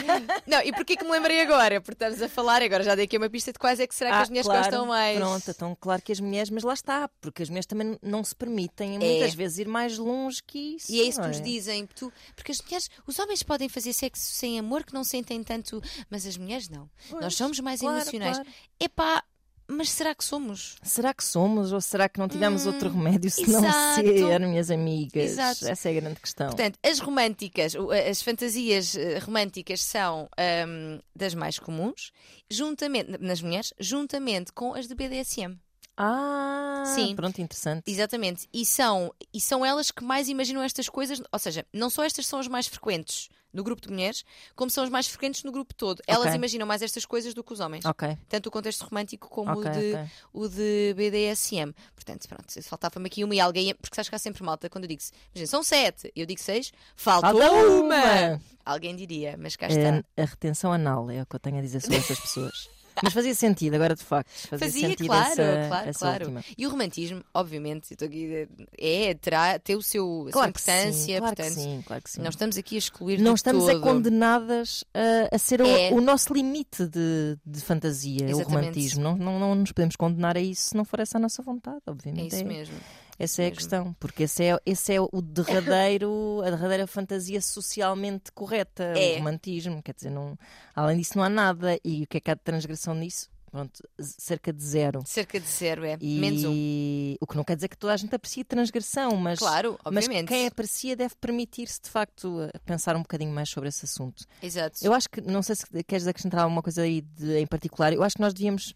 Não, 0.45 0.61
e 0.61 0.71
porquê 0.71 0.95
que 0.95 1.03
me 1.03 1.11
lembrei 1.11 1.41
agora? 1.41 1.79
Porque 1.81 1.93
estamos 2.03 2.21
a 2.21 2.29
falar, 2.29 2.61
agora 2.61 2.83
já 2.83 2.95
dei 2.95 3.05
aqui 3.05 3.17
uma 3.17 3.29
pista 3.29 3.51
de 3.51 3.59
quais 3.59 3.79
é 3.79 3.87
que 3.87 3.95
será 3.95 4.09
que 4.11 4.15
Ah, 4.17 4.21
as 4.21 4.29
mulheres 4.29 4.47
claro. 4.47 4.61
gostam 4.63 4.85
mais. 4.85 5.17
Pronto, 5.17 5.51
então 5.51 5.77
claro 5.79 6.01
que 6.01 6.11
as 6.11 6.19
mulheres, 6.19 6.49
mas 6.49 6.63
lá 6.63 6.73
está, 6.73 7.09
porque 7.21 7.43
as 7.43 7.49
mulheres 7.49 7.65
também 7.65 7.97
não 8.01 8.23
se 8.23 8.35
permitem 8.35 8.99
muitas 8.99 9.33
vezes 9.33 9.59
ir 9.59 9.67
mais 9.67 9.97
longe 9.97 10.41
que 10.45 10.75
isso. 10.75 10.91
É. 10.91 10.95
E 10.95 11.01
é 11.01 11.03
isso 11.05 11.21
que 11.21 11.27
nos 11.27 11.41
dizem. 11.41 11.85
Tu, 11.87 12.11
porque 12.35 12.51
as 12.51 12.61
mulheres, 12.61 12.89
os 13.07 13.19
homens 13.19 13.43
podem 13.43 13.69
fazer 13.69 13.93
sexo 13.93 14.23
sem 14.33 14.59
amor, 14.59 14.83
que 14.83 14.93
não 14.93 15.03
sentem 15.03 15.43
tanto, 15.43 15.81
mas 16.09 16.25
as 16.25 16.37
mulheres 16.37 16.69
não. 16.69 16.89
Pois, 17.09 17.21
Nós 17.21 17.35
somos 17.35 17.59
mais 17.59 17.79
claro, 17.79 17.97
emocionais. 17.97 18.37
claro. 18.37 18.49
Epá, 18.79 19.23
mas 19.67 19.89
será 19.89 20.13
que 20.13 20.23
somos? 20.23 20.75
Será 20.83 21.13
que 21.13 21.23
somos 21.23 21.71
ou 21.71 21.81
será 21.81 22.07
que 22.07 22.19
não 22.19 22.27
tivemos 22.27 22.65
Hum, 22.65 22.69
outro 22.73 22.89
remédio 22.89 23.29
se 23.31 23.49
não 23.49 23.61
ser, 23.95 24.39
minhas 24.47 24.69
amigas? 24.71 25.31
Exato. 25.31 25.67
Essa 25.67 25.89
é 25.89 25.97
a 25.97 26.01
grande 26.01 26.19
questão. 26.19 26.47
Portanto, 26.47 26.77
as 26.83 26.99
românticas, 26.99 27.73
as 28.09 28.21
fantasias 28.21 28.95
eh, 28.95 29.19
românticas 29.19 29.81
são 29.81 30.29
ahm, 30.37 30.99
das 31.15 31.33
mais 31.33 31.57
comuns, 31.59 32.11
juntamente, 32.49 33.17
nas 33.19 33.41
mulheres, 33.41 33.73
juntamente 33.79 34.51
com 34.51 34.73
as 34.73 34.87
de 34.87 34.95
BDSM. 34.95 35.57
ah, 35.97 36.83
Sim. 36.85 37.15
pronto, 37.15 37.41
interessante. 37.41 37.89
Exatamente. 37.89 38.47
E 38.53 38.65
são, 38.65 39.13
e 39.33 39.39
são 39.41 39.65
elas 39.65 39.89
que 39.91 40.03
mais 40.03 40.27
imaginam 40.29 40.61
estas 40.61 40.89
coisas, 40.89 41.21
ou 41.31 41.39
seja, 41.39 41.65
não 41.73 41.89
só 41.89 42.03
estas 42.03 42.27
são 42.27 42.39
as 42.39 42.47
mais 42.47 42.67
frequentes 42.67 43.29
no 43.55 43.63
grupo 43.63 43.81
de 43.81 43.89
mulheres, 43.91 44.23
como 44.55 44.69
são 44.69 44.83
as 44.83 44.89
mais 44.89 45.07
frequentes 45.07 45.43
no 45.43 45.51
grupo 45.51 45.73
todo. 45.73 46.01
Elas 46.05 46.25
Ok. 46.27 46.35
imaginam 46.35 46.67
mais 46.67 46.81
estas 46.81 47.05
coisas 47.05 47.33
do 47.33 47.43
que 47.43 47.53
os 47.53 47.59
homens. 47.59 47.85
Ok, 47.85 48.17
Tanto 48.29 48.47
o 48.47 48.51
contexto 48.51 48.83
romântico 48.83 49.29
como 49.29 49.51
ok, 49.51 49.71
o, 49.71 49.73
de, 49.73 50.09
o 50.33 50.47
de 50.49 50.93
BDSM. 50.95 51.73
Portanto, 51.95 52.27
pronto, 52.27 52.63
faltava-me 52.63 53.07
aqui 53.07 53.23
uma 53.23 53.33
e 53.33 53.39
alguém. 53.39 53.73
Porque 53.75 53.95
sabes 53.95 54.09
que 54.09 54.15
há 54.15 54.19
sempre 54.19 54.43
malta 54.43 54.69
quando 54.69 54.83
eu 54.83 54.87
digo 54.89 55.01
imagina, 55.33 55.47
são 55.47 55.63
sete, 55.63 56.11
eu 56.15 56.25
digo 56.25 56.41
seis, 56.41 56.71
falta, 56.95 57.27
Falta 57.31 57.51
uma. 57.51 57.81
uma! 57.81 58.41
Alguém 58.65 58.95
diria, 58.95 59.35
mas 59.37 59.55
cá 59.55 59.67
está. 59.67 59.79
É, 60.17 60.21
a 60.21 60.25
retenção 60.25 60.73
anal 60.73 61.09
é 61.09 61.21
o 61.21 61.25
que 61.25 61.35
eu 61.35 61.39
tenho 61.39 61.59
a 61.59 61.61
dizer 61.61 61.81
sobre 61.81 61.97
essas 61.97 62.19
pessoas. 62.19 62.69
Mas 63.03 63.13
fazia 63.13 63.35
sentido, 63.35 63.73
agora 63.75 63.95
de 63.95 64.03
facto. 64.03 64.29
Fazia, 64.47 64.57
Fazia, 64.67 64.89
sentido 64.89 65.07
claro, 65.07 65.31
essa, 65.31 65.67
claro, 65.67 65.89
essa 65.89 65.99
claro. 65.99 66.23
última. 66.25 66.43
E 66.57 66.65
o 66.65 66.69
romantismo, 66.69 67.23
obviamente, 67.33 67.91
estou 67.93 68.07
aqui, 68.07 68.47
é, 68.77 69.13
terá, 69.15 69.59
ter 69.59 69.75
o 69.75 69.81
seu, 69.81 70.25
a 70.27 70.31
Claro 70.31 70.53
sim, 70.57 70.71
importância, 70.71 71.17
claro 71.19 71.35
que 71.35 71.41
portanto, 71.43 71.63
sim, 71.63 71.83
claro 71.85 72.01
que 72.03 72.09
sim. 72.09 72.21
não 72.21 72.29
estamos 72.29 72.57
aqui 72.57 72.75
a 72.75 72.79
excluir 72.79 73.19
não 73.19 73.33
estamos 73.33 73.65
todo. 73.65 73.77
a 73.77 73.81
condenadas 73.81 74.83
a, 74.93 75.35
a 75.35 75.37
ser 75.37 75.61
o- 75.61 75.65
É. 75.67 75.91
o, 75.91 75.99
nosso 76.01 76.33
limite 76.33 76.85
de, 76.87 77.37
de 77.45 77.61
fantasia, 77.61 78.21
o 78.27 78.29
Exatamente. 78.29 78.55
romantismo. 78.55 79.01
Não, 79.03 79.17
não, 79.17 79.39
não 79.39 79.55
nos 79.55 79.71
podemos 79.71 79.95
condenar 79.95 80.37
a 80.37 80.41
isso 80.41 80.69
se 80.69 80.75
não 80.77 80.85
for 80.85 80.99
essa 80.99 81.17
a 81.17 81.21
nossa 81.21 81.41
vontade, 81.43 81.81
É 81.85 81.91
obviamente. 81.91 82.35
isso 82.35 82.45
mesmo. 82.45 82.75
Essa 83.17 83.43
é 83.43 83.47
a 83.47 83.51
questão, 83.51 83.93
porque 83.99 84.23
esse 84.23 84.43
é, 84.43 84.57
esse 84.65 84.93
é 84.93 84.99
o 84.99 85.21
derradeiro, 85.21 86.41
a 86.45 86.49
derradeira 86.49 86.85
fantasia 86.87 87.41
socialmente 87.41 88.31
correta, 88.33 88.83
É. 88.83 89.13
o 89.13 89.17
romantismo. 89.19 89.81
Quer 89.81 89.93
dizer, 89.93 90.09
não, 90.09 90.37
além 90.75 90.97
disso 90.97 91.17
não 91.17 91.23
há 91.23 91.29
nada. 91.29 91.79
E 91.83 92.03
o 92.03 92.07
que 92.07 92.17
é 92.17 92.19
que 92.19 92.31
há 92.31 92.33
de 92.33 92.41
transgressão 92.41 92.93
nisso? 92.93 93.29
Pronto, 93.49 93.81
cerca 94.01 94.51
de 94.51 94.61
zero. 94.61 95.01
Cerca 95.05 95.39
de 95.39 95.47
zero, 95.47 95.85
é. 95.85 95.97
E 96.01 96.19
Menos 96.19 96.43
um. 96.43 97.15
o 97.21 97.25
que 97.25 97.37
não 97.37 97.43
quer 97.45 97.55
dizer 97.55 97.69
que 97.69 97.77
toda 97.77 97.93
a 97.93 97.97
gente 97.97 98.13
aprecie 98.13 98.43
transgressão, 98.43 99.15
mas, 99.15 99.39
Claro, 99.39 99.79
mas 99.85 100.03
obviamente. 100.03 100.27
quem 100.27 100.45
aprecia 100.47 100.93
deve 100.93 101.15
permitir-se 101.15 101.79
de 101.81 101.89
facto 101.89 102.37
pensar 102.65 102.97
um 102.97 103.01
bocadinho 103.01 103.31
mais 103.31 103.47
sobre 103.49 103.69
esse 103.69 103.85
assunto. 103.85 104.25
Exato. 104.43 104.79
Eu 104.83 104.91
acho 104.93 105.09
que, 105.09 105.21
não 105.21 105.41
sei 105.41 105.55
se 105.55 105.65
queres 105.85 106.05
acrescentar 106.05 106.41
alguma 106.41 106.61
coisa 106.61 106.81
aí 106.81 106.99
de- 106.99 107.37
em 107.39 107.47
particular, 107.47 107.93
eu 107.93 108.03
acho 108.03 108.17
que 108.17 108.21
nós 108.21 108.33
devíamos, 108.33 108.73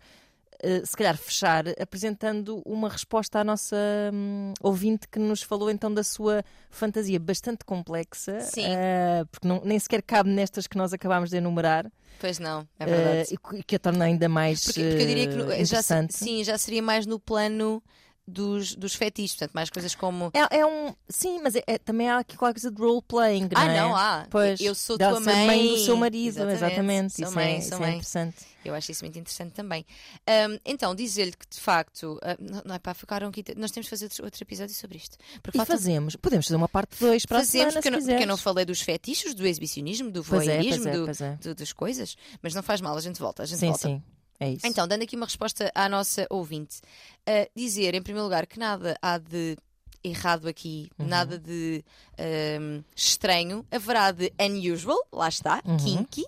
se 0.85 0.95
calhar, 0.97 1.17
fechar 1.17 1.65
apresentando 1.81 2.61
uma 2.65 2.89
resposta 2.89 3.39
à 3.39 3.43
nossa 3.43 3.75
hum, 4.13 4.53
ouvinte 4.61 5.07
que 5.07 5.17
nos 5.19 5.41
falou 5.41 5.69
então 5.71 5.93
da 5.93 6.03
sua 6.03 6.43
fantasia 6.69 7.19
bastante 7.19 7.63
complexa, 7.65 8.37
eh, 8.57 9.23
porque 9.31 9.47
não- 9.47 9.61
nem 9.63 9.79
sequer 9.79 10.01
cabe 10.01 10.29
nestas 10.29 10.67
que 10.67 10.77
nós 10.77 10.91
acabámos 10.93 11.29
de 11.29 11.37
enumerar, 11.37 11.89
Pois 12.19 12.37
não, 12.39 12.67
é 12.79 12.83
eh, 12.83 12.85
verdade. 12.85 13.33
e 13.33 13.37
que- 13.37 13.55
e 13.57 13.63
que 13.63 13.75
a 13.75 13.79
torna 13.79 14.05
ainda 14.05 14.27
mais 14.27 14.63
porque, 14.65 14.83
porque 14.83 15.03
eu 15.03 15.07
diria 15.07 15.27
que 15.27 15.39
eh, 15.39 15.45
já, 15.65 15.79
interessante. 15.79 16.13
sim, 16.17 16.43
já 16.43 16.57
seria 16.57 16.81
mais 16.81 17.05
no 17.05 17.19
plano 17.19 17.81
dos, 18.29 18.75
dos 18.75 18.93
fetiches, 18.95 19.35
portanto, 19.35 19.53
mais 19.53 19.69
coisas 19.69 19.93
como. 19.95 20.31
É, 20.33 20.59
é 20.59 20.65
um. 20.65 20.93
Sim, 21.09 21.41
mas 21.43 21.55
é, 21.55 21.63
é- 21.67 21.77
também 21.77 22.09
há 22.09 22.19
aqui 22.19 22.37
qualquer 22.37 22.59
coisa 22.61 22.71
de 22.75 22.81
role-playing, 22.81 23.49
Ah, 23.55 23.65
não 23.65 23.71
é? 23.71 23.77
não, 23.81 23.95
há. 23.95 24.27
Pois, 24.29 24.59
Eu 24.61 24.73
sou 24.75 24.97
tua 24.97 25.15
ser 25.21 25.35
mãe. 25.45 25.67
do 25.67 25.77
seu 25.79 25.97
marido, 25.97 26.27
Exatamente. 26.49 26.55
exatamente. 26.63 27.13
Sou 27.15 27.25
isso 27.25 27.35
mãe, 27.35 27.45
é, 27.55 27.57
sou 27.57 27.65
isso 27.65 27.73
é 27.75 27.79
mãe. 27.79 27.89
interessante. 27.95 28.37
Eu 28.65 28.75
acho 28.75 28.91
isso 28.91 29.03
muito 29.05 29.17
interessante 29.17 29.53
também. 29.53 29.85
Ahm, 30.27 30.57
então, 30.65 30.93
dizer-lhe 30.93 31.31
que 31.31 31.45
de 31.49 31.59
facto. 31.61 32.19
ah, 32.21 32.35
não, 32.39 32.61
não 32.65 32.75
é 32.75 32.79
para 32.79 32.93
ficaram 32.93 33.29
aqui. 33.29 33.43
Nós 33.55 33.71
temos 33.71 33.85
de 33.85 33.89
fazer 33.89 34.05
outro, 34.05 34.25
outro 34.25 34.43
episódio 34.43 34.75
sobre 34.75 34.97
isto. 34.97 35.17
Porque 35.41 35.57
E 35.57 35.59
faltam- 35.59 35.77
fazemos, 35.77 36.15
podemos 36.17 36.45
fazer 36.45 36.57
uma 36.57 36.67
parte 36.67 36.97
2 36.99 37.25
para 37.25 37.39
fazemos, 37.39 37.67
a 37.77 37.81
semana, 37.81 37.81
porque, 37.81 38.01
se 38.01 38.07
não, 38.07 38.13
porque 38.13 38.23
eu 38.23 38.27
não 38.27 38.37
falei 38.37 38.65
dos 38.65 38.81
fetiches, 38.81 39.33
do 39.33 39.47
exibicionismo, 39.47 40.11
do 40.11 40.19
é, 40.19 40.23
pois 40.27 40.45
voyeurismo, 40.45 40.87
é, 40.89 40.91
do- 40.91 41.23
é. 41.23 41.35
do- 41.41 41.55
das 41.55 41.71
coisas, 41.71 42.15
mas 42.41 42.53
não 42.53 42.61
faz 42.61 42.81
mal, 42.81 42.97
a 42.97 43.01
gente 43.01 43.19
volta. 43.19 43.43
A 43.43 43.45
gente 43.45 43.59
Sim, 43.59 43.67
volta. 43.67 43.87
sim, 43.87 44.03
é 44.39 44.51
isso. 44.51 44.65
Então, 44.67 44.87
dando 44.87 45.03
aqui 45.03 45.15
uma 45.15 45.25
resposta 45.25 45.71
à 45.75 45.87
nossa 45.89 46.25
ouvinte, 46.29 46.79
ah, 47.27 47.47
dizer 47.55 47.93
em 47.95 48.01
primeiro 48.01 48.25
lugar 48.25 48.45
que 48.47 48.57
nada 48.59 48.97
há 49.01 49.17
de 49.17 49.57
errado 50.03 50.47
aqui, 50.47 50.89
Uhum. 50.97 51.07
nada 51.07 51.37
de 51.37 51.83
ahm, 52.17 52.81
estranho, 52.95 53.65
haverá 53.71 54.11
de 54.11 54.31
unusual, 54.39 55.05
lá 55.11 55.27
está, 55.27 55.61
Uhum. 55.65 55.77
kinky. 55.77 56.25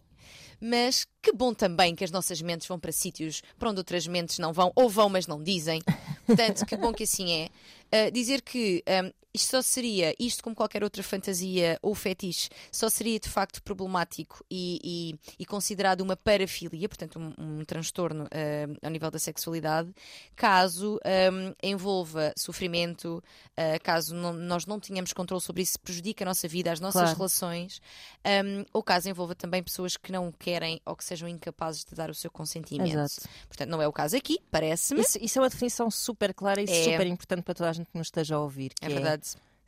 Mas 0.63 1.07
que 1.21 1.31
bom 1.31 1.53
também 1.55 1.95
que 1.95 2.03
as 2.03 2.11
nossas 2.11 2.39
mentes 2.41 2.67
vão 2.67 2.79
para 2.79 2.91
sítios 2.91 3.41
para 3.57 3.69
onde 3.69 3.79
outras 3.79 4.05
mentes 4.05 4.37
não 4.37 4.53
vão, 4.53 4.71
ou 4.75 4.87
vão, 4.89 5.09
mas 5.09 5.25
não 5.25 5.41
dizem. 5.41 5.81
Portanto, 6.27 6.65
que 6.65 6.77
bom 6.77 6.93
que 6.93 7.03
assim 7.03 7.31
é. 7.31 7.49
Ah, 7.91 8.09
dizer 8.11 8.41
que 8.41 8.83
ahm, 8.87 9.09
isto 9.33 9.51
só 9.51 9.61
seria, 9.61 10.13
isto 10.19 10.43
como 10.43 10.55
qualquer 10.55 10.83
outra 10.83 11.01
fantasia 11.03 11.77
ou 11.81 11.95
fetiche, 11.95 12.49
só 12.71 12.89
seria 12.89 13.19
de 13.19 13.29
facto 13.29 13.61
problemático 13.63 14.43
e, 14.49 14.79
e- 14.83 15.33
e 15.39 15.45
considerado 15.45 16.01
uma 16.01 16.15
parafilia, 16.17 16.87
portanto, 16.89 17.17
um, 17.19 17.33
um 17.59 17.65
transtorno 17.65 18.23
ahm, 18.31 18.75
ao 18.81 18.89
nível 18.91 19.09
da 19.11 19.19
sexualidade, 19.19 19.93
caso 20.35 20.99
ahm, 21.05 21.53
envolva 21.63 22.33
sofrimento, 22.37 23.23
ah, 23.57 23.79
caso 23.81 24.13
não- 24.15 24.33
nós 24.33 24.65
não 24.65 24.79
tenhamos 24.79 25.13
controle 25.13 25.41
sobre 25.41 25.61
isso, 25.61 25.79
prejudique 25.79 26.23
a 26.23 26.25
nossa 26.25 26.47
vida, 26.47 26.71
as 26.71 26.79
nossas 26.79 27.01
Claro. 27.01 27.17
relações, 27.17 27.81
ahm, 28.23 28.63
ou 28.73 28.83
caso 28.83 29.09
envolva 29.09 29.35
também 29.35 29.61
pessoas 29.63 29.97
que 29.97 30.11
não 30.11 30.31
querem 30.31 30.79
ou 30.85 30.95
que 30.95 31.03
sejam 31.05 31.27
incapazes 31.27 31.83
de 31.85 31.95
dar 31.95 32.09
o 32.09 32.13
seu 32.15 32.29
consentimento. 32.31 32.89
Exato. 32.91 33.27
Portanto, 33.47 33.69
não 33.69 33.81
é 33.81 33.87
o 33.87 33.93
caso 33.93 34.15
aqui, 34.17 34.39
parece-me. 34.51 35.01
Isso, 35.01 35.17
isso 35.21 35.39
é 35.39 35.41
uma 35.41 35.49
definição 35.49 35.89
super 35.89 36.33
clara 36.33 36.61
e 36.61 36.65
É. 36.69 36.83
super 36.91 37.07
importante 37.07 37.43
para 37.43 37.53
toda 37.53 37.69
a 37.69 37.73
gente 37.73 37.87
que 37.89 37.97
nos 37.97 38.07
esteja 38.07 38.35
a 38.35 38.39
ouvir. 38.39 38.71
É 38.81 38.89
verdade. 38.89 39.20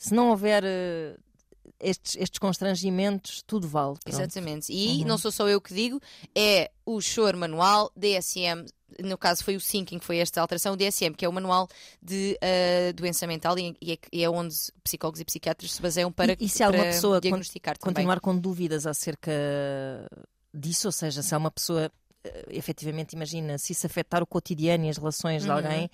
Se 0.03 0.13
não 0.13 0.29
houver 0.29 0.63
eh, 0.65 1.15
estes, 1.79 2.15
estes 2.17 2.39
constrangimentos, 2.39 3.41
tudo 3.47 3.67
vale. 3.67 3.95
pronto. 4.03 4.09
Exatamente. 4.21 4.71
E 4.71 5.01
Uhum. 5.01 5.07
não 5.07 5.17
sou 5.17 5.31
só 5.31 5.47
eu 5.49 5.59
que 5.61 5.73
digo, 5.73 5.99
é 6.35 6.71
o 6.85 6.99
choro 7.01 7.37
manual 7.37 7.91
DSM. 7.95 8.65
No 9.03 9.17
caso 9.17 9.43
foi 9.43 9.55
o 9.55 9.59
Sinking, 9.59 9.97
que 9.97 10.05
foi 10.05 10.17
esta 10.19 10.39
alteração, 10.39 10.73
o 10.73 10.77
DSM, 10.77 11.15
que 11.15 11.25
é 11.25 11.29
o 11.29 11.33
manual 11.33 11.67
de 12.01 12.37
ah, 12.41 12.91
doença 12.93 13.25
mental 13.25 13.57
e, 13.57 13.75
e 13.81 13.93
é, 13.93 13.97
e 14.11 14.23
é 14.23 14.29
onde 14.29 14.55
psicólogos 14.83 15.19
e 15.19 15.25
psiquiatras 15.25 15.71
se 15.71 15.81
baseiam 15.81 16.11
para, 16.11 16.33
E- 16.33 16.37
e 16.41 16.47
se 16.49 16.61
alguma 16.63 16.83
para 16.83 16.93
pessoa 16.93 17.15
con- 17.17 17.21
diagnosticar 17.21 17.75
também. 17.77 17.93
Continuar 17.95 18.19
com 18.19 18.37
dúvidas 18.37 18.85
acerca 18.85 19.31
disso, 20.53 20.87
ou 20.87 20.91
seja, 20.91 21.21
se 21.23 21.33
há 21.33 21.37
uma 21.37 21.49
pessoa 21.51 21.91
eh, 22.23 22.45
efetivamente 22.51 23.13
imagina 23.13 23.57
se 23.57 23.73
isso 23.73 23.85
afetar 23.87 24.21
o 24.21 24.27
cotidiano 24.27 24.85
e 24.85 24.89
as 24.89 24.97
relações 24.97 25.41
de 25.43 25.49
Uhum. 25.49 25.55
alguém 25.55 25.89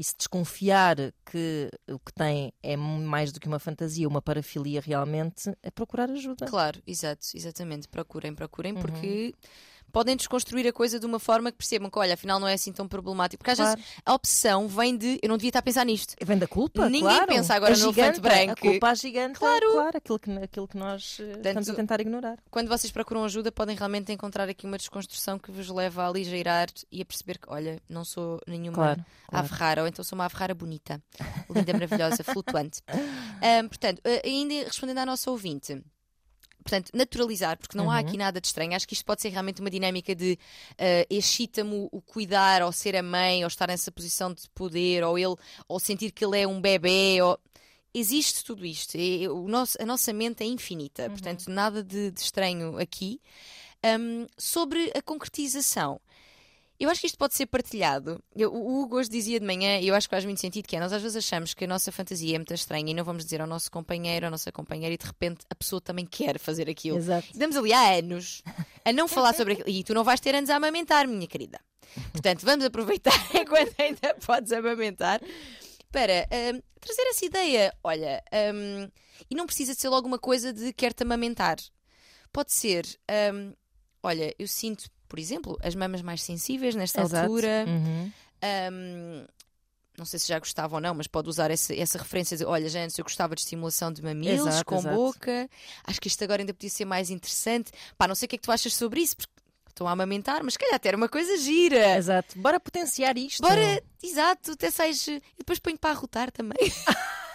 e 0.00 0.04
se 0.04 0.14
desconfiar 0.16 0.96
que 1.30 1.68
o 1.90 1.98
que 1.98 2.10
tem 2.14 2.54
é 2.62 2.74
mais 2.74 3.32
do 3.32 3.38
que 3.38 3.46
uma 3.46 3.58
fantasia, 3.58 4.08
uma 4.08 4.22
parafilia 4.22 4.80
realmente, 4.80 5.52
é 5.62 5.70
procurar 5.70 6.10
ajuda. 6.10 6.46
Claro, 6.46 6.80
exato, 6.86 7.26
exatamente. 7.34 7.86
Procurem, 7.86 8.34
procurem, 8.34 8.72
Uhum. 8.72 8.80
porque 8.80 9.34
podem 9.90 10.16
desconstruir 10.16 10.66
a 10.66 10.72
coisa 10.72 10.98
de 10.98 11.06
uma 11.06 11.18
forma 11.18 11.50
que 11.50 11.58
percebam 11.58 11.90
que, 11.90 11.98
olha, 11.98 12.14
afinal 12.14 12.38
não 12.40 12.48
é 12.48 12.54
assim 12.54 12.72
tão 12.72 12.86
problemático. 12.88 13.38
Porque 13.38 13.50
às 13.50 13.58
Claro. 13.58 13.76
vezes 13.76 13.92
a 14.04 14.14
opção 14.14 14.68
vem 14.68 14.96
de 14.96 15.18
eu 15.22 15.28
não 15.28 15.36
devia 15.36 15.50
estar 15.50 15.58
a 15.58 15.62
pensar 15.62 15.84
nisto. 15.84 16.14
Vem 16.24 16.38
da 16.38 16.46
culpa, 16.46 16.84
Ninguém 16.88 17.02
claro. 17.02 17.26
pensa 17.26 17.54
agora 17.54 17.74
É 17.74 17.76
no 17.76 17.84
elefante 17.86 18.20
branco. 18.20 18.52
A 18.52 18.56
culpa 18.56 18.90
é 18.90 18.94
gigante, 18.94 19.38
Claro. 19.38 19.72
claro, 19.72 19.96
aquilo, 19.96 20.18
que, 20.18 20.30
aquilo 20.38 20.68
que 20.68 20.76
nós 20.76 21.18
eh, 21.20 21.32
estamos 21.36 21.68
a 21.68 21.74
tentar 21.74 22.00
ignorar. 22.00 22.38
Quando 22.50 22.68
vocês 22.68 22.90
procuram 22.92 23.24
ajuda, 23.24 23.50
podem 23.52 23.76
realmente 23.76 24.12
encontrar 24.12 24.48
aqui 24.48 24.66
uma 24.66 24.78
desconstrução 24.78 25.38
que 25.38 25.50
vos 25.50 25.68
leva 25.68 26.02
a 26.04 26.06
aligeirar 26.06 26.68
e 26.90 27.02
a 27.02 27.04
perceber 27.04 27.38
que, 27.38 27.48
olha, 27.48 27.80
não 27.88 28.04
sou 28.04 28.40
nenhuma 28.46 28.74
Claro, 28.76 29.04
claro. 29.28 29.46
ave 29.46 29.54
rara, 29.54 29.82
ou 29.82 29.88
então 29.88 30.04
sou 30.04 30.16
uma 30.16 30.24
ave 30.26 30.36
rara 30.36 30.54
bonita, 30.54 31.02
linda, 31.48 31.72
maravilhosa, 31.72 32.22
flutuante. 32.24 32.80
Ahm, 33.42 33.68
portanto, 33.68 34.00
ainda 34.24 34.54
respondendo 34.64 34.98
à 34.98 35.06
nossa 35.06 35.30
ouvinte. 35.30 35.82
Portanto, 36.62 36.90
naturalizar, 36.94 37.58
porque 37.58 37.76
não 37.76 37.90
há 37.90 37.94
Uhum. 37.94 38.00
aqui 38.00 38.16
nada 38.16 38.40
de 38.40 38.46
estranho. 38.46 38.74
Acho 38.74 38.86
que 38.86 38.94
isto 38.94 39.04
pode 39.04 39.22
ser 39.22 39.30
realmente 39.30 39.60
uma 39.60 39.70
dinâmica 39.70 40.14
de 40.14 40.38
eh, 40.78 41.06
excita-me 41.08 41.88
o, 41.90 42.00
cuidar, 42.02 42.62
ou 42.62 42.70
ser 42.72 42.94
a 42.96 43.02
mãe, 43.02 43.42
ou 43.42 43.48
estar 43.48 43.66
nessa 43.68 43.90
posição 43.90 44.32
de 44.32 44.42
poder, 44.54 45.02
ou 45.04 45.18
ele, 45.18 45.34
ou 45.66 45.80
sentir 45.80 46.10
que 46.12 46.24
ele 46.24 46.38
é 46.40 46.46
um 46.46 46.60
bebê, 46.60 47.18
ou 47.22 47.38
existe 47.94 48.44
tudo 48.44 48.64
isto. 48.66 48.96
E- 48.96 49.26
o 49.28 49.48
nosso- 49.48 49.76
a 49.80 49.86
nossa 49.86 50.12
mente 50.12 50.42
é 50.42 50.46
infinita, 50.46 51.04
Uhum. 51.04 51.10
portanto, 51.10 51.48
nada 51.48 51.82
de, 51.82 52.10
de 52.10 52.20
estranho 52.20 52.78
aqui. 52.78 53.20
Ahm, 53.82 54.26
sobre 54.36 54.92
a 54.94 55.00
concretização. 55.00 55.98
Eu 56.80 56.88
acho 56.88 57.02
que 57.02 57.06
isto 57.06 57.18
pode 57.18 57.34
ser 57.34 57.44
partilhado. 57.46 58.22
Eu- 58.34 58.52
o 58.54 58.80
Hugo 58.80 58.96
hoje 58.96 59.10
dizia 59.10 59.38
de 59.38 59.44
manhã, 59.44 59.78
e 59.78 59.86
eu 59.88 59.94
acho 59.94 60.08
que 60.08 60.14
faz 60.14 60.24
muito 60.24 60.40
sentido, 60.40 60.66
que 60.66 60.74
é, 60.74 60.80
nós 60.80 60.92
às 60.92 61.02
vezes 61.02 61.16
achamos 61.18 61.52
que 61.52 61.64
a 61.64 61.68
nossa 61.68 61.92
fantasia 61.92 62.34
é 62.34 62.38
muito 62.38 62.54
estranha 62.54 62.90
e 62.90 62.94
não 62.94 63.04
vamos 63.04 63.22
dizer 63.22 63.40
ao 63.42 63.46
nosso 63.46 63.70
companheiro, 63.70 64.26
à 64.26 64.30
nossa 64.30 64.50
companheira, 64.50 64.94
e 64.94 64.96
de 64.96 65.04
repente 65.04 65.44
a 65.50 65.54
pessoa 65.54 65.78
também 65.80 66.06
quer 66.06 66.38
fazer 66.38 66.70
aquilo. 66.70 66.96
Exato. 66.96 67.28
Estamos 67.30 67.54
ali 67.54 67.72
há 67.74 67.98
anos 67.98 68.42
a 68.82 68.92
não 68.94 69.06
falar 69.06 69.34
sobre 69.34 69.52
aquilo. 69.52 69.68
E 69.68 69.84
tu 69.84 69.92
não 69.92 70.02
vais 70.02 70.20
ter 70.20 70.34
anos 70.34 70.48
a 70.48 70.56
amamentar, 70.56 71.06
minha 71.06 71.26
querida. 71.26 71.60
Portanto, 72.12 72.40
vamos 72.46 72.64
aproveitar 72.64 73.12
enquanto 73.34 73.74
ainda 73.78 74.14
podes 74.24 74.50
amamentar 74.50 75.20
para 75.92 76.26
hum, 76.54 76.60
trazer 76.80 77.02
essa 77.08 77.24
ideia. 77.26 77.74
Olha, 77.84 78.22
hum, 78.54 78.88
e 79.30 79.34
não 79.34 79.44
precisa 79.44 79.74
de 79.74 79.80
ser 79.80 79.90
logo 79.90 80.06
uma 80.06 80.18
coisa 80.18 80.50
de 80.52 80.72
quer-te 80.72 81.02
amamentar. 81.02 81.58
Pode 82.32 82.54
ser, 82.54 82.86
hum, 83.34 83.52
olha, 84.02 84.34
eu 84.38 84.48
sinto, 84.48 84.84
por 85.10 85.18
exemplo, 85.18 85.58
as 85.60 85.74
mamas 85.74 86.00
mais 86.00 86.22
sensíveis 86.22 86.76
nesta 86.76 87.02
Exato. 87.02 87.24
altura. 87.24 87.64
Uhum. 87.66 88.12
Hum, 88.72 89.26
não 89.98 90.04
sei 90.06 90.20
se 90.20 90.28
já 90.28 90.38
gostava 90.38 90.76
ou 90.76 90.80
não, 90.80 90.94
mas 90.94 91.08
pode 91.08 91.28
usar 91.28 91.50
essa, 91.50 91.74
essa 91.74 91.98
referência 91.98 92.36
de 92.36 92.44
olha, 92.44 92.68
já 92.70 92.80
antes 92.80 92.96
eu 92.96 93.04
gostava 93.04 93.34
de 93.34 93.40
estimulação 93.42 93.92
de 93.92 94.02
mamilos 94.02 94.46
Exato, 94.46 94.64
com 94.64 94.76
exato. 94.76 94.94
boca. 94.94 95.50
Acho 95.84 96.00
que 96.00 96.06
isto 96.06 96.22
agora 96.22 96.40
ainda 96.40 96.54
podia 96.54 96.70
ser 96.70 96.84
mais 96.84 97.10
interessante. 97.10 97.72
Pá, 97.98 98.06
não 98.06 98.14
sei 98.14 98.26
o 98.26 98.28
que 98.28 98.36
é 98.36 98.38
que 98.38 98.44
tu 98.44 98.52
achas 98.52 98.72
sobre 98.72 99.00
isso, 99.00 99.16
porque 99.16 99.32
estou 99.68 99.88
a 99.88 99.90
amamentar, 99.90 100.42
mas 100.44 100.54
se 100.54 100.58
calhar 100.60 100.76
até 100.76 100.88
era 100.88 100.96
uma 100.96 101.08
coisa 101.08 101.36
gira. 101.38 101.96
Exato. 101.98 102.38
Bora 102.38 102.60
potenciar 102.60 103.18
isto. 103.18 103.42
Bora, 103.42 103.82
exato, 104.02 104.52
até 104.52 104.70
sais. 104.70 105.06
E 105.08 105.20
depois 105.38 105.58
ponho 105.58 105.76
para 105.76 105.90
arrotar 105.90 106.30
também. 106.30 106.56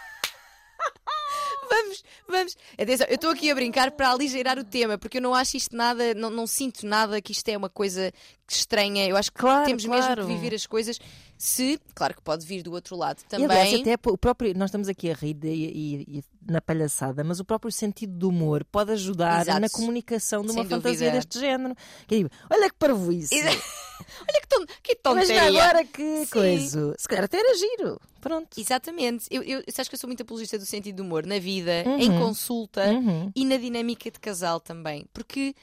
vamos, 1.70 2.04
vamos. 2.28 2.58
Atenção, 2.78 3.08
eu 3.10 3.16
estou 3.16 3.30
aqui 3.32 3.50
a 3.52 3.56
brincar 3.56 3.92
para 3.92 4.10
aligeirar 4.10 4.58
o 4.60 4.64
tema, 4.64 4.98
porque 4.98 5.18
eu 5.18 5.22
não 5.22 5.34
acho 5.34 5.58
isto 5.58 5.76
nada, 5.76 6.14
não, 6.14 6.30
não 6.30 6.48
sinto 6.48 6.86
nada 6.86 7.22
que 7.22 7.32
isto 7.32 7.48
é 7.50 7.58
uma 7.58 7.70
coisa 7.70 8.12
estranha. 8.50 9.08
Eu 9.08 9.18
acho 9.18 9.32
que 9.32 9.40
Claro, 9.40 9.66
temos 9.66 9.86
claro. 9.86 10.02
mesmo 10.08 10.28
que 10.28 10.34
viver 10.40 10.56
as 10.56 10.66
coisas. 10.68 11.00
Se, 11.38 11.80
claro 11.94 12.16
que 12.16 12.22
pode 12.22 12.46
vir 12.46 12.64
do 12.64 12.72
outro 12.72 12.96
lado 12.96 13.20
E, 13.22 13.26
também. 13.26 13.46
aliás, 13.46 13.82
até 13.82 13.96
o 14.10 14.18
próprio, 14.18 14.54
nós 14.58 14.70
estamos 14.70 14.88
aqui 14.88 15.12
a 15.12 15.14
rir 15.14 15.38
e, 15.44 16.18
e 16.20 16.24
na 16.50 16.62
palhaçada, 16.62 17.24
mas 17.24 17.40
o 17.40 17.46
próprio 17.46 17.72
sentido 17.72 18.14
do 18.18 18.30
humor 18.30 18.64
pode 18.72 18.92
ajudar 18.94 19.42
Exato. 19.42 19.60
na 19.60 19.70
comunicação 19.70 20.42
de 20.44 20.50
Sem 20.54 20.58
uma 20.62 20.64
fantasia 20.70 20.98
dúvida. 20.98 21.12
deste 21.12 21.40
género. 21.40 21.76
Que 22.08 22.16
é 22.16 22.18
tipo, 22.20 22.36
olha 22.50 22.70
que 22.70 22.76
parvoíce. 22.78 23.36
Olha 24.20 24.42
que, 24.42 24.48
ton, 24.50 24.66
que 24.84 24.96
tonteria. 24.96 25.44
agora 25.44 25.86
que 25.86 26.26
Sim. 26.26 26.30
coisa. 26.30 26.96
Se 26.98 27.08
calhar 27.08 27.24
até 27.24 27.40
era 27.40 27.56
giro. 27.58 27.98
Pronto. 28.20 28.60
Exatamente. 28.60 29.26
Eu, 29.32 29.42
eu, 29.42 29.64
sabes 29.70 29.88
que 29.88 29.96
eu 29.96 30.00
sou 30.00 30.10
muito 30.10 30.22
apologista 30.22 30.58
do 30.60 30.66
sentido 30.66 30.98
do 30.98 31.04
humor 31.04 31.26
na 31.26 31.40
vida, 31.40 31.72
Uhum. 31.86 31.98
em 32.00 32.20
consulta 32.20 32.86
Uhum. 32.92 33.32
e 33.34 33.46
na 33.46 33.56
dinâmica 33.56 34.12
de 34.12 34.20
casal 34.20 34.60
também. 34.60 35.06
Porque 35.14 35.56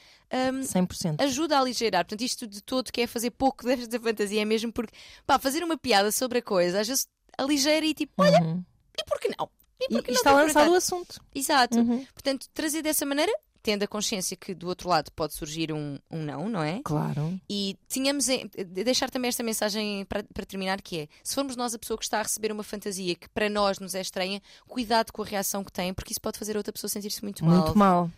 hum, 0.51 0.61
100%. 0.61 1.21
ajuda 1.21 1.57
a 1.57 1.59
aligeirar. 1.59 2.03
Portanto, 2.05 2.21
isto 2.21 2.47
de 2.47 2.61
todo 2.61 2.91
que 2.91 3.01
é 3.01 3.07
fazer 3.07 3.31
pouco 3.31 3.63
desta 3.65 3.99
fantasia 3.99 4.41
é 4.41 4.45
mesmo 4.45 4.71
porque, 4.71 4.93
pá, 5.25 5.37
fazer 5.39 5.63
uma 5.63 5.77
piada 5.77 6.11
sobre 6.11 6.39
a 6.39 6.41
coisa, 6.41 6.81
às 6.81 6.87
vezes 6.87 7.07
aligeira 7.37 7.85
e 7.85 7.93
tipo, 7.93 8.13
olha, 8.17 8.41
Uhum. 8.41 8.63
e 8.99 9.03
por 9.05 9.19
que 9.19 9.29
não? 9.37 9.49
E 9.79 9.85
E, 9.85 9.89
por 9.89 10.03
que 10.03 10.11
e 10.11 10.13
não 10.13 10.19
está 10.19 10.31
lançado 10.33 10.71
o 10.71 10.75
assunto. 10.75 11.21
Exato. 11.33 11.77
Uhum. 11.79 12.05
Portanto, 12.13 12.47
trazer 12.53 12.81
dessa 12.81 13.05
maneira, 13.05 13.31
tendo 13.63 13.81
a 13.83 13.87
consciência 13.87 14.35
que 14.37 14.53
do 14.53 14.67
outro 14.67 14.89
lado 14.89 15.09
pode 15.15 15.33
surgir 15.33 15.71
um, 15.73 15.97
um 16.11 16.21
não, 16.21 16.47
não 16.49 16.61
é? 16.61 16.81
Claro. 16.83 17.39
E 17.49 17.77
tínhamos 17.87 18.27
deixar 18.67 19.09
também 19.09 19.29
esta 19.29 19.41
mensagem 19.41 20.03
para, 20.05 20.23
para 20.33 20.45
terminar, 20.45 20.81
que 20.81 20.99
é 20.99 21.07
se 21.23 21.33
formos 21.33 21.55
nós 21.55 21.73
a 21.73 21.79
pessoa 21.79 21.97
que 21.97 22.03
está 22.03 22.19
a 22.19 22.23
receber 22.23 22.51
uma 22.51 22.63
fantasia 22.63 23.15
que 23.15 23.27
para 23.29 23.49
nós 23.49 23.79
nos 23.79 23.95
é 23.95 24.01
estranha, 24.01 24.41
cuidado 24.67 25.11
com 25.13 25.21
a 25.21 25.25
reação 25.25 25.63
que 25.63 25.71
tem, 25.71 25.93
porque 25.93 26.11
isso 26.11 26.21
pode 26.21 26.37
fazer 26.37 26.55
a 26.55 26.59
outra 26.59 26.73
pessoa 26.73 26.89
sentir-se 26.89 27.23
muito 27.23 27.43
mal. 27.45 27.63
Muito 27.63 27.77
mal. 27.77 28.11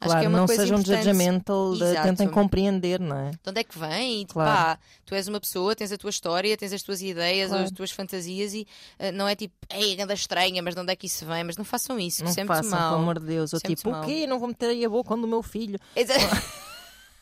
Acho 0.00 0.10
claro, 0.10 0.20
que 0.20 0.26
é 0.26 0.28
uma 0.28 0.38
não 0.38 0.46
coisa 0.46 0.62
sejam 0.62 0.78
importante. 0.78 1.04
judgmental, 1.04 1.74
de- 1.74 1.82
Exato. 1.84 2.02
tentem 2.06 2.28
compreender, 2.28 3.00
não 3.00 3.16
é? 3.16 3.30
De 3.30 3.38
onde 3.48 3.60
é 3.60 3.64
que 3.64 3.76
vem? 3.76 4.16
E, 4.16 4.20
tipo, 4.20 4.34
Claro. 4.34 4.50
pá, 4.56 4.78
tu 5.04 5.12
és 5.14 5.26
uma 5.26 5.40
pessoa, 5.40 5.74
tens 5.74 5.90
a 5.90 5.98
tua 5.98 6.10
história, 6.10 6.56
tens 6.56 6.72
as 6.72 6.82
tuas 6.82 7.02
ideias, 7.02 7.48
Claro. 7.48 7.64
as 7.64 7.70
tuas 7.72 7.90
fantasias 7.90 8.54
e 8.54 8.64
ah, 8.98 9.10
não 9.10 9.26
é 9.26 9.34
tipo, 9.34 9.54
ei, 9.74 10.00
anda 10.00 10.14
estranha, 10.14 10.62
mas 10.62 10.74
de 10.76 10.80
onde 10.80 10.92
é 10.92 10.96
que 10.96 11.06
isso 11.08 11.26
vem? 11.26 11.42
Mas 11.42 11.56
não 11.56 11.64
façam 11.64 11.98
isso, 11.98 12.22
Não 12.22 12.32
muito 12.32 12.46
façam, 12.46 12.70
mal. 12.70 12.90
pelo 12.90 13.02
amor 13.02 13.18
de 13.18 13.26
Deus. 13.26 13.52
Ou 13.52 13.58
tipo, 13.60 13.90
o 13.90 14.00
quê? 14.04 14.24
Não 14.26 14.38
vou 14.38 14.46
meter 14.48 14.70
aí 14.70 14.84
a 14.84 14.88
boca 14.88 15.14
onde 15.14 15.24
o 15.24 15.28
meu 15.28 15.42
filho. 15.42 15.78
Exa- 15.96 16.14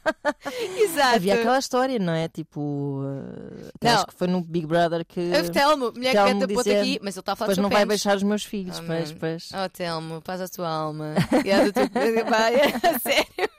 Exato. 0.79 1.17
Havia 1.17 1.35
aquela 1.35 1.59
história, 1.59 1.99
não 1.99 2.13
é? 2.13 2.29
Tipo, 2.29 3.03
até 3.75 3.89
Não. 3.89 3.95
acho 3.97 4.07
que 4.07 4.15
foi 4.15 4.27
no 4.27 4.41
Big 4.43 4.67
Brother 4.67 5.05
que 5.05 5.33
A 5.35 5.49
Telmo, 5.51 5.93
mulher 5.93 6.13
que 6.13 6.35
mete 6.35 6.45
a 6.45 6.55
ponta 6.55 6.81
aqui, 6.81 6.99
mas 7.03 7.15
ele 7.15 7.21
está 7.21 7.33
a 7.33 7.37
falar 7.37 7.49
dos 7.49 7.59
não 7.59 7.71
vai 7.71 7.87
deixar 7.87 8.17
os 8.17 8.23
meus 8.23 8.45
filhos. 8.45 8.79
Oh, 8.79 8.85
pois, 8.87 9.13
pois. 9.13 9.51
Oh, 9.53 9.69
Telmo, 9.69 10.23
paz 10.23 10.41
a 10.41 10.49
tua 10.49 10.69
alma. 10.69 11.15
Cuidado 11.31 11.73
do 11.73 11.73
teu... 11.73 11.87
Vai, 12.27 12.55
a 12.57 12.99
sério. 12.99 13.56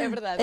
É 0.00 0.08
verdade. 0.08 0.42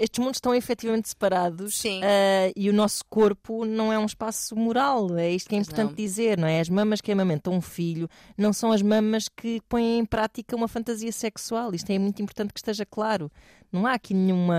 Estes 0.00 0.18
mundos 0.18 0.36
estão 0.36 0.54
efetivamente 0.54 1.08
separados 1.08 1.78
Sim. 1.78 2.00
eh, 2.02 2.52
e 2.56 2.70
o 2.70 2.72
nosso 2.72 3.04
corpo 3.04 3.64
não 3.64 3.92
é 3.92 3.98
um 3.98 4.06
espaço 4.06 4.56
moral. 4.56 5.16
É 5.18 5.30
isto 5.30 5.48
que 5.48 5.54
é 5.54 5.58
importante 5.58 5.90
não. 5.90 5.94
dizer, 5.94 6.38
não 6.38 6.48
é? 6.48 6.60
As 6.60 6.68
mamas 6.68 7.00
que 7.00 7.12
amamentam 7.12 7.52
um 7.52 7.60
filho 7.60 8.08
não 8.36 8.52
são 8.52 8.72
as 8.72 8.82
mamas 8.82 9.28
que 9.28 9.60
põem 9.68 9.98
em 9.98 10.04
prática 10.04 10.56
uma 10.56 10.68
fantasia 10.68 11.12
sexual. 11.12 11.74
Isto 11.74 11.90
é 11.90 11.98
muito 11.98 12.22
importante 12.22 12.52
que 12.52 12.60
esteja 12.60 12.86
claro. 12.86 13.30
Não 13.72 13.86
há 13.86 13.94
aqui 13.94 14.12
nenhuma, 14.12 14.54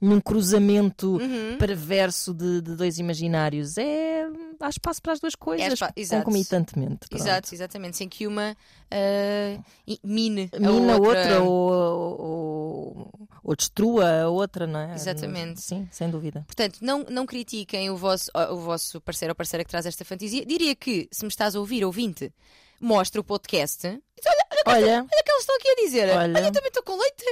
nenhum 0.00 0.20
cruzamento 0.20 1.16
Uhum. 1.18 1.56
perverso 1.58 2.32
de, 2.32 2.62
de 2.62 2.74
dois 2.74 2.98
imaginários. 2.98 3.76
É, 3.76 4.26
há 4.58 4.68
espaço 4.70 5.02
para 5.02 5.12
as 5.12 5.20
duas 5.20 5.34
coisas 5.34 5.78
exato. 5.94 6.24
concomitantemente. 6.24 7.08
pronto. 7.08 7.20
Exato, 7.22 7.54
exatamente. 7.54 7.96
Sem 7.98 8.08
que 8.08 8.26
uma 8.26 8.56
ah, 8.90 9.62
i- 9.86 10.00
mine 10.02 10.50
a 10.54 10.70
outra, 10.70 10.98
outra. 10.98 11.42
ou, 11.42 12.20
ou, 12.20 13.28
ou 13.44 13.56
destrua 13.56 14.22
a 14.22 14.28
outra, 14.30 14.66
não 14.66 14.80
é? 14.80 14.94
Exatamente. 14.94 15.60
Sim, 15.60 15.86
sem 15.90 16.08
dúvida. 16.08 16.42
Portanto, 16.46 16.78
não, 16.80 17.04
não 17.10 17.26
critiquem 17.26 17.90
o 17.90 17.96
vosso, 17.96 18.30
o 18.50 18.56
vosso 18.56 19.00
parceiro 19.00 19.32
ou 19.32 19.36
parceira 19.36 19.62
que 19.64 19.70
traz 19.70 19.84
esta 19.86 20.04
fantasia. 20.04 20.46
Diria 20.46 20.74
que, 20.74 21.06
se 21.12 21.22
me 21.24 21.28
estás 21.28 21.54
a 21.54 21.60
ouvir, 21.60 21.84
ouvinte, 21.84 22.32
mostra 22.80 23.20
o 23.20 23.24
podcast. 23.24 23.86
Olha 23.86 24.42
Olha, 24.64 25.02
o 25.02 25.06
que 25.08 25.30
eles 25.30 25.40
estão 25.40 25.56
aqui 25.56 25.68
a 25.68 25.74
dizer. 25.74 26.08
Olha. 26.16 26.38
Olha, 26.38 26.52
também 26.52 26.68
estou 26.68 26.82
com 26.82 26.96
leite. 26.98 27.24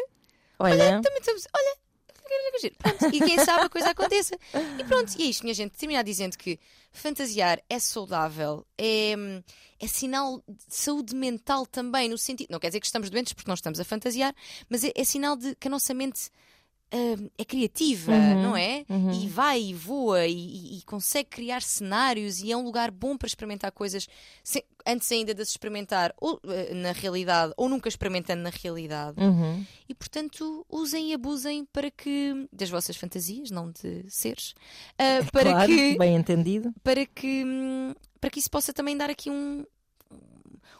Olha, 0.60 1.00
Também 1.02 1.18
estamos. 1.20 1.46
Olha. 1.54 1.80
Pronto, 2.78 3.14
e 3.14 3.18
quem 3.18 3.38
sabe 3.38 3.64
a 3.64 3.68
coisa 3.68 3.90
aconteça. 3.90 4.36
E 4.78 4.84
pronto, 4.84 5.12
e 5.18 5.22
é 5.22 5.26
isto, 5.26 5.42
minha 5.42 5.54
gente. 5.54 5.76
Terminar 5.76 6.04
dizendo 6.04 6.36
que 6.38 6.60
fantasiar 6.92 7.60
é 7.68 7.78
saudável, 7.78 8.64
é, 8.78 9.14
é 9.80 9.86
sinal 9.86 10.42
de 10.48 10.74
saúde 10.74 11.14
mental 11.14 11.66
também, 11.66 12.08
no 12.08 12.16
sentido. 12.16 12.50
Não 12.50 12.60
quer 12.60 12.68
dizer 12.68 12.80
que 12.80 12.86
estamos 12.86 13.10
doentes 13.10 13.32
porque 13.32 13.48
não 13.48 13.54
estamos 13.54 13.80
a 13.80 13.84
fantasiar, 13.84 14.34
mas 14.68 14.84
é, 14.84 14.92
é 14.94 15.04
sinal 15.04 15.36
de 15.36 15.56
que 15.56 15.66
a 15.68 15.70
nossa 15.70 15.92
mente 15.92 16.30
hum, 16.92 17.28
é 17.38 17.44
criativa, 17.44 18.12
Uhum, 18.12 18.42
não 18.42 18.56
é? 18.56 18.84
uhum. 18.88 19.12
E 19.12 19.28
vai 19.28 19.60
e 19.62 19.74
voa 19.74 20.26
e, 20.26 20.78
e- 20.78 20.82
consegue 20.82 21.28
criar 21.30 21.62
cenários 21.62 22.40
e 22.40 22.50
é 22.50 22.56
um 22.56 22.62
lugar 22.64 22.90
bom 22.90 23.16
para 23.16 23.26
experimentar 23.26 23.70
coisas 23.72 24.06
sem- 24.42 24.64
antes 24.86 25.10
ainda 25.12 25.34
de 25.34 25.44
se 25.44 25.52
experimentar 25.52 26.12
ou, 26.20 26.40
eh, 26.46 26.74
na 26.74 26.92
realidade 26.92 27.52
ou 27.56 27.68
nunca 27.68 27.88
experimentando 27.88 28.42
na 28.42 28.50
realidade. 28.50 29.20
Uhum. 29.20 29.64
E 29.88 29.94
portanto, 29.94 30.64
usem 30.68 31.10
e 31.10 31.14
abusem 31.14 31.64
para 31.66 31.90
que 31.90 32.48
das 32.52 32.70
vossas 32.70 32.96
fantasias, 32.96 33.50
não 33.50 33.70
de 33.70 34.04
seres, 34.08 34.54
ah, 34.98 35.24
para 35.32 35.50
claro, 35.52 35.66
que 35.72 35.98
bem 35.98 36.14
entendido. 36.16 36.72
para 36.82 37.04
que 37.06 37.44
hum, 37.44 37.94
para 38.20 38.30
que 38.30 38.38
isso 38.38 38.50
possa 38.50 38.72
também 38.72 38.96
dar 38.96 39.08
aqui 39.10 39.30
um 39.30 39.64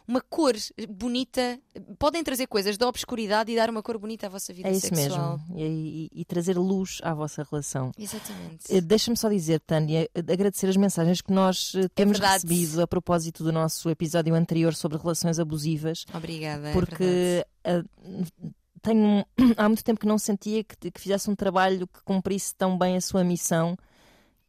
uma 0.07 0.21
cor 0.21 0.53
bonita. 0.89 1.59
Podem 1.99 2.23
trazer 2.23 2.47
coisas 2.47 2.77
da 2.77 2.87
obscuridade 2.87 3.51
e 3.51 3.55
dar 3.55 3.69
uma 3.69 3.81
cor 3.83 3.97
bonita 3.97 4.27
à 4.27 4.29
vossa 4.29 4.53
vida 4.53 4.67
É 4.67 4.71
isso 4.71 4.87
sexual. 4.93 5.39
mesmo. 5.49 5.59
E, 5.59 6.09
e- 6.13 6.21
e 6.21 6.25
trazer 6.25 6.57
luz 6.57 6.99
à 7.03 7.13
vossa 7.13 7.45
relação. 7.49 7.91
Exatamente. 7.97 8.65
Eh, 8.69 8.81
Deixa-me 8.81 9.15
só 9.17 9.29
dizer, 9.29 9.59
Tânia, 9.61 10.09
eh, 10.13 10.19
agradecer 10.33 10.67
as 10.67 10.75
mensagens 10.77 11.21
que 11.21 11.31
nós 11.31 11.73
eh, 11.75 11.87
temos 11.95 12.19
verdade. 12.19 12.45
recebido 12.47 12.81
a 12.81 12.87
propósito 12.87 13.43
do 13.43 13.51
nosso 13.51 13.89
episódio 13.89 14.33
anterior 14.35 14.73
sobre 14.75 14.97
relações 14.97 15.39
abusivas. 15.39 16.05
Obrigada. 16.13 16.69
é 16.69 16.73
porque 16.73 17.45
tenho, 18.81 19.25
há 19.57 19.67
muito 19.69 19.83
tempo 19.83 19.99
que 19.99 20.07
não 20.07 20.17
sentia 20.17 20.63
que, 20.63 20.91
que 20.91 20.99
fizesse 21.01 21.29
um 21.29 21.35
trabalho 21.35 21.87
que 21.87 22.01
cumprisse 22.03 22.53
tão 22.55 22.77
bem 22.77 22.95
a 22.97 23.01
sua 23.01 23.23
missão, 23.23 23.77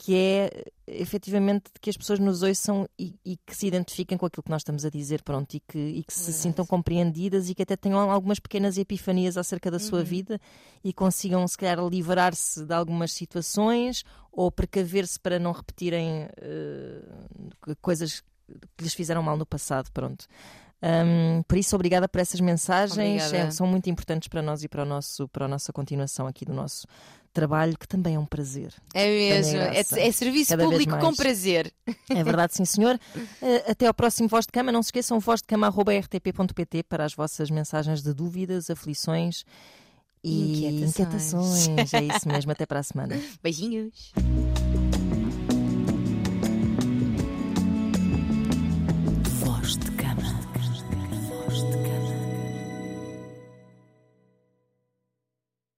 que 0.05 0.17
é 0.17 0.65
efetivamente 0.85 1.71
que 1.81 1.89
as 1.89 1.97
pessoas 1.97 2.19
nos 2.19 2.43
ouçam 2.43 2.89
e, 2.99 3.15
e 3.25 3.37
que 3.37 3.55
se 3.55 3.69
identifiquem 3.69 4.19
com 4.19 4.27
aquilo 4.27 4.43
que 4.43 4.51
nós 4.51 4.63
estamos 4.63 4.85
a 4.85 4.91
dizer, 4.91 5.23
pronto, 5.23 5.55
e 5.55 5.61
que, 5.61 5.79
e 5.79 6.03
que 6.03 6.13
se 6.13 6.25
Verdade. 6.25 6.43
sintam 6.43 6.67
compreendidas 6.67 7.49
e 7.49 7.55
que 7.55 7.63
até 7.63 7.77
tenham 7.77 8.11
algumas 8.11 8.41
pequenas 8.41 8.77
epifanias 8.77 9.37
acerca 9.37 9.71
da 9.71 9.79
sua 9.79 10.01
Uhum. 10.01 10.05
vida 10.05 10.41
e 10.83 10.93
consigam, 10.93 11.47
se 11.47 11.57
calhar, 11.57 11.79
livrar-se 11.87 12.65
de 12.67 12.75
algumas 12.75 13.13
situações 13.13 14.03
ou 14.33 14.51
precaver-se 14.51 15.21
para 15.21 15.39
não 15.39 15.53
repetirem 15.53 16.29
eh, 16.37 17.05
coisas 17.81 18.25
que 18.77 18.83
lhes 18.83 18.95
fizeram 18.95 19.23
mal 19.23 19.37
no 19.37 19.47
passado, 19.47 19.89
pronto. 19.93 20.27
Um, 20.83 21.45
por 21.45 21.57
isso, 21.57 21.77
obrigada 21.77 22.09
por 22.09 22.21
essas 22.21 22.41
mensagens. 22.41 23.33
É, 23.33 23.53
são 23.53 23.69
muito 23.69 23.89
importantes 23.89 24.27
para 24.27 24.43
nós 24.43 24.65
e 24.65 24.69
para, 24.69 24.83
o 24.83 24.85
nosso, 24.85 25.29
para 25.29 25.45
a 25.45 25.49
nossa 25.49 25.73
continuação 25.73 26.27
aqui 26.27 26.45
do 26.45 26.53
nosso 26.53 26.89
trabalho, 27.33 27.77
que 27.79 27.89
também 27.89 28.15
é 28.15 28.19
um 28.19 28.27
prazer. 28.27 28.73
É 28.95 29.07
mesmo. 29.09 29.53
Tenha 29.53 29.65
É, 29.73 30.09
é 30.09 30.13
serviço 30.13 30.51
Cada 30.51 30.65
público 30.65 30.99
com 30.99 31.15
prazer. 31.15 31.73
É 32.11 32.23
verdade, 32.23 32.55
sim, 32.55 32.65
senhor. 32.65 32.99
Uh, 33.17 33.71
Até 33.71 33.87
ao 33.87 33.95
próximo 33.95 34.29
Voz 34.29 34.45
de 34.47 34.53
Cama. 34.53 34.71
Não 34.71 34.83
se 34.83 34.89
esqueçam, 34.89 35.19
vozdecama.rtp.pt 35.19 36.83
para 36.85 37.05
as 37.05 37.15
vossas 37.15 37.51
mensagens 37.51 38.03
de 38.03 38.13
dúvidas, 38.13 38.71
aflições 38.71 39.45
e 40.23 40.67
Inquietações. 40.87 41.67
inquietações. 41.67 41.95
É 41.95 42.03
isso 42.17 42.29
mesmo. 42.29 42.53
Até 42.53 42.67
para 42.67 42.81
a 42.81 42.83
semana. 42.83 43.19
Beijinhos. 43.43 44.13